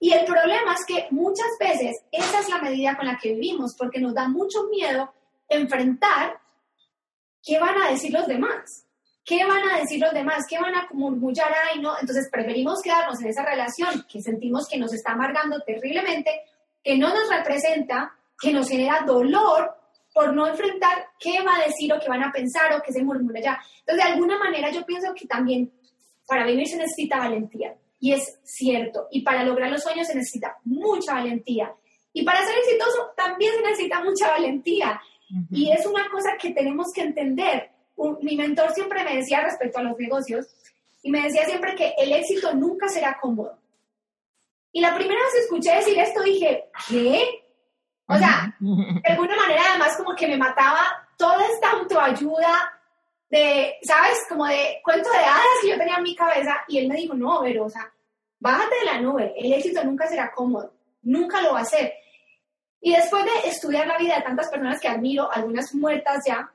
Y 0.00 0.12
el 0.12 0.24
problema 0.24 0.74
es 0.74 0.84
que 0.86 1.06
muchas 1.10 1.48
veces 1.60 1.96
esa 2.12 2.40
es 2.40 2.48
la 2.48 2.62
medida 2.62 2.96
con 2.96 3.06
la 3.06 3.18
que 3.18 3.34
vivimos, 3.34 3.74
porque 3.76 4.00
nos 4.00 4.14
da 4.14 4.28
mucho 4.28 4.64
miedo 4.70 5.12
enfrentar 5.48 6.40
qué 7.42 7.58
van 7.58 7.80
a 7.80 7.90
decir 7.90 8.12
los 8.12 8.26
demás. 8.26 8.86
¿Qué 9.28 9.44
van 9.44 9.68
a 9.68 9.78
decir 9.80 10.00
los 10.00 10.14
demás? 10.14 10.46
¿Qué 10.48 10.58
van 10.58 10.74
a 10.74 10.88
murmullar 10.92 11.52
ahí? 11.52 11.80
No? 11.80 11.92
Entonces 12.00 12.30
preferimos 12.32 12.80
quedarnos 12.82 13.20
en 13.20 13.28
esa 13.28 13.44
relación 13.44 14.06
que 14.10 14.22
sentimos 14.22 14.66
que 14.66 14.78
nos 14.78 14.94
está 14.94 15.12
amargando 15.12 15.60
terriblemente, 15.60 16.30
que 16.82 16.96
no 16.96 17.10
nos 17.10 17.28
representa, 17.28 18.10
que 18.40 18.54
nos 18.54 18.70
genera 18.70 19.04
dolor 19.06 19.76
por 20.14 20.32
no 20.34 20.46
enfrentar 20.46 21.08
qué 21.20 21.42
va 21.42 21.56
a 21.56 21.66
decir 21.66 21.92
o 21.92 22.00
qué 22.00 22.08
van 22.08 22.24
a 22.24 22.32
pensar 22.32 22.72
o 22.72 22.82
qué 22.82 22.90
se 22.90 23.04
murmura 23.04 23.38
ya. 23.38 23.60
Entonces, 23.80 24.02
de 24.02 24.12
alguna 24.12 24.38
manera 24.38 24.70
yo 24.70 24.86
pienso 24.86 25.12
que 25.14 25.26
también 25.26 25.70
para 26.26 26.46
vivir 26.46 26.66
se 26.66 26.78
necesita 26.78 27.18
valentía. 27.18 27.76
Y 28.00 28.14
es 28.14 28.38
cierto. 28.44 29.08
Y 29.10 29.20
para 29.20 29.44
lograr 29.44 29.70
los 29.70 29.82
sueños 29.82 30.06
se 30.06 30.14
necesita 30.14 30.56
mucha 30.64 31.12
valentía. 31.12 31.70
Y 32.14 32.24
para 32.24 32.40
ser 32.46 32.56
exitoso 32.56 33.10
también 33.14 33.52
se 33.56 33.60
necesita 33.60 34.02
mucha 34.02 34.30
valentía. 34.30 34.98
Y 35.50 35.70
es 35.70 35.84
una 35.84 36.08
cosa 36.08 36.30
que 36.40 36.52
tenemos 36.52 36.86
que 36.94 37.02
entender. 37.02 37.72
Mi 38.20 38.36
mentor 38.36 38.72
siempre 38.72 39.04
me 39.04 39.16
decía 39.16 39.40
respecto 39.42 39.78
a 39.78 39.82
los 39.82 39.98
negocios, 39.98 40.46
y 41.02 41.10
me 41.10 41.22
decía 41.22 41.44
siempre 41.46 41.74
que 41.74 41.94
el 41.98 42.12
éxito 42.12 42.54
nunca 42.54 42.88
será 42.88 43.18
cómodo. 43.20 43.58
Y 44.72 44.80
la 44.80 44.94
primera 44.94 45.20
vez 45.20 45.32
que 45.32 45.40
escuché 45.40 45.74
decir 45.74 45.98
esto 45.98 46.22
dije, 46.22 46.70
¿qué? 46.88 47.44
O 48.06 48.16
sea, 48.16 48.54
de 48.58 49.12
alguna 49.12 49.36
manera 49.36 49.62
además 49.70 49.96
como 49.96 50.14
que 50.14 50.26
me 50.26 50.36
mataba 50.36 51.08
toda 51.16 51.46
esta 51.46 51.72
autoayuda 51.72 52.72
de, 53.30 53.76
¿sabes? 53.82 54.18
Como 54.28 54.46
de 54.46 54.80
cuento 54.82 55.10
de 55.10 55.18
hadas 55.18 55.60
que 55.60 55.70
yo 55.70 55.78
tenía 55.78 55.96
en 55.96 56.02
mi 56.02 56.14
cabeza 56.14 56.64
y 56.68 56.78
él 56.78 56.88
me 56.88 56.96
dijo, 56.96 57.14
no, 57.14 57.40
pero, 57.42 57.66
o 57.66 57.70
sea, 57.70 57.92
bájate 58.38 58.78
de 58.78 58.84
la 58.86 59.00
nube, 59.00 59.34
el 59.36 59.52
éxito 59.52 59.84
nunca 59.84 60.06
será 60.06 60.32
cómodo, 60.32 60.72
nunca 61.02 61.40
lo 61.42 61.52
va 61.52 61.60
a 61.60 61.64
ser. 61.64 61.92
Y 62.80 62.94
después 62.94 63.24
de 63.24 63.48
estudiar 63.48 63.86
la 63.86 63.98
vida 63.98 64.16
de 64.16 64.22
tantas 64.22 64.48
personas 64.48 64.80
que 64.80 64.88
admiro, 64.88 65.30
algunas 65.30 65.74
muertas 65.74 66.24
ya 66.26 66.50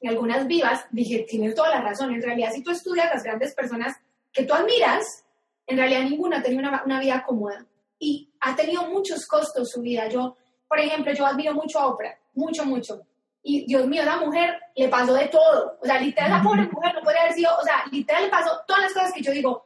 y 0.00 0.08
algunas 0.08 0.46
vivas, 0.46 0.86
dije, 0.90 1.26
tienes 1.28 1.54
toda 1.54 1.70
la 1.70 1.80
razón, 1.80 2.12
en 2.12 2.22
realidad 2.22 2.52
si 2.52 2.62
tú 2.62 2.70
estudias 2.70 3.12
las 3.12 3.22
grandes 3.22 3.54
personas 3.54 3.96
que 4.32 4.44
tú 4.44 4.54
admiras, 4.54 5.24
en 5.66 5.76
realidad 5.76 6.02
ninguna 6.02 6.38
ha 6.38 6.42
tenido 6.42 6.68
una, 6.68 6.82
una 6.84 7.00
vida 7.00 7.24
cómoda 7.26 7.66
y 7.98 8.32
ha 8.40 8.56
tenido 8.56 8.86
muchos 8.88 9.26
costos 9.26 9.70
su 9.70 9.82
vida. 9.82 10.08
Yo 10.08 10.36
por 10.70 10.78
ejemplo, 10.78 11.12
yo 11.12 11.26
admiro 11.26 11.52
mucho 11.52 11.80
a 11.80 11.88
Oprah, 11.88 12.16
mucho, 12.34 12.64
mucho. 12.64 13.02
Y 13.42 13.66
Dios 13.66 13.88
mío, 13.88 14.04
la 14.04 14.18
mujer 14.18 14.56
le 14.76 14.86
pasó 14.86 15.12
de 15.14 15.26
todo. 15.26 15.78
O 15.82 15.84
sea, 15.84 16.00
literal, 16.00 16.30
la 16.30 16.42
pobre 16.44 16.62
mujer 16.62 16.94
no 16.94 17.02
puede 17.02 17.18
haber 17.18 17.32
sido, 17.32 17.50
o 17.60 17.64
sea, 17.64 17.82
literal 17.90 18.22
le 18.22 18.30
pasó 18.30 18.52
todas 18.68 18.82
las 18.82 18.92
cosas 18.92 19.12
que 19.12 19.20
yo 19.20 19.32
digo, 19.32 19.64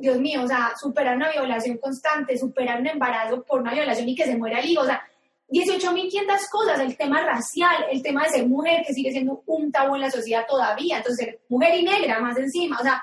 Dios 0.00 0.18
mío, 0.18 0.42
o 0.42 0.46
sea, 0.46 0.72
superar 0.80 1.16
una 1.16 1.30
violación 1.30 1.76
constante, 1.76 2.38
superar 2.38 2.80
un 2.80 2.86
embarazo 2.86 3.44
por 3.44 3.60
una 3.60 3.74
violación 3.74 4.08
y 4.08 4.14
que 4.14 4.24
se 4.24 4.38
muera 4.38 4.60
el 4.60 4.70
hijo, 4.70 4.80
o 4.80 4.86
sea, 4.86 5.06
18.500 5.50 6.50
cosas, 6.50 6.80
el 6.80 6.96
tema 6.96 7.22
racial, 7.22 7.86
el 7.90 8.02
tema 8.02 8.24
de 8.24 8.30
ser 8.30 8.46
mujer, 8.46 8.84
que 8.86 8.92
sigue 8.92 9.12
siendo 9.12 9.42
un 9.46 9.72
tabú 9.72 9.94
en 9.94 10.02
la 10.02 10.10
sociedad 10.10 10.46
todavía, 10.46 10.98
entonces 10.98 11.24
ser 11.24 11.40
mujer 11.48 11.74
y 11.74 11.84
negra 11.84 12.20
más 12.20 12.36
encima, 12.36 12.78
o 12.78 12.82
sea, 12.82 13.02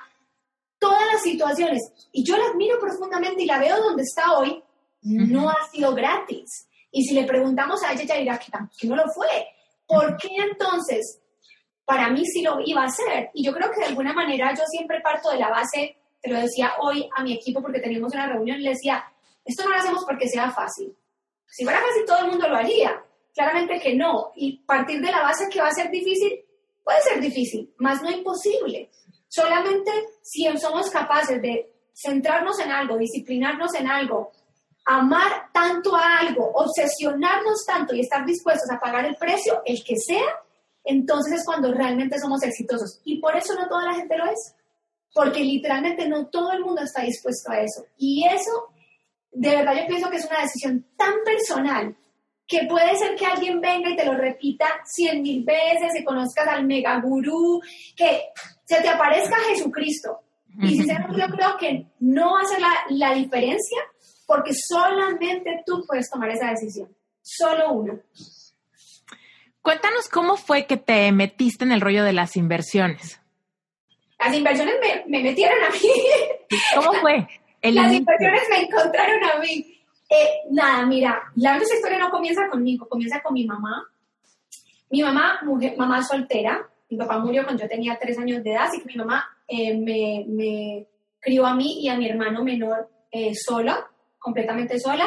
todas 0.79 1.01
las 1.11 1.21
situaciones. 1.23 1.81
Y 2.11 2.23
yo 2.23 2.37
la 2.37 2.45
admiro 2.45 2.79
profundamente 2.79 3.43
y 3.43 3.47
la 3.47 3.57
veo 3.57 3.77
donde 3.77 4.03
está 4.03 4.37
hoy, 4.37 4.63
no 5.01 5.49
ha 5.49 5.67
sido 5.71 5.93
gratis. 5.93 6.67
Y 6.91 7.03
si 7.03 7.13
le 7.13 7.25
preguntamos 7.25 7.83
a 7.83 7.93
ella, 7.93 8.03
ella 8.03 8.15
dirá 8.15 8.39
que, 8.39 8.51
que 8.77 8.87
no 8.87 8.95
lo 8.95 9.03
fue. 9.13 9.27
¿Por 9.85 10.17
qué 10.17 10.29
entonces? 10.37 11.19
Para 11.83 12.09
mí 12.09 12.25
sí 12.25 12.41
lo 12.41 12.59
iba 12.63 12.81
a 12.81 12.85
hacer. 12.85 13.29
Y 13.33 13.43
yo 13.43 13.53
creo 13.53 13.69
que 13.69 13.81
de 13.81 13.87
alguna 13.87 14.13
manera 14.13 14.53
yo 14.55 14.63
siempre 14.67 15.01
parto 15.01 15.31
de 15.31 15.39
la 15.39 15.49
base, 15.49 15.97
te 16.21 16.31
lo 16.31 16.39
decía 16.39 16.73
hoy 16.79 17.07
a 17.15 17.23
mi 17.23 17.33
equipo 17.33 17.61
porque 17.61 17.79
teníamos 17.79 18.13
una 18.13 18.27
reunión 18.27 18.59
y 18.59 18.63
le 18.63 18.69
decía, 18.71 19.03
esto 19.43 19.63
no 19.63 19.71
lo 19.71 19.77
hacemos 19.77 20.05
porque 20.05 20.27
sea 20.27 20.49
fácil. 20.51 20.95
Si 21.47 21.63
fuera 21.63 21.81
fácil 21.81 22.05
todo 22.05 22.19
el 22.19 22.31
mundo 22.31 22.47
lo 22.47 22.57
haría. 22.57 23.03
Claramente 23.33 23.79
que 23.79 23.95
no. 23.95 24.31
Y 24.35 24.59
partir 24.59 25.01
de 25.01 25.11
la 25.11 25.21
base 25.21 25.49
que 25.49 25.61
va 25.61 25.67
a 25.67 25.73
ser 25.73 25.91
difícil, 25.91 26.45
puede 26.83 27.01
ser 27.01 27.19
difícil, 27.19 27.73
más 27.79 28.01
no 28.01 28.11
imposible. 28.11 28.89
Solamente 29.27 29.91
si 30.21 30.45
somos 30.57 30.89
capaces 30.89 31.41
de 31.41 31.71
centrarnos 31.93 32.59
en 32.59 32.71
algo, 32.71 32.97
disciplinarnos 32.97 33.73
en 33.75 33.87
algo, 33.87 34.31
amar 34.85 35.49
tanto 35.51 35.95
a 35.95 36.19
algo, 36.19 36.51
obsesionarnos 36.53 37.65
tanto 37.65 37.95
y 37.95 38.01
estar 38.01 38.25
dispuestos 38.25 38.69
a 38.69 38.79
pagar 38.79 39.05
el 39.05 39.15
precio, 39.15 39.61
el 39.65 39.83
que 39.83 39.97
sea, 39.97 40.25
entonces 40.83 41.39
es 41.39 41.45
cuando 41.45 41.73
realmente 41.73 42.19
somos 42.19 42.43
exitosos. 42.43 43.01
Y 43.03 43.19
por 43.19 43.35
eso 43.35 43.55
no 43.55 43.67
toda 43.67 43.85
la 43.85 43.95
gente 43.95 44.17
lo 44.17 44.25
es, 44.25 44.55
porque 45.13 45.39
literalmente 45.39 46.07
no 46.07 46.27
todo 46.27 46.51
el 46.51 46.63
mundo 46.63 46.81
está 46.83 47.01
dispuesto 47.01 47.51
a 47.51 47.61
eso. 47.61 47.85
Y 47.97 48.27
eso, 48.27 48.69
de 49.35 49.49
verdad 49.55 49.75
yo 49.75 49.87
pienso 49.87 50.09
que 50.09 50.17
es 50.17 50.25
una 50.25 50.41
decisión 50.41 50.85
tan 50.97 51.13
personal 51.23 51.95
que 52.47 52.65
puede 52.69 52.95
ser 52.95 53.15
que 53.15 53.25
alguien 53.25 53.59
venga 53.59 53.89
y 53.89 53.95
te 53.95 54.05
lo 54.05 54.15
repita 54.15 54.65
cien 54.85 55.21
mil 55.21 55.43
veces, 55.43 55.91
que 55.95 56.03
conozcas 56.03 56.47
al 56.47 56.65
mega 56.65 56.99
gurú, 56.99 57.61
que 57.95 58.21
se 58.65 58.81
te 58.81 58.89
aparezca 58.89 59.35
Jesucristo. 59.49 60.21
Y 60.61 60.69
sinceramente 60.69 61.19
yo 61.19 61.27
creo 61.35 61.57
que 61.57 61.87
no 61.99 62.33
va 62.33 62.41
a 62.41 62.45
ser 62.45 62.61
la, 62.61 62.73
la 62.89 63.13
diferencia 63.13 63.79
porque 64.25 64.51
solamente 64.53 65.63
tú 65.65 65.83
puedes 65.85 66.09
tomar 66.09 66.29
esa 66.29 66.49
decisión. 66.49 66.95
Solo 67.21 67.71
uno. 67.73 67.99
Cuéntanos 69.61 70.07
cómo 70.09 70.37
fue 70.37 70.67
que 70.67 70.77
te 70.77 71.11
metiste 71.11 71.65
en 71.65 71.71
el 71.71 71.81
rollo 71.81 72.03
de 72.03 72.13
las 72.13 72.37
inversiones. 72.37 73.19
Las 74.19 74.33
inversiones 74.35 74.75
me, 75.07 75.23
metieron 75.23 75.57
a 75.63 75.69
mí. 75.71 75.89
¿Cómo 76.75 76.93
fue? 77.01 77.27
Las 77.71 77.93
inversiones 77.93 78.41
me 78.49 78.61
encontraron 78.63 79.23
a 79.23 79.39
mí. 79.39 79.81
Eh, 80.09 80.29
nada, 80.51 80.85
mira, 80.85 81.23
la 81.35 81.57
esa 81.57 81.75
historia 81.75 81.97
no 81.97 82.09
comienza 82.09 82.47
conmigo, 82.49 82.87
comienza 82.87 83.21
con 83.21 83.33
mi 83.33 83.45
mamá. 83.45 83.87
Mi 84.89 85.01
mamá, 85.01 85.39
mujer, 85.43 85.75
mamá 85.77 86.03
soltera, 86.03 86.69
mi 86.89 86.97
papá 86.97 87.17
murió 87.17 87.43
cuando 87.43 87.63
yo 87.63 87.69
tenía 87.69 87.97
tres 87.99 88.17
años 88.19 88.43
de 88.43 88.51
edad, 88.51 88.65
así 88.67 88.79
que 88.79 88.85
mi 88.85 88.95
mamá 88.95 89.25
eh, 89.47 89.75
me, 89.75 90.25
me, 90.27 90.87
crió 91.19 91.45
a 91.45 91.55
mí 91.55 91.81
y 91.81 91.89
a 91.89 91.97
mi 91.97 92.07
hermano 92.07 92.43
menor 92.43 92.89
eh, 93.11 93.33
sola, 93.33 93.87
completamente 94.19 94.79
sola. 94.79 95.05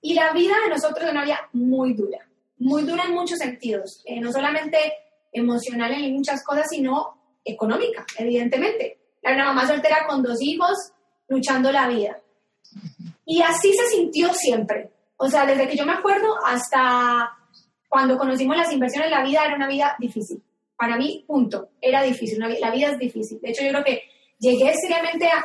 Y 0.00 0.14
la 0.14 0.32
vida 0.32 0.54
de 0.62 0.70
nosotros 0.70 1.06
es 1.06 1.10
una 1.10 1.24
vida 1.24 1.48
muy 1.52 1.94
dura, 1.94 2.28
muy 2.58 2.82
dura 2.82 3.04
en 3.04 3.14
muchos 3.14 3.38
sentidos, 3.38 4.04
no 4.20 4.30
solamente 4.30 4.78
emocional 5.32 5.92
en 5.92 6.14
muchas 6.14 6.44
cosas, 6.44 6.66
sino 6.70 7.18
económica, 7.44 8.04
evidentemente. 8.16 8.98
Era 9.22 9.34
una 9.34 9.46
mamá 9.46 9.66
soltera 9.66 10.06
con 10.06 10.22
dos 10.22 10.40
hijos, 10.40 10.92
luchando 11.28 11.70
la 11.70 11.88
vida. 11.88 12.20
Y 13.24 13.42
así 13.42 13.72
se 13.72 13.86
sintió 13.88 14.32
siempre. 14.34 14.90
O 15.16 15.28
sea, 15.28 15.46
desde 15.46 15.68
que 15.68 15.76
yo 15.76 15.84
me 15.84 15.92
acuerdo 15.92 16.34
hasta 16.44 17.30
cuando 17.88 18.18
conocimos 18.18 18.56
las 18.56 18.72
inversiones, 18.72 19.10
la 19.10 19.22
vida 19.22 19.44
era 19.44 19.56
una 19.56 19.68
vida 19.68 19.96
difícil. 19.98 20.42
Para 20.76 20.96
mí, 20.96 21.24
punto, 21.26 21.70
era 21.80 22.02
difícil. 22.02 22.38
la 22.38 22.70
vida 22.70 22.90
es 22.90 22.98
difícil. 22.98 23.40
De 23.40 23.50
hecho, 23.50 23.64
yo 23.64 23.70
creo 23.70 23.84
que 23.84 24.02
llegué 24.38 24.72
seriamente 24.74 25.26
a, 25.26 25.44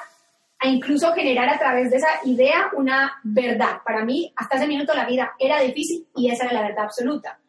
a 0.59 0.67
incluso 0.67 1.11
generar 1.13 1.49
a 1.49 1.59
través 1.59 1.91
de 1.91 1.97
esa 1.97 2.19
idea 2.25 2.69
una 2.75 3.19
verdad. 3.23 3.81
Para 3.83 4.05
mí, 4.05 4.31
hasta 4.35 4.57
ese 4.57 4.67
minuto, 4.67 4.93
la 4.93 5.05
vida 5.05 5.33
era 5.37 5.59
difícil 5.59 6.07
y 6.15 6.29
esa 6.29 6.45
era 6.45 6.53
la 6.53 6.61
verdad 6.61 6.85
absoluta. 6.85 7.39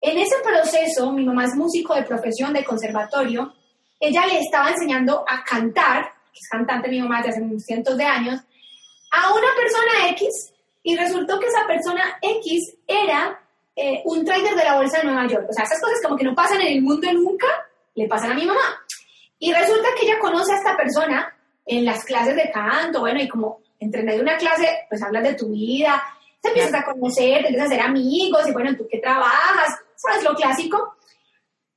En 0.00 0.18
ese 0.18 0.36
proceso, 0.42 1.12
mi 1.12 1.24
mamá 1.24 1.44
es 1.44 1.54
músico 1.54 1.94
de 1.94 2.02
profesión 2.02 2.52
de 2.52 2.64
conservatorio, 2.64 3.54
ella 3.98 4.26
le 4.26 4.40
estaba 4.40 4.70
enseñando 4.70 5.24
a 5.28 5.44
cantar, 5.44 6.11
que 6.32 6.40
es 6.40 6.48
cantante 6.48 6.88
mi 6.88 7.00
mamá 7.00 7.22
desde 7.22 7.44
hace 7.44 7.60
cientos 7.60 7.96
de 7.96 8.04
años, 8.04 8.40
a 9.12 9.32
una 9.32 9.48
persona 9.56 10.10
X 10.10 10.52
y 10.82 10.96
resultó 10.96 11.38
que 11.38 11.46
esa 11.46 11.66
persona 11.66 12.18
X 12.20 12.74
era 12.86 13.40
eh, 13.76 14.02
un 14.04 14.24
trader 14.24 14.54
de 14.54 14.64
la 14.64 14.76
bolsa 14.76 14.98
de 14.98 15.04
Nueva 15.04 15.26
York. 15.26 15.46
O 15.48 15.52
sea, 15.52 15.64
esas 15.64 15.80
cosas 15.80 16.00
como 16.02 16.16
que 16.16 16.24
no 16.24 16.34
pasan 16.34 16.60
en 16.60 16.68
el 16.68 16.82
mundo 16.82 17.12
nunca, 17.12 17.46
le 17.94 18.08
pasan 18.08 18.32
a 18.32 18.34
mi 18.34 18.46
mamá. 18.46 18.80
Y 19.38 19.52
resulta 19.52 19.88
que 19.98 20.06
ella 20.06 20.18
conoce 20.18 20.52
a 20.52 20.56
esta 20.56 20.76
persona 20.76 21.36
en 21.66 21.84
las 21.84 22.04
clases 22.04 22.36
de 22.36 22.50
canto, 22.50 23.00
bueno, 23.00 23.20
y 23.20 23.28
como 23.28 23.60
entre 23.78 24.02
medio 24.02 24.18
de 24.18 24.24
una 24.24 24.36
clase, 24.36 24.86
pues 24.88 25.02
hablas 25.02 25.22
de 25.22 25.34
tu 25.34 25.48
vida, 25.48 26.02
te 26.40 26.48
empiezas 26.48 26.74
a 26.74 26.84
conocer, 26.84 27.42
te 27.42 27.48
empiezas 27.48 27.70
a 27.70 27.74
hacer 27.74 27.80
amigos, 27.80 28.46
y 28.48 28.52
bueno, 28.52 28.76
¿tú 28.76 28.86
qué 28.90 28.98
trabajas? 28.98 29.78
¿Sabes 29.96 30.24
lo 30.24 30.34
clásico? 30.34 30.96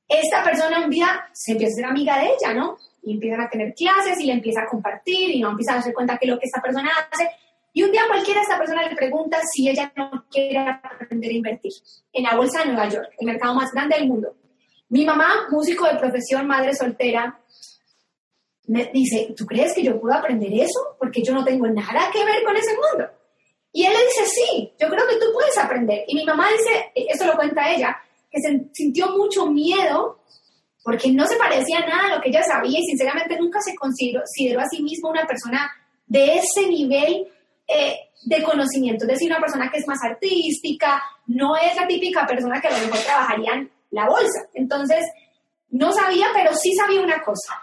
Esta 0.08 0.42
persona 0.44 0.84
un 0.84 0.90
día 0.90 1.28
se 1.32 1.52
empieza 1.52 1.72
a 1.72 1.76
ser 1.76 1.84
amiga 1.86 2.18
de 2.18 2.26
ella, 2.26 2.54
¿no? 2.54 2.78
Y 3.06 3.12
empiezan 3.12 3.40
a 3.40 3.48
tener 3.48 3.72
clases 3.72 4.18
y 4.20 4.26
le 4.26 4.32
empieza 4.32 4.62
a 4.62 4.66
compartir 4.66 5.30
y 5.30 5.40
no 5.40 5.50
empieza 5.50 5.72
a 5.72 5.74
darse 5.76 5.94
cuenta 5.94 6.18
que 6.18 6.26
lo 6.26 6.38
que 6.40 6.46
esta 6.46 6.60
persona 6.60 6.90
hace. 6.90 7.30
Y 7.72 7.84
un 7.84 7.92
día 7.92 8.02
cualquiera 8.08 8.42
esta 8.42 8.58
persona 8.58 8.82
le 8.88 8.96
pregunta 8.96 9.38
si 9.52 9.68
ella 9.68 9.92
no 9.96 10.24
quiere 10.28 10.58
aprender 10.58 11.30
a 11.30 11.34
invertir 11.34 11.72
en 12.12 12.24
la 12.24 12.34
bolsa 12.34 12.60
de 12.60 12.72
Nueva 12.72 12.88
York, 12.88 13.10
el 13.18 13.26
mercado 13.26 13.54
más 13.54 13.70
grande 13.70 13.96
del 13.96 14.08
mundo. 14.08 14.34
Mi 14.88 15.04
mamá, 15.04 15.46
músico 15.50 15.86
de 15.86 15.96
profesión, 15.96 16.48
madre 16.48 16.74
soltera, 16.74 17.40
me 18.66 18.86
dice, 18.92 19.32
¿tú 19.36 19.46
crees 19.46 19.72
que 19.72 19.84
yo 19.84 20.00
puedo 20.00 20.14
aprender 20.14 20.52
eso? 20.52 20.96
Porque 20.98 21.22
yo 21.22 21.32
no 21.32 21.44
tengo 21.44 21.68
nada 21.68 22.10
que 22.12 22.24
ver 22.24 22.42
con 22.42 22.56
ese 22.56 22.74
mundo. 22.74 23.08
Y 23.72 23.86
él 23.86 23.92
le 23.92 24.04
dice, 24.04 24.24
sí, 24.26 24.72
yo 24.80 24.88
creo 24.88 25.06
que 25.06 25.16
tú 25.16 25.26
puedes 25.32 25.56
aprender. 25.56 26.02
Y 26.08 26.16
mi 26.16 26.24
mamá 26.24 26.48
dice, 26.50 26.90
eso 26.94 27.24
lo 27.24 27.36
cuenta 27.36 27.70
ella, 27.72 27.96
que 28.28 28.40
se 28.40 28.68
sintió 28.72 29.16
mucho 29.16 29.46
miedo 29.46 30.22
porque 30.86 31.10
no 31.10 31.26
se 31.26 31.34
parecía 31.34 31.80
nada 31.80 32.06
a 32.06 32.14
lo 32.14 32.22
que 32.22 32.28
ella 32.28 32.44
sabía 32.44 32.78
y 32.78 32.84
sinceramente 32.84 33.36
nunca 33.40 33.60
se 33.60 33.74
consideró, 33.74 34.20
a 34.60 34.68
sí 34.68 34.80
misma 34.84 35.10
una 35.10 35.26
persona 35.26 35.68
de 36.06 36.36
ese 36.36 36.68
nivel 36.68 37.26
eh, 37.66 37.96
de 38.22 38.42
conocimiento, 38.44 39.04
es 39.04 39.10
decir, 39.10 39.28
una 39.28 39.40
persona 39.40 39.68
que 39.68 39.78
es 39.78 39.88
más 39.88 39.98
artística, 40.04 41.02
no 41.26 41.56
es 41.56 41.74
la 41.74 41.88
típica 41.88 42.24
persona 42.24 42.60
que 42.60 42.68
a 42.68 42.70
lo 42.70 42.86
mejor 42.86 43.00
trabajaría 43.00 43.54
en 43.54 43.70
la 43.90 44.06
bolsa. 44.06 44.46
Entonces, 44.54 45.04
no 45.70 45.90
sabía, 45.92 46.28
pero 46.32 46.54
sí 46.54 46.72
sabía 46.76 47.00
una 47.00 47.20
cosa, 47.20 47.60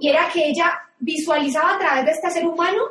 y 0.00 0.08
era 0.08 0.28
que 0.32 0.48
ella 0.48 0.76
visualizaba 0.98 1.76
a 1.76 1.78
través 1.78 2.04
de 2.04 2.10
este 2.10 2.30
ser 2.32 2.48
humano 2.48 2.82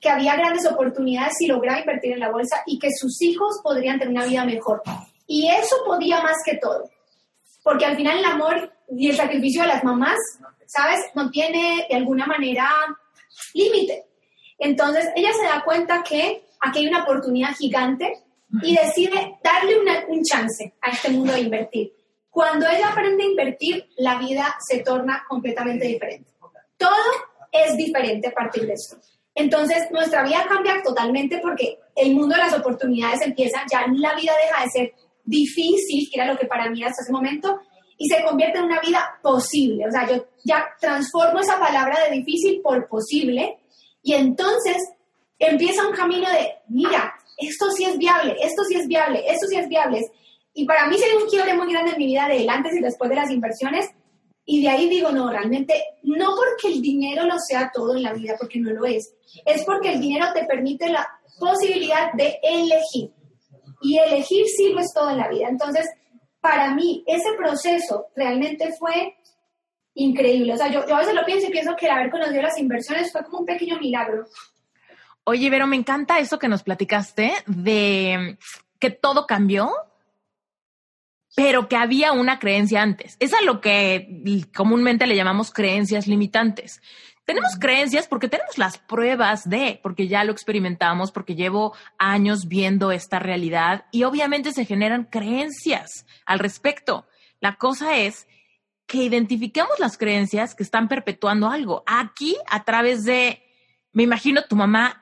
que 0.00 0.10
había 0.10 0.36
grandes 0.36 0.64
oportunidades 0.64 1.32
si 1.36 1.48
lograba 1.48 1.80
invertir 1.80 2.12
en 2.12 2.20
la 2.20 2.30
bolsa 2.30 2.62
y 2.66 2.78
que 2.78 2.90
sus 2.96 3.20
hijos 3.20 3.58
podrían 3.64 3.98
tener 3.98 4.14
una 4.14 4.26
vida 4.26 4.44
mejor. 4.44 4.80
Y 5.26 5.48
eso 5.48 5.74
podía 5.84 6.22
más 6.22 6.36
que 6.44 6.56
todo, 6.58 6.88
porque 7.64 7.86
al 7.86 7.96
final 7.96 8.18
el 8.18 8.24
amor 8.26 8.72
y 8.90 9.10
el 9.10 9.16
sacrificio 9.16 9.62
de 9.62 9.68
las 9.68 9.82
mamás, 9.82 10.18
¿sabes? 10.66 11.00
No 11.14 11.30
tiene 11.30 11.86
de 11.88 11.96
alguna 11.96 12.26
manera 12.26 12.68
límite. 13.54 14.04
Entonces 14.58 15.08
ella 15.16 15.32
se 15.32 15.46
da 15.46 15.64
cuenta 15.64 16.04
que 16.04 16.44
aquí 16.60 16.80
hay 16.80 16.88
una 16.88 17.02
oportunidad 17.02 17.56
gigante 17.56 18.22
y 18.62 18.76
decide 18.76 19.38
darle 19.42 19.78
un 20.08 20.22
chance 20.22 20.74
a 20.80 20.90
este 20.90 21.08
mundo 21.08 21.32
de 21.32 21.40
invertir. 21.40 21.92
Cuando 22.30 22.68
ella 22.68 22.90
aprende 22.90 23.24
a 23.24 23.28
invertir, 23.28 23.88
la 23.96 24.18
vida 24.18 24.54
se 24.68 24.80
torna 24.80 25.24
completamente 25.28 25.86
diferente. 25.86 26.32
Todo 26.76 26.92
es 27.50 27.76
diferente 27.76 28.28
a 28.28 28.32
partir 28.32 28.66
de 28.66 28.74
esto. 28.74 28.96
Entonces, 29.34 29.90
nuestra 29.90 30.22
vida 30.22 30.44
cambia 30.48 30.82
totalmente 30.82 31.38
porque 31.38 31.78
el 31.96 32.14
mundo 32.14 32.34
de 32.34 32.42
las 32.42 32.54
oportunidades 32.54 33.22
empieza, 33.22 33.62
ya 33.70 33.86
la 33.86 34.14
vida 34.14 34.32
deja 34.46 34.62
de 34.62 34.70
ser 34.70 34.94
difícil, 35.24 36.08
que 36.10 36.20
era 36.20 36.32
lo 36.32 36.38
que 36.38 36.46
para 36.46 36.70
mí 36.70 36.82
hasta 36.82 37.02
ese 37.02 37.12
momento, 37.12 37.60
y 37.96 38.08
se 38.08 38.24
convierte 38.24 38.58
en 38.58 38.64
una 38.64 38.80
vida 38.80 39.18
posible. 39.22 39.86
O 39.86 39.90
sea, 39.90 40.08
yo 40.08 40.26
ya 40.44 40.66
transformo 40.80 41.40
esa 41.40 41.58
palabra 41.58 41.96
de 42.04 42.16
difícil 42.16 42.60
por 42.62 42.88
posible 42.88 43.58
y 44.02 44.14
entonces 44.14 44.76
empieza 45.38 45.86
un 45.86 45.94
camino 45.94 46.28
de, 46.30 46.54
mira, 46.68 47.14
esto 47.38 47.70
sí 47.70 47.84
es 47.84 47.98
viable, 47.98 48.36
esto 48.42 48.62
sí 48.64 48.76
es 48.76 48.86
viable, 48.86 49.22
esto 49.26 49.46
sí 49.46 49.56
es 49.56 49.68
viable. 49.68 50.00
Y 50.52 50.66
para 50.66 50.86
mí 50.86 50.96
sería 50.98 51.18
un 51.18 51.28
quiebre 51.28 51.54
muy 51.54 51.72
grande 51.72 51.92
en 51.92 51.98
mi 51.98 52.06
vida 52.06 52.28
de 52.28 52.46
antes 52.48 52.74
y 52.76 52.80
después 52.80 53.10
de 53.10 53.16
las 53.16 53.30
inversiones. 53.30 53.90
Y 54.46 54.62
de 54.62 54.68
ahí 54.68 54.88
digo, 54.88 55.10
no, 55.10 55.30
realmente, 55.30 55.74
no 56.02 56.34
porque 56.36 56.74
el 56.74 56.82
dinero 56.82 57.24
lo 57.24 57.38
sea 57.38 57.70
todo 57.72 57.96
en 57.96 58.02
la 58.02 58.12
vida, 58.12 58.34
porque 58.38 58.60
no 58.60 58.70
lo 58.70 58.84
es. 58.84 59.14
Es 59.46 59.64
porque 59.64 59.92
el 59.92 60.00
dinero 60.00 60.26
te 60.34 60.44
permite 60.44 60.90
la 60.90 61.08
posibilidad 61.38 62.12
de 62.12 62.38
elegir. 62.42 63.10
Y 63.84 63.98
elegir 63.98 64.46
sí 64.46 64.70
lo 64.70 64.80
es 64.80 64.92
todo 64.92 65.10
en 65.10 65.18
la 65.18 65.28
vida. 65.28 65.48
Entonces, 65.48 65.88
para 66.40 66.74
mí 66.74 67.04
ese 67.06 67.32
proceso 67.36 68.06
realmente 68.16 68.72
fue 68.78 69.14
increíble. 69.94 70.54
O 70.54 70.56
sea, 70.56 70.70
yo, 70.70 70.86
yo 70.86 70.96
a 70.96 71.00
veces 71.00 71.14
lo 71.14 71.24
pienso 71.24 71.46
y 71.46 71.52
pienso 71.52 71.76
que 71.76 71.86
el 71.86 71.92
haber 71.92 72.10
conocido 72.10 72.42
las 72.42 72.58
inversiones 72.58 73.12
fue 73.12 73.24
como 73.24 73.40
un 73.40 73.46
pequeño 73.46 73.78
milagro. 73.78 74.24
Oye, 75.24 75.48
Vero, 75.48 75.66
me 75.66 75.76
encanta 75.76 76.18
eso 76.18 76.38
que 76.38 76.48
nos 76.48 76.62
platicaste 76.62 77.32
de 77.46 78.36
que 78.78 78.90
todo 78.90 79.26
cambió, 79.26 79.72
pero 81.34 81.68
que 81.68 81.76
había 81.76 82.12
una 82.12 82.38
creencia 82.38 82.82
antes. 82.82 83.16
Es 83.20 83.32
a 83.32 83.42
lo 83.42 83.60
que 83.60 84.38
comúnmente 84.54 85.06
le 85.06 85.16
llamamos 85.16 85.50
creencias 85.50 86.06
limitantes. 86.06 86.82
Tenemos 87.24 87.52
creencias 87.58 88.06
porque 88.06 88.28
tenemos 88.28 88.58
las 88.58 88.76
pruebas 88.76 89.48
de, 89.48 89.80
porque 89.82 90.08
ya 90.08 90.24
lo 90.24 90.32
experimentamos, 90.32 91.10
porque 91.10 91.34
llevo 91.34 91.74
años 91.98 92.48
viendo 92.48 92.92
esta 92.92 93.18
realidad 93.18 93.86
y 93.90 94.04
obviamente 94.04 94.52
se 94.52 94.66
generan 94.66 95.04
creencias 95.04 96.04
al 96.26 96.38
respecto. 96.38 97.06
La 97.40 97.56
cosa 97.56 97.96
es 97.96 98.28
que 98.86 98.98
identifiquemos 98.98 99.78
las 99.78 99.96
creencias 99.96 100.54
que 100.54 100.62
están 100.62 100.88
perpetuando 100.88 101.48
algo. 101.48 101.82
Aquí, 101.86 102.36
a 102.46 102.64
través 102.64 103.04
de, 103.04 103.42
me 103.92 104.02
imagino 104.02 104.44
tu 104.44 104.56
mamá 104.56 105.00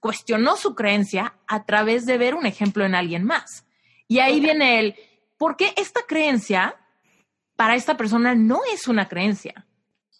cuestionó 0.00 0.56
su 0.56 0.74
creencia 0.74 1.34
a 1.46 1.64
través 1.64 2.06
de 2.06 2.18
ver 2.18 2.34
un 2.34 2.46
ejemplo 2.46 2.84
en 2.84 2.94
alguien 2.94 3.24
más. 3.24 3.64
Y 4.08 4.18
ahí 4.18 4.40
viene 4.40 4.80
el, 4.80 4.96
¿por 5.38 5.56
qué 5.56 5.72
esta 5.76 6.02
creencia 6.06 6.76
para 7.56 7.76
esta 7.76 7.96
persona 7.96 8.34
no 8.34 8.60
es 8.72 8.88
una 8.88 9.08
creencia? 9.08 9.66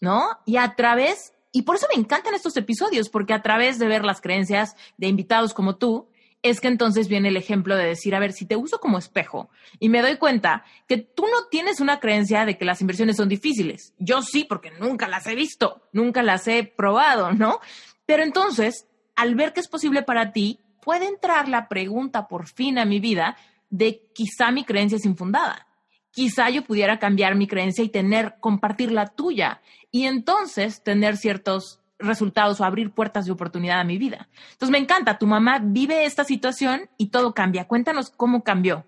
¿No? 0.02 0.26
Y 0.44 0.58
a 0.58 0.74
través 0.74 1.32
y 1.52 1.62
por 1.62 1.76
eso 1.76 1.86
me 1.94 2.00
encantan 2.00 2.34
estos 2.34 2.56
episodios, 2.56 3.10
porque 3.10 3.34
a 3.34 3.42
través 3.42 3.78
de 3.78 3.86
ver 3.86 4.04
las 4.04 4.22
creencias 4.22 4.74
de 4.96 5.06
invitados 5.06 5.52
como 5.52 5.76
tú, 5.76 6.08
es 6.42 6.60
que 6.60 6.68
entonces 6.68 7.08
viene 7.08 7.28
el 7.28 7.36
ejemplo 7.36 7.76
de 7.76 7.84
decir, 7.84 8.14
a 8.14 8.18
ver, 8.18 8.32
si 8.32 8.46
te 8.46 8.56
uso 8.56 8.80
como 8.80 8.98
espejo 8.98 9.48
y 9.78 9.88
me 9.88 10.02
doy 10.02 10.16
cuenta 10.16 10.64
que 10.88 10.98
tú 10.98 11.22
no 11.22 11.46
tienes 11.50 11.78
una 11.78 12.00
creencia 12.00 12.44
de 12.44 12.58
que 12.58 12.64
las 12.64 12.80
inversiones 12.80 13.16
son 13.16 13.28
difíciles. 13.28 13.94
Yo 13.98 14.22
sí, 14.22 14.44
porque 14.44 14.72
nunca 14.72 15.06
las 15.06 15.26
he 15.26 15.36
visto, 15.36 15.82
nunca 15.92 16.22
las 16.22 16.48
he 16.48 16.64
probado, 16.64 17.32
¿no? 17.32 17.60
Pero 18.06 18.24
entonces, 18.24 18.88
al 19.14 19.36
ver 19.36 19.52
que 19.52 19.60
es 19.60 19.68
posible 19.68 20.02
para 20.02 20.32
ti, 20.32 20.58
puede 20.82 21.06
entrar 21.06 21.48
la 21.48 21.68
pregunta 21.68 22.26
por 22.26 22.48
fin 22.48 22.78
a 22.78 22.84
mi 22.84 22.98
vida 22.98 23.36
de 23.70 24.02
quizá 24.12 24.50
mi 24.50 24.64
creencia 24.64 24.96
es 24.96 25.06
infundada. 25.06 25.68
Quizá 26.10 26.50
yo 26.50 26.62
pudiera 26.64 26.98
cambiar 26.98 27.36
mi 27.36 27.46
creencia 27.46 27.84
y 27.84 27.88
tener, 27.88 28.34
compartir 28.40 28.90
la 28.90 29.06
tuya 29.06 29.62
y 29.92 30.06
entonces 30.06 30.82
tener 30.82 31.16
ciertos 31.16 31.80
resultados 31.98 32.60
o 32.60 32.64
abrir 32.64 32.92
puertas 32.92 33.26
de 33.26 33.32
oportunidad 33.32 33.78
a 33.78 33.84
mi 33.84 33.98
vida. 33.98 34.28
Entonces 34.52 34.70
me 34.70 34.78
encanta, 34.78 35.18
tu 35.18 35.26
mamá 35.26 35.60
vive 35.62 36.04
esta 36.04 36.24
situación 36.24 36.90
y 36.96 37.10
todo 37.10 37.32
cambia. 37.34 37.68
Cuéntanos 37.68 38.10
cómo 38.10 38.42
cambió. 38.42 38.84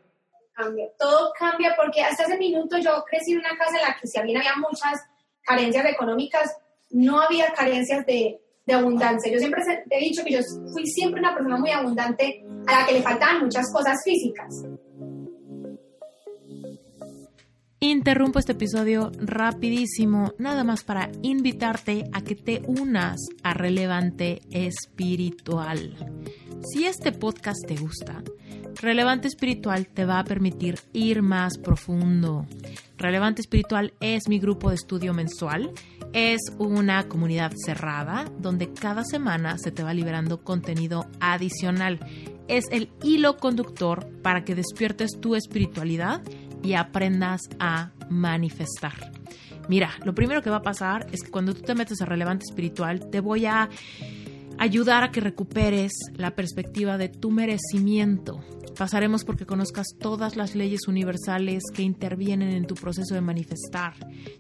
Cambia, 0.55 0.87
todo 0.99 1.33
cambia 1.39 1.75
porque 1.77 2.03
hasta 2.03 2.25
ese 2.25 2.39
minuto 2.39 2.79
yo 2.79 3.05
crecí 3.09 3.33
en 3.33 3.39
una 3.39 3.57
casa 3.57 3.77
en 3.77 3.83
la 3.83 3.97
que 4.01 4.07
si 4.07 4.21
bien 4.23 4.39
había 4.39 4.57
muchas 4.57 5.01
carencias 5.43 5.85
económicas, 5.87 6.57
no 6.91 7.21
había 7.21 7.53
carencias 7.53 8.05
de, 8.07 8.41
abundancia. 8.73 9.31
Yo 9.31 9.39
siempre 9.39 9.63
he 9.91 10.01
dicho 10.01 10.25
que 10.25 10.33
yo 10.33 10.39
fui 10.73 10.87
siempre 10.87 11.21
una 11.21 11.35
persona 11.35 11.59
muy 11.59 11.71
abundante 11.71 12.43
a 12.67 12.81
la 12.81 12.87
que 12.87 12.95
le 12.95 13.03
faltaban 13.03 13.41
muchas 13.41 13.71
cosas 13.71 14.03
físicas. 14.03 14.65
Interrumpo 17.81 18.39
este 18.39 18.53
episodio 18.53 19.13
rapidísimo, 19.19 20.33
nada 20.39 20.65
más 20.65 20.85
para 20.85 21.11
invitarte 21.23 22.05
a 22.13 22.23
que 22.23 22.35
te 22.35 22.63
unas 22.67 23.21
a 23.43 23.53
Relevante 23.53 24.41
Espiritual. 24.51 25.95
Si 26.63 26.87
este 26.87 27.13
podcast 27.13 27.67
te 27.67 27.77
gusta, 27.77 28.23
Relevante 28.81 29.29
Espiritual 29.29 29.87
te 29.87 30.05
va 30.05 30.19
a 30.19 30.25
permitir 30.25 30.79
ir 30.93 31.23
más 31.23 31.59
profundo. 31.59 32.47
Relevante 32.97 33.43
Espiritual 33.43 33.93
es 34.01 34.29
mi 34.29 34.39
grupo 34.39 34.71
de 34.71 34.77
estudio 34.77 35.13
mensual. 35.13 35.73
Es 36.13 36.41
una 36.59 37.09
comunidad 37.09 37.53
cerrada 37.57 38.31
donde 38.39 38.73
cada 38.73 39.05
semana 39.05 39.59
se 39.59 39.73
te 39.73 39.83
va 39.83 39.93
liberando 39.95 40.43
contenido 40.43 41.07
adicional. 41.21 42.01
Es 42.49 42.65
el 42.71 42.91
hilo 43.03 43.37
conductor 43.37 44.07
para 44.23 44.45
que 44.45 44.55
despiertes 44.55 45.19
tu 45.21 45.35
espiritualidad 45.35 46.23
y 46.65 46.75
aprendas 46.75 47.43
a 47.61 47.91
manifestar. 48.09 49.13
Mira, 49.69 49.91
lo 50.05 50.15
primero 50.15 50.43
que 50.43 50.51
va 50.51 50.57
a 50.57 50.63
pasar 50.63 51.07
es 51.13 51.23
que 51.23 51.31
cuando 51.31 51.55
tú 51.55 51.63
te 51.63 51.75
metes 51.75 52.01
a 52.03 52.07
relevante 52.07 52.45
espiritual, 52.49 53.11
te 53.11 53.21
voy 53.21 53.47
a 53.47 53.69
ayudar 54.59 55.05
a 55.05 55.11
que 55.11 55.21
recuperes 55.21 55.93
la 56.17 56.35
perspectiva 56.35 56.99
de 56.99 57.09
tu 57.09 57.31
merecimiento. 57.31 58.41
Pasaremos 58.77 59.25
porque 59.25 59.47
conozcas 59.47 59.87
todas 60.01 60.37
las 60.37 60.55
leyes 60.55 60.89
universales 60.89 61.63
que 61.73 61.83
intervienen 61.83 62.51
en 62.51 62.67
tu 62.67 62.75
proceso 62.75 63.15
de 63.15 63.21
manifestar. 63.21 63.95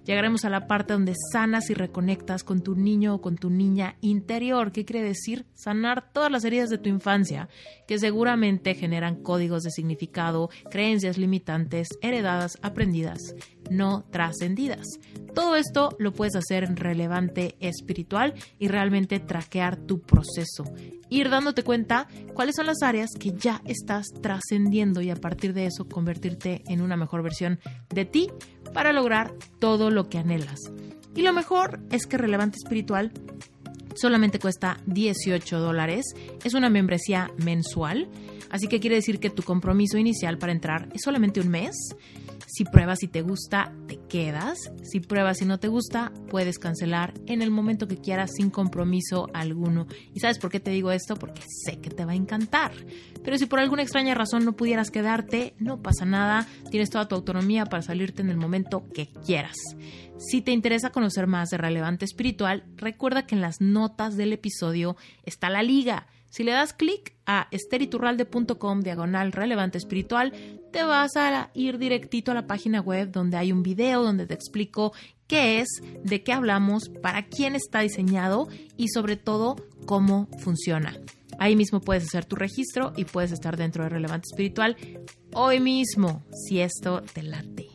Llegaremos 0.05 0.45
a 0.45 0.51
la 0.51 0.67
parte 0.67 0.93
donde 0.93 1.15
sanas 1.33 1.71
y 1.71 1.75
reconectas 1.75 2.43
con 2.43 2.61
tu 2.61 2.75
niño 2.75 3.15
o 3.15 3.21
con 3.21 3.37
tu 3.37 3.49
niña 3.49 3.97
interior. 4.01 4.73
¿Qué 4.73 4.85
quiere 4.85 5.07
decir? 5.07 5.47
Sanar 5.55 6.13
todas 6.13 6.33
las 6.33 6.45
heridas 6.45 6.69
de 6.69 6.79
tu 6.79 6.89
infancia, 6.89 7.49
que 7.87 7.99
seguramente 7.99 8.75
generan 8.75 9.23
códigos 9.23 9.63
de 9.63 9.71
significado, 9.71 10.51
creencias 10.71 11.17
limitantes, 11.17 11.89
heredadas, 12.03 12.59
aprendidas, 12.63 13.35
no 13.71 14.05
trascendidas. 14.11 14.87
Todo 15.35 15.57
esto 15.57 15.97
lo 15.99 16.13
puedes 16.13 16.37
hacer 16.37 16.75
relevante 16.75 17.57
espiritual 17.61 18.35
y 18.59 18.69
realmente 18.69 19.21
traquear 19.21 19.77
tu 19.77 20.01
proceso. 20.01 20.65
Ir 21.15 21.31
dándote 21.31 21.63
cuenta 21.63 22.09
cuáles 22.35 22.57
son 22.57 22.67
las 22.67 22.83
áreas 22.83 23.11
que 23.17 23.31
ya 23.31 23.63
estás 23.67 24.09
trascendiendo 24.21 25.01
y 25.01 25.11
a 25.11 25.15
partir 25.15 25.55
de 25.55 25.67
eso 25.67 25.89
convertirte 25.89 26.65
en 26.67 26.81
una 26.81 26.97
mejor 26.97 27.23
versión 27.23 27.61
de 27.89 28.05
ti 28.05 28.33
para 28.73 28.93
lograr 28.93 29.33
todo 29.61 29.93
lo 29.93 30.09
que 30.09 30.19
anhelas. 30.19 30.59
Y 31.15 31.23
lo 31.23 31.33
mejor 31.33 31.79
es 31.93 32.07
que 32.07 32.19
Relevante 32.19 32.57
Espiritual 32.57 33.13
solamente 33.95 34.41
cuesta 34.41 34.79
18 34.87 35.61
dólares. 35.61 36.05
Es 36.43 36.55
una 36.55 36.69
membresía 36.69 37.31
mensual, 37.37 38.09
así 38.51 38.67
que 38.67 38.81
quiere 38.81 38.97
decir 38.97 39.21
que 39.21 39.31
tu 39.31 39.45
compromiso 39.45 39.97
inicial 39.97 40.37
para 40.37 40.51
entrar 40.51 40.89
es 40.95 41.03
solamente 41.05 41.41
un 41.41 41.49
mes. 41.49 41.77
Si 42.47 42.65
pruebas 42.65 43.03
y 43.03 43.09
te 43.09 43.23
gusta, 43.23 43.73
te 43.87 43.99
quedas. 44.09 44.59
Si 44.83 45.01
pruebas 45.01 45.41
y 45.43 45.45
no 45.45 45.59
te 45.59 45.69
gusta, 45.69 46.13
puedes 46.29 46.59
cancelar 46.59 47.15
en 47.27 47.43
el 47.43 47.51
momento 47.51 47.89
que 47.89 47.97
quieras 47.97 48.33
sin 48.37 48.51
compromiso 48.51 49.29
alguno. 49.33 49.87
¿Y 50.13 50.21
sabes 50.21 50.39
por 50.39 50.51
qué 50.51 50.61
te 50.61 50.71
digo 50.71 50.93
esto? 50.93 51.17
Porque 51.17 51.43
sé 51.65 51.81
que 51.81 51.91
te 51.91 52.05
va 52.05 52.13
a 52.13 52.17
encantar. 52.17 52.73
Pero 53.23 53.39
si 53.39 53.47
por 53.47 53.59
alguna 53.59 53.83
extraña 53.83 54.15
razón 54.15 54.45
no 54.45 54.55
pudieras 54.55 54.91
quedarte, 54.91 55.55
no 55.59 55.83
pasa 55.83 56.05
nada. 56.05 56.47
Tienes 56.71 56.91
toda 56.91 57.09
tu 57.09 57.15
autonomía 57.15 57.65
para 57.65 57.83
salirte 57.83 58.23
en 58.23 58.31
el 58.31 58.37
momento 58.37 58.89
que 58.93 59.09
quieras. 59.25 59.57
Si 60.19 60.43
te 60.43 60.53
interesa 60.53 60.91
conocer 60.91 61.27
más 61.27 61.51
de 61.51 61.59
Relevante 61.59 62.05
Espiritual, 62.05 62.65
recuerda 62.77 63.27
que 63.27 63.35
en 63.35 63.41
las 63.41 63.61
notas 63.61 64.17
del 64.17 64.33
episodio 64.33 64.97
está 65.25 65.51
la 65.51 65.63
liga. 65.63 66.07
Si 66.35 66.43
le 66.43 66.51
das 66.51 66.73
clic 66.73 67.15
a 67.27 67.47
esteriturralde.com 67.53 68.81
diagonal 68.81 69.31
relevante 69.31 69.79
espiritual, 69.79 70.33
te 70.73 70.83
vas 70.83 71.15
a 71.15 71.53
ir 71.55 71.79
directito 71.79 72.33
a 72.33 72.35
la 72.35 72.49
página 72.49 72.81
web 72.81 73.13
donde 73.13 73.37
hay 73.37 73.53
un 73.53 73.63
video 73.63 74.03
donde 74.03 74.27
te 74.27 74.35
explico 74.35 74.93
qué 75.29 75.61
es, 75.61 75.69
de 76.03 76.25
qué 76.25 76.33
hablamos, 76.33 76.89
para 76.89 77.27
quién 77.27 77.55
está 77.55 77.83
diseñado 77.83 78.49
y 78.77 78.89
sobre 78.89 79.17
todo 79.17 79.55
cómo 79.87 80.27
funciona. 80.41 80.99
Ahí 81.39 81.55
mismo 81.55 81.81
puedes 81.81 82.03
hacer 82.03 82.25
tu 82.25 82.35
registro 82.35 82.93
y 82.97 83.05
puedes 83.05 83.31
estar 83.31 83.57
dentro 83.57 83.85
de 83.85 83.91
Relevante 83.91 84.27
Espiritual 84.29 84.77
hoy 85.35 85.61
mismo, 85.61 86.25
si 86.33 86.59
esto 86.59 87.01
te 87.13 87.23
late. 87.23 87.69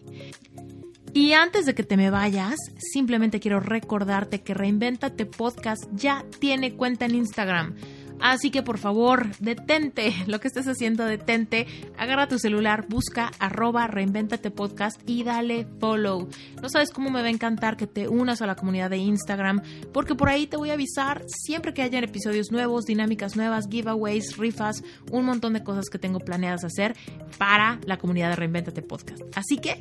Y 1.13 1.31
antes 1.31 1.65
de 1.65 1.73
que 1.73 1.83
te 1.83 1.95
me 1.95 2.09
vayas, 2.09 2.57
simplemente 2.77 3.39
quiero 3.39 3.61
recordarte 3.61 4.41
que 4.41 4.53
Reinventate 4.53 5.25
Podcast 5.25 5.83
ya 5.93 6.25
tiene 6.39 6.73
cuenta 6.75 7.05
en 7.05 7.15
Instagram. 7.15 7.75
Así 8.19 8.51
que 8.51 8.63
por 8.63 8.77
favor, 8.77 9.27
detente 9.39 10.13
lo 10.27 10.39
que 10.39 10.47
estés 10.47 10.67
haciendo, 10.67 11.05
detente, 11.05 11.67
agarra 11.97 12.27
tu 12.27 12.37
celular, 12.37 12.85
busca 12.87 13.31
arroba 13.39 13.87
reinventate 13.87 14.51
podcast 14.51 15.01
y 15.05 15.23
dale 15.23 15.65
follow. 15.79 16.27
No 16.61 16.69
sabes 16.69 16.91
cómo 16.91 17.09
me 17.09 17.21
va 17.21 17.27
a 17.27 17.31
encantar 17.31 17.77
que 17.77 17.87
te 17.87 18.07
unas 18.07 18.41
a 18.41 18.47
la 18.47 18.55
comunidad 18.55 18.89
de 18.89 18.97
Instagram, 18.97 19.61
porque 19.93 20.15
por 20.15 20.29
ahí 20.29 20.47
te 20.47 20.57
voy 20.57 20.69
a 20.69 20.73
avisar 20.73 21.23
siempre 21.27 21.73
que 21.73 21.81
hayan 21.81 22.03
episodios 22.03 22.51
nuevos, 22.51 22.85
dinámicas 22.85 23.35
nuevas, 23.35 23.67
giveaways, 23.69 24.37
rifas, 24.37 24.83
un 25.11 25.25
montón 25.25 25.53
de 25.53 25.63
cosas 25.63 25.85
que 25.89 25.99
tengo 25.99 26.19
planeadas 26.19 26.63
hacer 26.63 26.95
para 27.37 27.79
la 27.85 27.97
comunidad 27.97 28.29
de 28.29 28.35
Reinventate 28.35 28.81
Podcast. 28.81 29.21
Así 29.35 29.57
que 29.57 29.79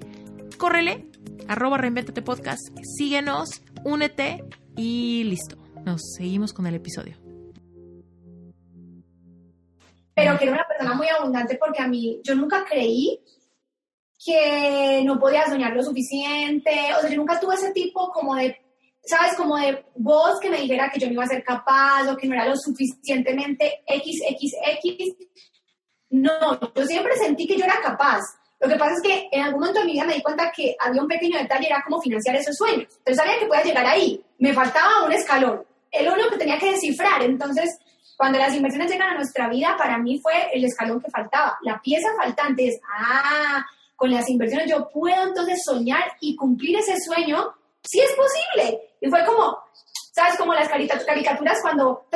córrele, 0.59 1.07
arroba 1.49 1.79
reinventate 1.79 2.23
podcast, 2.23 2.61
síguenos, 2.97 3.63
únete 3.85 4.45
y 4.77 5.25
listo. 5.25 5.57
Nos 5.85 6.03
seguimos 6.17 6.53
con 6.53 6.67
el 6.67 6.75
episodio. 6.75 7.28
Pero 10.19 10.37
que 10.37 10.45
era 10.45 10.53
una 10.53 10.67
persona 10.67 10.95
muy 10.95 11.09
abundante 11.09 11.57
porque 11.57 11.81
a 11.81 11.87
mí, 11.87 12.21
yo 12.25 12.35
nunca 12.35 12.65
creí 12.65 13.21
que 14.25 15.03
no 15.05 15.17
podía 15.21 15.47
soñar 15.47 15.73
lo 15.73 15.83
suficiente, 15.85 16.73
o 16.97 17.01
sea, 17.01 17.09
yo 17.09 17.17
nunca 17.17 17.39
tuve 17.39 17.55
ese 17.55 17.71
tipo 17.71 18.11
como 18.11 18.35
de, 18.35 18.57
¿sabes? 19.05 19.35
Como 19.37 19.57
de 19.57 19.85
voz 19.95 20.41
que 20.41 20.51
me 20.51 20.61
dijera 20.61 20.91
que 20.91 20.99
yo 20.99 21.07
no 21.07 21.13
iba 21.13 21.23
a 21.23 21.29
ser 21.29 21.45
capaz 21.45 22.11
o 22.11 22.17
que 22.17 22.27
no 22.27 22.35
era 22.35 22.49
lo 22.49 22.57
suficientemente 22.57 23.85
XXX. 23.87 25.29
No, 26.11 26.75
yo 26.75 26.85
siempre 26.85 27.15
sentí 27.17 27.47
que 27.47 27.57
yo 27.57 27.65
era 27.65 27.81
capaz. 27.81 28.23
Lo 28.59 28.69
que 28.69 28.77
pasa 28.77 28.95
es 28.95 29.03
que 29.03 29.29
en 29.31 29.43
algún 29.43 29.61
momento 29.61 29.79
de 29.79 29.87
mi 29.87 29.93
vida 29.93 30.05
me 30.05 30.15
di 30.15 30.23
cuenta 30.23 30.51
que 30.51 30.75
había 30.81 31.01
un 31.01 31.07
pequeño 31.07 31.39
detalle, 31.39 31.69
era 31.69 31.85
cómo 31.87 32.03
financiar 32.03 32.35
esos 32.35 32.57
sueños. 32.57 32.89
Entonces 32.99 33.17
sabía 33.17 33.39
que 33.39 33.47
podía 33.47 33.63
llegar 33.63 33.87
ahí. 33.87 34.21
Me 34.39 34.53
faltaba 34.53 35.05
un 35.05 35.13
escalón. 35.13 35.65
El 35.93 36.09
uno 36.09 36.29
que 36.29 36.39
tenía 36.39 36.59
que 36.59 36.73
descifrar. 36.73 37.23
Entonces, 37.23 37.79
cuando 38.19 38.39
las 38.39 38.55
inversiones 38.55 38.91
llegan 38.91 39.11
a 39.11 39.15
nuestra 39.15 39.49
vida, 39.49 39.77
para 39.79 39.97
mí 39.97 40.21
fue 40.21 40.51
el 40.53 40.63
escalón 40.65 41.01
que 41.01 41.11
faltaba. 41.11 41.57
La 41.63 41.81
pieza 41.81 42.09
faltante 42.21 42.69
es, 42.69 42.79
ah, 42.93 43.65
con 43.97 44.11
las 44.11 44.29
inversiones 44.29 44.69
yo 44.69 44.91
puedo 44.91 45.23
entonces 45.23 45.63
soñar 45.65 46.05
y 46.21 46.37
cumplir 46.37 46.77
ese 46.77 46.97
sueño. 46.99 47.55
Sí 47.83 48.01
es 48.01 48.11
posible. 48.11 48.81
Y 49.01 49.09
fue 49.09 49.25
como, 49.25 49.57
¿sabes? 50.13 50.37
Como 50.37 50.53
las 50.53 50.69
caricaturas 50.69 51.59
cuando, 51.63 52.07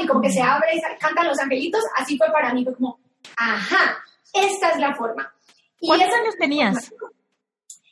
y 0.00 0.06
como 0.06 0.22
que 0.22 0.32
se 0.32 0.40
abre 0.40 0.76
y 0.76 0.80
cantan 0.98 1.26
los 1.26 1.38
angelitos. 1.38 1.82
Así 1.96 2.16
fue 2.16 2.30
para 2.32 2.54
mí. 2.54 2.64
Fue 2.64 2.74
como, 2.74 2.98
ajá 3.36 3.98
esta 4.34 4.70
es 4.70 4.78
la 4.78 4.94
forma. 4.94 5.32
Y 5.80 5.86
¿Cuántos 5.86 6.12
años 6.12 6.34
tenías? 6.38 6.92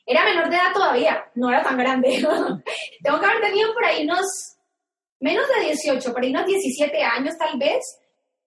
Era 0.05 0.24
menor 0.24 0.50
de 0.50 0.57
edad 0.57 0.72
todavía, 0.74 1.24
no 1.36 1.48
era 1.48 1.62
tan 1.62 1.78
grande. 1.78 2.09
Tengo 3.03 3.20
que 3.20 3.26
haber 3.26 3.40
tenido 3.40 3.72
por 3.72 3.84
ahí 3.84 4.05
unos, 4.05 4.26
menos 5.23 5.47
de 5.49 5.66
18, 5.66 6.12
por 6.12 6.23
ahí 6.23 6.31
unos 6.31 6.47
17 6.47 7.03
años 7.03 7.37
tal 7.39 7.59
vez, 7.59 7.81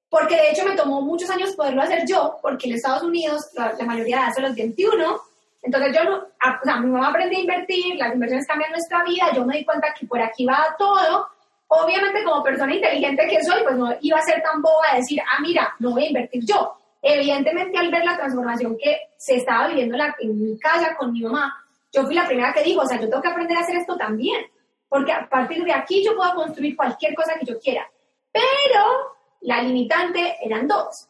porque 0.09 0.35
de 0.35 0.51
hecho 0.51 0.65
me 0.65 0.75
tomó 0.75 1.01
muchos 1.01 1.29
años 1.29 1.55
poderlo 1.55 1.81
hacer 1.81 2.03
yo, 2.07 2.37
porque 2.41 2.67
en 2.67 2.75
Estados 2.75 3.03
Unidos 3.03 3.41
la, 3.55 3.73
mayoría 3.85 4.25
de 4.25 4.33
son 4.33 4.43
los 4.43 4.55
21, 4.55 5.21
entonces 5.63 5.95
yo 5.95 6.17
o 6.17 6.63
sea, 6.63 6.79
mi 6.79 6.91
mamá 6.91 7.09
aprendió 7.09 7.39
a 7.39 7.41
invertir, 7.41 7.95
las 7.95 8.13
inversiones 8.13 8.47
cambian 8.47 8.71
nuestra 8.71 9.03
vida, 9.03 9.31
yo 9.35 9.45
me 9.45 9.57
di 9.57 9.65
cuenta 9.65 9.93
que 9.99 10.05
por 10.05 10.21
aquí 10.21 10.45
va 10.45 10.75
todo, 10.77 11.27
obviamente 11.67 12.23
como 12.23 12.43
persona 12.43 12.75
inteligente 12.75 13.27
que 13.27 13.43
soy, 13.43 13.63
pues 13.63 13.75
no 13.75 13.95
iba 14.01 14.19
a 14.19 14.21
ser 14.21 14.43
tan 14.43 14.61
boba 14.61 14.91
a 14.91 14.97
decir, 14.97 15.19
ah, 15.21 15.41
mira, 15.41 15.73
no 15.79 15.91
voy 15.91 16.03
a 16.03 16.07
invertir 16.07 16.45
yo, 16.45 16.77
Evidentemente, 17.07 17.77
al 17.77 17.91
ver 17.91 18.03
la 18.03 18.17
transformación 18.17 18.75
que 18.81 18.97
se 19.15 19.35
estaba 19.35 19.67
viviendo 19.67 19.95
en 19.95 20.43
mi 20.43 20.57
casa 20.57 20.95
con 20.97 21.13
mi 21.13 21.21
mamá, 21.21 21.55
yo 21.93 22.03
fui 22.03 22.15
la 22.15 22.25
primera 22.25 22.51
que 22.51 22.63
dijo, 22.63 22.81
o 22.81 22.87
sea, 22.87 22.99
yo 22.99 23.07
tengo 23.07 23.21
que 23.21 23.27
aprender 23.27 23.55
a 23.55 23.59
hacer 23.59 23.75
esto 23.75 23.95
también, 23.95 24.43
porque 24.87 25.11
a 25.11 25.27
partir 25.27 25.63
de 25.63 25.73
aquí 25.73 26.03
yo 26.03 26.15
puedo 26.15 26.33
construir 26.35 26.75
cualquier 26.75 27.13
cosa 27.15 27.33
que 27.39 27.45
yo 27.45 27.59
quiera. 27.59 27.89
Pero 28.31 29.15
la 29.41 29.61
limitante 29.61 30.37
eran 30.41 30.67
dos. 30.67 31.07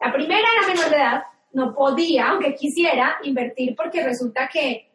La 0.00 0.12
primera 0.12 0.46
era 0.56 0.68
menor 0.68 0.90
de 0.90 0.96
edad 0.96 1.22
no 1.52 1.74
podía, 1.74 2.28
aunque 2.28 2.54
quisiera, 2.54 3.18
invertir 3.22 3.74
porque 3.74 4.02
resulta 4.02 4.48
que 4.52 4.88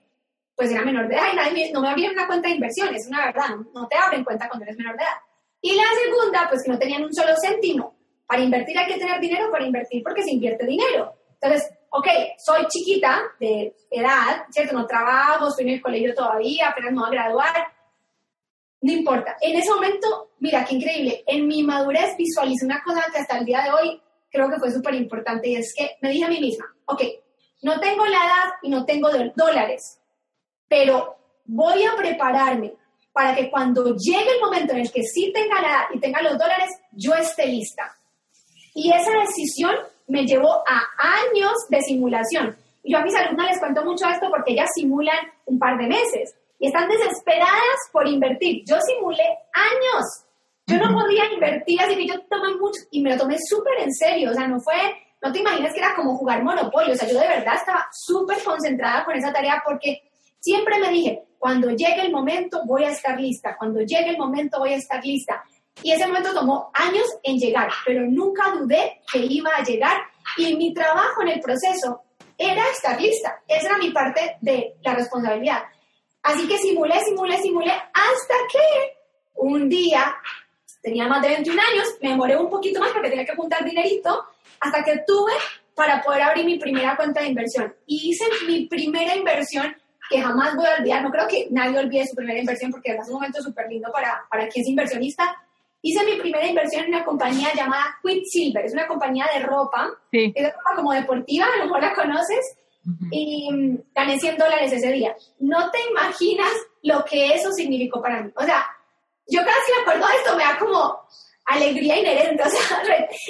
pues 0.55 0.71
era 0.71 0.86
menor 0.86 1.07
de 1.07 1.15
edad 1.15 1.34
y 1.34 1.36
nadie, 1.36 1.71
no 1.73 1.81
me 1.81 1.89
abrieron 1.89 2.15
una 2.15 2.27
cuenta 2.27 2.47
de 2.47 2.55
inversión, 2.55 2.93
es 2.93 3.07
una 3.07 3.25
verdad, 3.25 3.55
no 3.73 3.88
te 3.88 3.97
abren 3.97 4.23
cuenta 4.23 4.47
cuando 4.47 4.65
eres 4.65 4.77
menor 4.77 4.95
de 4.95 5.03
edad. 5.03 5.17
Y 5.61 5.75
la 5.75 5.84
segunda, 6.03 6.47
pues 6.49 6.63
que 6.63 6.71
no 6.71 6.77
tenían 6.77 7.03
un 7.03 7.13
solo 7.13 7.34
céntimo. 7.41 7.95
Para 8.27 8.41
invertir 8.41 8.77
hay 8.77 8.88
que 8.88 8.99
tener 8.99 9.19
dinero 9.19 9.49
para 9.51 9.65
invertir 9.65 10.03
porque 10.03 10.23
se 10.23 10.31
invierte 10.31 10.65
dinero. 10.65 11.13
Entonces, 11.39 11.69
ok, 11.89 12.07
soy 12.38 12.65
chiquita 12.67 13.21
de 13.39 13.73
edad, 13.89 14.45
¿cierto? 14.49 14.73
No 14.73 14.86
trabajo, 14.86 15.47
estoy 15.47 15.65
en 15.65 15.73
el 15.75 15.81
colegio 15.81 16.13
todavía, 16.13 16.69
apenas 16.69 16.91
me 16.91 16.99
voy 16.99 17.07
a 17.07 17.11
graduar. 17.11 17.73
No 18.84 18.91
importa. 18.91 19.38
En 19.39 19.57
ese 19.57 19.69
momento, 19.71 20.31
mira, 20.39 20.65
qué 20.65 20.75
increíble. 20.75 21.23
En 21.25 21.47
mi 21.47 21.63
madurez 21.63 22.17
visualicé 22.17 22.65
una 22.65 22.84
cosa 22.84 23.05
que 23.09 23.19
hasta 23.19 23.38
el 23.38 23.45
día 23.45 23.61
de 23.63 23.71
hoy 23.71 24.01
creo 24.29 24.49
que 24.49 24.59
fue 24.59 24.71
súper 24.71 24.93
importante 24.95 25.47
y 25.47 25.55
es 25.55 25.73
que 25.73 25.91
me 26.01 26.09
dije 26.09 26.25
a 26.25 26.27
mí 26.27 26.41
misma, 26.41 26.65
ok, 26.86 27.01
no 27.61 27.79
tengo 27.79 28.05
la 28.05 28.17
edad 28.17 28.49
y 28.61 28.69
no 28.69 28.84
tengo 28.84 29.09
dólares, 29.38 30.01
pero 30.67 31.15
voy 31.45 31.81
a 31.86 31.95
prepararme 31.95 32.73
para 33.13 33.34
que 33.34 33.49
cuando 33.49 33.95
llegue 33.95 34.31
el 34.36 34.41
momento 34.41 34.73
en 34.73 34.79
el 34.79 34.91
que 34.91 35.03
sí 35.03 35.31
tenga 35.34 35.61
la 35.61 35.69
edad 35.69 35.86
y 35.93 35.99
tenga 36.01 36.21
los 36.21 36.38
dólares, 36.38 36.69
yo 36.91 37.13
esté 37.13 37.45
lista. 37.45 37.95
Y 38.73 38.91
esa 38.91 39.11
decisión 39.17 39.75
me 40.07 40.25
llevó 40.25 40.61
a 40.67 40.84
años 40.97 41.53
de 41.69 41.79
simulación. 41.84 42.57
Yo 42.84 42.97
a 42.97 43.03
mis 43.03 43.15
alumnas 43.15 43.51
les 43.51 43.59
cuento 43.59 43.86
mucho 43.86 44.09
esto 44.09 44.29
porque 44.29 44.51
ellas 44.51 44.67
simulan 44.75 45.19
un 45.45 45.57
par 45.57 45.77
de 45.77 45.88
meses 45.88 46.36
y 46.59 46.67
están 46.67 46.87
desesperadas 46.89 47.89
por 47.91 48.07
invertir. 48.07 48.63
Yo 48.65 48.77
simulé 48.81 49.25
años. 49.53 50.05
Yo 50.67 50.77
no 50.77 50.97
podía 50.97 51.25
invertir, 51.33 51.81
así 51.81 51.95
que 51.95 52.07
yo 52.07 52.21
tomé 52.29 52.55
mucho 52.55 52.79
y 52.91 53.01
me 53.01 53.11
lo 53.11 53.17
tomé 53.17 53.37
súper 53.49 53.79
en 53.79 53.93
serio. 53.93 54.31
O 54.31 54.33
sea, 54.33 54.47
no 54.47 54.59
fue, 54.61 54.75
no 55.21 55.31
te 55.31 55.39
imaginas 55.39 55.73
que 55.73 55.79
era 55.79 55.93
como 55.95 56.15
jugar 56.17 56.43
monopolio. 56.43 56.93
O 56.93 56.95
sea, 56.95 57.07
yo 57.07 57.19
de 57.19 57.27
verdad 57.27 57.55
estaba 57.55 57.87
súper 57.91 58.41
concentrada 58.43 59.03
con 59.03 59.15
esa 59.15 59.33
tarea 59.33 59.61
porque 59.65 60.09
siempre 60.39 60.79
me 60.79 60.89
dije, 60.89 61.23
cuando 61.37 61.69
llegue 61.71 62.01
el 62.01 62.11
momento 62.11 62.61
voy 62.65 62.85
a 62.85 62.91
estar 62.91 63.19
lista, 63.19 63.57
cuando 63.57 63.81
llegue 63.81 64.11
el 64.11 64.17
momento 64.17 64.59
voy 64.59 64.73
a 64.73 64.77
estar 64.77 65.03
lista. 65.03 65.43
Y 65.81 65.91
ese 65.91 66.07
momento 66.07 66.33
tomó 66.33 66.71
años 66.73 67.05
en 67.23 67.37
llegar, 67.37 67.69
pero 67.85 68.05
nunca 68.05 68.51
dudé 68.51 69.01
que 69.11 69.19
iba 69.19 69.49
a 69.53 69.63
llegar 69.63 69.97
y 70.37 70.55
mi 70.55 70.73
trabajo 70.73 71.21
en 71.23 71.29
el 71.29 71.41
proceso 71.41 72.03
era 72.37 72.63
estar 72.69 72.99
lista. 72.99 73.41
Esa 73.47 73.67
era 73.67 73.77
mi 73.77 73.91
parte 73.91 74.37
de 74.41 74.75
la 74.83 74.95
responsabilidad. 74.95 75.63
Así 76.24 76.47
que 76.47 76.57
simulé, 76.57 76.99
simulé, 77.01 77.38
simulé 77.38 77.71
hasta 77.71 78.36
que 78.51 78.97
un 79.36 79.69
día, 79.69 80.15
tenía 80.82 81.07
más 81.07 81.21
de 81.21 81.30
21 81.30 81.61
años, 81.61 81.88
me 82.01 82.09
demoré 82.09 82.38
un 82.38 82.49
poquito 82.49 82.80
más 82.80 82.91
porque 82.91 83.09
tenía 83.09 83.26
que 83.26 83.36
juntar 83.36 83.63
dinerito, 83.63 84.26
hasta 84.59 84.84
que 84.84 85.03
tuve 85.05 85.34
para 85.76 86.01
poder 86.01 86.21
abrir 86.21 86.45
mi 86.45 86.57
primera 86.57 86.95
cuenta 86.95 87.21
de 87.21 87.28
inversión. 87.28 87.74
Y 87.86 88.09
hice 88.09 88.26
mi 88.47 88.67
primera 88.67 89.15
inversión 89.15 89.76
que 90.09 90.21
jamás 90.21 90.55
voy 90.55 90.65
a 90.65 90.78
olvidar. 90.80 91.03
No 91.03 91.11
creo 91.11 91.28
que 91.28 91.47
nadie 91.49 91.80
olvide 91.80 92.07
su 92.07 92.15
primera 92.15 92.39
inversión 92.39 92.71
porque 92.71 92.91
es 92.91 93.07
un 93.07 93.15
momento 93.15 93.41
súper 93.41 93.67
lindo 93.67 93.91
para, 93.91 94.26
para 94.30 94.47
quien 94.47 94.63
es 94.63 94.69
inversionista. 94.69 95.36
Hice 95.82 96.05
mi 96.05 96.15
primera 96.17 96.47
inversión 96.47 96.86
en 96.86 96.93
una 96.93 97.03
compañía 97.03 97.49
llamada 97.53 97.97
Quicksilver, 98.01 98.65
es 98.65 98.71
una 98.71 98.88
compañía 98.88 99.26
de 99.34 99.41
ropa, 99.41 99.89
sí. 100.11 100.32
es 100.34 100.45
ropa 100.53 100.76
como 100.78 100.93
deportiva, 100.93 101.45
a 101.45 101.57
lo 101.57 101.65
mejor 101.65 101.82
la 101.82 101.93
conoces, 101.93 102.57
y 103.11 103.49
mm, 103.51 103.77
gané 103.95 104.19
100 104.19 104.38
dólares 104.38 104.71
ese 104.71 104.91
día. 104.91 105.15
No 105.39 105.69
te 105.71 105.79
imaginas 105.89 106.51
lo 106.81 107.03
que 107.05 107.34
eso 107.34 107.51
significó 107.51 108.01
para 108.01 108.21
mí. 108.21 108.31
O 108.36 108.43
sea, 108.43 108.65
yo 109.27 109.39
cada 109.39 109.55
vez 109.55 109.65
que 109.65 109.73
me 109.73 109.81
acuerdo 109.81 110.07
de 110.07 110.15
esto 110.15 110.36
me 110.36 110.43
da 110.43 110.57
como 110.59 110.99
alegría 111.45 111.99
inherente, 111.99 112.43
o 112.45 112.49
sea, 112.49 112.84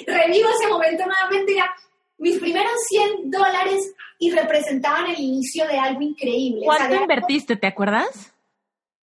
revivo 0.07 0.49
ese 0.49 0.67
momento 0.67 1.05
nuevamente 1.05 1.55
ya 1.55 1.73
mis 2.17 2.39
primeros 2.39 2.73
100 2.87 3.31
dólares 3.31 3.93
y 4.19 4.31
representaban 4.31 5.07
el 5.07 5.19
inicio 5.19 5.67
de 5.67 5.77
algo 5.77 6.01
increíble. 6.01 6.65
¿Cuánto 6.65 6.95
invertiste, 6.95 7.57
te 7.57 7.67
acuerdas? 7.67 8.33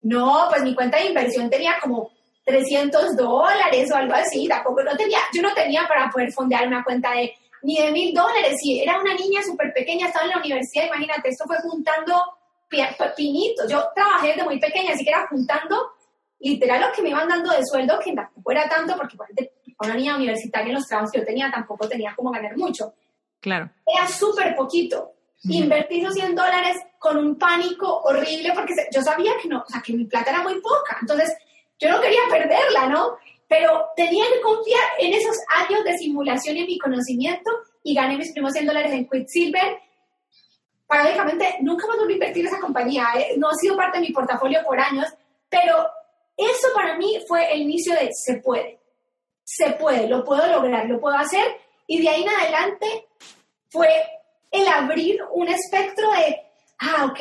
No, 0.02 0.48
pues 0.50 0.64
mi 0.64 0.74
cuenta 0.74 0.98
de 0.98 1.08
inversión 1.08 1.50
tenía 1.50 1.76
como 1.82 2.12
300 2.46 3.16
dólares 3.16 3.91
o 3.91 3.96
algo 3.96 4.14
así, 4.14 4.48
tampoco 4.48 4.84
no 4.84 4.96
tenía, 4.98 5.20
yo 5.34 5.41
no 5.41 5.54
tenía 5.54 5.88
para 5.88 6.10
poder 6.10 6.32
fondear 6.32 6.68
una 6.68 6.84
cuenta 6.84 7.12
de 7.12 7.34
ni 7.64 7.78
de 7.78 7.91
mil 7.91 8.14
dólares, 8.14 8.57
y 8.64 8.82
era 8.82 8.99
una 8.99 9.14
niña 9.14 9.41
súper 9.41 9.74
pequeña, 9.74 10.07
estaba 10.07 10.26
en 10.26 10.32
la 10.32 10.38
universidad, 10.38 10.88
imagínate, 10.88 11.30
esto 11.30 11.45
fue 11.45 11.57
juntando 11.61 12.22
pinitos, 13.16 13.70
yo 13.70 13.84
trabajé 13.95 14.30
desde 14.30 14.43
muy 14.43 14.59
pequeña, 14.59 14.93
así 14.93 15.03
que 15.03 15.11
era 15.11 15.28
juntando 15.28 15.91
literal 16.39 16.82
lo 16.82 16.91
que 16.91 17.01
me 17.01 17.09
iban 17.09 17.28
dando 17.28 17.51
de 17.51 17.66
sueldo, 17.66 17.99
que 17.99 18.14
tampoco 18.14 18.51
era 18.51 18.68
tanto, 18.68 18.95
porque 18.97 19.16
una 19.80 19.95
niña 19.95 20.16
universitaria 20.16 20.70
en 20.70 20.76
los 20.76 20.88
trabajos 20.88 21.11
que 21.11 21.20
yo 21.20 21.26
tenía 21.26 21.51
tampoco 21.51 21.88
tenía 21.88 22.14
como 22.16 22.32
ganar 22.32 22.57
mucho. 22.57 22.93
Claro. 23.39 23.70
Era 23.86 24.07
súper 24.07 24.55
poquito. 24.55 25.14
Invertí 25.43 25.99
esos 25.99 26.14
100 26.14 26.36
dólares 26.36 26.78
con 26.97 27.18
un 27.18 27.38
pánico 27.38 28.01
horrible 28.03 28.53
porque 28.53 28.74
yo 28.93 29.01
sabía 29.01 29.34
que 29.41 29.49
no, 29.49 29.59
o 29.59 29.70
sea, 29.70 29.82
que 29.82 29.93
mi 29.93 30.05
plata 30.05 30.32
era 30.32 30.41
muy 30.41 30.61
poca. 30.61 30.97
Entonces, 31.01 31.36
yo 31.78 31.89
no 31.89 31.99
quería 31.99 32.22
perderla, 32.30 32.88
¿no? 32.88 33.18
Pero 33.54 33.91
tenía 33.95 34.26
que 34.34 34.41
confiar 34.41 34.82
en 34.97 35.14
esos 35.14 35.38
años 35.56 35.84
de 35.84 35.95
simulación 35.95 36.58
y 36.58 36.62
en 36.62 36.66
mi 36.66 36.80
conocimiento 36.80 37.51
y 37.84 37.93
gané 37.93 38.18
mis 38.18 38.32
primeros 38.32 38.54
100 38.54 38.66
dólares 38.66 38.91
en 38.93 39.08
Quicksilver. 39.08 39.80
Paradójicamente, 40.88 41.58
nunca 41.62 41.86
me 41.88 41.97
volví 41.97 42.14
a 42.14 42.16
invertir 42.16 42.41
en 42.41 42.47
esa 42.47 42.60
compañía. 42.60 43.06
¿eh? 43.16 43.36
No 43.38 43.49
ha 43.49 43.54
sido 43.54 43.78
parte 43.78 43.99
de 43.99 44.08
mi 44.08 44.12
portafolio 44.12 44.60
por 44.66 44.80
años, 44.80 45.06
pero 45.49 45.88
eso 46.36 46.68
para 46.74 46.97
mí 46.97 47.24
fue 47.28 47.54
el 47.54 47.62
inicio 47.62 47.93
de 47.93 48.10
se 48.12 48.38
puede. 48.38 48.80
Se 49.43 49.70
puede, 49.74 50.08
lo 50.08 50.24
puedo 50.24 50.47
lograr, 50.47 50.88
lo 50.88 50.99
puedo 50.99 51.16
hacer. 51.16 51.45
Y 51.86 52.01
de 52.01 52.10
ahí 52.10 52.24
en 52.24 52.30
adelante 52.30 53.08
fue 53.70 53.88
el 54.49 54.68
abrir 54.68 55.20
un 55.32 55.47
espectro 55.47 56.10
de, 56.10 56.41
ah, 56.80 57.06
ok, 57.06 57.20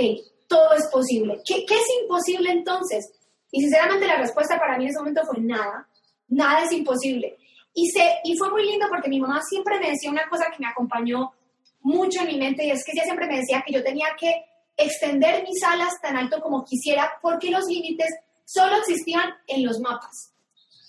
todo 0.49 0.72
es 0.72 0.87
posible. 0.87 1.43
¿Qué, 1.45 1.66
¿Qué, 1.66 1.74
es 1.74 1.87
imposible 2.01 2.53
entonces? 2.53 3.12
Y 3.51 3.61
sinceramente 3.61 4.07
la 4.07 4.16
respuesta 4.16 4.59
para 4.59 4.78
mí 4.78 4.85
en 4.85 4.91
ese 4.91 4.99
momento 4.99 5.26
fue 5.26 5.39
nada, 5.43 5.87
nada 6.33 6.64
es 6.64 6.72
imposible. 6.72 7.39
Y, 7.74 7.89
se, 7.91 8.20
y 8.24 8.37
fue 8.37 8.51
muy 8.51 8.64
lindo 8.66 8.87
porque 8.89 9.09
mi 9.09 9.20
mamá 9.20 9.41
siempre 9.49 9.78
me 9.78 9.91
decía 9.91 10.11
una 10.11 10.28
cosa 10.28 10.47
que 10.51 10.59
me 10.59 10.68
acompañó 10.68 11.33
mucho 11.80 12.20
en 12.20 12.26
mi 12.26 12.39
mente 12.39 12.64
y 12.64 12.70
es 12.70 12.85
que 12.85 12.93
ella 12.93 13.05
siempre 13.05 13.26
me 13.26 13.39
decía 13.39 13.62
que 13.66 13.72
yo 13.72 13.83
tenía 13.83 14.09
que 14.18 14.45
extender 14.76 15.43
mis 15.43 15.62
alas 15.62 16.01
tan 16.01 16.16
alto 16.16 16.41
como 16.41 16.64
quisiera 16.64 17.12
porque 17.20 17.51
los 17.51 17.64
límites 17.66 18.09
solo 18.45 18.76
existían 18.76 19.30
en 19.47 19.64
los 19.64 19.80
mapas. 19.80 20.33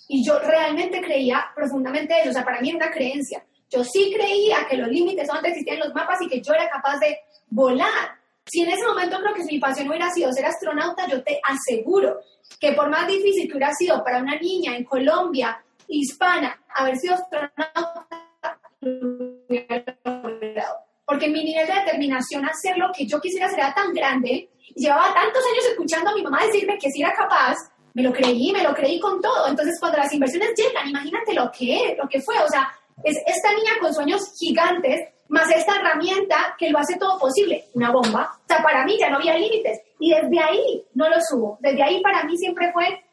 Y 0.08 0.24
yo 0.24 0.38
realmente 0.38 1.00
creía 1.00 1.46
profundamente 1.54 2.14
eso, 2.20 2.30
o 2.30 2.32
sea, 2.32 2.44
para 2.44 2.60
mí 2.60 2.68
era 2.68 2.78
una 2.78 2.90
creencia. 2.90 3.44
Yo 3.70 3.82
sí 3.82 4.12
creía 4.14 4.66
que 4.68 4.76
los 4.76 4.88
límites 4.88 5.26
solamente 5.26 5.50
existían 5.50 5.78
en 5.78 5.84
los 5.84 5.94
mapas 5.94 6.20
y 6.20 6.28
que 6.28 6.42
yo 6.42 6.52
era 6.52 6.68
capaz 6.68 6.98
de 6.98 7.18
volar. 7.48 8.20
Si 8.46 8.60
en 8.60 8.70
ese 8.70 8.86
momento 8.86 9.18
creo 9.20 9.34
que 9.34 9.44
mi 9.44 9.58
pasión 9.58 9.88
hubiera 9.88 10.10
sido 10.10 10.32
ser 10.32 10.46
astronauta, 10.46 11.08
yo 11.08 11.22
te 11.22 11.40
aseguro 11.42 12.20
que 12.60 12.72
por 12.72 12.90
más 12.90 13.06
difícil 13.06 13.48
que 13.48 13.56
hubiera 13.56 13.72
sido 13.74 14.04
para 14.04 14.18
una 14.18 14.38
niña 14.38 14.76
en 14.76 14.84
Colombia, 14.84 15.62
hispana, 15.88 16.62
haber 16.74 16.96
sido 16.96 17.14
astronauta, 17.14 18.06
porque 21.06 21.28
mi 21.28 21.44
nivel 21.44 21.66
de 21.66 21.74
determinación 21.74 22.44
a 22.44 22.48
hacer 22.48 22.76
lo 22.76 22.90
que 22.92 23.06
yo 23.06 23.20
quisiera 23.20 23.50
era 23.50 23.74
tan 23.74 23.92
grande, 23.92 24.50
llevaba 24.74 25.14
tantos 25.14 25.42
años 25.52 25.66
escuchando 25.70 26.10
a 26.10 26.14
mi 26.14 26.22
mamá 26.22 26.44
decirme 26.44 26.78
que 26.78 26.90
si 26.90 27.02
era 27.02 27.14
capaz, 27.14 27.56
me 27.94 28.02
lo 28.02 28.12
creí, 28.12 28.52
me 28.52 28.62
lo 28.62 28.74
creí 28.74 28.98
con 28.98 29.20
todo. 29.20 29.48
Entonces, 29.48 29.78
cuando 29.78 29.98
las 29.98 30.12
inversiones 30.12 30.50
llegan, 30.56 30.88
imagínate 30.88 31.32
lo 31.32 31.50
que, 31.50 31.96
lo 31.96 32.08
que 32.08 32.20
fue, 32.20 32.36
o 32.42 32.48
sea, 32.48 32.68
es 33.02 33.16
esta 33.26 33.52
niña 33.52 33.72
con 33.80 33.92
sueños 33.92 34.32
gigantes, 34.38 35.08
más 35.28 35.50
esta 35.50 35.76
herramienta 35.76 36.54
que 36.58 36.70
lo 36.70 36.78
hace 36.78 36.96
todo 36.96 37.18
posible, 37.18 37.64
una 37.74 37.90
bomba. 37.90 38.38
O 38.44 38.46
sea, 38.46 38.62
para 38.62 38.84
mí 38.84 38.96
ya 38.98 39.10
no 39.10 39.16
había 39.16 39.36
límites. 39.36 39.80
Y 39.98 40.10
desde 40.10 40.38
ahí 40.38 40.84
no 40.94 41.08
lo 41.08 41.16
subo. 41.20 41.58
Desde 41.60 41.82
ahí 41.82 42.00
para 42.02 42.24
mí 42.24 42.36
siempre 42.36 42.72
fue 42.72 43.04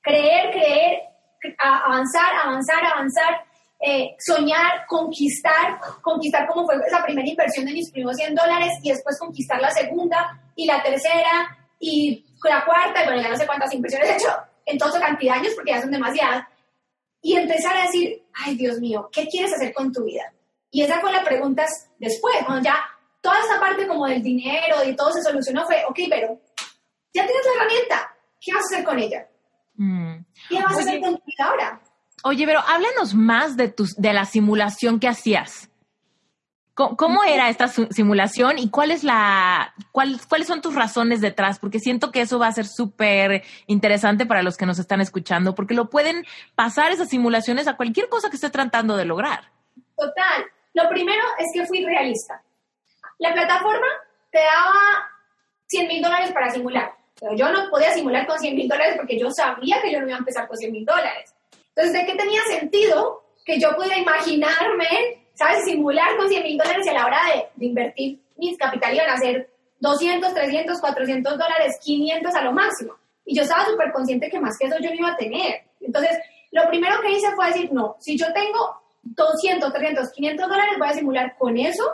creer, 0.00 0.52
creer, 0.52 1.02
avanzar, 1.58 2.34
avanzar, 2.44 2.84
avanzar, 2.84 3.44
eh, 3.80 4.14
soñar, 4.18 4.86
conquistar, 4.86 5.78
conquistar 6.00 6.46
como 6.46 6.64
fue 6.64 6.76
esa 6.86 7.02
primera 7.02 7.28
inversión 7.28 7.66
de 7.66 7.72
mis 7.72 7.90
primeros 7.90 8.16
100 8.16 8.34
dólares 8.34 8.72
y 8.82 8.90
después 8.90 9.18
conquistar 9.18 9.60
la 9.60 9.70
segunda 9.70 10.40
y 10.54 10.66
la 10.66 10.82
tercera 10.82 11.58
y 11.78 12.24
la 12.44 12.64
cuarta, 12.64 13.02
y 13.02 13.06
bueno, 13.06 13.22
ya 13.22 13.28
no 13.28 13.36
sé 13.36 13.46
cuántas 13.46 13.72
inversiones 13.74 14.08
he 14.08 14.14
hecho 14.14 14.32
en 14.66 14.78
toda 14.78 15.00
cantidad 15.00 15.34
de 15.34 15.40
años 15.40 15.54
porque 15.54 15.72
ya 15.72 15.80
son 15.80 15.90
demasiadas 15.90 16.46
y 17.20 17.36
empezar 17.36 17.76
a 17.76 17.82
decir, 17.82 18.22
ay 18.34 18.56
Dios 18.56 18.78
mío, 18.78 19.08
¿qué 19.12 19.26
quieres 19.26 19.52
hacer 19.54 19.72
con 19.72 19.92
tu 19.92 20.04
vida? 20.04 20.32
Y 20.70 20.82
esa 20.82 21.00
fue 21.00 21.12
la 21.12 21.22
pregunta 21.22 21.64
después, 21.98 22.34
cuando 22.44 22.64
ya 22.64 22.76
toda 23.20 23.36
esa 23.38 23.60
parte 23.60 23.86
como 23.86 24.06
del 24.06 24.22
dinero 24.22 24.84
y 24.84 24.94
todo 24.96 25.12
se 25.12 25.22
solucionó, 25.22 25.64
fue, 25.66 25.82
ok, 25.88 25.98
pero 26.10 26.40
ya 27.12 27.24
tienes 27.24 27.46
la 27.46 27.52
herramienta, 27.62 28.16
¿qué 28.40 28.52
vas 28.52 28.64
a 28.64 28.66
hacer 28.66 28.84
con 28.84 28.98
ella? 28.98 29.28
Mm. 29.76 30.16
¿Qué 30.48 30.62
vas 30.62 30.76
a 30.76 30.80
hacer 30.80 31.00
con 31.00 31.16
tu 31.16 31.22
vida 31.24 31.48
ahora? 31.48 31.80
Oye, 32.24 32.46
pero 32.46 32.60
háblanos 32.60 33.14
más 33.14 33.56
de, 33.56 33.68
tus, 33.68 33.94
de 33.96 34.12
la 34.12 34.24
simulación 34.24 34.98
que 34.98 35.08
hacías. 35.08 35.70
¿Cómo, 36.74 37.22
era 37.22 37.48
esta 37.50 37.68
simulación 37.68 38.58
y 38.58 38.68
cuál 38.68 38.90
es 38.90 39.04
la, 39.04 39.74
cuáles 39.92 40.48
son 40.48 40.60
tus 40.60 40.74
razones 40.74 41.20
detrás? 41.20 41.60
Porque 41.60 41.78
siento 41.78 42.10
que 42.10 42.20
eso 42.20 42.40
va 42.40 42.48
a 42.48 42.52
ser 42.52 42.66
súper 42.66 43.44
interesante 43.68 44.26
para 44.26 44.42
los 44.42 44.56
que 44.56 44.66
nos 44.66 44.80
están 44.80 45.00
escuchando, 45.00 45.54
porque 45.54 45.74
lo 45.74 45.88
pueden 45.88 46.26
pasar 46.56 46.90
esas 46.90 47.10
simulaciones 47.10 47.68
a 47.68 47.76
cualquier 47.76 48.08
cosa 48.08 48.28
que 48.28 48.34
esté 48.34 48.50
tratando 48.50 48.96
de 48.96 49.04
lograr. 49.04 49.52
Total. 49.96 50.46
Lo 50.72 50.88
primero 50.88 51.22
es 51.38 51.46
que 51.54 51.64
fui 51.64 51.84
realista. 51.84 52.42
La 53.18 53.32
plataforma 53.32 53.86
te 54.32 54.40
daba 54.40 55.08
100 55.68 55.86
mil 55.86 56.02
dólares 56.02 56.32
para 56.32 56.50
simular, 56.50 56.92
pero 57.20 57.36
yo 57.36 57.52
no 57.52 57.70
podía 57.70 57.92
simular 57.92 58.26
con 58.26 58.36
100 58.36 58.56
mil 58.56 58.68
dólares 58.68 58.94
porque 58.96 59.16
yo 59.16 59.30
sabía 59.30 59.80
que 59.80 59.92
yo 59.92 60.00
no 60.00 60.08
iba 60.08 60.16
a 60.16 60.18
empezar 60.18 60.48
con 60.48 60.56
100 60.56 60.72
mil 60.72 60.84
dólares. 60.84 61.32
Entonces, 61.68 61.92
¿de 61.92 62.06
qué 62.06 62.18
tenía 62.18 62.42
sentido 62.48 63.22
que 63.44 63.60
yo 63.60 63.76
pudiera 63.76 63.98
imaginarme, 63.98 65.23
¿sabes? 65.34 65.64
Simular 65.64 66.16
con 66.16 66.28
100 66.28 66.42
mil 66.42 66.58
dólares 66.58 66.86
y 66.86 66.88
a 66.88 66.94
la 66.94 67.06
hora 67.06 67.18
de, 67.32 67.46
de 67.56 67.66
invertir 67.66 68.24
mis 68.36 68.58
capital 68.58 68.94
iban 68.94 69.10
a 69.10 69.16
ser 69.16 69.50
200, 69.80 70.34
300, 70.34 70.80
400 70.80 71.32
dólares, 71.38 71.78
500 71.82 72.34
a 72.34 72.42
lo 72.42 72.52
máximo. 72.52 72.94
Y 73.24 73.36
yo 73.36 73.42
estaba 73.42 73.64
súper 73.64 73.92
consciente 73.92 74.30
que 74.30 74.40
más 74.40 74.56
que 74.58 74.66
eso 74.66 74.76
yo 74.80 74.90
no 74.90 74.96
iba 74.96 75.12
a 75.12 75.16
tener. 75.16 75.62
Entonces, 75.80 76.18
lo 76.52 76.66
primero 76.68 77.00
que 77.00 77.12
hice 77.12 77.34
fue 77.34 77.46
decir, 77.46 77.72
no, 77.72 77.96
si 78.00 78.16
yo 78.16 78.26
tengo 78.32 78.82
200, 79.02 79.72
300, 79.72 80.10
500 80.12 80.48
dólares, 80.48 80.74
voy 80.78 80.88
a 80.88 80.94
simular 80.94 81.36
con 81.38 81.56
eso. 81.58 81.84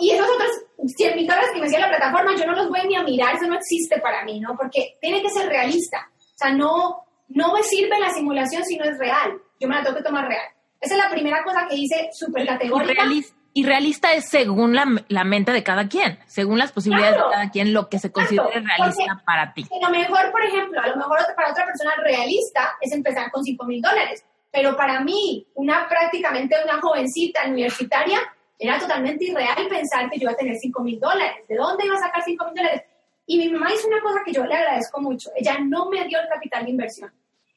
y 0.00 0.10
esos 0.10 0.28
otros 0.28 0.50
100 0.96 1.16
mil 1.16 1.26
dólares 1.26 1.50
que 1.52 1.60
me 1.60 1.66
decía 1.66 1.80
la 1.80 1.96
plataforma, 1.96 2.36
yo 2.36 2.46
no 2.46 2.52
los 2.52 2.68
voy 2.68 2.86
ni 2.86 2.96
a 2.96 3.02
mirar, 3.02 3.34
eso 3.34 3.46
no 3.46 3.56
existe 3.56 4.00
para 4.00 4.24
mí, 4.24 4.40
¿no? 4.40 4.56
Porque 4.56 4.98
tiene 5.00 5.22
que 5.22 5.30
ser 5.30 5.48
realista. 5.48 6.10
O 6.18 6.38
sea, 6.38 6.52
no, 6.52 7.04
no 7.28 7.52
me 7.52 7.62
sirve 7.62 7.98
la 7.98 8.10
simulación 8.10 8.64
si 8.64 8.76
no 8.76 8.84
es 8.84 8.98
real. 8.98 9.40
Yo 9.58 9.68
me 9.68 9.76
la 9.76 9.82
tengo 9.82 9.96
que 9.96 10.04
tomar 10.04 10.28
real. 10.28 10.46
Esa 10.80 10.94
es 10.94 11.02
la 11.02 11.10
primera 11.10 11.42
cosa 11.42 11.66
que 11.68 11.76
hice 11.76 12.10
súper 12.12 12.46
categórica. 12.46 13.04
Y 13.52 13.64
realista 13.64 14.12
es 14.12 14.28
según 14.28 14.74
la, 14.74 14.84
la, 15.08 15.24
mente 15.24 15.50
de 15.50 15.62
cada 15.62 15.88
quien, 15.88 16.18
según 16.26 16.58
las 16.58 16.72
posibilidades 16.72 17.16
de 17.16 17.22
cada 17.22 17.50
quien, 17.50 17.72
lo 17.72 17.88
que 17.88 17.98
se 17.98 18.12
considere 18.12 18.60
realista 18.60 19.22
para 19.24 19.54
ti. 19.54 19.66
A 19.72 19.86
lo 19.86 19.90
mejor, 19.90 20.30
por 20.30 20.44
ejemplo, 20.44 20.78
a 20.78 20.88
lo 20.88 20.96
mejor 20.96 21.20
para 21.34 21.52
otra 21.52 21.64
persona 21.64 21.94
realista 22.04 22.76
es 22.82 22.92
empezar 22.92 23.30
con 23.30 23.42
5 23.42 23.64
mil 23.64 23.80
dólares, 23.80 24.22
pero 24.52 24.76
para 24.76 25.00
mí, 25.00 25.46
una 25.54 25.88
prácticamente 25.88 26.54
una 26.62 26.78
jovencita 26.82 27.46
universitaria, 27.46 28.18
era 28.58 28.78
totalmente 28.78 29.24
irreal 29.24 29.68
pensar 29.70 30.10
que 30.10 30.18
yo 30.18 30.24
iba 30.24 30.32
a 30.32 30.36
tener 30.36 30.56
5 30.56 30.82
mil 30.82 31.00
dólares. 31.00 31.46
¿De 31.48 31.56
dónde 31.56 31.86
iba 31.86 31.96
a 31.96 32.00
sacar 32.00 32.22
5 32.22 32.44
mil 32.44 32.54
dólares? 32.54 32.82
Y 33.26 33.38
mi 33.38 33.48
mamá 33.48 33.72
hizo 33.72 33.88
una 33.88 34.00
cosa 34.02 34.20
que 34.24 34.32
yo 34.32 34.44
le 34.44 34.54
agradezco 34.54 35.00
mucho. 35.00 35.30
Ella 35.34 35.58
no 35.64 35.88
me 35.90 36.04
dio 36.04 36.20
el 36.20 36.28
capital 36.28 36.64
de 36.64 36.70
inversión. 36.70 37.12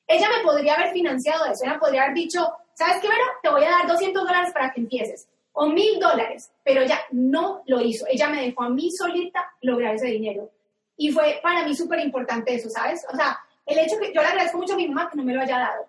Ella 0.08 0.28
me 0.36 0.44
podría 0.44 0.76
haber 0.76 0.92
financiado 0.92 1.46
eso. 1.46 1.64
Ella 1.64 1.78
podría 1.78 2.04
haber 2.04 2.16
dicho, 2.16 2.52
¿sabes 2.80 3.02
qué, 3.02 3.10
Vero? 3.10 3.26
Te 3.44 3.50
voy 3.50 3.64
a 3.66 3.72
dar 3.72 3.88
200 3.88 4.24
dólares 4.24 4.52
para 4.54 4.72
que 4.72 4.80
empieces 4.80 5.28
o 5.52 5.68
mil 5.68 6.00
dólares, 6.00 6.50
pero 6.64 6.82
ella 6.82 7.02
no 7.12 7.64
lo 7.66 7.82
hizo. 7.82 8.06
Ella 8.08 8.30
me 8.30 8.42
dejó 8.42 8.64
a 8.64 8.70
mí 8.70 8.90
solita 8.92 9.52
lograr 9.62 9.96
ese 9.96 10.08
dinero. 10.08 10.50
Y 10.96 11.12
fue 11.12 11.40
para 11.44 11.66
mí 11.66 11.76
súper 11.76 12.00
importante 12.00 12.56
eso, 12.56 12.70
¿sabes? 12.70 13.06
O 13.12 13.16
sea, 13.16 13.38
el 13.66 13.78
hecho 13.80 13.98
que 14.00 14.14
yo 14.14 14.22
le 14.22 14.28
agradezco 14.28 14.58
mucho 14.58 14.74
a 14.74 14.78
mi 14.78 14.88
mamá 14.88 15.10
que 15.10 15.18
no 15.18 15.24
me 15.24 15.34
lo 15.34 15.42
haya 15.42 15.60
dado, 15.60 15.86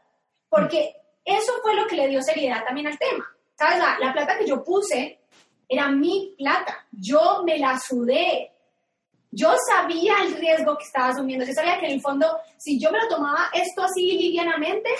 porque 0.49 0.97
eso 1.25 1.53
fue 1.63 1.75
lo 1.77 1.87
que 1.87 1.95
le 1.97 2.09
dio 2.09 2.21
seriedad 2.21 2.65
también 2.65 2.89
al 2.89 2.99
tema. 2.99 3.25
¿Sabes? 3.57 3.79
La, 3.79 3.99
la 4.01 4.13
plata 4.13 4.39
que 4.39 4.47
yo 4.47 4.65
puse 4.65 5.21
era 5.69 5.89
mi 5.89 6.35
plata. 6.37 6.87
Yo 6.91 7.43
me 7.45 7.59
la 7.59 7.79
sudé. 7.79 8.51
Yo 9.31 9.55
sabía 9.69 10.15
el 10.25 10.35
riesgo 10.35 10.77
que 10.77 10.85
estaba 10.85 11.09
asumiendo. 11.09 11.45
Yo 11.45 11.53
sabía 11.53 11.79
que 11.79 11.87
en 11.87 11.93
el 11.93 12.01
fondo, 12.01 12.27
si 12.57 12.81
yo 12.81 12.91
me 12.91 12.99
lo 12.99 13.07
tomaba 13.07 13.51
esto 13.53 13.85
así 13.85 14.19
livianamente, 14.19 14.91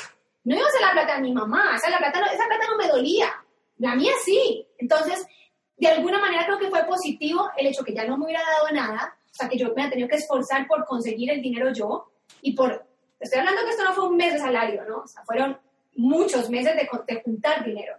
no 0.45 0.57
iba 0.57 0.67
a 0.67 0.71
ser 0.71 0.81
la 0.81 0.93
plata 0.93 1.17
de 1.17 1.23
mi 1.23 1.33
mamá. 1.33 1.75
O 1.77 1.79
sea, 1.79 1.91
la 1.91 1.99
plata 1.99 2.21
esa 2.33 2.47
plata 2.47 2.67
no 2.71 2.77
me 2.77 2.89
dolía. 2.89 3.33
La 3.79 3.95
mía 3.95 4.13
sí. 4.25 4.67
Entonces, 4.79 5.27
de 5.77 5.89
alguna 5.89 6.19
manera 6.19 6.45
creo 6.47 6.59
que 6.59 6.71
fue 6.71 6.85
positivo 6.85 7.51
el 7.57 7.67
hecho 7.67 7.85
que 7.85 7.95
ya 7.95 8.05
no 8.05 8.17
me 8.17 8.27
hubiera 8.27 8.43
dado 8.43 8.71
nada, 8.73 9.17
o 9.25 9.35
sea, 9.35 9.49
que 9.49 9.57
yo 9.57 9.67
me 9.69 9.83
había 9.83 9.91
tenido 9.91 10.09
que 10.09 10.17
esforzar 10.17 10.67
por 10.67 10.85
conseguir 10.85 11.31
el 11.31 11.41
dinero 11.41 11.73
yo 11.73 12.11
y 12.43 12.55
por, 12.55 12.87
estoy 13.19 13.39
hablando 13.39 13.63
que 13.65 13.71
esto 13.71 13.85
no 13.85 13.95
fue 13.95 14.09
un 14.09 14.17
mes 14.17 14.35
de 14.35 14.39
salario, 14.41 14.85
¿no? 14.85 14.99
O 14.99 15.07
sea, 15.07 15.23
fueron 15.25 15.59
muchos 15.97 16.51
meses 16.51 16.75
de, 16.77 16.89
de 17.07 17.23
juntar 17.23 17.65
dinero. 17.65 17.97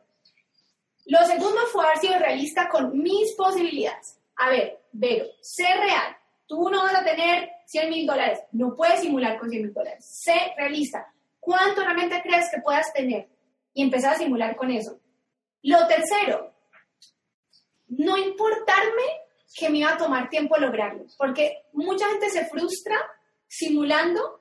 Lo 1.06 1.26
segundo 1.26 1.62
fue 1.72 1.86
haber 1.86 1.98
sido 1.98 2.20
realista 2.20 2.70
con 2.70 2.98
mis 3.02 3.34
posibilidades. 3.34 4.20
A 4.36 4.50
ver, 4.50 4.82
Vero, 4.92 5.26
sé 5.42 5.64
real. 5.64 6.18
Tú 6.46 6.70
no 6.70 6.84
vas 6.84 6.96
a 6.96 7.04
tener 7.04 7.50
100 7.66 7.90
mil 7.90 8.06
dólares. 8.06 8.40
No 8.52 8.76
puedes 8.76 9.00
simular 9.00 9.40
con 9.40 9.50
100 9.50 9.62
mil 9.64 9.74
dólares. 9.74 10.06
Sé 10.06 10.54
realista. 10.58 11.14
¿Cuánto 11.42 11.82
realmente 11.82 12.22
crees 12.22 12.50
que 12.50 12.62
puedas 12.62 12.94
tener? 12.94 13.28
Y 13.74 13.84
empezar 13.84 14.14
a 14.14 14.18
simular 14.18 14.56
con 14.56 14.72
eso. 14.72 15.00
Lo 15.64 15.86
tercero, 15.88 16.54
no 17.88 18.18
importarme 18.18 19.04
que 19.54 19.70
me 19.70 19.80
iba 19.80 19.92
a 19.92 19.98
tomar 19.98 20.30
tiempo 20.30 20.56
lograrlo, 20.58 21.06
porque 21.18 21.66
mucha 21.74 22.08
gente 22.10 22.30
se 22.30 22.46
frustra 22.46 22.96
simulando 23.48 24.40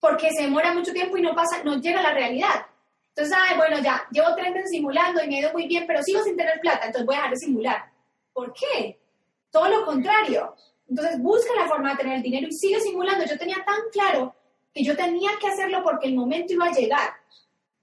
porque 0.00 0.30
se 0.30 0.42
demora 0.42 0.74
mucho 0.74 0.92
tiempo 0.92 1.16
y 1.16 1.22
no 1.22 1.34
pasa, 1.34 1.62
no 1.64 1.80
llega 1.80 2.00
a 2.00 2.04
la 2.04 2.14
realidad. 2.14 2.66
Entonces, 3.08 3.36
ay, 3.36 3.56
bueno, 3.56 3.78
ya, 3.80 4.06
llevo 4.12 4.34
tres 4.36 4.52
meses 4.52 4.70
simulando 4.70 5.22
y 5.22 5.28
me 5.28 5.36
ha 5.36 5.40
ido 5.40 5.52
muy 5.52 5.66
bien, 5.66 5.84
pero 5.86 6.02
sigo 6.02 6.22
sin 6.22 6.36
tener 6.36 6.60
plata, 6.60 6.86
entonces 6.86 7.06
voy 7.06 7.16
a 7.16 7.18
dejar 7.18 7.30
de 7.32 7.36
simular. 7.36 7.92
¿Por 8.32 8.52
qué? 8.52 9.00
Todo 9.50 9.68
lo 9.68 9.84
contrario. 9.84 10.54
Entonces, 10.88 11.20
busca 11.20 11.52
la 11.54 11.66
forma 11.66 11.90
de 11.90 11.96
tener 11.96 12.16
el 12.16 12.22
dinero 12.22 12.46
y 12.46 12.52
sigue 12.52 12.80
simulando. 12.80 13.24
Yo 13.26 13.36
tenía 13.36 13.56
tan 13.64 13.80
claro 13.92 14.34
que 14.78 14.84
yo 14.84 14.96
tenía 14.96 15.30
que 15.40 15.48
hacerlo 15.48 15.82
porque 15.82 16.06
el 16.06 16.14
momento 16.14 16.52
iba 16.52 16.66
a 16.66 16.72
llegar, 16.72 17.10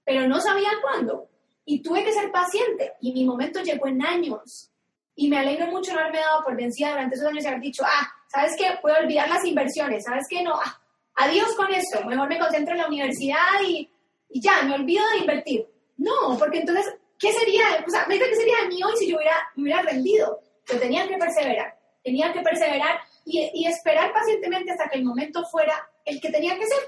pero 0.02 0.26
no 0.26 0.40
sabía 0.40 0.70
cuándo. 0.80 1.28
Y 1.66 1.82
tuve 1.82 2.02
que 2.02 2.12
ser 2.12 2.32
paciente 2.32 2.94
y 3.02 3.12
mi 3.12 3.26
momento 3.26 3.60
llegó 3.60 3.86
en 3.86 4.02
años. 4.02 4.70
Y 5.14 5.28
me 5.28 5.38
alegro 5.38 5.66
mucho 5.66 5.92
no 5.92 6.00
haberme 6.00 6.20
dado 6.20 6.42
por 6.42 6.56
vencida 6.56 6.92
durante 6.92 7.16
esos 7.16 7.28
años 7.28 7.44
y 7.44 7.48
haber 7.48 7.60
dicho, 7.60 7.82
ah, 7.84 8.08
¿sabes 8.28 8.54
qué? 8.56 8.78
Puedo 8.80 8.96
olvidar 8.96 9.28
las 9.28 9.44
inversiones, 9.44 10.04
¿sabes 10.04 10.24
qué? 10.30 10.42
No, 10.42 10.54
ah, 10.54 10.80
adiós 11.16 11.54
con 11.54 11.70
eso, 11.74 12.02
mejor 12.06 12.28
me 12.30 12.38
concentro 12.38 12.72
en 12.74 12.80
la 12.80 12.88
universidad 12.88 13.60
y, 13.68 13.90
ya, 14.30 14.62
me 14.62 14.76
olvido 14.76 15.04
de 15.10 15.18
invertir. 15.18 15.66
No, 15.98 16.38
porque 16.38 16.60
entonces, 16.60 16.94
¿qué 17.18 17.30
sería? 17.30 17.84
O 17.86 17.90
sea, 17.90 18.06
¿qué 18.08 18.36
sería 18.36 18.62
de 18.62 18.68
mí 18.68 18.82
hoy 18.82 18.96
si 18.96 19.10
yo 19.10 19.16
hubiera, 19.16 19.36
hubiera 19.54 19.82
rendido? 19.82 20.40
Yo 20.66 20.78
tenía 20.78 21.06
que 21.06 21.18
perseverar, 21.18 21.78
tenía 22.02 22.32
que 22.32 22.40
perseverar 22.40 23.00
y 23.26 23.66
esperar 23.66 24.14
pacientemente 24.14 24.70
hasta 24.72 24.88
que 24.88 24.96
el 24.98 25.04
momento 25.04 25.44
fuera 25.50 25.74
el 26.06 26.20
que 26.20 26.30
tenía 26.30 26.54
que 26.56 26.66
ser, 26.66 26.78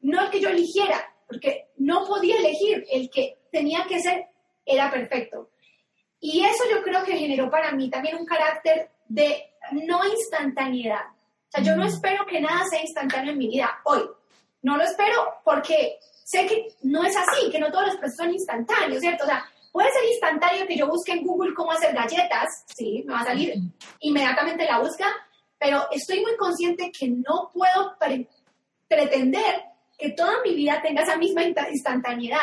no 0.00 0.22
el 0.22 0.30
que 0.30 0.40
yo 0.40 0.48
eligiera, 0.48 1.14
porque 1.28 1.68
no 1.76 2.04
podía 2.04 2.36
elegir 2.38 2.84
el 2.90 3.08
que 3.10 3.38
tenía 3.52 3.86
que 3.88 4.00
ser, 4.00 4.26
era 4.66 4.90
perfecto. 4.90 5.50
Y 6.18 6.44
eso 6.44 6.64
yo 6.70 6.82
creo 6.82 7.04
que 7.04 7.16
generó 7.16 7.50
para 7.50 7.72
mí 7.72 7.90
también 7.90 8.16
un 8.16 8.26
carácter 8.26 8.90
de 9.06 9.52
no 9.72 10.00
instantaneidad. 10.06 11.06
O 11.08 11.50
sea, 11.50 11.62
yo 11.62 11.76
no 11.76 11.84
espero 11.84 12.26
que 12.26 12.40
nada 12.40 12.64
sea 12.68 12.80
instantáneo 12.80 13.32
en 13.32 13.38
mi 13.38 13.48
vida 13.48 13.80
hoy. 13.84 14.02
No 14.62 14.76
lo 14.76 14.82
espero 14.82 15.34
porque 15.44 15.98
sé 16.24 16.46
que 16.46 16.68
no 16.82 17.04
es 17.04 17.14
así, 17.16 17.50
que 17.50 17.58
no 17.58 17.70
todos 17.70 17.88
los 17.88 17.96
procesos 17.96 18.24
son 18.24 18.32
instantáneos, 18.32 19.00
¿cierto? 19.00 19.24
O 19.24 19.26
sea, 19.26 19.44
puede 19.70 19.92
ser 19.92 20.04
instantáneo 20.04 20.66
que 20.66 20.76
yo 20.76 20.88
busque 20.88 21.12
en 21.12 21.26
Google 21.26 21.54
cómo 21.54 21.72
hacer 21.72 21.94
galletas, 21.94 22.64
sí, 22.74 23.04
me 23.06 23.12
va 23.12 23.20
a 23.20 23.24
salir 23.26 23.54
inmediatamente 24.00 24.64
la 24.64 24.78
busca, 24.78 25.06
pero 25.58 25.86
estoy 25.90 26.20
muy 26.22 26.36
consciente 26.36 26.90
que 26.90 27.08
no 27.08 27.50
puedo 27.52 27.96
pretender 28.88 29.62
que 29.98 30.10
toda 30.10 30.42
mi 30.44 30.54
vida 30.54 30.80
tenga 30.82 31.02
esa 31.02 31.16
misma 31.16 31.42
instantaneidad. 31.44 32.40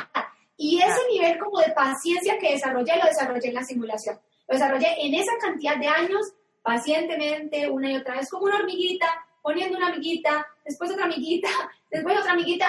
Y 0.58 0.82
ese 0.82 1.08
nivel 1.12 1.39
como 1.39 1.60
de 1.60 1.72
paciencia 1.72 2.38
que 2.38 2.54
desarrollé, 2.54 2.96
lo 2.98 3.06
desarrollé 3.06 3.50
en 3.50 3.56
la 3.56 3.64
simulación. 3.64 4.20
Lo 4.48 4.54
desarrollé 4.54 4.94
en 5.00 5.16
esa 5.16 5.32
cantidad 5.39 5.78
de 5.78 5.88
años, 5.88 6.34
pacientemente, 6.62 7.70
una 7.70 7.92
y 7.92 7.96
otra 7.96 8.16
vez, 8.16 8.30
como 8.30 8.46
una 8.46 8.58
hormiguita, 8.58 9.08
poniendo 9.42 9.78
una 9.78 9.88
amiguita, 9.88 10.46
después 10.64 10.92
otra 10.92 11.06
amiguita, 11.06 11.50
después 11.89 12.18
otra 12.20 12.34
amiguita, 12.34 12.68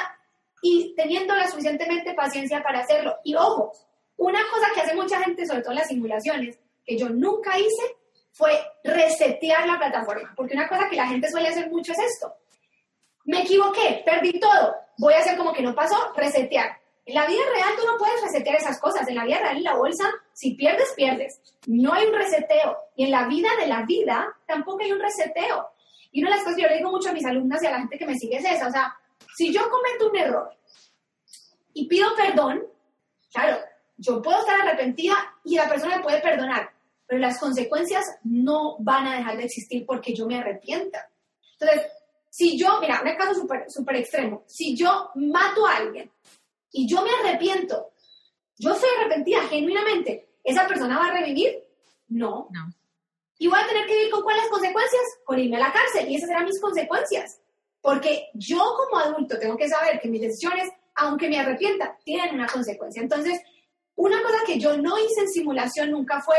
y 0.63 0.95
teniendo 0.97 1.35
la 1.35 1.49
suficientemente 1.49 2.15
paciencia 2.15 2.63
para 2.63 2.81
hacerlo. 2.81 3.17
Y 3.25 3.35
ojo, 3.35 3.73
una 4.17 4.41
cosa 4.51 4.69
que 4.75 4.81
hace 4.81 4.95
mucha 4.95 5.21
gente, 5.23 5.45
sobre 5.45 5.63
todo 5.63 5.73
en 5.73 5.79
las 5.79 5.89
simulaciones, 5.89 6.59
que 6.85 6.97
yo 6.97 7.09
nunca 7.09 7.59
hice, 7.59 7.97
fue 8.33 8.59
resetear 8.85 9.67
la 9.67 9.79
plataforma. 9.79 10.33
Porque 10.37 10.55
una 10.55 10.69
cosa 10.69 10.89
que 10.89 10.97
la 10.97 11.09
gente 11.09 11.29
suele 11.31 11.49
hacer 11.49 11.69
mucho 11.71 11.93
es 11.93 11.99
esto. 11.99 12.35
Me 13.25 13.43
equivoqué, 13.43 14.03
perdí 14.05 14.39
todo, 14.41 14.75
voy 14.99 15.15
a 15.15 15.19
hacer 15.19 15.37
como 15.37 15.53
que 15.53 15.63
no 15.63 15.75
pasó, 15.75 16.13
resetear. 16.17 16.83
En 17.05 17.15
la 17.17 17.27
vida 17.27 17.43
real 17.53 17.71
tú 17.77 17.87
no 17.87 17.99
puedes 17.99 18.23
resetear 18.23 18.57
esas 18.57 18.79
cosas. 18.79 19.09
En 19.09 19.17
la 19.17 19.25
vida 19.25 19.39
real, 19.39 19.57
en 19.57 19.65
la 19.65 19.75
bolsa, 19.75 20.05
si 20.33 20.55
pierdes, 20.55 20.93
pierdes. 20.95 21.41
No 21.67 21.93
hay 21.93 22.07
un 22.07 22.15
reseteo. 22.15 22.77
Y 22.95 23.05
en 23.05 23.11
la 23.11 23.27
vida 23.27 23.49
de 23.59 23.67
la 23.67 23.83
vida 23.83 24.37
tampoco 24.47 24.83
hay 24.83 24.93
un 24.93 25.01
reseteo. 25.01 25.69
Y 26.13 26.23
una 26.23 26.31
de 26.31 26.37
las 26.37 26.45
cosas 26.45 26.57
que 26.57 26.63
yo 26.63 26.69
le 26.69 26.77
digo 26.77 26.91
mucho 26.91 27.09
a 27.09 27.13
mis 27.13 27.25
alumnas 27.25 27.63
y 27.63 27.67
a 27.67 27.73
la 27.73 27.79
gente 27.79 27.99
que 27.99 28.07
me 28.07 28.19
sigue 28.19 28.37
es 28.37 28.45
esa. 28.45 28.69
O 28.69 28.71
sea, 28.71 28.95
si 29.35 29.53
yo 29.53 29.69
cometo 29.69 30.11
un 30.11 30.17
error 30.17 30.57
y 31.75 31.89
pido 31.89 32.15
perdón, 32.15 32.65
claro, 33.33 33.59
yo 33.97 34.23
puedo 34.23 34.39
estar 34.39 34.61
arrepentida 34.61 35.15
y 35.45 35.57
la 35.57 35.69
persona 35.69 35.97
me 35.97 36.03
puede 36.03 36.21
perdonar, 36.21 36.71
pero 37.07 37.21
las 37.21 37.39
consecuencias 37.39 38.05
no 38.25 38.77
van 38.79 39.07
a 39.07 39.17
dejar 39.17 39.37
de 39.39 39.45
existir 39.45 39.87
porque 39.87 40.15
yo 40.15 40.27
me 40.27 40.39
arrepienta. 40.39 41.09
Entonces, 41.59 41.91
si 42.33 42.57
yo, 42.57 42.81
mira, 42.81 43.03
un 43.05 43.15
caso 43.15 43.35
súper 43.35 43.71
super 43.71 43.95
extremo, 43.95 44.43
si 44.47 44.75
yo 44.75 45.11
mato 45.17 45.67
a 45.67 45.77
alguien 45.77 46.11
y 46.71 46.89
yo 46.89 47.03
me 47.03 47.11
arrepiento, 47.11 47.93
yo 48.57 48.75
soy 48.75 48.89
arrepentida 48.99 49.43
genuinamente, 49.49 50.31
¿esa 50.43 50.67
persona 50.67 50.99
va 50.99 51.09
a 51.09 51.13
revivir? 51.13 51.63
No. 52.09 52.49
No. 52.51 52.73
¿Y 53.37 53.49
voy 53.49 53.59
a 53.61 53.67
tener 53.67 53.87
que 53.87 53.97
vivir 53.97 54.11
con 54.11 54.23
cuáles 54.23 54.49
consecuencias? 54.49 55.03
Con 55.27 55.39
irme 55.39 55.59
a 55.59 55.61
la 55.61 55.73
cárcel 55.75 56.11
y 56.11 56.17
esas 56.17 56.31
serán 56.31 56.47
mis 56.47 56.59
consecuencias. 56.59 57.39
Porque 57.83 58.31
yo 58.33 58.61
como 58.79 58.99
adulto 58.99 59.39
tengo 59.39 59.59
que 59.59 59.69
saber 59.69 60.01
que 60.01 60.09
mis 60.09 60.23
decisiones, 60.23 60.71
aunque 60.95 61.29
me 61.29 61.39
arrepienta, 61.39 61.99
tienen 62.03 62.35
una 62.35 62.47
consecuencia. 62.47 63.03
Entonces, 63.03 63.43
una 63.95 64.23
cosa 64.23 64.39
que 64.47 64.59
yo 64.59 64.79
no 64.79 64.99
hice 64.99 65.21
en 65.21 65.29
simulación 65.29 65.91
nunca 65.91 66.23
fue 66.23 66.39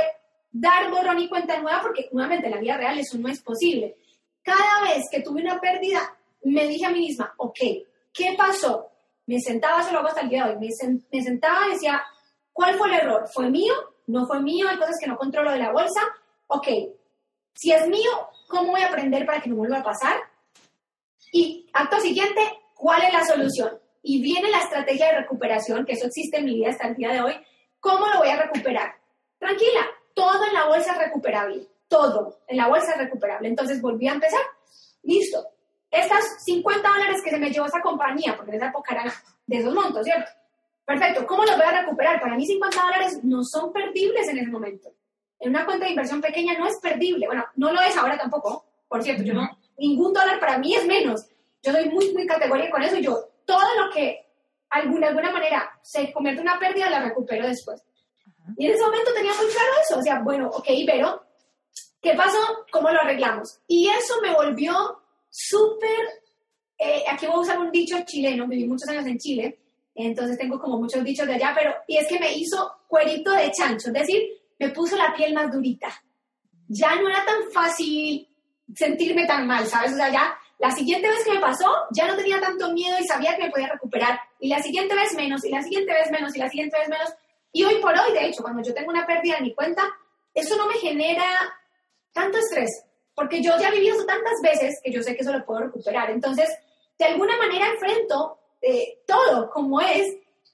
dar 0.52 0.89
borrón 0.89 1.20
y 1.20 1.30
cuenta 1.30 1.62
nueva, 1.62 1.84
porque 1.84 2.10
nuevamente 2.12 2.48
en 2.48 2.54
la 2.54 2.62
vida 2.62 2.78
real 2.78 2.98
eso 2.98 3.16
no 3.20 3.30
es 3.30 3.39
posible. 3.44 3.96
Cada 4.44 4.82
vez 4.84 5.06
que 5.10 5.22
tuve 5.22 5.41
una 5.41 5.60
pérdida, 5.60 6.16
me 6.44 6.68
dije 6.68 6.86
a 6.86 6.91
mí 6.91 7.00
misma, 7.00 7.34
ok, 7.38 7.60
¿qué 8.14 8.36
pasó? 8.38 8.89
Me 9.26 9.39
sentaba, 9.39 9.82
se 9.82 9.91
lo 9.91 10.00
hago 10.00 10.10
hasta 10.10 10.22
el 10.22 10.30
día 10.30 10.46
de 10.46 10.52
hoy, 10.52 10.60
me, 10.60 10.70
me 11.12 11.24
sentaba 11.24 11.68
y 11.68 11.72
decía, 11.72 12.04
¿cuál 12.52 12.78
fue 12.78 12.89
el 12.89 12.96
error? 12.96 13.28
¿Fue 13.34 13.50
mío? 13.50 13.74
¿No 14.08 14.28
fue 14.28 14.41
mío? 14.41 14.68
Hay 14.70 14.78
cosas 14.78 14.98
que 15.00 15.08
no 15.08 15.18
controlo 15.18 15.52
de 15.52 15.60
la 15.60 15.72
bolsa. 15.72 16.02
Ok, 16.48 16.68
si 17.54 17.72
es 17.72 17.88
mío, 17.88 18.12
¿cómo 18.48 18.72
voy 18.72 18.82
a 18.82 18.88
aprender 18.88 19.26
para 19.26 19.41
que 19.41 19.50
no 19.50 19.56
vuelva 19.56 19.80
a 19.80 19.84
pasar? 19.84 20.18
Y 21.32 21.70
acto 21.74 22.00
siguiente, 22.00 22.41
¿cuál 22.76 23.04
es 23.04 23.14
la 23.14 23.26
solución? 23.26 23.80
Y 24.02 24.22
viene 24.22 24.52
la 24.52 24.60
estrategia 24.60 25.08
de 25.08 25.20
recuperación, 25.20 25.86
que 25.86 25.94
eso 25.94 26.08
existe 26.08 26.38
en 26.38 26.46
mi 26.46 26.56
vida 26.56 26.72
hasta 26.72 26.88
el 26.88 26.96
día 26.96 27.14
de 27.14 27.22
hoy. 27.22 27.34
¿Cómo 27.80 28.08
lo 28.08 28.20
voy 28.20 28.30
a 28.30 28.41
recuperar? 28.41 28.96
Tranquila, 29.39 29.86
todo 30.14 30.46
en 30.46 30.54
la 30.54 30.68
bolsa 30.68 30.91
es 30.94 30.98
recuperable. 30.98 31.68
Todo 31.94 32.39
en 32.48 32.58
la 32.58 32.68
bolsa 32.68 32.94
es 32.94 32.98
recuperable. 32.98 33.48
Entonces 33.48 33.80
volví 33.80 34.08
a 34.08 34.14
empezar. 34.14 34.41
Listo. 35.04 35.46
Estas 35.91 36.44
50 36.44 36.89
dólares 36.89 37.22
que 37.24 37.30
se 37.30 37.38
me 37.38 37.52
llevó 37.52 37.68
esa 37.68 37.82
compañía, 37.82 38.36
porque 38.36 38.50
en 38.50 38.58
esa 38.58 38.70
época 38.70 38.96
eran 38.96 39.12
de 39.46 39.58
esos 39.58 39.76
montos, 39.76 40.04
¿cierto? 40.04 40.32
Perfecto. 40.84 41.28
¿Cómo 41.28 41.46
los 41.46 41.56
voy 41.56 41.66
a 41.68 41.82
recuperar? 41.82 42.20
Para 42.20 42.36
mí 42.36 42.48
50 42.48 42.82
dólares 42.82 43.20
no 43.24 43.44
son 43.44 43.72
perdibles 43.72 44.28
en 44.28 44.39
ese 44.39 44.50
momento. 44.50 44.89
En 45.39 45.52
una 45.52 45.66
cuenta 45.66 45.86
de 45.86 45.91
inversión 45.91 46.20
pequeña 46.20 46.58
no 46.58 46.66
es 46.66 46.80
perdible. 46.82 47.28
Bueno, 47.28 47.46
no 47.58 47.72
lo 47.72 47.80
es 47.82 47.96
ahora 47.96 48.18
tampoco. 48.18 48.66
Por 48.88 49.04
cierto, 49.04 49.22
yo 49.22 49.36
no, 49.36 49.48
ningún 49.78 50.14
dólar 50.14 50.39
para 50.39 50.58
mí 50.58 50.74
es 50.74 50.88
menos. 50.88 51.28
Yo 51.62 51.72
soy 51.72 51.89
muy, 51.89 52.12
muy 52.12 52.26
categórica 52.26 52.72
con 52.72 52.82
eso. 52.82 52.98
Yo, 52.98 53.20
todo 53.46 53.68
lo 53.80 53.94
que 53.94 54.26
alguna, 54.72 55.10
alguna 55.10 55.32
manera 55.32 55.80
se 55.84 56.12
convierte 56.12 56.41
en 56.41 56.48
una 56.48 56.60
pérdida, 56.60 56.89
la 56.89 57.04
recupero 57.04 57.48
después. 57.48 57.84
Y 58.58 58.66
en 58.66 58.74
ese 58.74 58.84
momento 58.84 59.14
tenía 59.14 59.34
muy 59.36 59.46
claro 59.46 59.72
eso, 59.84 60.00
o 60.00 60.02
sea, 60.02 60.20
bueno, 60.20 60.50
ok, 60.50 60.68
pero, 60.86 61.23
¿qué 62.04 62.14
pasó? 62.14 62.38
¿Cómo 62.70 62.91
lo 62.91 62.99
arreglamos? 62.99 63.62
Y 63.68 63.88
eso 63.88 64.16
me 64.22 64.34
volvió 64.34 65.01
súper, 65.30 66.22
eh, 66.78 67.04
aquí 67.10 67.26
voy 67.26 67.38
a 67.38 67.39
usar 67.39 67.60
un 67.60 67.72
dicho 67.72 67.97
chileno, 68.06 68.45
viví 68.45 68.68
muchos 68.68 68.89
años 68.89 69.08
en 69.08 69.18
Chile, 69.18 69.58
entonces 69.95 70.38
tengo 70.38 70.60
como 70.60 70.80
muchos 70.80 71.04
dichos 71.04 71.26
de 71.26 71.36
allá, 71.36 71.54
pero, 71.58 71.74
y 71.88 71.97
es 71.97 72.08
que 72.08 72.20
me 72.20 72.34
hizo 72.34 72.72
cuerito 72.88 73.32
de 73.32 73.51
chancho, 73.51 73.88
es 73.88 73.93
decir, 73.93 74.22
me 74.60 74.70
puso 74.70 74.97
la 74.97 75.14
piel 75.16 75.34
más 75.34 75.51
durita. 75.51 75.88
Ya 76.68 76.95
no 76.95 77.10
era 77.10 77.24
tan 77.26 77.49
fácil 77.51 78.28
sentirme 78.76 79.26
tan 79.26 79.47
mal, 79.47 79.66
¿sabes? 79.66 79.93
O 79.93 79.95
sea, 79.95 80.12
ya 80.12 80.38
la 80.60 80.72
siguiente 80.72 81.08
vez 81.08 81.24
que 81.24 81.34
me 81.34 81.39
pasó, 81.39 81.72
ya 81.91 82.08
no 82.08 82.16
tenía 82.16 82.39
tanto 82.41 82.72
miedo 82.74 82.97
y 82.99 83.06
sabía 83.06 83.36
que 83.36 83.43
me 83.43 83.51
podía 83.51 83.68
recuperar. 83.68 84.20
Y 84.39 84.49
la 84.49 84.62
siguiente 84.62 84.95
vez 84.95 85.14
menos, 85.16 85.43
y 85.45 85.49
la 85.49 85.62
siguiente 85.62 85.93
vez 85.93 86.12
menos, 86.12 86.36
y 86.36 86.39
la 86.39 86.49
siguiente 86.49 86.78
vez 86.78 86.89
menos. 86.89 87.14
Y 87.51 87.64
hoy 87.64 87.76
por 87.76 87.93
hoy, 87.93 88.14
de 88.14 88.28
hecho, 88.28 88.41
cuando 88.41 88.64
yo 88.64 88.74
tengo 88.74 88.89
una 88.89 89.06
pérdida 89.06 89.38
en 89.38 89.43
mi 89.43 89.54
cuenta, 89.54 89.84
eso 90.34 90.56
no 90.58 90.68
me 90.68 90.76
genera 90.76 91.26
tanto 92.14 92.38
estrés, 92.38 92.70
porque 93.16 93.41
yo 93.41 93.51
ya 93.59 93.70
he 93.70 93.74
vivido 93.74 94.05
tantas 94.05 94.41
veces 94.41 94.80
que 94.84 94.91
yo 94.91 95.03
sé 95.03 95.16
que 95.16 95.22
eso 95.22 95.34
lo 95.34 95.45
puedo 95.45 95.61
recuperar. 95.61 96.09
Entonces, 96.09 96.49
de 96.97 97.05
alguna 97.05 97.38
manera 97.38 97.68
enfrento 97.68 98.39
eh, 98.64 98.99
todo 99.05 99.49
como 99.49 99.82
es. 99.82 100.07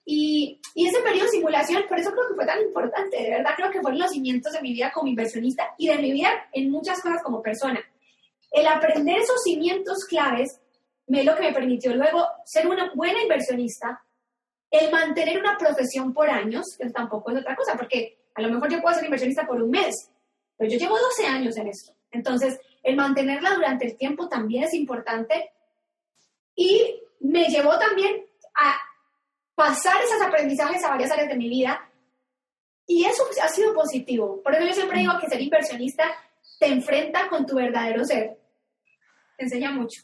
Y, 0.04 0.60
y, 0.74 0.88
ese 0.88 1.02
periodo 1.02 1.26
de 1.26 1.32
simulación, 1.32 1.84
por 1.88 2.00
eso 2.00 2.10
creo 2.10 2.30
que 2.30 2.34
fue 2.34 2.46
tan 2.46 2.60
importante, 2.60 3.16
de 3.16 3.30
verdad 3.30 3.52
creo 3.56 3.70
que 3.70 3.80
fueron 3.80 4.00
los 4.00 4.10
cimientos 4.10 4.52
de 4.54 4.62
mi 4.62 4.74
vida 4.74 4.92
como 4.92 5.08
inversionista 5.08 5.76
y 5.78 5.88
de 5.88 6.00
mi 6.00 6.12
vida 6.12 6.32
en 6.52 6.72
muchas 6.72 7.00
cosas 7.00 7.22
como 7.24 7.44
persona. 7.44 7.80
El 8.52 8.66
aprender 8.66 9.20
esos 9.20 9.40
cimientos 9.44 10.06
claves 10.06 10.60
me 11.06 11.24
lo 11.24 11.36
que 11.36 11.44
me 11.44 11.54
permitió 11.54 11.94
luego 11.96 12.26
ser 12.44 12.68
una 12.68 12.92
buena 12.96 13.22
inversionista, 13.22 14.04
el 14.72 14.92
mantener 14.92 15.40
una 15.40 15.56
profesión 15.58 16.12
por 16.12 16.28
años, 16.28 16.66
que 16.80 16.90
tampoco 16.90 17.30
es 17.30 17.42
otra 17.42 17.56
cosa, 17.56 17.76
porque 17.78 18.18
a 18.34 18.42
lo 18.42 18.50
mejor 18.50 18.72
yo 18.72 18.82
puedo 18.82 18.96
ser 18.96 19.06
inversionista 19.06 19.46
por 19.46 19.62
un 19.62 19.70
mes, 19.70 19.94
pero 20.60 20.70
yo 20.70 20.78
llevo 20.78 21.00
12 21.00 21.26
años 21.26 21.56
en 21.56 21.70
esto. 21.70 21.94
Entonces, 22.12 22.60
el 22.84 22.98
mantenerla 22.98 23.56
durante 23.56 23.86
el 23.86 23.96
tiempo 23.96 24.28
también 24.28 24.66
es 24.66 24.74
importante 24.74 25.52
y 26.54 27.02
me 27.22 27.46
llevó 27.46 27.80
también 27.80 28.26
a 28.56 28.78
pasar 29.56 30.02
esos 30.02 30.22
aprendizajes 30.22 30.84
a 30.84 30.90
varias 30.90 31.12
áreas 31.12 31.30
de 31.30 31.38
mi 31.38 31.48
vida 31.48 31.90
y 32.86 33.06
eso 33.06 33.24
ha 33.42 33.48
sido 33.48 33.74
positivo. 33.74 34.42
Por 34.44 34.54
eso 34.54 34.68
yo 34.68 34.74
siempre 34.74 35.00
digo 35.00 35.14
que 35.22 35.30
ser 35.30 35.40
inversionista 35.42 36.04
te 36.60 36.68
enfrenta 36.68 37.30
con 37.30 37.46
tu 37.46 37.56
verdadero 37.56 38.04
ser. 38.04 38.38
Te 39.38 39.46
enseña 39.46 39.72
mucho. 39.72 40.02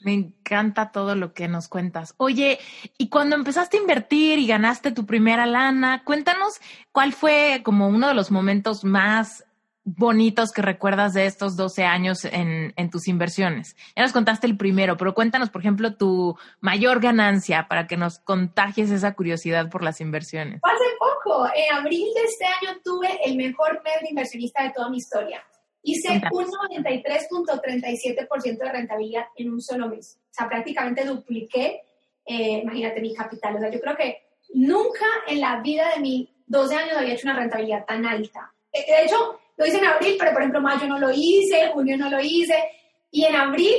Me 0.00 0.12
encanta 0.12 0.92
todo 0.92 1.14
lo 1.14 1.32
que 1.32 1.48
nos 1.48 1.68
cuentas. 1.68 2.14
Oye, 2.18 2.58
y 2.98 3.08
cuando 3.08 3.36
empezaste 3.36 3.78
a 3.78 3.80
invertir 3.80 4.38
y 4.38 4.46
ganaste 4.46 4.92
tu 4.92 5.06
primera 5.06 5.46
lana, 5.46 6.04
cuéntanos 6.04 6.60
cuál 6.92 7.14
fue 7.14 7.62
como 7.64 7.88
uno 7.88 8.08
de 8.08 8.14
los 8.14 8.30
momentos 8.30 8.84
más 8.84 9.44
bonitos 9.84 10.52
que 10.52 10.62
recuerdas 10.62 11.14
de 11.14 11.26
estos 11.26 11.56
12 11.56 11.84
años 11.84 12.24
en, 12.24 12.72
en, 12.76 12.90
tus 12.90 13.08
inversiones. 13.08 13.76
Ya 13.96 14.02
nos 14.02 14.12
contaste 14.12 14.46
el 14.46 14.56
primero, 14.56 14.96
pero 14.96 15.14
cuéntanos, 15.14 15.50
por 15.50 15.62
ejemplo, 15.62 15.96
tu 15.96 16.36
mayor 16.60 17.00
ganancia 17.00 17.66
para 17.68 17.86
que 17.86 17.96
nos 17.96 18.18
contagies 18.18 18.90
esa 18.90 19.14
curiosidad 19.14 19.70
por 19.70 19.82
las 19.82 20.00
inversiones. 20.00 20.60
Hace 20.62 20.84
poco, 20.98 21.46
en 21.54 21.74
abril 21.74 22.06
de 22.14 22.22
este 22.22 22.44
año, 22.44 22.78
tuve 22.84 23.08
el 23.24 23.36
mejor 23.36 23.82
mes 23.82 24.00
de 24.02 24.10
inversionista 24.10 24.62
de 24.62 24.70
toda 24.70 24.90
mi 24.90 24.98
historia. 24.98 25.42
Hice 25.82 26.20
un 26.30 26.44
93.37% 26.44 28.58
de 28.58 28.72
rentabilidad 28.72 29.24
en 29.36 29.50
un 29.50 29.62
solo 29.62 29.88
mes. 29.88 30.18
O 30.30 30.32
sea, 30.32 30.46
prácticamente 30.46 31.04
dupliqué, 31.04 31.80
eh, 32.26 32.60
imagínate, 32.62 33.00
mi 33.00 33.14
capital. 33.14 33.56
O 33.56 33.58
sea, 33.58 33.70
yo 33.70 33.80
creo 33.80 33.96
que 33.96 34.28
nunca 34.52 35.06
en 35.26 35.40
la 35.40 35.60
vida 35.60 35.94
de 35.94 36.00
mis 36.00 36.28
12 36.46 36.76
años 36.76 36.98
había 36.98 37.14
hecho 37.14 37.28
una 37.28 37.38
rentabilidad 37.38 37.86
tan 37.86 38.04
alta. 38.04 38.52
Eh, 38.72 38.84
de 38.86 39.04
hecho, 39.04 39.40
lo 39.60 39.66
hice 39.66 39.76
en 39.76 39.84
abril, 39.84 40.16
pero 40.18 40.32
por 40.32 40.40
ejemplo, 40.40 40.62
mayo 40.62 40.86
no 40.86 40.98
lo 40.98 41.10
hice, 41.12 41.68
junio 41.74 41.98
no 41.98 42.08
lo 42.08 42.18
hice. 42.18 42.56
Y 43.10 43.24
en 43.24 43.36
abril 43.36 43.74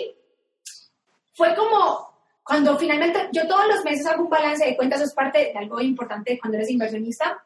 fue 1.34 1.56
como 1.56 2.08
cuando 2.44 2.78
finalmente 2.78 3.30
yo 3.32 3.48
todos 3.48 3.68
los 3.68 3.84
meses 3.84 4.06
hago 4.06 4.26
un 4.26 4.30
balance 4.30 4.64
de 4.64 4.76
cuentas, 4.76 5.00
eso 5.00 5.10
es 5.10 5.16
parte 5.16 5.40
de 5.40 5.58
algo 5.58 5.82
importante 5.82 6.38
cuando 6.40 6.58
eres 6.58 6.70
inversionista 6.70 7.44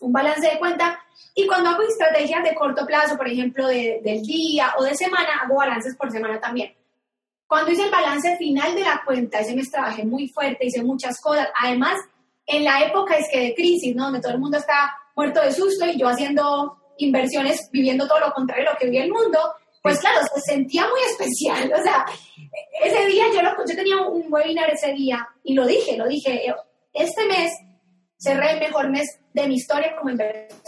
un 0.00 0.12
balance 0.12 0.48
de 0.48 0.58
cuenta. 0.58 0.98
Y 1.34 1.46
cuando 1.46 1.68
hago 1.70 1.82
estrategias 1.82 2.42
de 2.44 2.54
corto 2.54 2.86
plazo, 2.86 3.16
por 3.16 3.28
ejemplo, 3.28 3.66
de, 3.66 4.00
del 4.02 4.22
día 4.22 4.72
o 4.78 4.84
de 4.84 4.94
semana, 4.94 5.40
hago 5.42 5.56
balances 5.56 5.94
por 5.96 6.10
semana 6.10 6.40
también. 6.40 6.74
Cuando 7.46 7.70
hice 7.70 7.84
el 7.84 7.90
balance 7.90 8.36
final 8.38 8.74
de 8.74 8.80
la 8.80 9.02
cuenta, 9.04 9.40
ese 9.40 9.54
mes 9.54 9.70
trabajé 9.70 10.04
muy 10.04 10.28
fuerte, 10.28 10.66
hice 10.66 10.82
muchas 10.82 11.20
cosas. 11.20 11.48
Además, 11.62 12.00
en 12.46 12.64
la 12.64 12.82
época 12.82 13.16
es 13.16 13.28
que 13.30 13.40
de 13.40 13.54
crisis, 13.54 13.94
¿no? 13.94 14.04
Donde 14.04 14.20
todo 14.20 14.32
el 14.32 14.40
mundo 14.40 14.56
está 14.56 14.96
muerto 15.14 15.42
de 15.42 15.52
susto 15.52 15.86
y 15.86 15.98
yo 15.98 16.08
haciendo 16.08 16.78
inversiones, 16.98 17.68
viviendo 17.72 18.06
todo 18.06 18.20
lo 18.20 18.32
contrario 18.32 18.64
de 18.64 18.72
lo 18.72 18.78
que 18.78 18.86
vive 18.86 19.04
el 19.04 19.12
mundo, 19.12 19.38
pues 19.82 20.00
claro, 20.00 20.20
se 20.34 20.40
sentía 20.40 20.86
muy 20.88 21.00
especial. 21.10 21.72
O 21.78 21.82
sea, 21.82 22.04
ese 22.82 23.06
día 23.06 23.24
yo, 23.32 23.42
lo, 23.42 23.50
yo 23.50 23.76
tenía 23.76 23.98
un 23.98 24.26
webinar 24.32 24.70
ese 24.70 24.92
día 24.92 25.28
y 25.44 25.54
lo 25.54 25.66
dije, 25.66 25.96
lo 25.96 26.08
dije, 26.08 26.52
este 26.92 27.26
mes 27.26 27.52
cerré 28.18 28.52
el 28.52 28.60
mejor 28.60 28.90
mes 28.90 29.06
de 29.32 29.46
mi 29.46 29.56
historia 29.56 29.94
como 29.96 30.10
inversor. 30.10 30.58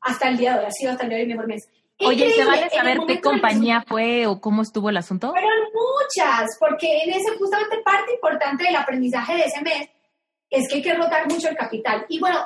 Hasta 0.00 0.28
el 0.28 0.36
día 0.36 0.54
de 0.54 0.60
hoy, 0.60 0.66
ha 0.66 0.70
sido 0.70 0.92
hasta 0.92 1.04
el 1.04 1.10
día 1.10 1.18
de 1.18 1.22
hoy 1.22 1.28
mi 1.28 1.34
mejor 1.34 1.48
mes. 1.48 1.68
Oye, 2.00 2.30
¿se 2.32 2.44
vale 2.44 2.68
saber 2.70 2.98
qué 3.06 3.20
compañía 3.20 3.84
fue 3.86 4.26
o 4.26 4.40
cómo 4.40 4.62
estuvo 4.62 4.90
el 4.90 4.96
asunto? 4.96 5.30
Fueron 5.30 5.50
muchas, 5.72 6.48
porque 6.58 7.04
en 7.04 7.10
ese 7.10 7.36
justamente 7.38 7.78
parte 7.84 8.14
importante 8.14 8.64
del 8.64 8.76
aprendizaje 8.76 9.36
de 9.36 9.44
ese 9.44 9.62
mes 9.62 9.88
es 10.50 10.68
que 10.68 10.76
hay 10.76 10.82
que 10.82 10.94
rotar 10.94 11.30
mucho 11.30 11.48
el 11.48 11.56
capital. 11.56 12.04
Y 12.08 12.18
bueno, 12.18 12.40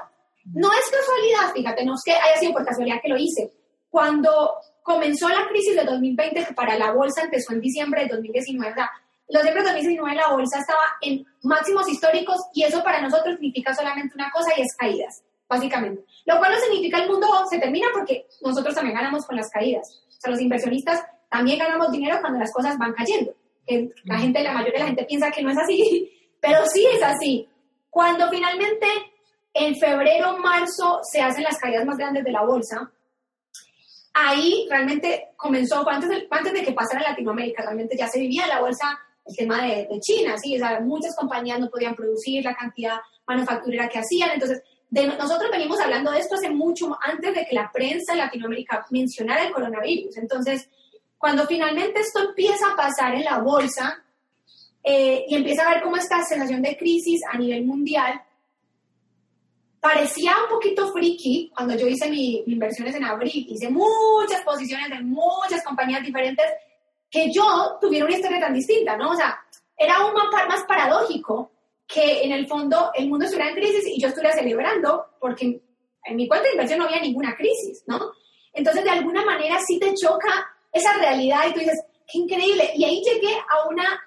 no 0.55 0.68
es 0.72 0.90
casualidad, 0.90 1.55
fíjate, 1.55 1.84
no 1.84 1.94
es 1.94 2.03
que 2.05 2.12
haya 2.12 2.38
sido 2.38 2.53
por 2.53 2.64
casualidad 2.64 3.01
que 3.03 3.09
lo 3.09 3.16
hice. 3.16 3.53
Cuando 3.88 4.57
comenzó 4.82 5.28
la 5.28 5.49
crisis 5.49 5.74
de 5.74 5.84
2020, 5.84 6.44
que 6.44 6.55
para 6.55 6.78
la 6.78 6.92
bolsa 6.92 7.22
empezó 7.22 7.53
en 7.53 7.61
diciembre 7.61 8.03
de 8.03 8.14
2019, 8.14 8.74
los 9.28 9.42
de 9.42 9.53
2019 9.53 10.14
la 10.14 10.28
bolsa 10.30 10.61
estaba 10.61 10.82
en 11.01 11.26
máximos 11.42 11.88
históricos 11.88 12.36
y 12.55 12.62
eso 12.62 12.82
para 12.84 13.01
nosotros 13.01 13.34
significa 13.34 13.74
solamente 13.74 14.14
una 14.14 14.30
cosa 14.30 14.53
y 14.57 14.62
es 14.62 14.76
caídas, 14.76 15.22
básicamente. 15.49 16.05
Lo 16.26 16.38
cual 16.38 16.53
no 16.53 16.61
significa 16.61 17.03
el 17.03 17.09
mundo 17.09 17.26
se 17.51 17.59
termina 17.59 17.88
porque 17.92 18.26
nosotros 18.42 18.74
también 18.74 18.97
ganamos 18.97 19.26
con 19.26 19.36
las 19.36 19.51
caídas. 19.51 20.05
O 20.09 20.20
sea, 20.20 20.30
los 20.30 20.40
inversionistas 20.40 21.03
también 21.28 21.59
ganamos 21.59 21.90
dinero 21.90 22.18
cuando 22.20 22.38
las 22.38 22.53
cosas 22.53 22.78
van 22.78 22.92
cayendo. 22.92 23.34
la 24.05 24.18
gente, 24.20 24.42
la 24.44 24.53
mayoría 24.53 24.74
de 24.74 24.78
la 24.78 24.86
gente 24.86 25.05
piensa 25.05 25.32
que 25.32 25.42
no 25.42 25.51
es 25.51 25.59
así, 25.59 26.12
pero 26.40 26.64
sí 26.66 26.86
es 26.86 27.03
así. 27.03 27.49
Cuando 27.90 28.28
finalmente 28.30 28.86
en 29.57 29.77
febrero, 29.77 30.39
marzo 30.39 31.01
se 31.03 31.21
hacen 31.21 31.45
las 31.45 31.59
caídas 31.59 31.85
más 31.85 31.97
grandes 31.97 32.25
de 32.25 32.33
la 32.33 32.45
bolsa, 32.45 32.91
ahí 34.13 34.67
realmente 34.71 35.29
comenzó, 35.37 35.89
antes 35.89 36.09
de, 36.09 36.27
antes 36.31 36.53
de 36.53 36.63
que 36.63 36.73
pasara 36.73 37.01
en 37.01 37.11
Latinoamérica, 37.11 37.63
realmente 37.63 37.97
ya 37.97 38.09
se 38.09 38.21
vivía 38.21 38.47
la 38.47 38.61
bolsa 38.61 38.99
el 39.25 39.37
tema 39.37 39.63
de, 39.63 39.89
China, 40.01 40.37
¿sí? 40.39 40.57
O 40.57 40.59
sea, 40.59 40.81
muchas 40.81 41.17
compañías 41.17 41.59
no 41.59 41.69
podían 41.69 41.95
producir 41.95 42.45
la 42.45 42.55
cantidad 42.55 42.97
manufacturera 43.27 43.89
que 43.89 43.99
hacían, 43.99 44.31
entonces 44.33 44.63
de, 44.89 45.09
nosotros 45.09 45.51
venimos 45.51 45.81
hablando 45.81 46.13
de 46.13 46.21
esto 46.21 46.37
hace 46.37 46.49
mucho 46.51 46.97
antes 47.03 47.35
de 47.35 47.45
que 47.45 47.55
la 47.55 47.71
prensa 47.73 48.13
en 48.13 48.19
Latinoamérica 48.19 48.87
mencionara 48.91 49.45
el 49.45 49.53
coronavirus. 49.53 50.17
Entonces, 50.17 50.69
cuando 51.19 51.47
finalmente 51.47 52.01
esto 52.01 52.21
empieza 52.21 52.73
a 52.73 52.77
pasar 52.77 53.15
en 53.15 53.25
la 53.25 53.39
bolsa 53.39 54.05
eh, 54.83 55.25
y 55.29 55.35
empieza 55.35 55.67
a 55.67 55.75
ver 55.75 55.83
cómo 55.83 55.97
esta 55.97 56.23
sensación 56.23 56.63
de 56.63 56.77
crisis 56.77 57.21
a 57.31 57.37
nivel 57.37 57.65
mundial, 57.65 58.23
parecía 59.87 60.34
un 60.43 60.49
poquito 60.49 60.93
friki 60.93 61.53
cuando 61.55 61.76
yo 61.76 61.87
hice 61.87 62.11
mis 62.11 62.43
inversiones 62.49 62.97
en 62.97 63.05
abril, 63.05 63.47
hice 63.49 63.70
muchas 63.70 64.43
posiciones 64.45 64.91
de 64.91 65.01
muchas 65.01 65.62
compañías 65.62 66.03
diferentes, 66.03 66.45
que 67.09 67.30
yo 67.32 67.78
tuviera 67.80 68.05
una 68.05 68.16
historia 68.16 68.41
tan 68.41 68.53
distinta, 68.53 68.97
¿no? 68.97 69.12
O 69.12 69.14
sea, 69.14 69.39
era 69.76 69.99
aún 69.99 70.12
más 70.12 70.64
paradójico 70.64 71.53
que 71.87 72.24
en 72.24 72.32
el 72.32 72.49
fondo 72.49 72.91
el 72.95 73.09
mundo 73.09 73.26
estuviera 73.26 73.51
en 73.51 73.57
crisis 73.57 73.87
y 73.87 74.01
yo 74.01 74.09
estuviera 74.09 74.34
celebrando 74.34 75.07
porque 75.20 75.62
en 76.05 76.16
mi 76.16 76.26
cuenta 76.26 76.47
de 76.47 76.55
inversión 76.55 76.80
no 76.80 76.87
había 76.87 77.01
ninguna 77.01 77.37
crisis, 77.37 77.84
¿no? 77.87 78.11
Entonces, 78.53 78.82
de 78.82 78.91
alguna 78.91 79.24
manera 79.24 79.57
sí 79.64 79.78
te 79.78 79.95
choca 79.95 80.51
esa 80.72 80.95
realidad 80.95 81.45
y 81.49 81.53
tú 81.53 81.61
dices, 81.61 81.80
qué 82.11 82.18
increíble. 82.18 82.72
Y 82.74 82.84
ahí 82.84 83.01
llegué 83.05 83.37
a 83.37 83.68
una, 83.68 84.03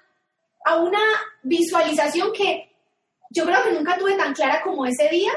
a 0.66 0.76
una 0.76 1.00
visualización 1.42 2.34
que 2.34 2.70
yo 3.30 3.46
creo 3.46 3.62
que 3.62 3.72
nunca 3.72 3.96
tuve 3.96 4.14
tan 4.18 4.34
clara 4.34 4.60
como 4.62 4.84
ese 4.84 5.08
día, 5.08 5.32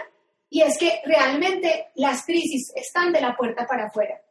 y 0.53 0.61
es 0.61 0.77
que 0.77 1.01
realmente 1.03 1.87
las 1.95 2.23
crisis 2.23 2.71
están 2.75 3.11
de 3.11 3.19
la 3.19 3.35
puerta 3.35 3.65
para 3.65 3.87
afuera. 3.87 4.21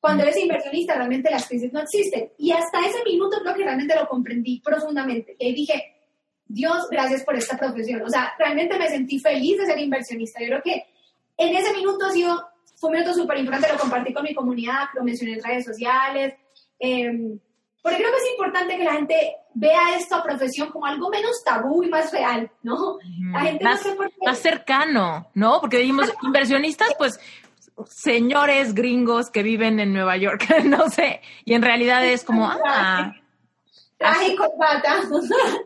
Cuando 0.00 0.22
eres 0.22 0.38
inversionista, 0.38 0.94
realmente 0.94 1.30
las 1.30 1.46
crisis 1.46 1.70
no 1.70 1.80
existen. 1.80 2.32
Y 2.38 2.50
hasta 2.50 2.80
ese 2.80 3.04
minuto 3.04 3.36
creo 3.42 3.54
que 3.54 3.64
realmente 3.64 3.94
lo 3.94 4.08
comprendí 4.08 4.62
profundamente. 4.64 5.36
Y 5.38 5.54
dije, 5.54 5.96
Dios, 6.46 6.88
gracias 6.90 7.24
por 7.24 7.36
esta 7.36 7.58
profesión. 7.58 8.00
O 8.00 8.08
sea, 8.08 8.32
realmente 8.38 8.78
me 8.78 8.88
sentí 8.88 9.20
feliz 9.20 9.58
de 9.58 9.66
ser 9.66 9.78
inversionista. 9.78 10.40
Yo 10.40 10.46
creo 10.46 10.62
que 10.62 10.86
en 11.36 11.54
ese 11.54 11.74
minuto 11.74 12.06
ha 12.06 12.10
sido, 12.10 12.42
fue 12.76 12.88
un 12.88 12.96
minuto 12.96 13.12
súper 13.12 13.36
importante, 13.36 13.70
lo 13.70 13.78
compartí 13.78 14.14
con 14.14 14.24
mi 14.24 14.34
comunidad, 14.34 14.84
lo 14.94 15.04
mencioné 15.04 15.34
en 15.34 15.44
redes 15.44 15.66
sociales. 15.66 16.36
Eh, 16.78 17.38
porque 17.82 17.98
creo 17.98 18.10
que 18.10 18.16
es 18.18 18.30
importante 18.32 18.76
que 18.76 18.84
la 18.84 18.92
gente 18.92 19.36
vea 19.54 19.96
esta 19.96 20.22
profesión 20.22 20.70
como 20.70 20.86
algo 20.86 21.08
menos 21.10 21.42
tabú 21.44 21.82
y 21.82 21.88
más 21.88 22.12
real, 22.12 22.50
¿no? 22.62 22.98
La 23.32 23.40
gente 23.40 23.64
más, 23.64 23.84
no 23.84 23.90
sé 23.90 23.96
por 23.96 24.08
qué. 24.10 24.16
más 24.26 24.38
cercano, 24.38 25.30
¿no? 25.34 25.60
Porque 25.60 25.78
dijimos 25.78 26.12
inversionistas, 26.22 26.94
pues 26.98 27.18
señores 27.88 28.74
gringos 28.74 29.30
que 29.30 29.42
viven 29.42 29.80
en 29.80 29.92
Nueva 29.92 30.16
York, 30.16 30.46
no 30.64 30.88
sé, 30.90 31.20
y 31.44 31.54
en 31.54 31.62
realidad 31.62 32.04
es 32.04 32.24
como, 32.24 32.46
ah, 32.48 33.12
Traje 33.98 34.28
y 34.32 34.36
corbata. 34.36 35.02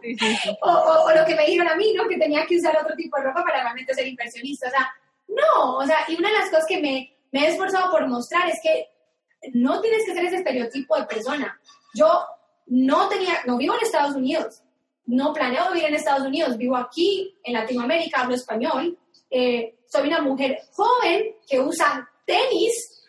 sí, 0.02 0.16
sí, 0.18 0.36
sí. 0.42 0.56
o, 0.62 0.68
o- 0.70 1.04
o 1.04 1.14
lo 1.14 1.24
que 1.24 1.36
me 1.36 1.46
dijeron 1.46 1.68
a 1.68 1.76
mí, 1.76 1.92
¿no? 1.94 2.08
Que 2.08 2.16
tenía 2.18 2.44
que 2.46 2.56
usar 2.56 2.76
otro 2.82 2.96
tipo 2.96 3.16
de 3.16 3.22
ropa 3.24 3.44
para 3.44 3.62
realmente 3.62 3.94
ser 3.94 4.08
inversionista. 4.08 4.66
O 4.66 4.70
sea, 4.70 4.92
no, 5.28 5.76
o 5.76 5.86
sea, 5.86 5.98
y 6.08 6.16
una 6.18 6.30
de 6.30 6.38
las 6.38 6.50
cosas 6.50 6.64
que 6.68 6.80
me, 6.80 7.16
me 7.30 7.44
he 7.46 7.50
esforzado 7.52 7.92
por 7.92 8.08
mostrar 8.08 8.48
es 8.48 8.58
que 8.60 8.88
no 9.52 9.80
tienes 9.80 10.04
que 10.04 10.14
ser 10.14 10.24
ese 10.24 10.36
estereotipo 10.38 10.96
de 10.98 11.06
persona. 11.06 11.60
Yo 11.94 12.24
no 12.66 13.08
tenía, 13.08 13.40
no 13.46 13.56
vivo 13.56 13.74
en 13.74 13.84
Estados 13.84 14.16
Unidos, 14.16 14.62
no 15.06 15.32
planeo 15.32 15.70
vivir 15.72 15.88
en 15.88 15.94
Estados 15.94 16.26
Unidos, 16.26 16.56
vivo 16.56 16.76
aquí, 16.76 17.36
en 17.44 17.54
Latinoamérica, 17.54 18.22
hablo 18.22 18.34
español, 18.34 18.98
eh, 19.30 19.76
soy 19.86 20.08
una 20.08 20.20
mujer 20.20 20.58
joven 20.72 21.36
que 21.48 21.60
usa 21.60 22.08
tenis, 22.24 23.02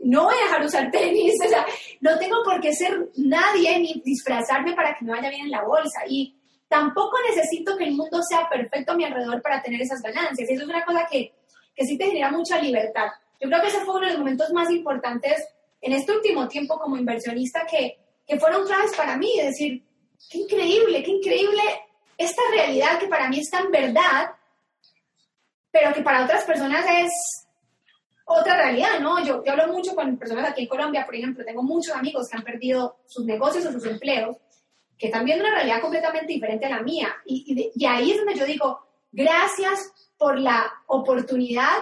no 0.00 0.24
voy 0.24 0.34
a 0.34 0.44
dejar 0.44 0.60
de 0.60 0.66
usar 0.66 0.90
tenis, 0.90 1.34
o 1.44 1.48
sea, 1.48 1.66
no 2.00 2.18
tengo 2.18 2.42
por 2.42 2.60
qué 2.60 2.72
ser 2.72 3.10
nadie 3.16 3.78
ni 3.78 4.02
disfrazarme 4.04 4.74
para 4.74 4.96
que 4.96 5.04
me 5.04 5.12
vaya 5.12 5.30
bien 5.30 5.46
en 5.46 5.50
la 5.50 5.62
bolsa 5.62 6.00
y 6.08 6.36
tampoco 6.68 7.16
necesito 7.28 7.76
que 7.76 7.84
el 7.84 7.92
mundo 7.92 8.20
sea 8.22 8.48
perfecto 8.48 8.92
a 8.92 8.96
mi 8.96 9.04
alrededor 9.04 9.42
para 9.42 9.62
tener 9.62 9.82
esas 9.82 10.00
ganancias. 10.00 10.48
Eso 10.48 10.62
es 10.62 10.68
una 10.68 10.84
cosa 10.86 11.06
que, 11.10 11.34
que 11.76 11.84
sí 11.84 11.98
te 11.98 12.06
genera 12.06 12.30
mucha 12.30 12.58
libertad. 12.58 13.08
Yo 13.38 13.48
creo 13.48 13.60
que 13.60 13.68
ese 13.68 13.80
fue 13.80 13.96
uno 13.96 14.06
de 14.06 14.12
los 14.12 14.18
momentos 14.20 14.50
más 14.52 14.70
importantes 14.70 15.46
en 15.82 15.92
este 15.92 16.12
último 16.12 16.48
tiempo 16.48 16.78
como 16.78 16.96
inversionista 16.96 17.66
que, 17.70 17.98
que 18.32 18.40
fueron 18.40 18.66
claves 18.66 18.94
para 18.96 19.16
mí, 19.18 19.30
es 19.38 19.46
decir, 19.48 19.82
qué 20.30 20.38
increíble, 20.38 21.02
qué 21.02 21.10
increíble 21.10 21.62
esta 22.16 22.40
realidad 22.50 22.98
que 22.98 23.06
para 23.06 23.28
mí 23.28 23.40
es 23.40 23.50
tan 23.50 23.70
verdad, 23.70 24.30
pero 25.70 25.92
que 25.92 26.00
para 26.02 26.24
otras 26.24 26.44
personas 26.44 26.84
es 26.88 27.10
otra 28.24 28.56
realidad, 28.56 29.00
¿no? 29.00 29.22
Yo, 29.22 29.44
yo 29.44 29.52
hablo 29.52 29.68
mucho 29.68 29.94
con 29.94 30.16
personas 30.16 30.48
aquí 30.48 30.62
en 30.62 30.68
Colombia, 30.68 31.04
por 31.04 31.14
ejemplo, 31.14 31.44
tengo 31.44 31.62
muchos 31.62 31.94
amigos 31.94 32.26
que 32.30 32.36
han 32.38 32.42
perdido 32.44 32.96
sus 33.06 33.24
negocios 33.26 33.66
o 33.66 33.72
sus 33.72 33.84
empleos, 33.84 34.36
que 34.98 35.06
están 35.08 35.24
viendo 35.26 35.44
una 35.44 35.54
realidad 35.56 35.80
completamente 35.82 36.32
diferente 36.32 36.64
a 36.66 36.70
la 36.70 36.80
mía. 36.82 37.14
Y, 37.26 37.44
y, 37.48 37.54
de- 37.54 37.72
y 37.74 37.84
ahí 37.84 38.12
es 38.12 38.18
donde 38.18 38.34
yo 38.36 38.46
digo, 38.46 38.80
gracias 39.10 39.92
por 40.16 40.38
la 40.38 40.72
oportunidad 40.86 41.76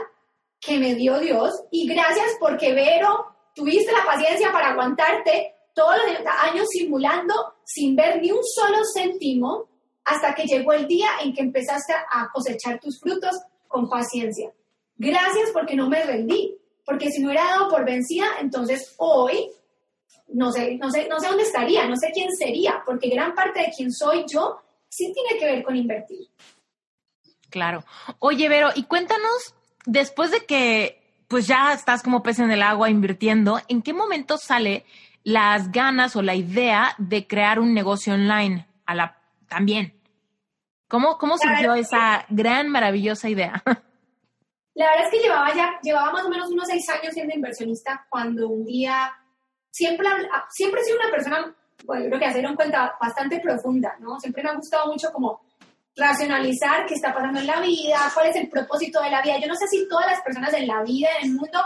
que 0.60 0.78
me 0.78 0.94
dio 0.96 1.18
Dios 1.20 1.62
y 1.70 1.86
gracias 1.86 2.26
porque, 2.40 2.72
Vero, 2.72 3.26
tuviste 3.54 3.92
la 3.92 4.04
paciencia 4.04 4.50
para 4.52 4.70
aguantarte 4.70 5.54
todos 5.74 5.96
los 6.06 6.26
años 6.42 6.66
simulando 6.70 7.34
sin 7.64 7.96
ver 7.96 8.20
ni 8.20 8.30
un 8.30 8.42
solo 8.42 8.78
céntimo 8.94 9.68
hasta 10.04 10.34
que 10.34 10.44
llegó 10.44 10.72
el 10.72 10.86
día 10.86 11.08
en 11.22 11.32
que 11.32 11.42
empezaste 11.42 11.92
a 11.92 12.28
cosechar 12.32 12.80
tus 12.80 12.98
frutos 13.00 13.36
con 13.68 13.88
paciencia. 13.88 14.50
Gracias 14.96 15.50
porque 15.52 15.76
no 15.76 15.88
me 15.88 16.02
rendí, 16.02 16.58
porque 16.84 17.10
si 17.10 17.20
me 17.20 17.28
hubiera 17.28 17.44
dado 17.44 17.70
por 17.70 17.84
vencida, 17.84 18.26
entonces 18.40 18.94
hoy 18.98 19.50
no 20.32 20.52
sé, 20.52 20.76
no 20.76 20.90
sé, 20.90 21.08
no 21.08 21.18
sé 21.18 21.28
dónde 21.28 21.42
estaría, 21.44 21.86
no 21.88 21.96
sé 21.96 22.10
quién 22.12 22.30
sería, 22.34 22.82
porque 22.84 23.08
gran 23.08 23.34
parte 23.34 23.60
de 23.60 23.72
quién 23.76 23.92
soy 23.92 24.24
yo 24.32 24.60
sí 24.88 25.12
tiene 25.12 25.38
que 25.38 25.46
ver 25.46 25.62
con 25.62 25.76
invertir. 25.76 26.28
Claro. 27.48 27.84
Oye, 28.18 28.48
Vero, 28.48 28.70
y 28.74 28.84
cuéntanos, 28.84 29.54
después 29.86 30.30
de 30.30 30.44
que 30.46 31.00
pues 31.28 31.46
ya 31.46 31.72
estás 31.72 32.02
como 32.02 32.22
pez 32.22 32.40
en 32.40 32.50
el 32.50 32.62
agua 32.62 32.90
invirtiendo, 32.90 33.60
¿en 33.68 33.82
qué 33.82 33.92
momento 33.92 34.36
sale 34.36 34.84
las 35.24 35.70
ganas 35.70 36.16
o 36.16 36.22
la 36.22 36.34
idea 36.34 36.94
de 36.98 37.26
crear 37.26 37.58
un 37.58 37.74
negocio 37.74 38.14
online 38.14 38.66
a 38.86 38.94
la 38.94 39.18
también? 39.48 39.94
¿Cómo, 40.88 41.18
cómo 41.18 41.38
surgió 41.38 41.74
esa 41.74 42.24
gran, 42.28 42.68
maravillosa 42.68 43.28
idea? 43.28 43.62
La 44.74 44.90
verdad 44.90 45.06
es 45.06 45.10
que 45.10 45.18
llevaba 45.20 45.54
ya, 45.54 45.78
llevaba 45.82 46.12
más 46.12 46.24
o 46.24 46.28
menos 46.30 46.50
unos 46.50 46.66
seis 46.66 46.88
años 46.88 47.12
siendo 47.12 47.34
inversionista 47.34 48.06
cuando 48.08 48.48
un 48.48 48.64
día 48.64 49.12
siempre, 49.70 50.08
siempre 50.48 50.80
he 50.80 50.84
sido 50.84 50.98
una 50.98 51.10
persona, 51.10 51.54
bueno, 51.84 52.04
yo 52.04 52.08
creo 52.08 52.20
que 52.20 52.26
hacer 52.26 52.44
en 52.44 52.56
cuenta 52.56 52.96
bastante 53.00 53.40
profunda, 53.40 53.94
¿no? 54.00 54.18
Siempre 54.18 54.42
me 54.42 54.50
ha 54.50 54.54
gustado 54.54 54.90
mucho 54.90 55.12
como 55.12 55.42
racionalizar 55.96 56.86
qué 56.86 56.94
está 56.94 57.12
pasando 57.12 57.40
en 57.40 57.46
la 57.46 57.60
vida, 57.60 57.98
cuál 58.14 58.28
es 58.28 58.36
el 58.36 58.48
propósito 58.48 59.02
de 59.02 59.10
la 59.10 59.22
vida. 59.22 59.38
Yo 59.38 59.48
no 59.48 59.56
sé 59.56 59.66
si 59.68 59.88
todas 59.88 60.06
las 60.06 60.22
personas 60.22 60.52
en 60.54 60.66
la 60.66 60.82
vida, 60.82 61.08
en 61.20 61.30
el 61.30 61.36
mundo, 61.36 61.60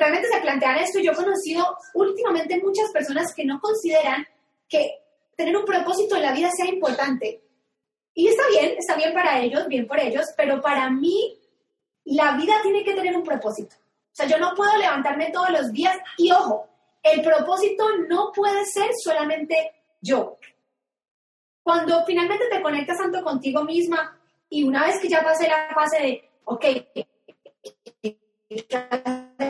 realmente 0.00 0.28
se 0.28 0.40
plantean 0.40 0.78
esto. 0.78 0.98
Yo 0.98 1.12
he 1.12 1.16
conocido 1.16 1.76
últimamente 1.94 2.60
muchas 2.60 2.90
personas 2.90 3.32
que 3.34 3.44
no 3.44 3.60
consideran 3.60 4.26
que 4.68 4.98
tener 5.36 5.56
un 5.56 5.64
propósito 5.64 6.16
en 6.16 6.22
la 6.22 6.32
vida 6.32 6.50
sea 6.50 6.66
importante. 6.66 7.42
Y 8.14 8.28
está 8.28 8.42
bien, 8.48 8.74
está 8.78 8.96
bien 8.96 9.12
para 9.12 9.40
ellos, 9.40 9.68
bien 9.68 9.86
por 9.86 10.00
ellos, 10.00 10.26
pero 10.36 10.60
para 10.60 10.90
mí 10.90 11.38
la 12.04 12.32
vida 12.32 12.54
tiene 12.62 12.82
que 12.82 12.94
tener 12.94 13.16
un 13.16 13.22
propósito. 13.22 13.76
O 13.76 14.14
sea, 14.14 14.26
yo 14.26 14.38
no 14.38 14.54
puedo 14.54 14.76
levantarme 14.76 15.30
todos 15.30 15.50
los 15.50 15.72
días 15.72 15.96
y 16.16 16.32
ojo, 16.32 16.68
el 17.02 17.22
propósito 17.22 17.84
no 18.08 18.32
puede 18.34 18.64
ser 18.66 18.90
solamente 19.02 19.72
yo. 20.00 20.38
Cuando 21.62 22.04
finalmente 22.04 22.48
te 22.50 22.62
conectas 22.62 22.98
tanto 22.98 23.22
contigo 23.22 23.64
misma 23.64 24.18
y 24.48 24.64
una 24.64 24.84
vez 24.86 24.98
que 24.98 25.08
ya 25.08 25.22
pasé 25.22 25.46
la 25.48 25.68
fase 25.72 26.02
de, 26.02 26.30
ok, 26.44 26.64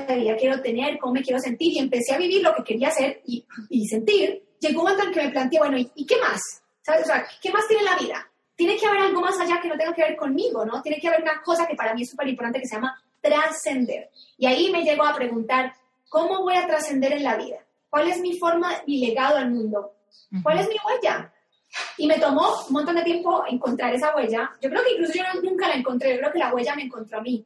¿qué 0.07 0.15
vida 0.17 0.37
quiero 0.37 0.61
tener? 0.63 0.99
¿Cómo 0.99 1.15
me 1.15 1.23
quiero 1.23 1.39
sentir? 1.39 1.73
Y 1.73 1.79
empecé 1.79 2.15
a 2.15 2.19
vivir 2.19 2.43
lo 2.43 2.55
que 2.55 2.65
quería 2.65 2.89
hacer 2.89 3.21
y, 3.27 3.45
y 3.69 3.87
sentir, 3.87 4.43
llegó 4.61 4.83
un 4.83 4.91
momento 4.91 5.07
en 5.07 5.13
que 5.13 5.23
me 5.25 5.31
planteé, 5.31 5.59
bueno, 5.59 5.79
¿y, 5.79 5.91
y 5.95 6.07
qué 6.07 6.17
más? 6.19 6.41
¿Sabes? 6.83 7.03
O 7.03 7.07
sea, 7.07 7.27
¿qué 7.43 7.51
más 7.51 7.67
tiene 7.67 7.83
la 7.83 7.97
vida? 7.97 8.27
Tiene 8.57 8.77
que 8.77 8.87
haber 8.87 9.01
algo 9.01 9.21
más 9.21 9.39
allá 9.41 9.61
que 9.61 9.69
no 9.69 9.77
tenga 9.77 9.95
que 9.95 10.03
ver 10.03 10.17
conmigo, 10.17 10.65
¿no? 10.65 10.83
Tiene 10.83 11.01
que 11.01 11.09
haber 11.09 11.23
una 11.23 11.43
cosa 11.43 11.67
que 11.67 11.75
para 11.75 11.95
mí 11.95 12.03
es 12.03 12.11
súper 12.11 12.29
importante 12.29 12.61
que 12.61 12.67
se 12.67 12.77
llama 12.77 13.03
trascender. 13.21 14.11
Y 14.39 14.47
ahí 14.47 14.71
me 14.71 14.83
llegó 14.83 15.05
a 15.05 15.15
preguntar, 15.15 15.75
¿cómo 16.09 16.43
voy 16.43 16.57
a 16.57 16.67
trascender 16.67 17.13
en 17.13 17.25
la 17.25 17.37
vida? 17.37 17.65
¿Cuál 17.89 18.09
es 18.09 18.21
mi 18.21 18.39
forma, 18.39 18.71
mi 18.87 19.05
legado 19.05 19.37
al 19.37 19.51
mundo? 19.51 19.95
¿Cuál 20.43 20.61
es 20.61 20.69
mi 20.69 20.77
huella? 20.87 21.33
Y 21.97 22.07
me 22.07 22.19
tomó 22.19 22.65
un 22.67 22.73
montón 22.73 22.97
de 22.97 23.03
tiempo 23.03 23.45
encontrar 23.49 23.95
esa 23.95 24.15
huella. 24.15 24.51
Yo 24.61 24.71
creo 24.71 24.83
que 24.83 24.93
incluso 24.93 25.13
yo 25.15 25.41
nunca 25.43 25.69
la 25.69 25.75
encontré, 25.75 26.13
yo 26.13 26.19
creo 26.19 26.33
que 26.33 26.39
la 26.39 26.55
huella 26.55 26.75
me 26.75 26.83
encontró 26.83 27.19
a 27.19 27.23
mí. 27.23 27.45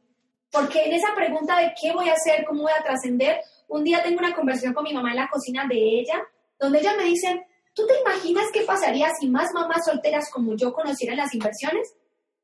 Porque 0.51 0.85
en 0.85 0.93
esa 0.93 1.13
pregunta 1.15 1.59
de 1.59 1.73
qué 1.79 1.91
voy 1.91 2.09
a 2.09 2.13
hacer, 2.13 2.45
cómo 2.45 2.63
voy 2.63 2.71
a 2.71 2.83
trascender, 2.83 3.41
un 3.67 3.83
día 3.83 4.03
tengo 4.03 4.19
una 4.19 4.33
conversación 4.33 4.73
con 4.73 4.83
mi 4.83 4.93
mamá 4.93 5.11
en 5.11 5.17
la 5.17 5.29
cocina 5.29 5.67
de 5.67 5.75
ella, 5.75 6.21
donde 6.59 6.79
ella 6.79 6.95
me 6.95 7.03
dice, 7.03 7.47
¿tú 7.73 7.85
te 7.85 7.99
imaginas 7.99 8.45
qué 8.53 8.61
pasaría 8.61 9.09
si 9.19 9.27
más 9.27 9.51
mamás 9.53 9.85
solteras 9.85 10.29
como 10.31 10.55
yo 10.55 10.73
conocieran 10.73 11.17
las 11.17 11.33
inversiones? 11.33 11.93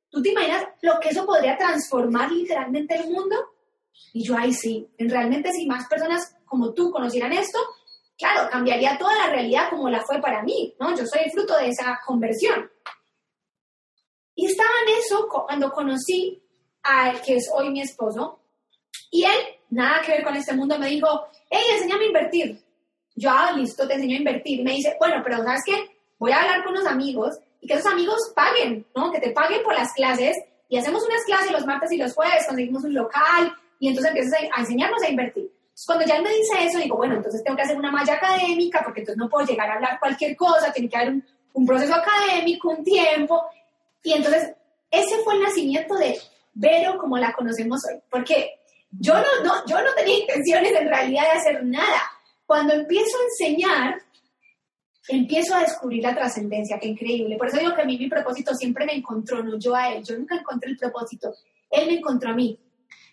¿Tú 0.09 0.21
te 0.21 0.29
imaginas 0.29 0.65
lo 0.81 0.99
que 0.99 1.09
eso 1.09 1.25
podría 1.25 1.57
transformar 1.57 2.31
literalmente 2.31 2.95
el 2.95 3.09
mundo? 3.09 3.35
Y 4.13 4.23
yo, 4.23 4.35
ay, 4.37 4.53
sí, 4.53 4.89
en 4.97 5.09
realmente 5.09 5.51
si 5.53 5.65
más 5.65 5.87
personas 5.87 6.35
como 6.45 6.73
tú 6.73 6.91
conocieran 6.91 7.31
esto, 7.31 7.59
claro, 8.17 8.49
cambiaría 8.49 8.97
toda 8.97 9.15
la 9.15 9.27
realidad 9.27 9.69
como 9.69 9.89
la 9.89 10.01
fue 10.01 10.19
para 10.19 10.43
mí, 10.43 10.75
¿no? 10.79 10.95
Yo 10.95 11.05
soy 11.05 11.21
el 11.25 11.31
fruto 11.31 11.57
de 11.57 11.69
esa 11.69 11.99
conversión. 12.05 12.69
Y 14.35 14.47
estaba 14.47 14.69
en 14.85 14.95
eso 14.97 15.27
cuando 15.29 15.71
conocí 15.71 16.43
al 16.83 17.21
que 17.21 17.35
es 17.35 17.49
hoy 17.53 17.69
mi 17.69 17.81
esposo, 17.81 18.39
y 19.11 19.23
él, 19.25 19.37
nada 19.69 20.01
que 20.01 20.13
ver 20.13 20.23
con 20.23 20.35
este 20.35 20.53
mundo, 20.53 20.79
me 20.79 20.87
dijo, 20.87 21.27
hey, 21.49 21.63
enséñame 21.73 22.05
a 22.05 22.07
invertir. 22.07 22.61
Yo, 23.15 23.29
ah, 23.29 23.51
listo, 23.51 23.87
te 23.87 23.95
enseño 23.95 24.15
a 24.15 24.19
invertir. 24.19 24.63
Me 24.63 24.71
dice, 24.71 24.95
bueno, 24.99 25.21
pero 25.23 25.43
¿sabes 25.43 25.61
qué? 25.65 25.97
Voy 26.17 26.31
a 26.31 26.41
hablar 26.41 26.63
con 26.63 26.73
unos 26.73 26.87
amigos 26.87 27.37
y 27.59 27.67
que 27.67 27.73
esos 27.73 27.91
amigos 27.91 28.31
paguen, 28.33 28.85
¿no? 28.95 29.11
Que 29.11 29.19
te 29.19 29.31
paguen 29.31 29.61
por 29.63 29.73
las 29.73 29.91
clases 29.93 30.37
y 30.69 30.77
hacemos 30.77 31.03
unas 31.05 31.23
clases 31.25 31.51
los 31.51 31.65
martes 31.65 31.91
y 31.91 31.97
los 31.97 32.13
jueves, 32.13 32.47
conseguimos 32.47 32.83
un 32.85 32.93
local 32.93 33.53
y 33.79 33.89
entonces 33.89 34.13
empiezas 34.13 34.39
a, 34.55 34.61
enseñarnos 34.61 35.03
a 35.03 35.09
invertir. 35.09 35.51
cuando 35.85 36.05
ya 36.05 36.15
él 36.15 36.23
me 36.23 36.29
dice 36.29 36.63
eso, 36.63 36.79
digo, 36.79 36.95
bueno, 36.95 37.15
entonces 37.15 37.43
tengo 37.43 37.57
que 37.57 37.63
hacer 37.63 37.77
una 37.77 37.91
malla 37.91 38.13
académica 38.13 38.81
porque 38.83 39.01
entonces 39.01 39.17
no 39.17 39.29
puedo 39.29 39.45
llegar 39.45 39.69
a 39.69 39.73
hablar 39.73 39.99
cualquier 39.99 40.35
cosa, 40.37 40.71
tiene 40.71 40.87
que 40.87 40.95
haber 40.95 41.09
un, 41.09 41.25
un 41.53 41.65
proceso 41.65 41.93
académico, 41.93 42.69
un 42.69 42.83
tiempo. 42.83 43.43
Y 44.03 44.13
entonces 44.13 44.53
ese 44.89 45.17
fue 45.23 45.35
el 45.35 45.41
nacimiento 45.41 45.95
de 45.95 46.17
Vero 46.53 46.97
como 46.97 47.17
la 47.17 47.33
conocemos 47.33 47.81
hoy, 47.85 47.99
porque 48.09 48.61
yo 48.91 49.13
no, 49.13 49.43
no, 49.43 49.65
yo 49.65 49.81
no 49.81 49.93
tenía 49.95 50.19
intenciones 50.19 50.73
en 50.79 50.87
realidad 50.87 51.23
de 51.23 51.39
hacer 51.39 51.63
nada. 51.63 52.01
Cuando 52.45 52.73
empiezo 52.73 53.17
a 53.17 53.23
enseñar, 53.23 54.01
empiezo 55.07 55.55
a 55.55 55.61
descubrir 55.61 56.03
la 56.03 56.13
trascendencia, 56.13 56.79
qué 56.79 56.87
increíble. 56.87 57.37
Por 57.37 57.47
eso 57.47 57.57
digo 57.57 57.73
que 57.75 57.81
a 57.81 57.85
mí 57.85 57.97
mi 57.97 58.09
propósito 58.09 58.53
siempre 58.53 58.85
me 58.85 58.93
encontró, 58.93 59.43
no 59.43 59.57
yo 59.57 59.75
a 59.75 59.93
él. 59.93 60.03
Yo 60.03 60.17
nunca 60.17 60.35
encontré 60.35 60.71
el 60.71 60.77
propósito, 60.77 61.33
él 61.69 61.87
me 61.87 61.93
encontró 61.95 62.31
a 62.31 62.35
mí. 62.35 62.59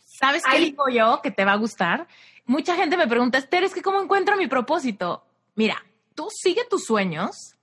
¿Sabes 0.05 0.43
qué 0.51 0.59
digo 0.59 0.89
yo 0.89 1.21
que 1.23 1.31
te 1.31 1.45
va 1.45 1.53
a 1.53 1.57
gustar? 1.57 2.09
Mucha 2.45 2.75
gente 2.75 2.97
me 2.97 3.07
pregunta, 3.07 3.39
Esther, 3.39 3.63
es 3.63 3.75
que 3.75 3.83
¿cómo 3.83 4.03
encuentro 4.03 4.37
mi 4.37 4.49
propósito? 4.49 5.25
Mira, 5.55 5.85
tú 6.15 6.29
sigue 6.31 6.63
tus 6.69 6.85
sueños 6.85 7.55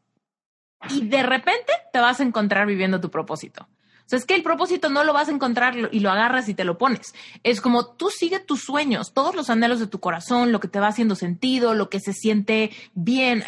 y 0.90 1.08
de 1.08 1.24
repente 1.24 1.74
te 1.92 2.00
vas 2.00 2.20
a 2.20 2.24
encontrar 2.24 2.68
viviendo 2.68 3.02
tu 3.02 3.10
propósito. 3.10 3.68
O 4.06 4.10
sea, 4.10 4.20
es 4.20 4.26
que 4.26 4.36
el 4.36 4.44
propósito 4.44 4.90
no 4.90 5.04
lo 5.04 5.14
vas 5.14 5.30
a 5.30 5.32
encontrar 5.32 5.76
y 5.92 6.00
lo 6.00 6.12
agarras 6.12 6.48
y 6.48 6.54
te 6.54 6.64
lo 6.64 6.78
pones. 6.78 7.16
Es 7.44 7.60
como 7.60 7.88
tú 7.88 8.10
sigue 8.12 8.40
tus 8.40 8.62
sueños, 8.62 9.14
todos 9.14 9.36
los 9.36 9.50
anhelos 9.50 9.80
de 9.80 9.88
tu 9.88 10.00
corazón, 10.00 10.52
lo 10.52 10.60
que 10.60 10.68
te 10.68 10.80
va 10.80 10.88
haciendo 10.88 11.16
sentido, 11.16 11.74
lo 11.74 11.90
que 11.90 12.00
se 12.00 12.14
siente 12.14 12.72
bien 12.94 13.44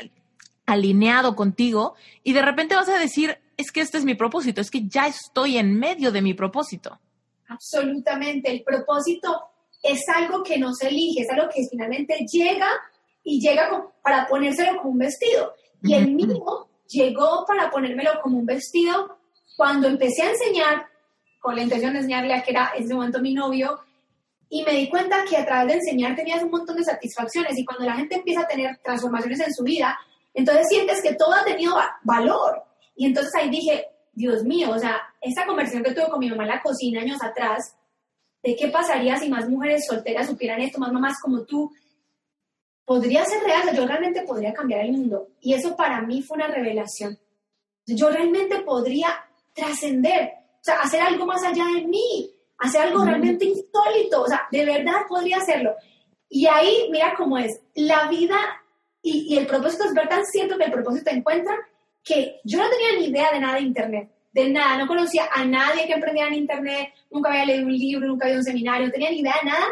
alineado 0.66 1.36
contigo 1.36 1.96
y 2.24 2.34
de 2.34 2.42
repente 2.42 2.76
vas 2.76 2.90
a 2.90 2.98
decir, 2.98 3.38
es 3.56 3.72
que 3.72 3.82
este 3.82 3.98
es 3.98 4.06
mi 4.06 4.16
propósito, 4.16 4.60
es 4.62 4.72
que 4.72 4.88
ya 4.88 5.08
estoy 5.08 5.58
en 5.58 5.78
medio 5.78 6.12
de 6.12 6.22
mi 6.22 6.34
propósito. 6.34 7.00
Absolutamente, 7.48 8.52
el 8.52 8.64
propósito 8.64 9.50
es 9.82 10.02
algo 10.16 10.44
que 10.44 10.58
no 10.58 10.74
se 10.74 10.90
elige, 10.90 11.22
es 11.22 11.30
algo 11.30 11.50
que 11.54 11.68
finalmente 11.70 12.26
llega 12.32 12.68
y 13.24 13.40
llega 13.40 13.70
para 14.02 14.28
ponérselo 14.28 14.78
como 14.78 14.92
un 14.92 14.98
vestido. 15.00 15.54
Y 15.84 15.94
el 15.94 16.12
mío 16.14 16.68
llegó 16.88 17.46
para 17.46 17.70
ponérmelo 17.70 18.20
como 18.22 18.40
un 18.40 18.46
vestido 18.46 19.17
cuando 19.58 19.88
empecé 19.88 20.22
a 20.22 20.30
enseñar, 20.30 20.88
con 21.40 21.56
la 21.56 21.64
intención 21.64 21.94
de 21.94 22.00
enseñarle 22.00 22.36
a 22.36 22.44
que 22.44 22.52
era 22.52 22.72
en 22.76 22.84
ese 22.84 22.94
momento 22.94 23.20
mi 23.20 23.34
novio, 23.34 23.80
y 24.50 24.64
me 24.64 24.74
di 24.74 24.88
cuenta 24.88 25.26
que 25.28 25.36
a 25.36 25.46
través 25.46 25.68
de 25.68 25.74
enseñar 25.80 26.16
tenías 26.16 26.44
un 26.44 26.52
montón 26.52 26.78
de 26.78 26.84
satisfacciones 26.84 27.58
y 27.58 27.66
cuando 27.66 27.86
la 27.86 27.96
gente 27.96 28.16
empieza 28.16 28.42
a 28.42 28.48
tener 28.48 28.78
transformaciones 28.84 29.40
en 29.42 29.54
su 29.54 29.64
vida, 29.64 29.98
entonces 30.34 30.68
sientes 30.70 31.02
que 31.02 31.16
todo 31.16 31.34
ha 31.34 31.44
tenido 31.44 31.76
valor. 32.04 32.64
Y 32.96 33.08
entonces 33.08 33.34
ahí 33.36 33.50
dije, 33.50 33.88
Dios 34.14 34.44
mío, 34.44 34.70
o 34.70 34.80
sea, 34.80 35.02
esta 35.20 35.46
conversación 35.46 35.84
que 35.84 35.92
tuve 35.92 36.10
con 36.10 36.20
mi 36.20 36.30
mamá 36.30 36.44
en 36.44 36.50
la 36.50 36.62
cocina 36.62 37.02
años 37.02 37.22
atrás, 37.22 37.76
de 38.44 38.56
qué 38.56 38.68
pasaría 38.68 39.18
si 39.18 39.28
más 39.28 39.50
mujeres 39.50 39.86
solteras 39.88 40.28
supieran 40.28 40.62
esto, 40.62 40.80
más 40.80 40.94
mamás 40.94 41.18
como 41.20 41.44
tú, 41.44 41.72
podría 42.86 43.26
ser 43.26 43.44
real, 43.44 43.76
yo 43.76 43.88
realmente 43.88 44.22
podría 44.22 44.54
cambiar 44.54 44.86
el 44.86 44.92
mundo. 44.92 45.30
Y 45.42 45.56
eso 45.56 45.76
para 45.76 46.02
mí 46.04 46.22
fue 46.22 46.38
una 46.38 46.48
revelación. 46.48 47.18
Yo 47.88 48.10
realmente 48.10 48.62
podría 48.62 49.27
trascender, 49.58 50.32
o 50.54 50.64
sea, 50.64 50.76
hacer 50.76 51.02
algo 51.02 51.26
más 51.26 51.44
allá 51.44 51.66
de 51.76 51.88
mí, 51.88 52.32
hacer 52.60 52.82
algo 52.82 53.04
realmente 53.04 53.46
insólito, 53.46 54.22
o 54.22 54.28
sea, 54.28 54.48
de 54.52 54.64
verdad 54.64 55.02
podría 55.10 55.38
hacerlo. 55.38 55.74
Y 56.30 56.46
ahí, 56.46 56.88
mira 56.92 57.16
cómo 57.18 57.38
es, 57.38 57.60
la 57.74 58.08
vida 58.08 58.38
y, 59.02 59.34
y 59.34 59.38
el 59.38 59.48
propósito 59.48 59.86
es 59.86 59.94
ver 59.94 60.08
tan 60.08 60.24
cierto 60.26 60.58
que 60.58 60.66
el 60.66 60.72
propósito 60.72 61.10
encuentra, 61.10 61.56
que 62.04 62.40
yo 62.44 62.60
no 62.60 62.70
tenía 62.70 63.00
ni 63.00 63.08
idea 63.08 63.32
de 63.32 63.40
nada 63.40 63.56
de 63.56 63.62
Internet, 63.62 64.12
de 64.32 64.50
nada, 64.50 64.78
no 64.78 64.88
conocía 64.88 65.28
a 65.34 65.44
nadie 65.44 65.88
que 65.88 65.94
emprendiera 65.94 66.30
en 66.30 66.36
Internet, 66.36 66.94
nunca 67.10 67.30
había 67.30 67.46
leído 67.46 67.66
un 67.66 67.74
libro, 67.74 68.08
nunca 68.08 68.28
había 68.28 68.38
un 68.38 68.44
seminario, 68.44 68.86
no 68.86 68.94
tenía 68.94 69.10
ni 69.10 69.22
idea 69.22 69.36
de 69.42 69.50
nada, 69.50 69.68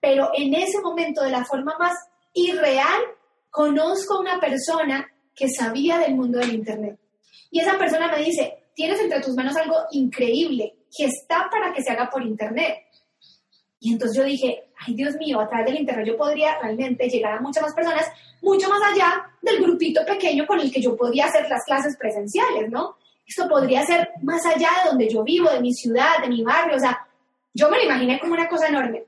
pero 0.00 0.30
en 0.34 0.54
ese 0.54 0.80
momento, 0.80 1.22
de 1.22 1.30
la 1.30 1.44
forma 1.44 1.76
más 1.78 1.94
irreal, 2.32 3.02
conozco 3.50 4.14
a 4.14 4.20
una 4.20 4.40
persona 4.40 5.08
que 5.34 5.48
sabía 5.48 5.98
del 5.98 6.16
mundo 6.16 6.38
del 6.38 6.54
Internet. 6.54 6.98
Y 7.50 7.60
esa 7.60 7.78
persona 7.78 8.10
me 8.10 8.18
dice, 8.18 8.57
tienes 8.78 9.00
entre 9.00 9.20
tus 9.20 9.34
manos 9.34 9.56
algo 9.56 9.74
increíble 9.90 10.76
que 10.96 11.06
está 11.06 11.48
para 11.50 11.72
que 11.72 11.82
se 11.82 11.90
haga 11.90 12.08
por 12.08 12.22
Internet. 12.22 12.76
Y 13.80 13.92
entonces 13.92 14.16
yo 14.16 14.22
dije, 14.22 14.70
ay 14.86 14.94
Dios 14.94 15.16
mío, 15.16 15.40
a 15.40 15.48
través 15.48 15.66
del 15.66 15.80
Internet 15.80 16.06
yo 16.06 16.16
podría 16.16 16.56
realmente 16.60 17.08
llegar 17.08 17.32
a 17.32 17.40
muchas 17.40 17.64
más 17.64 17.74
personas, 17.74 18.06
mucho 18.40 18.68
más 18.68 18.80
allá 18.92 19.32
del 19.42 19.60
grupito 19.60 20.06
pequeño 20.06 20.46
con 20.46 20.60
el 20.60 20.70
que 20.70 20.80
yo 20.80 20.96
podía 20.96 21.26
hacer 21.26 21.48
las 21.50 21.64
clases 21.64 21.96
presenciales, 21.96 22.70
¿no? 22.70 22.94
Esto 23.26 23.48
podría 23.48 23.84
ser 23.84 24.10
más 24.22 24.46
allá 24.46 24.68
de 24.84 24.90
donde 24.90 25.08
yo 25.08 25.24
vivo, 25.24 25.50
de 25.50 25.60
mi 25.60 25.74
ciudad, 25.74 26.22
de 26.22 26.28
mi 26.28 26.44
barrio, 26.44 26.76
o 26.76 26.80
sea, 26.80 27.04
yo 27.52 27.68
me 27.68 27.78
lo 27.78 27.84
imaginé 27.84 28.20
como 28.20 28.34
una 28.34 28.48
cosa 28.48 28.68
enorme. 28.68 29.06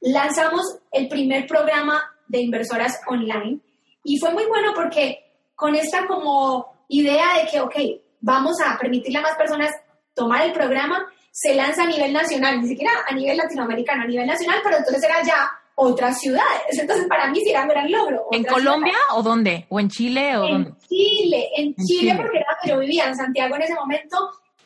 Lanzamos 0.00 0.78
el 0.90 1.08
primer 1.08 1.46
programa 1.46 2.02
de 2.26 2.40
inversoras 2.40 2.98
online 3.06 3.58
y 4.02 4.18
fue 4.18 4.32
muy 4.32 4.46
bueno 4.46 4.72
porque 4.74 5.30
con 5.54 5.74
esta 5.74 6.06
como 6.06 6.72
idea 6.88 7.36
de 7.38 7.50
que, 7.50 7.60
ok, 7.60 8.03
vamos 8.24 8.56
a 8.64 8.78
permitirle 8.78 9.18
a 9.18 9.22
más 9.22 9.36
personas 9.36 9.70
tomar 10.14 10.46
el 10.46 10.52
programa, 10.52 11.06
se 11.30 11.54
lanza 11.54 11.82
a 11.82 11.86
nivel 11.86 12.12
nacional, 12.12 12.60
ni 12.60 12.68
siquiera 12.68 12.92
a 13.06 13.14
nivel 13.14 13.36
latinoamericano, 13.36 14.04
a 14.04 14.06
nivel 14.06 14.26
nacional, 14.26 14.60
pero 14.64 14.78
entonces 14.78 15.02
era 15.02 15.22
ya 15.22 15.50
otras 15.74 16.18
ciudades. 16.20 16.78
Entonces 16.78 17.06
para 17.06 17.28
mí 17.30 17.40
sí 17.40 17.50
era 17.50 17.62
un 17.62 17.68
gran 17.68 17.90
logro. 17.90 18.26
¿En 18.30 18.44
Colombia 18.44 18.94
o 19.14 19.22
dónde? 19.22 19.66
¿O 19.68 19.78
en 19.78 19.88
Chile 19.88 20.36
o 20.36 20.46
en 20.46 20.76
Chile, 20.88 21.48
en, 21.56 21.74
Chile, 21.74 22.14
porque 22.16 22.38
era 22.38 22.46
que 22.62 22.70
yo 22.70 22.78
vivía 22.78 23.08
en 23.08 23.16
Santiago 23.16 23.56
en 23.56 23.62
ese 23.62 23.74
momento 23.74 24.16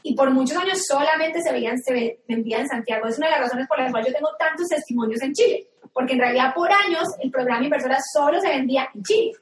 y 0.02 0.14
por 0.14 0.30
muchos 0.30 0.56
años 0.56 0.78
solamente 0.86 1.40
se 1.42 1.52
veían, 1.52 1.76
se 1.78 2.20
vendía 2.28 2.60
en 2.60 2.68
Santiago. 2.68 3.08
Es 3.08 3.18
una 3.18 3.26
de 3.26 3.32
las 3.32 3.40
razones 3.40 3.66
por 3.66 3.80
las 3.80 3.90
cuales 3.90 4.08
yo 4.08 4.14
tengo 4.14 4.30
tantos 4.38 4.68
testimonios 4.68 5.20
en 5.22 5.32
Chile, 5.32 5.68
porque 5.92 6.12
en 6.12 6.20
realidad 6.20 6.54
por 6.54 6.70
años 6.70 7.04
el 7.20 7.30
programa 7.30 7.64
Inversora 7.64 7.98
solo 8.14 8.40
se 8.40 8.50
vendía 8.50 8.88
en 8.94 9.02
Chile. 9.02 9.32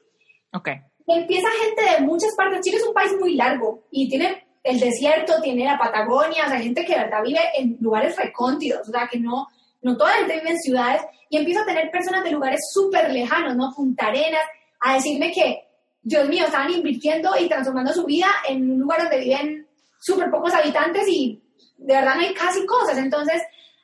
Ok 0.53 0.69
empieza 1.07 1.47
gente 1.63 1.93
de 1.93 2.05
muchas 2.05 2.35
partes. 2.35 2.61
Chile 2.61 2.77
es 2.77 2.87
un 2.87 2.93
país 2.93 3.13
muy 3.19 3.35
largo 3.35 3.83
y 3.91 4.09
tiene 4.09 4.45
el 4.63 4.79
desierto, 4.79 5.41
tiene 5.41 5.63
la 5.63 5.77
Patagonia, 5.77 6.45
o 6.45 6.49
sea, 6.49 6.59
gente 6.59 6.83
que 6.83 6.93
de 6.93 6.99
verdad 6.99 7.23
vive 7.23 7.39
en 7.57 7.77
lugares 7.79 8.17
recónditos, 8.17 8.87
o 8.87 8.91
sea, 8.91 9.07
que 9.09 9.17
no, 9.17 9.47
no 9.81 9.95
toda 9.95 10.11
la 10.11 10.17
gente 10.17 10.39
vive 10.39 10.49
en 10.51 10.59
ciudades 10.59 11.01
y 11.29 11.37
empieza 11.37 11.61
a 11.61 11.65
tener 11.65 11.89
personas 11.89 12.23
de 12.23 12.31
lugares 12.31 12.59
súper 12.73 13.09
lejanos, 13.11 13.55
¿no? 13.55 13.71
Punta 13.73 14.07
Arenas, 14.07 14.43
a 14.81 14.95
decirme 14.95 15.31
que, 15.31 15.63
Dios 16.01 16.27
mío, 16.27 16.45
estaban 16.45 16.71
invirtiendo 16.71 17.31
y 17.39 17.47
transformando 17.47 17.93
su 17.93 18.05
vida 18.05 18.27
en 18.47 18.69
un 18.69 18.79
lugar 18.79 19.01
donde 19.01 19.19
viven 19.19 19.67
súper 19.99 20.29
pocos 20.29 20.53
habitantes 20.53 21.07
y 21.07 21.41
de 21.77 21.93
verdad 21.93 22.15
no 22.15 22.21
hay 22.21 22.33
casi 22.33 22.65
cosas. 22.65 22.97
Entonces, 22.97 23.41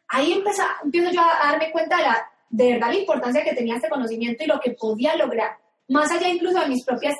ahí 0.09 0.33
empieza, 0.33 0.65
empiezo 0.83 1.11
yo 1.11 1.21
a 1.21 1.51
darme 1.51 1.71
cuenta 1.71 1.97
de, 1.97 2.03
la, 2.03 2.29
de 2.49 2.73
verdad 2.73 2.89
la 2.89 2.99
importancia 2.99 3.43
que 3.43 3.53
tenía 3.53 3.75
este 3.75 3.89
conocimiento 3.89 4.43
y 4.43 4.47
lo 4.47 4.59
que 4.59 4.71
podía 4.71 5.15
lograr 5.15 5.62
más 5.93 6.11
allá 6.11 6.27
incluso 6.27 6.59
de 6.59 6.67
mis 6.67 6.83
propios 6.83 7.15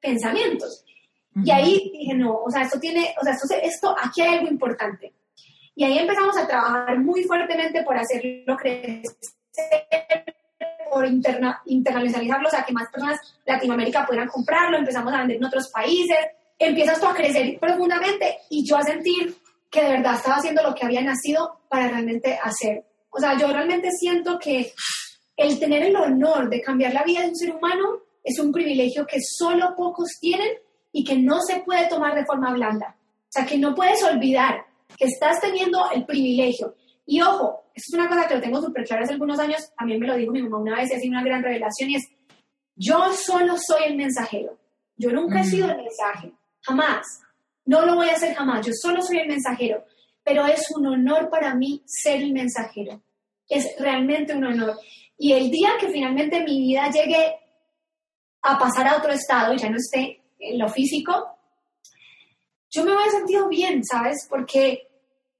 pensamientos. 0.00 0.84
Y 1.44 1.50
ahí 1.50 1.90
dije, 1.92 2.14
no, 2.14 2.34
o 2.34 2.50
sea, 2.50 2.62
esto 2.62 2.78
tiene, 2.80 3.14
o 3.20 3.24
sea, 3.24 3.32
esto, 3.32 3.54
esto, 3.62 3.96
aquí 4.00 4.22
hay 4.22 4.38
algo 4.38 4.48
importante. 4.48 5.12
Y 5.74 5.84
ahí 5.84 5.98
empezamos 5.98 6.36
a 6.36 6.46
trabajar 6.46 6.98
muy 6.98 7.22
fuertemente 7.24 7.82
por 7.84 7.96
hacerlo 7.96 8.56
crecer, 8.56 9.02
por 10.90 11.06
interna, 11.06 11.62
internacionalizarlo, 11.66 12.48
o 12.48 12.50
sea, 12.50 12.64
que 12.64 12.72
más 12.72 12.90
personas 12.90 13.20
de 13.46 13.52
Latinoamérica 13.52 14.04
pudieran 14.04 14.28
comprarlo, 14.28 14.78
empezamos 14.78 15.12
a 15.12 15.18
vender 15.18 15.36
en 15.36 15.44
otros 15.44 15.68
países, 15.68 16.18
empieza 16.58 16.92
esto 16.92 17.08
a 17.08 17.14
crecer 17.14 17.58
profundamente 17.60 18.38
y 18.50 18.66
yo 18.66 18.76
a 18.76 18.82
sentir 18.82 19.36
que 19.70 19.82
de 19.82 19.90
verdad 19.90 20.16
estaba 20.16 20.36
haciendo 20.36 20.62
lo 20.62 20.74
que 20.74 20.84
había 20.84 21.02
nacido 21.02 21.60
para 21.68 21.88
realmente 21.88 22.38
hacer. 22.42 22.84
O 23.10 23.20
sea, 23.20 23.38
yo 23.38 23.46
realmente 23.48 23.90
siento 23.92 24.38
que 24.38 24.72
el 25.36 25.60
tener 25.60 25.84
el 25.84 25.96
honor 25.96 26.48
de 26.48 26.60
cambiar 26.60 26.92
la 26.92 27.04
vida 27.04 27.20
de 27.20 27.28
un 27.28 27.36
ser 27.36 27.54
humano 27.54 28.00
es 28.28 28.38
un 28.38 28.52
privilegio 28.52 29.06
que 29.06 29.20
solo 29.20 29.74
pocos 29.76 30.18
tienen 30.20 30.50
y 30.92 31.04
que 31.04 31.16
no 31.16 31.40
se 31.40 31.60
puede 31.60 31.88
tomar 31.88 32.14
de 32.14 32.26
forma 32.26 32.52
blanda. 32.52 32.96
O 32.98 33.30
sea, 33.30 33.46
que 33.46 33.58
no 33.58 33.74
puedes 33.74 34.02
olvidar 34.02 34.64
que 34.96 35.06
estás 35.06 35.40
teniendo 35.40 35.90
el 35.94 36.04
privilegio. 36.04 36.74
Y 37.06 37.20
ojo, 37.22 37.64
esto 37.74 37.96
es 37.96 37.98
una 37.98 38.08
cosa 38.08 38.28
que 38.28 38.34
lo 38.34 38.40
tengo 38.40 38.60
súper 38.60 38.84
claro 38.84 39.04
hace 39.04 39.14
algunos 39.14 39.38
años, 39.38 39.72
también 39.78 40.00
me 40.00 40.06
lo 40.06 40.16
dijo 40.16 40.32
mi 40.32 40.42
mamá 40.42 40.58
una 40.58 40.76
vez 40.76 40.90
y 40.90 40.94
ha 40.94 40.98
sido 40.98 41.12
una 41.12 41.24
gran 41.24 41.42
revelación, 41.42 41.90
y 41.90 41.96
es, 41.96 42.08
yo 42.76 43.12
solo 43.12 43.54
soy 43.56 43.84
el 43.86 43.96
mensajero. 43.96 44.58
Yo 44.96 45.10
nunca 45.10 45.40
he 45.40 45.44
sido 45.44 45.70
el 45.70 45.76
mensaje, 45.76 46.32
jamás. 46.60 47.06
No 47.64 47.86
lo 47.86 47.94
voy 47.94 48.08
a 48.08 48.14
hacer 48.14 48.34
jamás, 48.34 48.66
yo 48.66 48.72
solo 48.74 49.00
soy 49.00 49.18
el 49.18 49.28
mensajero. 49.28 49.84
Pero 50.24 50.44
es 50.46 50.64
un 50.76 50.86
honor 50.86 51.30
para 51.30 51.54
mí 51.54 51.82
ser 51.86 52.20
el 52.20 52.32
mensajero. 52.32 53.00
Es 53.48 53.66
realmente 53.78 54.34
un 54.34 54.44
honor. 54.44 54.76
Y 55.16 55.32
el 55.32 55.50
día 55.50 55.70
que 55.80 55.88
finalmente 55.88 56.42
mi 56.44 56.60
vida 56.60 56.90
llegue 56.90 57.36
a 58.42 58.58
pasar 58.58 58.86
a 58.86 58.96
otro 58.96 59.12
estado 59.12 59.52
y 59.54 59.58
ya 59.58 59.68
no 59.68 59.76
esté 59.76 60.22
en 60.38 60.58
lo 60.58 60.68
físico, 60.68 61.38
yo 62.70 62.84
me 62.84 62.92
voy 62.92 63.02
a 63.02 63.10
sentir 63.10 63.40
bien, 63.48 63.82
¿sabes? 63.84 64.26
Porque 64.28 64.88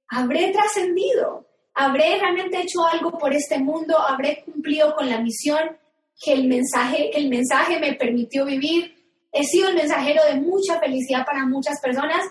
habré 0.07 0.51
trascendido, 0.51 1.45
habré 1.73 2.17
realmente 2.19 2.61
hecho 2.61 2.85
algo 2.85 3.17
por 3.17 3.33
este 3.33 3.59
mundo, 3.59 3.97
habré 3.97 4.43
cumplido 4.43 4.95
con 4.95 5.09
la 5.09 5.21
misión 5.21 5.77
que 6.19 6.33
el 6.33 6.47
mensaje, 6.47 7.11
que 7.11 7.19
el 7.19 7.29
mensaje 7.29 7.79
me 7.79 7.93
permitió 7.93 8.45
vivir. 8.45 8.95
He 9.31 9.43
sido 9.43 9.69
el 9.69 9.75
mensajero 9.75 10.23
de 10.25 10.41
mucha 10.41 10.79
felicidad 10.79 11.25
para 11.25 11.45
muchas 11.45 11.79
personas 11.79 12.23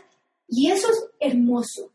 y 0.48 0.70
eso 0.70 0.88
es 0.90 1.06
hermoso. 1.20 1.92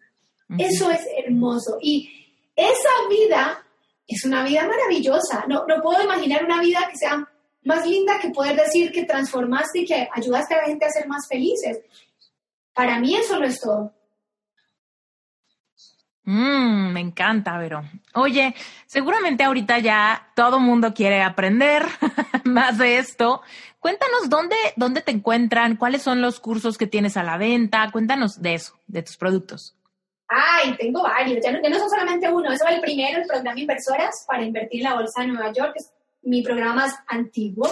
Eso 0.58 0.92
es 0.92 1.02
hermoso. 1.18 1.78
Y 1.82 2.10
esa 2.56 2.90
vida 3.10 3.66
es 4.08 4.24
una 4.26 4.44
vida 4.44 4.68
maravillosa. 4.68 5.46
No, 5.48 5.66
no 5.68 5.82
puedo 5.82 6.04
imaginar 6.04 6.46
una 6.46 6.62
vida 6.62 6.88
que 6.92 6.98
sea 6.98 7.28
más 7.64 7.86
linda 7.86 8.20
que 8.20 8.30
poder 8.30 8.56
decir 8.56 8.92
que 8.92 9.06
transformaste 9.06 9.80
y 9.80 9.86
que 9.86 10.10
ayudaste 10.14 10.56
a 10.56 10.58
la 10.58 10.66
gente 10.66 10.86
a 10.86 10.90
ser 10.90 11.08
más 11.08 11.28
felices. 11.28 11.80
Para 12.74 13.00
mí 13.00 13.16
eso 13.16 13.40
lo 13.40 13.46
es 13.46 13.60
todo. 13.60 13.94
Mm, 16.26 16.94
me 16.94 17.02
encanta, 17.02 17.58
Vero. 17.58 17.84
Oye, 18.14 18.56
seguramente 18.86 19.44
ahorita 19.44 19.80
ya 19.80 20.32
todo 20.36 20.60
mundo 20.60 20.94
quiere 20.94 21.22
aprender 21.22 21.86
más 22.46 22.78
de 22.78 22.98
esto. 22.98 23.42
Cuéntanos 23.80 24.30
dónde, 24.30 24.56
dónde 24.78 25.02
te 25.02 25.12
encuentran, 25.12 25.76
cuáles 25.76 26.02
son 26.02 26.22
los 26.22 26.40
cursos 26.40 26.78
que 26.78 26.88
tienes 26.88 27.18
a 27.18 27.24
la 27.24 27.38
venta. 27.38 27.90
Cuéntanos 27.92 28.42
de 28.42 28.54
eso, 28.54 28.80
de 28.88 29.04
tus 29.04 29.18
productos. 29.18 29.76
Ay, 30.30 30.76
tengo 30.78 31.04
varios. 31.04 31.44
Ya 31.44 31.52
no, 31.52 31.62
ya 31.62 31.70
no 31.70 31.78
son 31.78 31.90
solamente 31.90 32.32
uno. 32.32 32.52
Eso 32.52 32.66
es 32.68 32.76
el 32.76 32.82
primero, 32.82 33.22
el 33.22 33.28
programa 33.28 33.60
Inversoras 33.60 34.24
para 34.26 34.44
invertir 34.44 34.80
en 34.80 34.90
la 34.90 34.96
bolsa 34.96 35.22
de 35.22 35.28
Nueva 35.28 35.52
York. 35.52 35.74
Es 35.76 35.92
mi 36.24 36.42
programa 36.42 36.76
más 36.76 36.96
antiguo. 37.08 37.68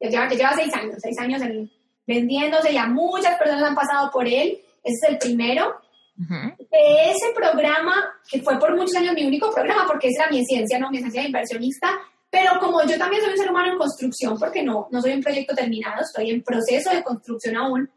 Lleva, 0.00 0.28
lleva 0.28 0.54
seis 0.54 0.72
años, 0.74 0.96
seis 0.98 1.18
años 1.18 1.42
en, 1.42 1.70
vendiéndose. 2.06 2.72
Ya 2.72 2.86
muchas 2.86 3.38
personas 3.38 3.64
han 3.64 3.74
pasado 3.74 4.10
por 4.10 4.26
él. 4.26 4.60
Ese 4.82 4.96
es 5.02 5.08
el 5.10 5.18
primero. 5.18 5.74
De 6.16 7.10
ese 7.10 7.32
programa, 7.32 7.94
que 8.28 8.42
fue 8.42 8.58
por 8.58 8.74
muchos 8.74 8.96
años 8.96 9.14
mi 9.14 9.24
único 9.24 9.52
programa, 9.52 9.86
porque 9.86 10.08
esa 10.08 10.24
era 10.24 10.32
mi 10.32 10.40
esencia, 10.40 10.76
¿no? 10.78 10.90
Mi 10.90 10.98
esencia 10.98 11.20
de 11.20 11.28
inversionista, 11.28 11.96
pero 12.30 12.58
como 12.58 12.82
yo 12.82 12.98
también 12.98 13.22
soy 13.22 13.32
un 13.32 13.38
ser 13.38 13.50
humano 13.50 13.72
en 13.72 13.78
construcción, 13.78 14.38
porque 14.38 14.62
no, 14.62 14.88
no 14.90 15.00
soy 15.00 15.12
un 15.12 15.22
proyecto 15.22 15.54
terminado, 15.54 16.02
estoy 16.02 16.30
en 16.30 16.42
proceso 16.42 16.90
de 16.90 17.04
construcción 17.04 17.56
aún, 17.56 17.88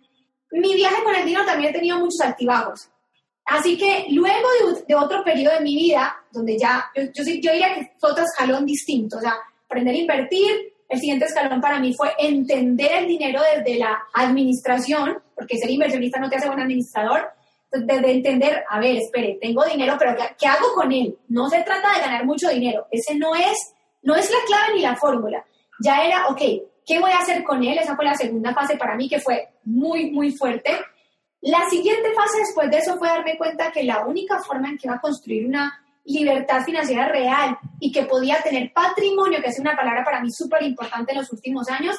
mi 0.52 0.76
viaje 0.76 1.04
con 1.04 1.16
el 1.16 1.26
dinero 1.26 1.46
también 1.46 1.72
he 1.72 1.74
tenido 1.74 1.98
muchos 1.98 2.22
altibajos. 2.22 2.90
Así 3.46 3.78
que 3.78 4.06
luego 4.12 4.48
de, 4.88 4.96
otro 4.96 5.24
periodo 5.24 5.56
de 5.56 5.62
mi 5.62 5.76
vida, 5.76 6.16
donde 6.32 6.58
ya, 6.58 6.86
yo, 6.96 7.04
yo, 7.04 7.24
yo 7.24 7.52
diría 7.52 7.74
que 7.74 7.92
fue 7.98 8.12
otro 8.12 8.24
escalón 8.24 8.66
distinto, 8.66 9.18
o 9.18 9.22
sea, 9.22 9.36
aprender 9.72 9.96
a 9.96 9.98
invertir, 9.98 10.74
el 10.90 11.00
siguiente 11.00 11.26
escalón 11.26 11.62
para 11.62 11.80
mí 11.80 11.94
fue 11.94 12.14
entender 12.20 12.92
el 12.92 13.08
dinero 13.08 13.40
desde 13.56 13.80
la 13.80 13.98
administración, 14.14 15.18
porque 15.34 15.58
ser 15.58 15.70
inversionista 15.70 16.20
no 16.20 16.30
te 16.30 16.36
hace 16.36 16.48
buen 16.48 16.60
administrador, 16.60 17.30
desde 17.72 18.12
entender, 18.12 18.66
a 18.70 18.80
ver, 18.82 18.98
espere, 18.98 19.38
tengo 19.40 19.64
dinero, 19.64 19.96
pero 19.98 20.14
¿qué, 20.38 20.46
hago 20.46 20.74
con 20.76 20.92
él? 20.92 21.18
No 21.30 21.50
se 21.50 21.64
trata 21.64 21.94
de 21.94 22.02
ganar 22.02 22.26
mucho 22.26 22.50
dinero, 22.50 22.86
ese 22.92 23.16
no 23.16 23.34
es, 23.34 23.74
no 24.02 24.16
es 24.16 24.30
la 24.30 24.38
clave 24.46 24.74
ni 24.76 24.82
la 24.82 24.98
fórmula. 24.98 25.46
Ya 25.82 26.04
era, 26.04 26.28
ok, 26.28 26.42
¿qué 26.86 27.00
voy 27.00 27.12
a 27.12 27.20
hacer 27.20 27.46
con 27.46 27.64
él? 27.64 27.78
Esa 27.78 27.96
fue 27.96 28.04
la 28.04 28.16
segunda 28.16 28.54
fase 28.54 28.76
para 28.76 28.98
mí 28.98 29.08
que 29.08 29.22
fue 29.22 29.48
muy, 29.64 30.12
muy 30.12 30.34
fuerte. 30.34 30.78
La 31.40 31.70
siguiente 31.70 32.12
fase 32.14 32.40
después 32.40 32.70
de 32.70 32.80
eso 32.80 32.98
fue 32.98 33.08
darme 33.08 33.38
cuenta 33.38 33.72
que 33.72 33.84
la 33.84 34.06
única 34.06 34.40
forma 34.40 34.68
en 34.68 34.78
que 34.78 34.88
iba 34.88 34.96
a 34.96 35.02
construir 35.02 35.48
una 35.48 35.82
libertad 36.06 36.64
financiera 36.64 37.08
real 37.08 37.58
y 37.80 37.92
que 37.92 38.04
podía 38.04 38.42
tener 38.42 38.72
patrimonio, 38.74 39.42
que 39.42 39.50
es 39.50 39.60
una 39.60 39.76
palabra 39.76 40.04
para 40.04 40.22
mí 40.22 40.32
súper 40.32 40.64
importante 40.64 41.12
en 41.12 41.20
los 41.20 41.32
últimos 41.32 41.70
años, 41.70 41.96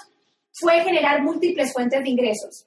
fue 0.53 0.81
generar 0.81 1.23
múltiples 1.23 1.73
fuentes 1.73 2.03
de 2.03 2.11
ingresos 2.11 2.67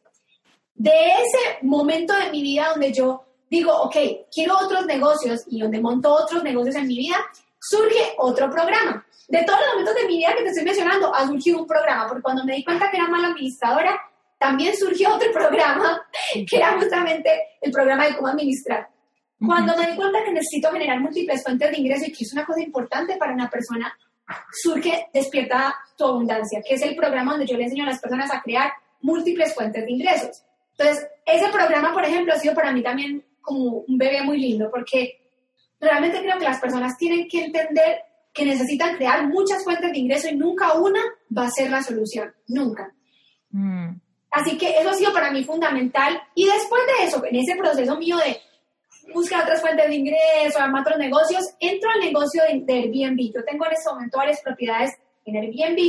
de 0.75 0.91
ese 0.91 1.65
momento 1.65 2.13
de 2.13 2.29
mi 2.31 2.41
vida 2.41 2.69
donde 2.69 2.91
yo 2.91 3.23
digo, 3.49 3.73
ok, 3.73 3.95
quiero 4.31 4.55
otros 4.57 4.85
negocios 4.85 5.43
y 5.47 5.61
donde 5.61 5.79
monto 5.79 6.13
otros 6.13 6.43
negocios 6.43 6.75
en 6.75 6.87
mi 6.87 6.97
vida, 6.97 7.15
surge 7.59 8.13
otro 8.17 8.49
programa. 8.49 9.05
De 9.27 9.43
todos 9.43 9.59
los 9.59 9.69
momentos 9.69 9.95
de 9.95 10.07
mi 10.07 10.17
vida 10.17 10.35
que 10.35 10.43
te 10.43 10.49
estoy 10.49 10.65
mencionando, 10.65 11.15
ha 11.15 11.25
surgido 11.25 11.59
un 11.59 11.67
programa, 11.67 12.07
porque 12.07 12.21
cuando 12.21 12.43
me 12.43 12.55
di 12.55 12.63
cuenta 12.63 12.91
que 12.91 12.97
era 12.97 13.07
mala 13.07 13.29
administradora, 13.29 13.99
también 14.37 14.75
surgió 14.75 15.15
otro 15.15 15.31
programa, 15.33 16.05
que 16.33 16.57
era 16.57 16.77
justamente 16.77 17.31
el 17.61 17.71
programa 17.71 18.05
de 18.05 18.15
cómo 18.15 18.27
administrar. 18.27 18.89
Cuando 19.39 19.75
me 19.77 19.87
di 19.87 19.95
cuenta 19.95 20.23
que 20.23 20.31
necesito 20.31 20.71
generar 20.71 20.99
múltiples 20.99 21.43
fuentes 21.43 21.71
de 21.71 21.77
ingreso 21.77 22.05
y 22.05 22.11
que 22.11 22.23
es 22.23 22.33
una 22.33 22.45
cosa 22.45 22.61
importante 22.61 23.17
para 23.17 23.33
una 23.33 23.49
persona, 23.49 23.93
surge 24.51 25.07
Despierta 25.13 25.75
tu 25.97 26.05
Abundancia, 26.05 26.61
que 26.65 26.75
es 26.75 26.81
el 26.81 26.95
programa 26.95 27.31
donde 27.31 27.45
yo 27.45 27.57
le 27.57 27.63
enseño 27.63 27.83
a 27.83 27.87
las 27.87 27.99
personas 27.99 28.31
a 28.33 28.41
crear 28.41 28.71
múltiples 29.01 29.53
fuentes 29.53 29.85
de 29.85 29.91
ingresos. 29.91 30.43
Entonces, 30.77 31.07
ese 31.25 31.49
programa, 31.49 31.93
por 31.93 32.03
ejemplo, 32.03 32.33
ha 32.33 32.39
sido 32.39 32.53
para 32.53 32.71
mí 32.71 32.81
también 32.81 33.23
como 33.41 33.83
un 33.87 33.97
bebé 33.97 34.23
muy 34.23 34.39
lindo, 34.39 34.69
porque 34.71 35.21
realmente 35.79 36.21
creo 36.21 36.37
que 36.37 36.45
las 36.45 36.59
personas 36.59 36.97
tienen 36.97 37.27
que 37.27 37.45
entender 37.45 37.99
que 38.33 38.45
necesitan 38.45 38.97
crear 38.97 39.27
muchas 39.27 39.63
fuentes 39.63 39.91
de 39.91 39.97
ingreso 39.97 40.27
y 40.27 40.35
nunca 40.35 40.73
una 40.73 40.99
va 41.35 41.45
a 41.45 41.51
ser 41.51 41.69
la 41.69 41.81
solución, 41.81 42.33
nunca. 42.47 42.93
Mm. 43.51 43.91
Así 44.31 44.57
que 44.57 44.77
eso 44.77 44.89
ha 44.89 44.93
sido 44.93 45.13
para 45.13 45.31
mí 45.31 45.43
fundamental. 45.45 46.21
Y 46.35 46.45
después 46.45 46.81
de 46.85 47.05
eso, 47.05 47.23
en 47.23 47.37
ese 47.37 47.55
proceso 47.55 47.97
mío 47.97 48.17
de 48.17 48.37
buscar 49.13 49.43
otras 49.43 49.61
fuentes 49.61 49.87
de 49.87 49.95
ingreso, 49.95 50.59
armar 50.59 50.81
otros 50.81 50.97
negocios, 50.97 51.43
entro 51.59 51.89
al 51.91 51.99
negocio 51.99 52.43
de, 52.43 52.61
de 52.61 52.73
Airbnb. 52.73 53.33
Yo 53.33 53.43
tengo 53.43 53.65
en 53.65 53.73
este 53.73 53.89
momento 53.89 54.17
varias 54.17 54.41
propiedades 54.41 54.91
en 55.25 55.35
Airbnb 55.37 55.79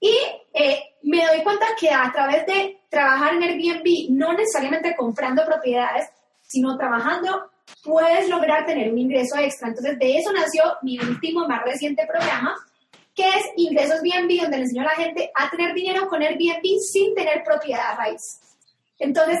y 0.00 0.16
eh, 0.52 0.80
me 1.02 1.26
doy 1.26 1.42
cuenta 1.42 1.66
que 1.78 1.90
a 1.90 2.10
través 2.12 2.46
de 2.46 2.80
trabajar 2.88 3.34
en 3.34 3.42
Airbnb, 3.42 4.10
no 4.10 4.32
necesariamente 4.32 4.94
comprando 4.96 5.44
propiedades, 5.44 6.08
sino 6.40 6.76
trabajando, 6.76 7.50
puedes 7.82 8.28
lograr 8.28 8.64
tener 8.64 8.92
un 8.92 8.98
ingreso 8.98 9.36
extra. 9.38 9.68
Entonces, 9.68 9.98
de 9.98 10.16
eso 10.16 10.32
nació 10.32 10.62
mi 10.82 10.98
último, 10.98 11.46
más 11.46 11.62
reciente 11.64 12.06
programa, 12.06 12.54
que 13.14 13.28
es 13.28 13.44
Ingresos 13.56 14.00
BNB, 14.00 14.42
donde 14.42 14.58
le 14.58 14.62
enseño 14.62 14.82
a 14.82 14.96
la 14.96 15.02
gente 15.02 15.30
a 15.34 15.50
tener 15.50 15.74
dinero 15.74 16.08
con 16.08 16.22
Airbnb 16.22 16.62
sin 16.80 17.14
tener 17.14 17.42
propiedad 17.44 17.96
raíz. 17.96 18.22
Entonces, 18.98 19.38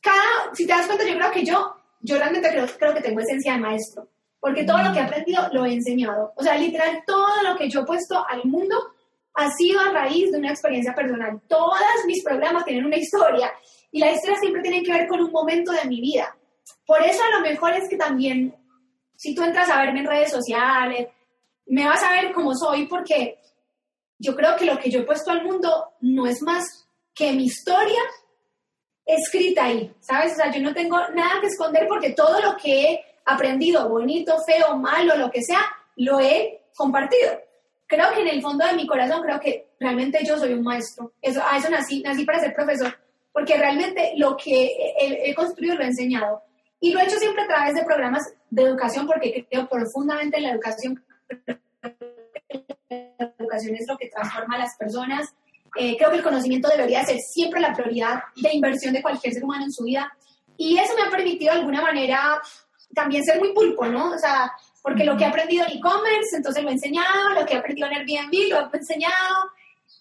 cada, 0.00 0.54
si 0.54 0.66
te 0.66 0.72
das 0.72 0.86
cuenta, 0.86 1.04
yo 1.04 1.16
creo 1.16 1.30
que 1.32 1.44
yo, 1.44 1.76
yo 2.04 2.18
realmente 2.18 2.50
creo, 2.50 2.66
creo 2.78 2.94
que 2.94 3.00
tengo 3.00 3.20
esencia 3.20 3.54
de 3.54 3.60
maestro, 3.60 4.08
porque 4.38 4.64
todo 4.64 4.82
lo 4.82 4.92
que 4.92 4.98
he 4.98 5.02
aprendido 5.02 5.48
lo 5.52 5.64
he 5.64 5.72
enseñado. 5.72 6.34
O 6.36 6.42
sea, 6.42 6.56
literal, 6.58 7.02
todo 7.06 7.42
lo 7.42 7.56
que 7.56 7.70
yo 7.70 7.80
he 7.80 7.86
puesto 7.86 8.22
al 8.28 8.44
mundo 8.44 8.76
ha 9.32 9.50
sido 9.50 9.80
a 9.80 9.90
raíz 9.90 10.30
de 10.30 10.38
una 10.38 10.50
experiencia 10.50 10.94
personal. 10.94 11.40
Todos 11.48 11.78
mis 12.06 12.22
programas 12.22 12.66
tienen 12.66 12.84
una 12.84 12.98
historia 12.98 13.50
y 13.90 14.00
la 14.00 14.12
historia 14.12 14.38
siempre 14.38 14.60
tiene 14.60 14.82
que 14.82 14.92
ver 14.92 15.08
con 15.08 15.22
un 15.22 15.32
momento 15.32 15.72
de 15.72 15.86
mi 15.86 16.02
vida. 16.02 16.36
Por 16.86 17.02
eso 17.02 17.22
a 17.24 17.38
lo 17.38 17.40
mejor 17.40 17.72
es 17.72 17.88
que 17.88 17.96
también, 17.96 18.54
si 19.16 19.34
tú 19.34 19.42
entras 19.42 19.70
a 19.70 19.80
verme 19.80 20.00
en 20.00 20.06
redes 20.06 20.30
sociales, 20.30 21.08
me 21.66 21.86
vas 21.86 22.02
a 22.02 22.12
ver 22.12 22.34
como 22.34 22.54
soy 22.54 22.86
porque 22.86 23.38
yo 24.18 24.36
creo 24.36 24.56
que 24.56 24.66
lo 24.66 24.78
que 24.78 24.90
yo 24.90 25.00
he 25.00 25.04
puesto 25.04 25.30
al 25.30 25.42
mundo 25.42 25.94
no 26.02 26.26
es 26.26 26.42
más 26.42 26.86
que 27.14 27.32
mi 27.32 27.46
historia 27.46 28.02
escrita 29.06 29.64
ahí, 29.64 29.92
¿sabes? 30.00 30.32
O 30.32 30.36
sea, 30.36 30.50
yo 30.50 30.60
no 30.62 30.72
tengo 30.74 30.96
nada 31.14 31.40
que 31.40 31.48
esconder 31.48 31.86
porque 31.88 32.10
todo 32.10 32.40
lo 32.40 32.56
que 32.56 32.82
he 32.82 33.04
aprendido, 33.24 33.88
bonito, 33.88 34.36
feo, 34.46 34.76
malo, 34.76 35.16
lo 35.16 35.30
que 35.30 35.42
sea, 35.42 35.60
lo 35.96 36.20
he 36.20 36.62
compartido 36.76 37.30
creo 37.86 38.12
que 38.14 38.22
en 38.22 38.28
el 38.28 38.42
fondo 38.42 38.66
de 38.66 38.74
mi 38.74 38.86
corazón, 38.86 39.22
creo 39.22 39.40
que 39.40 39.68
realmente 39.78 40.24
yo 40.24 40.38
soy 40.38 40.52
un 40.52 40.62
maestro. 40.62 41.12
Eso, 41.20 41.42
a 41.48 41.56
eso 41.56 41.70
nací, 41.70 42.02
nací 42.02 42.24
para 42.24 42.40
ser 42.40 42.54
profesor, 42.54 42.96
porque 43.32 43.56
realmente 43.56 44.12
lo 44.16 44.36
que 44.36 44.70
he, 44.98 45.34
construido 45.34 45.76
lo 45.76 45.82
he 45.82 45.88
enseñado. 45.88 46.42
Y 46.80 46.92
lo 46.92 47.00
he 47.00 47.04
hecho 47.04 47.18
siempre 47.18 47.44
a 47.44 47.46
través 47.46 47.74
de 47.74 47.84
programas 47.84 48.22
de 48.50 48.62
educación, 48.62 49.06
porque 49.06 49.46
creo 49.50 49.68
profundamente 49.68 50.36
en 50.36 50.42
la 50.44 50.50
educación. 50.52 51.02
La 52.88 53.32
educación 53.38 53.76
es 53.76 53.86
lo 53.88 53.96
que 53.96 54.08
transforma 54.08 54.56
a 54.56 54.58
las 54.58 54.76
personas. 54.76 55.34
Eh, 55.76 55.96
creo 55.96 56.10
que 56.10 56.18
el 56.18 56.22
conocimiento 56.22 56.68
debería 56.68 57.04
ser 57.04 57.18
siempre 57.18 57.60
la 57.60 57.72
prioridad 57.72 58.22
de 58.36 58.54
inversión 58.54 58.94
de 58.94 59.02
cualquier 59.02 59.32
ser 59.32 59.44
humano 59.44 59.64
en 59.64 59.72
su 59.72 59.84
vida. 59.84 60.12
Y 60.56 60.78
eso 60.78 60.94
me 60.94 61.02
ha 61.02 61.10
permitido 61.10 61.52
de 61.52 61.60
alguna 61.60 61.82
manera 61.82 62.40
también 62.94 63.24
ser 63.24 63.38
muy 63.40 63.52
pulpo, 63.52 63.86
¿no? 63.86 64.12
O 64.12 64.18
sea, 64.18 64.52
porque 64.82 65.04
lo 65.04 65.16
que 65.16 65.24
he 65.24 65.26
aprendido 65.26 65.66
en 65.66 65.78
e-commerce, 65.78 66.36
entonces 66.36 66.62
lo 66.62 66.68
he 66.68 66.74
enseñado, 66.74 67.30
lo 67.30 67.44
que 67.44 67.54
he 67.54 67.56
aprendido 67.56 67.88
en 67.88 67.94
Airbnb, 67.94 68.50
lo 68.50 68.70
he 68.72 68.76
enseñado. 68.76 69.50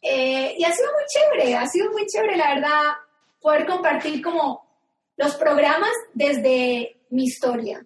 Eh, 0.02 0.56
y 0.58 0.64
ha 0.64 0.72
sido 0.72 0.90
muy 0.92 1.04
chévere, 1.08 1.56
ha 1.56 1.66
sido 1.68 1.92
muy 1.92 2.06
chévere, 2.06 2.38
la 2.38 2.54
verdad, 2.54 2.92
poder 3.42 3.66
compartir 3.66 4.22
como 4.22 4.68
los 5.18 5.36
programas 5.36 5.92
desde 6.14 6.98
mi 7.10 7.24
historia. 7.24 7.84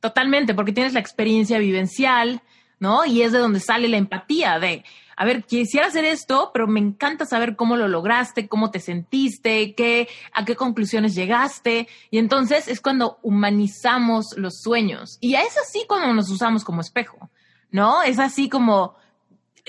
Totalmente, 0.00 0.54
porque 0.54 0.72
tienes 0.72 0.92
la 0.92 1.00
experiencia 1.00 1.58
vivencial, 1.58 2.40
¿no? 2.78 3.04
Y 3.04 3.22
es 3.22 3.32
de 3.32 3.38
donde 3.38 3.60
sale 3.60 3.88
la 3.88 3.96
empatía 3.96 4.58
de, 4.58 4.84
a 5.16 5.24
ver, 5.24 5.44
quisiera 5.44 5.86
hacer 5.86 6.04
esto, 6.04 6.50
pero 6.52 6.66
me 6.66 6.80
encanta 6.80 7.26
saber 7.26 7.56
cómo 7.56 7.76
lo 7.76 7.88
lograste, 7.88 8.48
cómo 8.48 8.70
te 8.70 8.80
sentiste, 8.80 9.74
qué, 9.74 10.08
a 10.32 10.44
qué 10.44 10.56
conclusiones 10.56 11.14
llegaste. 11.14 11.88
Y 12.10 12.18
entonces 12.18 12.68
es 12.68 12.80
cuando 12.80 13.18
humanizamos 13.22 14.34
los 14.36 14.60
sueños. 14.60 15.18
Y 15.20 15.34
es 15.34 15.56
así 15.58 15.84
cuando 15.86 16.12
nos 16.12 16.30
usamos 16.30 16.64
como 16.64 16.80
espejo, 16.80 17.30
¿no? 17.70 18.02
Es 18.02 18.18
así 18.18 18.48
como 18.48 18.96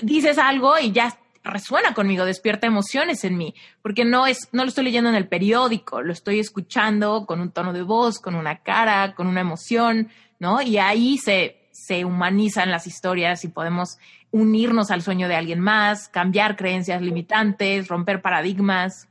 dices 0.02 0.38
algo 0.38 0.78
y 0.78 0.92
ya 0.92 1.18
resuena 1.42 1.94
conmigo, 1.94 2.24
despierta 2.24 2.66
emociones 2.66 3.24
en 3.24 3.36
mí, 3.36 3.54
porque 3.82 4.04
no 4.04 4.26
es, 4.26 4.48
no 4.52 4.64
lo 4.64 4.68
estoy 4.68 4.84
leyendo 4.84 5.10
en 5.10 5.16
el 5.16 5.28
periódico, 5.28 6.02
lo 6.02 6.12
estoy 6.12 6.40
escuchando 6.40 7.24
con 7.24 7.40
un 7.40 7.52
tono 7.52 7.72
de 7.72 7.82
voz, 7.82 8.18
con 8.18 8.34
una 8.34 8.62
cara, 8.62 9.14
con 9.14 9.26
una 9.26 9.40
emoción, 9.40 10.08
¿no? 10.38 10.60
Y 10.60 10.78
ahí 10.78 11.18
se, 11.18 11.65
se 11.76 12.06
humanizan 12.06 12.70
las 12.70 12.86
historias 12.86 13.44
y 13.44 13.48
podemos 13.48 13.98
unirnos 14.30 14.90
al 14.90 15.02
sueño 15.02 15.28
de 15.28 15.36
alguien 15.36 15.60
más, 15.60 16.08
cambiar 16.08 16.56
creencias 16.56 17.02
limitantes, 17.02 17.88
romper 17.88 18.22
paradigmas. 18.22 19.08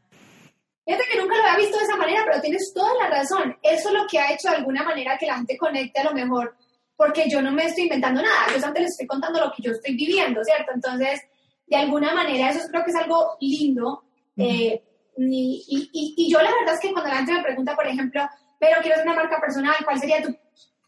Fíjate 0.83 1.03
que 1.11 1.19
nunca 1.19 1.37
lo 1.37 1.43
había 1.43 1.57
visto 1.57 1.77
de 1.77 1.83
esa 1.83 1.95
manera, 1.95 2.23
pero 2.25 2.41
tienes 2.41 2.73
toda 2.73 2.91
la 3.03 3.09
razón. 3.09 3.55
Eso 3.61 3.89
es 3.89 3.93
lo 3.93 4.07
que 4.07 4.19
ha 4.19 4.33
hecho 4.33 4.49
de 4.49 4.57
alguna 4.57 4.83
manera 4.83 5.15
que 5.17 5.27
la 5.27 5.37
gente 5.37 5.57
conecte 5.57 6.01
a 6.01 6.05
lo 6.05 6.13
mejor, 6.13 6.55
porque 6.97 7.29
yo 7.29 7.41
no 7.41 7.51
me 7.51 7.65
estoy 7.65 7.83
inventando 7.83 8.21
nada, 8.21 8.47
yo 8.49 8.65
antes 8.65 8.81
les 8.81 8.91
estoy 8.91 9.07
contando 9.07 9.39
lo 9.39 9.51
que 9.55 9.61
yo 9.61 9.71
estoy 9.71 9.95
viviendo, 9.95 10.43
¿cierto? 10.43 10.71
Entonces, 10.73 11.21
de 11.67 11.75
alguna 11.75 12.13
manera, 12.15 12.49
eso 12.49 12.67
creo 12.69 12.83
que 12.83 12.91
es 12.91 12.97
algo 12.97 13.37
lindo. 13.39 14.03
Eh, 14.37 14.83
y, 15.17 16.13
y, 16.17 16.31
yo 16.31 16.41
la 16.41 16.51
verdad 16.51 16.73
es 16.73 16.79
que 16.81 16.91
cuando 16.91 17.09
la 17.09 17.17
gente 17.17 17.33
me 17.33 17.43
pregunta, 17.43 17.75
por 17.75 17.87
ejemplo, 17.87 18.27
pero 18.59 18.81
quiero 18.81 18.97
ser 18.97 19.05
una 19.05 19.15
marca 19.15 19.39
personal, 19.39 19.75
¿cuál 19.85 19.99
sería 19.99 20.21
tu 20.21 20.35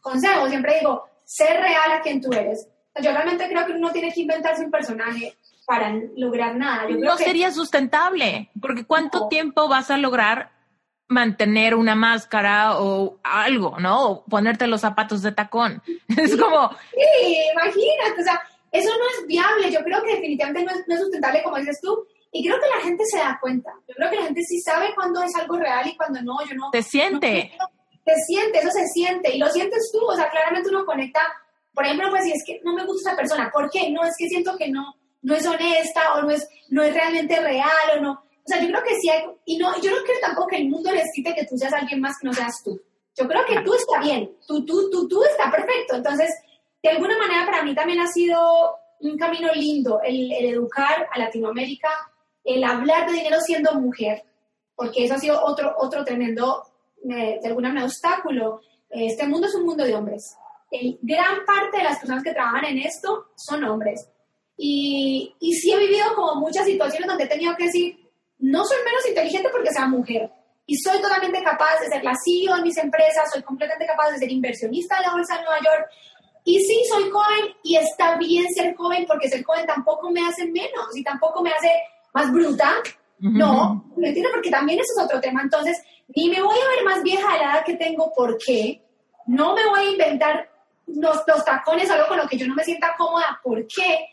consejo? 0.00 0.48
Siempre 0.48 0.78
digo, 0.80 1.07
ser 1.28 1.60
real 1.60 1.92
a 1.92 2.00
quien 2.00 2.22
tú 2.22 2.32
eres. 2.32 2.66
Yo 3.02 3.12
realmente 3.12 3.46
creo 3.48 3.66
que 3.66 3.72
uno 3.72 3.92
tiene 3.92 4.10
que 4.12 4.22
inventarse 4.22 4.64
un 4.64 4.70
personaje 4.70 5.36
para 5.66 5.92
lograr 6.16 6.56
nada. 6.56 6.88
Yo 6.88 6.96
no 6.96 7.16
sería 7.18 7.52
sustentable, 7.52 8.50
porque 8.60 8.86
¿cuánto 8.86 9.28
tiempo 9.28 9.68
vas 9.68 9.90
a 9.90 9.98
lograr 9.98 10.50
mantener 11.06 11.74
una 11.74 11.94
máscara 11.94 12.80
o 12.80 13.18
algo, 13.22 13.78
¿no? 13.78 14.06
O 14.06 14.24
ponerte 14.24 14.66
los 14.66 14.80
zapatos 14.80 15.20
de 15.20 15.32
tacón. 15.32 15.82
Es 16.08 16.34
como... 16.34 16.70
Sí, 16.70 17.36
imagínate, 17.52 18.20
o 18.20 18.24
sea, 18.24 18.40
eso 18.72 18.88
no 18.88 19.04
es 19.20 19.26
viable. 19.26 19.70
Yo 19.70 19.80
creo 19.84 20.02
que 20.02 20.14
definitivamente 20.14 20.64
no 20.64 20.94
es, 20.94 21.00
sustentable, 21.00 21.42
como 21.42 21.58
dices 21.58 21.78
tú. 21.82 22.06
Y 22.32 22.46
creo 22.46 22.58
que 22.58 22.68
la 22.68 22.82
gente 22.82 23.04
se 23.04 23.18
da 23.18 23.38
cuenta. 23.38 23.70
Yo 23.86 23.94
creo 23.94 24.10
que 24.10 24.16
la 24.16 24.24
gente 24.24 24.42
sí 24.42 24.60
sabe 24.60 24.94
cuándo 24.94 25.22
es 25.22 25.34
algo 25.36 25.58
real 25.58 25.86
y 25.86 25.96
cuándo 25.96 26.22
no. 26.22 26.42
Yo 26.46 26.54
no. 26.54 26.70
Te 26.70 26.82
siente. 26.82 27.52
Te 28.08 28.16
siente, 28.26 28.58
eso 28.58 28.70
se 28.70 28.86
siente. 28.86 29.34
Y 29.34 29.38
lo 29.38 29.48
sientes 29.48 29.90
tú. 29.92 30.04
O 30.04 30.16
sea, 30.16 30.30
claramente 30.30 30.70
uno 30.70 30.84
conecta. 30.86 31.20
Por 31.74 31.84
ejemplo, 31.84 32.10
pues 32.10 32.24
si 32.24 32.32
es 32.32 32.42
que 32.44 32.60
no 32.64 32.74
me 32.74 32.84
gusta 32.84 33.10
esa 33.10 33.16
persona. 33.16 33.50
¿Por 33.52 33.70
qué? 33.70 33.90
No, 33.90 34.02
es 34.04 34.14
que 34.18 34.28
siento 34.28 34.56
que 34.56 34.68
no 34.68 34.94
no 35.22 35.34
es 35.34 35.46
honesta 35.46 36.14
o 36.14 36.22
no 36.22 36.30
es, 36.30 36.48
no 36.68 36.82
es 36.82 36.92
realmente 36.92 37.40
real 37.40 37.98
o 37.98 38.00
no. 38.00 38.12
O 38.12 38.46
sea, 38.46 38.60
yo 38.60 38.68
creo 38.68 38.82
que 38.82 38.96
sí 38.98 39.10
hay, 39.10 39.24
y 39.44 39.58
no, 39.58 39.78
yo 39.80 39.90
no 39.90 40.02
creo 40.04 40.16
tampoco 40.22 40.48
que 40.48 40.56
el 40.56 40.68
mundo 40.68 40.90
necesite 40.90 41.34
que 41.34 41.46
tú 41.46 41.56
seas 41.58 41.72
alguien 41.72 42.00
más 42.00 42.16
que 42.18 42.26
no 42.26 42.32
seas 42.32 42.62
tú. 42.64 42.80
Yo 43.14 43.28
creo 43.28 43.44
que 43.44 43.60
tú 43.62 43.74
está 43.74 44.00
bien, 44.00 44.30
tú, 44.46 44.64
tú, 44.64 44.88
tú, 44.90 45.08
tú 45.08 45.22
está 45.24 45.50
perfecto. 45.50 45.96
Entonces, 45.96 46.30
de 46.82 46.90
alguna 46.90 47.18
manera 47.18 47.44
para 47.44 47.62
mí 47.62 47.74
también 47.74 48.00
ha 48.00 48.06
sido 48.06 48.76
un 49.00 49.18
camino 49.18 49.52
lindo 49.52 50.00
el, 50.02 50.32
educar 50.32 51.08
a 51.12 51.18
Latinoamérica, 51.18 51.88
el 52.44 52.64
hablar 52.64 53.06
de 53.06 53.14
dinero 53.14 53.40
siendo 53.40 53.74
mujer, 53.74 54.24
porque 54.74 55.04
eso 55.04 55.14
ha 55.14 55.18
sido 55.18 55.44
otro, 55.44 55.74
otro 55.76 56.04
tremendo, 56.04 56.62
de 57.16 57.48
alguna 57.48 57.68
manera, 57.68 57.86
obstáculo. 57.86 58.60
Este 58.90 59.26
mundo 59.26 59.46
es 59.46 59.54
un 59.54 59.64
mundo 59.64 59.84
de 59.84 59.94
hombres. 59.94 60.36
El, 60.70 60.98
gran 61.02 61.44
parte 61.46 61.78
de 61.78 61.84
las 61.84 61.98
personas 61.98 62.22
que 62.22 62.32
trabajan 62.32 62.64
en 62.66 62.78
esto 62.78 63.28
son 63.36 63.64
hombres. 63.64 64.08
Y, 64.56 65.34
y 65.40 65.52
sí 65.54 65.72
he 65.72 65.78
vivido 65.78 66.14
como 66.14 66.40
muchas 66.40 66.66
situaciones 66.66 67.08
donde 67.08 67.24
he 67.24 67.28
tenido 67.28 67.54
que 67.56 67.64
decir, 67.64 68.08
no 68.38 68.64
soy 68.64 68.78
menos 68.84 69.06
inteligente 69.08 69.48
porque 69.50 69.70
sea 69.70 69.86
mujer. 69.86 70.30
Y 70.66 70.76
soy 70.76 71.00
totalmente 71.00 71.42
capaz 71.42 71.80
de 71.80 71.88
ser 71.88 72.04
la 72.04 72.12
CEO 72.22 72.56
de 72.56 72.62
mis 72.62 72.76
empresas, 72.76 73.30
soy 73.32 73.42
completamente 73.42 73.86
capaz 73.86 74.10
de 74.10 74.18
ser 74.18 74.30
inversionista 74.30 74.96
de 74.96 75.06
la 75.06 75.12
Bolsa 75.12 75.36
de 75.36 75.44
Nueva 75.44 75.58
York. 75.58 75.90
Y 76.44 76.60
sí, 76.60 76.82
soy 76.90 77.10
joven 77.10 77.54
y 77.62 77.76
está 77.76 78.16
bien 78.16 78.46
ser 78.54 78.74
joven 78.74 79.04
porque 79.06 79.28
ser 79.28 79.42
joven 79.44 79.66
tampoco 79.66 80.10
me 80.10 80.26
hace 80.26 80.46
menos 80.46 80.94
y 80.94 81.02
tampoco 81.02 81.42
me 81.42 81.50
hace 81.50 81.70
más 82.12 82.30
bruta. 82.32 82.74
No, 83.20 83.84
¿me 83.96 84.08
entiendes? 84.08 84.32
Porque 84.32 84.50
también 84.50 84.78
eso 84.78 84.92
es 84.96 85.04
otro 85.04 85.20
tema. 85.20 85.42
Entonces, 85.42 85.76
ni 86.14 86.28
me 86.28 86.42
voy 86.42 86.56
a 86.58 86.68
ver 86.68 86.84
más 86.84 87.02
vieja 87.02 87.32
a 87.32 87.36
la 87.36 87.52
edad 87.52 87.64
que 87.64 87.76
tengo, 87.76 88.12
¿por 88.14 88.38
qué? 88.38 88.82
No 89.26 89.54
me 89.54 89.66
voy 89.66 89.80
a 89.80 89.90
inventar 89.90 90.50
los, 90.86 91.22
los 91.26 91.44
tacones, 91.44 91.90
algo 91.90 92.08
con 92.08 92.18
lo 92.18 92.26
que 92.26 92.38
yo 92.38 92.46
no 92.46 92.54
me 92.54 92.64
sienta 92.64 92.94
cómoda, 92.96 93.40
¿por 93.42 93.66
qué? 93.66 94.08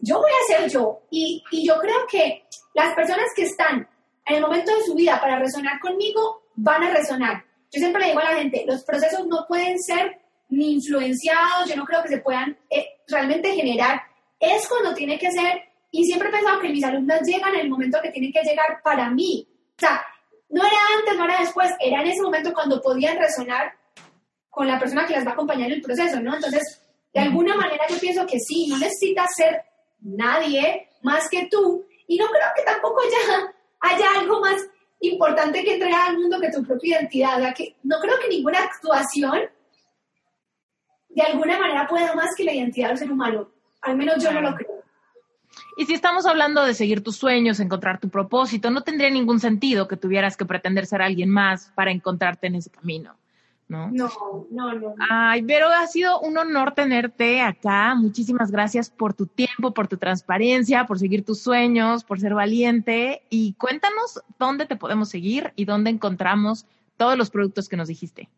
yo 0.00 0.18
voy 0.18 0.30
a 0.30 0.58
ser 0.58 0.70
yo. 0.70 1.02
Y, 1.10 1.42
y 1.50 1.66
yo 1.66 1.78
creo 1.78 2.06
que 2.10 2.44
las 2.74 2.94
personas 2.94 3.26
que 3.34 3.42
están 3.42 3.88
en 4.26 4.36
el 4.36 4.42
momento 4.42 4.74
de 4.74 4.82
su 4.84 4.94
vida 4.94 5.20
para 5.20 5.38
resonar 5.38 5.80
conmigo 5.80 6.42
van 6.56 6.84
a 6.84 6.90
resonar. 6.90 7.44
Yo 7.70 7.80
siempre 7.80 8.02
le 8.02 8.08
digo 8.08 8.20
a 8.20 8.32
la 8.32 8.38
gente, 8.38 8.64
los 8.66 8.84
procesos 8.84 9.26
no 9.26 9.46
pueden 9.46 9.78
ser 9.78 10.20
ni 10.50 10.72
influenciados, 10.72 11.68
yo 11.68 11.76
no 11.76 11.84
creo 11.84 12.02
que 12.02 12.08
se 12.08 12.18
puedan 12.18 12.56
eh, 12.70 12.86
realmente 13.06 13.54
generar. 13.54 14.02
Es 14.40 14.66
cuando 14.68 14.94
tiene 14.94 15.18
que 15.18 15.30
ser, 15.30 15.62
y 15.90 16.04
siempre 16.04 16.28
he 16.28 16.32
pensado 16.32 16.60
que 16.60 16.68
mis 16.68 16.84
alumnas 16.84 17.22
llegan 17.26 17.54
en 17.54 17.60
el 17.60 17.70
momento 17.70 18.00
que 18.02 18.10
tienen 18.10 18.32
que 18.32 18.42
llegar 18.42 18.80
para 18.82 19.10
mí. 19.10 19.46
O 19.76 19.80
sea, 19.80 20.04
no 20.50 20.62
era 20.64 20.76
antes, 20.98 21.16
no 21.16 21.24
era 21.24 21.40
después, 21.40 21.70
era 21.80 22.00
en 22.00 22.08
ese 22.08 22.22
momento 22.22 22.52
cuando 22.52 22.80
podían 22.80 23.18
resonar 23.18 23.72
con 24.50 24.66
la 24.66 24.78
persona 24.78 25.06
que 25.06 25.12
las 25.12 25.26
va 25.26 25.30
a 25.30 25.34
acompañar 25.34 25.68
en 25.68 25.74
el 25.74 25.82
proceso, 25.82 26.20
¿no? 26.20 26.34
Entonces, 26.34 26.82
de 27.12 27.20
alguna 27.20 27.54
manera 27.54 27.84
yo 27.88 27.98
pienso 27.98 28.26
que 28.26 28.38
sí, 28.40 28.66
no 28.68 28.78
necesitas 28.78 29.28
ser 29.36 29.62
nadie 30.00 30.88
más 31.02 31.28
que 31.28 31.48
tú. 31.50 31.86
Y 32.06 32.16
no 32.16 32.26
creo 32.26 32.48
que 32.56 32.62
tampoco 32.62 33.00
haya, 33.02 33.54
haya 33.80 34.20
algo 34.20 34.40
más 34.40 34.66
importante 35.00 35.62
que 35.62 35.74
entregar 35.74 36.08
al 36.08 36.18
mundo 36.18 36.40
que 36.40 36.50
tu 36.50 36.64
propia 36.64 36.98
identidad. 36.98 37.54
que 37.54 37.76
no 37.82 37.98
creo 38.00 38.18
que 38.18 38.28
ninguna 38.28 38.60
actuación 38.60 39.48
de 41.10 41.22
alguna 41.22 41.58
manera 41.58 41.86
pueda 41.86 42.14
más 42.14 42.34
que 42.36 42.44
la 42.44 42.52
identidad 42.52 42.88
del 42.88 42.98
ser 42.98 43.10
humano. 43.10 43.50
Al 43.82 43.96
menos 43.96 44.22
yo 44.22 44.32
no 44.32 44.40
lo 44.40 44.54
creo. 44.54 44.67
Y 45.78 45.86
si 45.86 45.94
estamos 45.94 46.26
hablando 46.26 46.64
de 46.64 46.74
seguir 46.74 47.04
tus 47.04 47.14
sueños, 47.14 47.60
encontrar 47.60 48.00
tu 48.00 48.08
propósito, 48.08 48.68
no 48.68 48.82
tendría 48.82 49.10
ningún 49.10 49.38
sentido 49.38 49.86
que 49.86 49.96
tuvieras 49.96 50.36
que 50.36 50.44
pretender 50.44 50.86
ser 50.86 51.02
alguien 51.02 51.30
más 51.30 51.70
para 51.76 51.92
encontrarte 51.92 52.48
en 52.48 52.56
ese 52.56 52.68
camino. 52.68 53.14
¿no? 53.68 53.88
No, 53.92 54.10
no, 54.50 54.74
no. 54.74 54.94
Ay, 55.08 55.42
pero 55.42 55.68
ha 55.68 55.86
sido 55.86 56.18
un 56.18 56.36
honor 56.36 56.74
tenerte 56.74 57.40
acá. 57.40 57.94
Muchísimas 57.94 58.50
gracias 58.50 58.90
por 58.90 59.14
tu 59.14 59.26
tiempo, 59.26 59.72
por 59.72 59.86
tu 59.86 59.98
transparencia, 59.98 60.84
por 60.84 60.98
seguir 60.98 61.24
tus 61.24 61.40
sueños, 61.40 62.02
por 62.02 62.18
ser 62.18 62.34
valiente. 62.34 63.22
Y 63.30 63.52
cuéntanos 63.52 64.20
dónde 64.36 64.66
te 64.66 64.74
podemos 64.74 65.08
seguir 65.08 65.52
y 65.54 65.64
dónde 65.64 65.90
encontramos 65.90 66.66
todos 66.96 67.16
los 67.16 67.30
productos 67.30 67.68
que 67.68 67.76
nos 67.76 67.86
dijiste. 67.86 68.28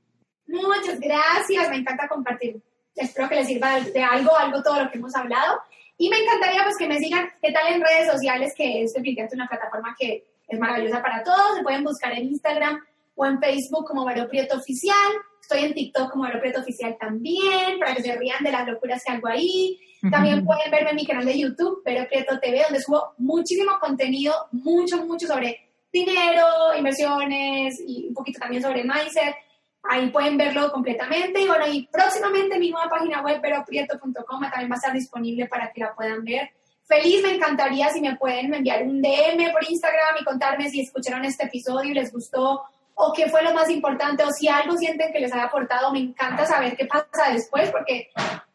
Muchas 0.47 1.01
gracias, 1.01 1.71
me 1.71 1.77
encanta 1.77 2.07
compartir. 2.07 2.61
Espero 2.95 3.31
que 3.31 3.37
les 3.37 3.47
sirva 3.47 3.81
de 3.81 4.03
algo, 4.03 4.37
algo 4.37 4.62
todo 4.62 4.85
lo 4.85 4.91
que 4.91 4.99
hemos 4.99 5.17
hablado. 5.17 5.61
Y 6.01 6.09
me 6.09 6.16
encantaría 6.16 6.64
pues 6.64 6.78
que 6.78 6.89
me 6.89 6.97
sigan, 6.97 7.28
¿qué 7.43 7.52
tal 7.52 7.74
en 7.74 7.82
redes 7.82 8.10
sociales? 8.10 8.55
Que 8.56 8.85
es 8.85 8.94
definitivamente 8.94 9.36
una 9.36 9.47
plataforma 9.47 9.94
que 9.98 10.24
es 10.48 10.59
maravillosa 10.59 11.02
para 11.02 11.22
todos. 11.22 11.56
Se 11.59 11.62
pueden 11.62 11.85
buscar 11.85 12.10
en 12.12 12.24
Instagram 12.24 12.81
o 13.14 13.27
en 13.27 13.39
Facebook 13.39 13.86
como 13.86 14.06
Vero 14.06 14.27
Prieto 14.27 14.56
Oficial. 14.56 14.97
Estoy 15.43 15.64
en 15.64 15.74
TikTok 15.74 16.10
como 16.10 16.24
Vero 16.24 16.40
Prieto 16.40 16.60
Oficial 16.60 16.97
también, 16.98 17.78
para 17.78 17.94
que 17.94 18.02
se 18.02 18.16
rían 18.16 18.43
de 18.43 18.51
las 18.51 18.66
locuras 18.66 19.02
que 19.05 19.12
hago 19.12 19.28
ahí. 19.28 19.78
También 20.10 20.43
pueden 20.43 20.70
verme 20.70 20.89
en 20.89 20.97
mi 20.97 21.06
canal 21.06 21.27
de 21.27 21.39
YouTube, 21.39 21.82
Vero 21.85 22.09
Prieto 22.09 22.40
TV, 22.40 22.62
donde 22.62 22.81
subo 22.81 23.12
muchísimo 23.18 23.72
contenido, 23.78 24.32
mucho, 24.52 25.05
mucho 25.05 25.27
sobre 25.27 25.68
dinero, 25.93 26.47
inversiones 26.78 27.74
y 27.86 28.09
un 28.09 28.14
poquito 28.14 28.40
también 28.40 28.62
sobre 28.62 28.85
mindset. 28.85 29.35
Ahí 29.82 30.11
pueden 30.11 30.36
verlo 30.36 30.70
completamente. 30.70 31.40
Y 31.40 31.47
bueno, 31.47 31.66
y 31.66 31.86
próximamente 31.86 32.59
mi 32.59 32.70
nueva 32.70 32.89
página 32.89 33.23
web, 33.23 33.40
veroprieto.com, 33.40 34.40
también 34.43 34.70
va 34.70 34.74
a 34.74 34.78
estar 34.78 34.93
disponible 34.93 35.47
para 35.47 35.73
que 35.73 35.81
la 35.81 35.94
puedan 35.94 36.24
ver. 36.24 36.51
Feliz, 36.86 37.23
me 37.23 37.35
encantaría 37.35 37.89
si 37.90 38.01
me 38.01 38.16
pueden 38.16 38.52
enviar 38.52 38.82
un 38.82 39.01
DM 39.01 39.52
por 39.52 39.65
Instagram 39.69 40.16
y 40.20 40.24
contarme 40.24 40.69
si 40.69 40.81
escucharon 40.81 41.24
este 41.24 41.47
episodio 41.47 41.90
y 41.90 41.94
les 41.94 42.12
gustó 42.12 42.65
o 43.02 43.12
qué 43.15 43.28
fue 43.28 43.43
lo 43.43 43.55
más 43.55 43.70
importante, 43.70 44.23
o 44.24 44.31
si 44.31 44.47
algo 44.47 44.77
sienten 44.77 45.11
que 45.12 45.20
les 45.20 45.32
haya 45.32 45.44
aportado, 45.44 45.90
me 45.90 46.01
encanta 46.01 46.44
saber 46.44 46.77
qué 46.77 46.85
pasa 46.85 47.32
después, 47.32 47.70
porque 47.70 48.11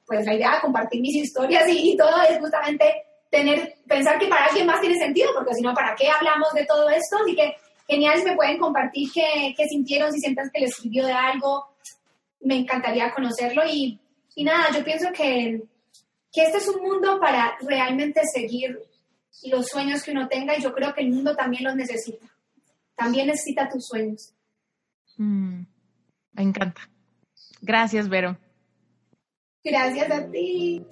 pues 0.06 0.24
la 0.26 0.36
idea 0.36 0.56
de 0.56 0.62
compartir 0.62 1.02
mis 1.02 1.16
historias 1.16 1.64
y, 1.68 1.98
todo 1.98 2.22
es 2.22 2.38
justamente 2.38 3.06
tener, 3.32 3.76
pensar 3.88 4.20
que 4.20 4.28
para 4.28 4.46
alguien 4.46 4.68
más 4.68 4.80
tiene 4.80 4.98
sentido, 4.98 5.32
porque 5.34 5.56
si 5.56 5.62
no, 5.62 5.74
¿para 5.74 5.96
qué 5.96 6.10
hablamos 6.10 6.54
de 6.54 6.66
todo 6.66 6.88
esto? 6.90 7.18
Así 7.24 7.36
que 7.36 7.56
genial 7.88 8.20
si 8.20 8.26
me 8.26 8.36
pueden 8.36 8.58
compartir 8.58 9.10
qué, 9.14 9.54
qué 9.56 9.68
sintieron, 9.68 10.12
si 10.12 10.20
sientan 10.20 10.50
que 10.54 10.62
les 10.62 10.76
sirvió 10.76 11.06
de 11.06 11.14
algo, 11.14 11.66
me 12.42 12.58
encantaría 12.58 13.14
conocerlo 13.14 13.64
y, 13.68 14.00
y 14.36 14.44
nada, 14.44 14.72
yo 14.76 14.84
pienso 14.84 15.10
que, 15.12 15.62
que 16.32 16.44
este 16.44 16.58
es 16.58 16.68
un 16.68 16.82
mundo 16.82 17.20
para 17.20 17.58
realmente 17.62 18.22
seguir 18.34 18.80
los 19.44 19.68
sueños 19.68 20.04
que 20.04 20.12
uno 20.12 20.28
tenga 20.28 20.58
y 20.58 20.62
yo 20.62 20.74
creo 20.74 20.94
que 20.94 21.02
el 21.02 21.12
mundo 21.12 21.36
también 21.36 21.64
los 21.64 21.76
necesita. 21.76 22.26
También 22.96 23.28
necesita 23.28 23.70
tus 23.70 23.86
sueños. 23.86 24.34
Mm, 25.18 25.64
me 26.34 26.44
encanta. 26.44 26.90
Gracias, 27.62 28.10
Vero. 28.10 28.38
Gracias 29.64 30.12
a 30.12 30.30
ti. 30.30 30.86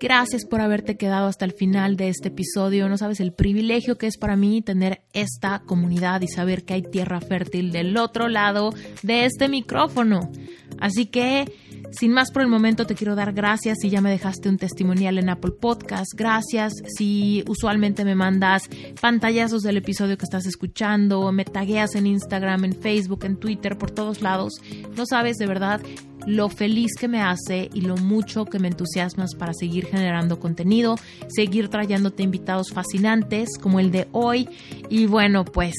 Gracias 0.00 0.44
por 0.44 0.60
haberte 0.60 0.96
quedado 0.96 1.26
hasta 1.26 1.44
el 1.44 1.52
final 1.52 1.96
de 1.96 2.08
este 2.08 2.28
episodio. 2.28 2.88
No 2.88 2.96
sabes 2.96 3.18
el 3.18 3.32
privilegio 3.32 3.98
que 3.98 4.06
es 4.06 4.16
para 4.16 4.36
mí 4.36 4.62
tener 4.62 5.02
esta 5.12 5.60
comunidad 5.60 6.20
y 6.20 6.28
saber 6.28 6.64
que 6.64 6.74
hay 6.74 6.82
tierra 6.82 7.20
fértil 7.20 7.72
del 7.72 7.96
otro 7.96 8.28
lado 8.28 8.72
de 9.02 9.24
este 9.24 9.48
micrófono. 9.48 10.30
Así 10.78 11.06
que 11.06 11.46
sin 11.90 12.12
más 12.12 12.30
por 12.30 12.42
el 12.42 12.48
momento, 12.48 12.86
te 12.86 12.94
quiero 12.94 13.14
dar 13.14 13.32
gracias 13.32 13.78
si 13.80 13.88
ya 13.88 14.00
me 14.00 14.10
dejaste 14.10 14.48
un 14.48 14.58
testimonial 14.58 15.18
en 15.18 15.30
Apple 15.30 15.52
Podcast. 15.58 16.12
Gracias 16.14 16.74
si 16.96 17.42
usualmente 17.48 18.04
me 18.04 18.14
mandas 18.14 18.68
pantallazos 19.00 19.62
del 19.62 19.78
episodio 19.78 20.18
que 20.18 20.24
estás 20.24 20.46
escuchando, 20.46 21.32
me 21.32 21.44
tagueas 21.44 21.94
en 21.94 22.06
Instagram, 22.06 22.66
en 22.66 22.74
Facebook, 22.74 23.24
en 23.24 23.36
Twitter, 23.36 23.78
por 23.78 23.90
todos 23.90 24.20
lados. 24.20 24.52
No 24.96 25.06
sabes 25.06 25.38
de 25.38 25.46
verdad 25.46 25.80
lo 26.28 26.50
feliz 26.50 26.92
que 27.00 27.08
me 27.08 27.22
hace 27.22 27.70
y 27.72 27.80
lo 27.80 27.96
mucho 27.96 28.44
que 28.44 28.58
me 28.58 28.68
entusiasmas 28.68 29.34
para 29.34 29.54
seguir 29.54 29.86
generando 29.86 30.38
contenido, 30.38 30.96
seguir 31.28 31.70
trayéndote 31.70 32.22
invitados 32.22 32.70
fascinantes 32.70 33.48
como 33.58 33.80
el 33.80 33.90
de 33.90 34.08
hoy. 34.12 34.46
Y 34.90 35.06
bueno, 35.06 35.46
pues 35.46 35.74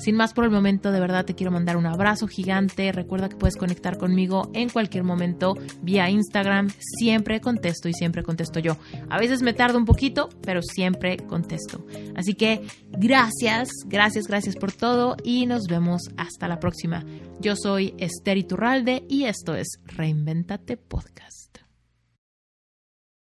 sin 0.00 0.16
más 0.16 0.32
por 0.32 0.44
el 0.44 0.50
momento, 0.50 0.90
de 0.90 1.00
verdad 1.00 1.24
te 1.24 1.34
quiero 1.34 1.52
mandar 1.52 1.76
un 1.76 1.86
abrazo 1.86 2.26
gigante. 2.26 2.90
Recuerda 2.92 3.28
que 3.28 3.36
puedes 3.36 3.56
conectar 3.56 3.98
conmigo 3.98 4.50
en 4.54 4.68
cualquier 4.68 5.04
momento 5.04 5.54
vía 5.82 6.10
Instagram. 6.10 6.70
Siempre 6.98 7.40
contesto 7.40 7.88
y 7.88 7.92
siempre 7.92 8.22
contesto 8.22 8.60
yo. 8.60 8.76
A 9.08 9.18
veces 9.18 9.42
me 9.42 9.52
tardo 9.52 9.78
un 9.78 9.84
poquito, 9.84 10.28
pero 10.42 10.62
siempre 10.62 11.18
contesto. 11.18 11.86
Así 12.16 12.34
que 12.34 12.62
gracias, 12.90 13.68
gracias, 13.86 14.26
gracias 14.26 14.56
por 14.56 14.72
todo 14.72 15.16
y 15.22 15.46
nos 15.46 15.64
vemos 15.68 16.02
hasta 16.16 16.48
la 16.48 16.58
próxima. 16.58 17.04
Yo 17.40 17.54
soy 17.56 17.94
Esther 17.98 18.38
Iturralde 18.38 19.04
y 19.08 19.24
esto 19.24 19.54
es 19.54 19.80
Reinventate 19.84 20.76
Podcast. 20.76 21.59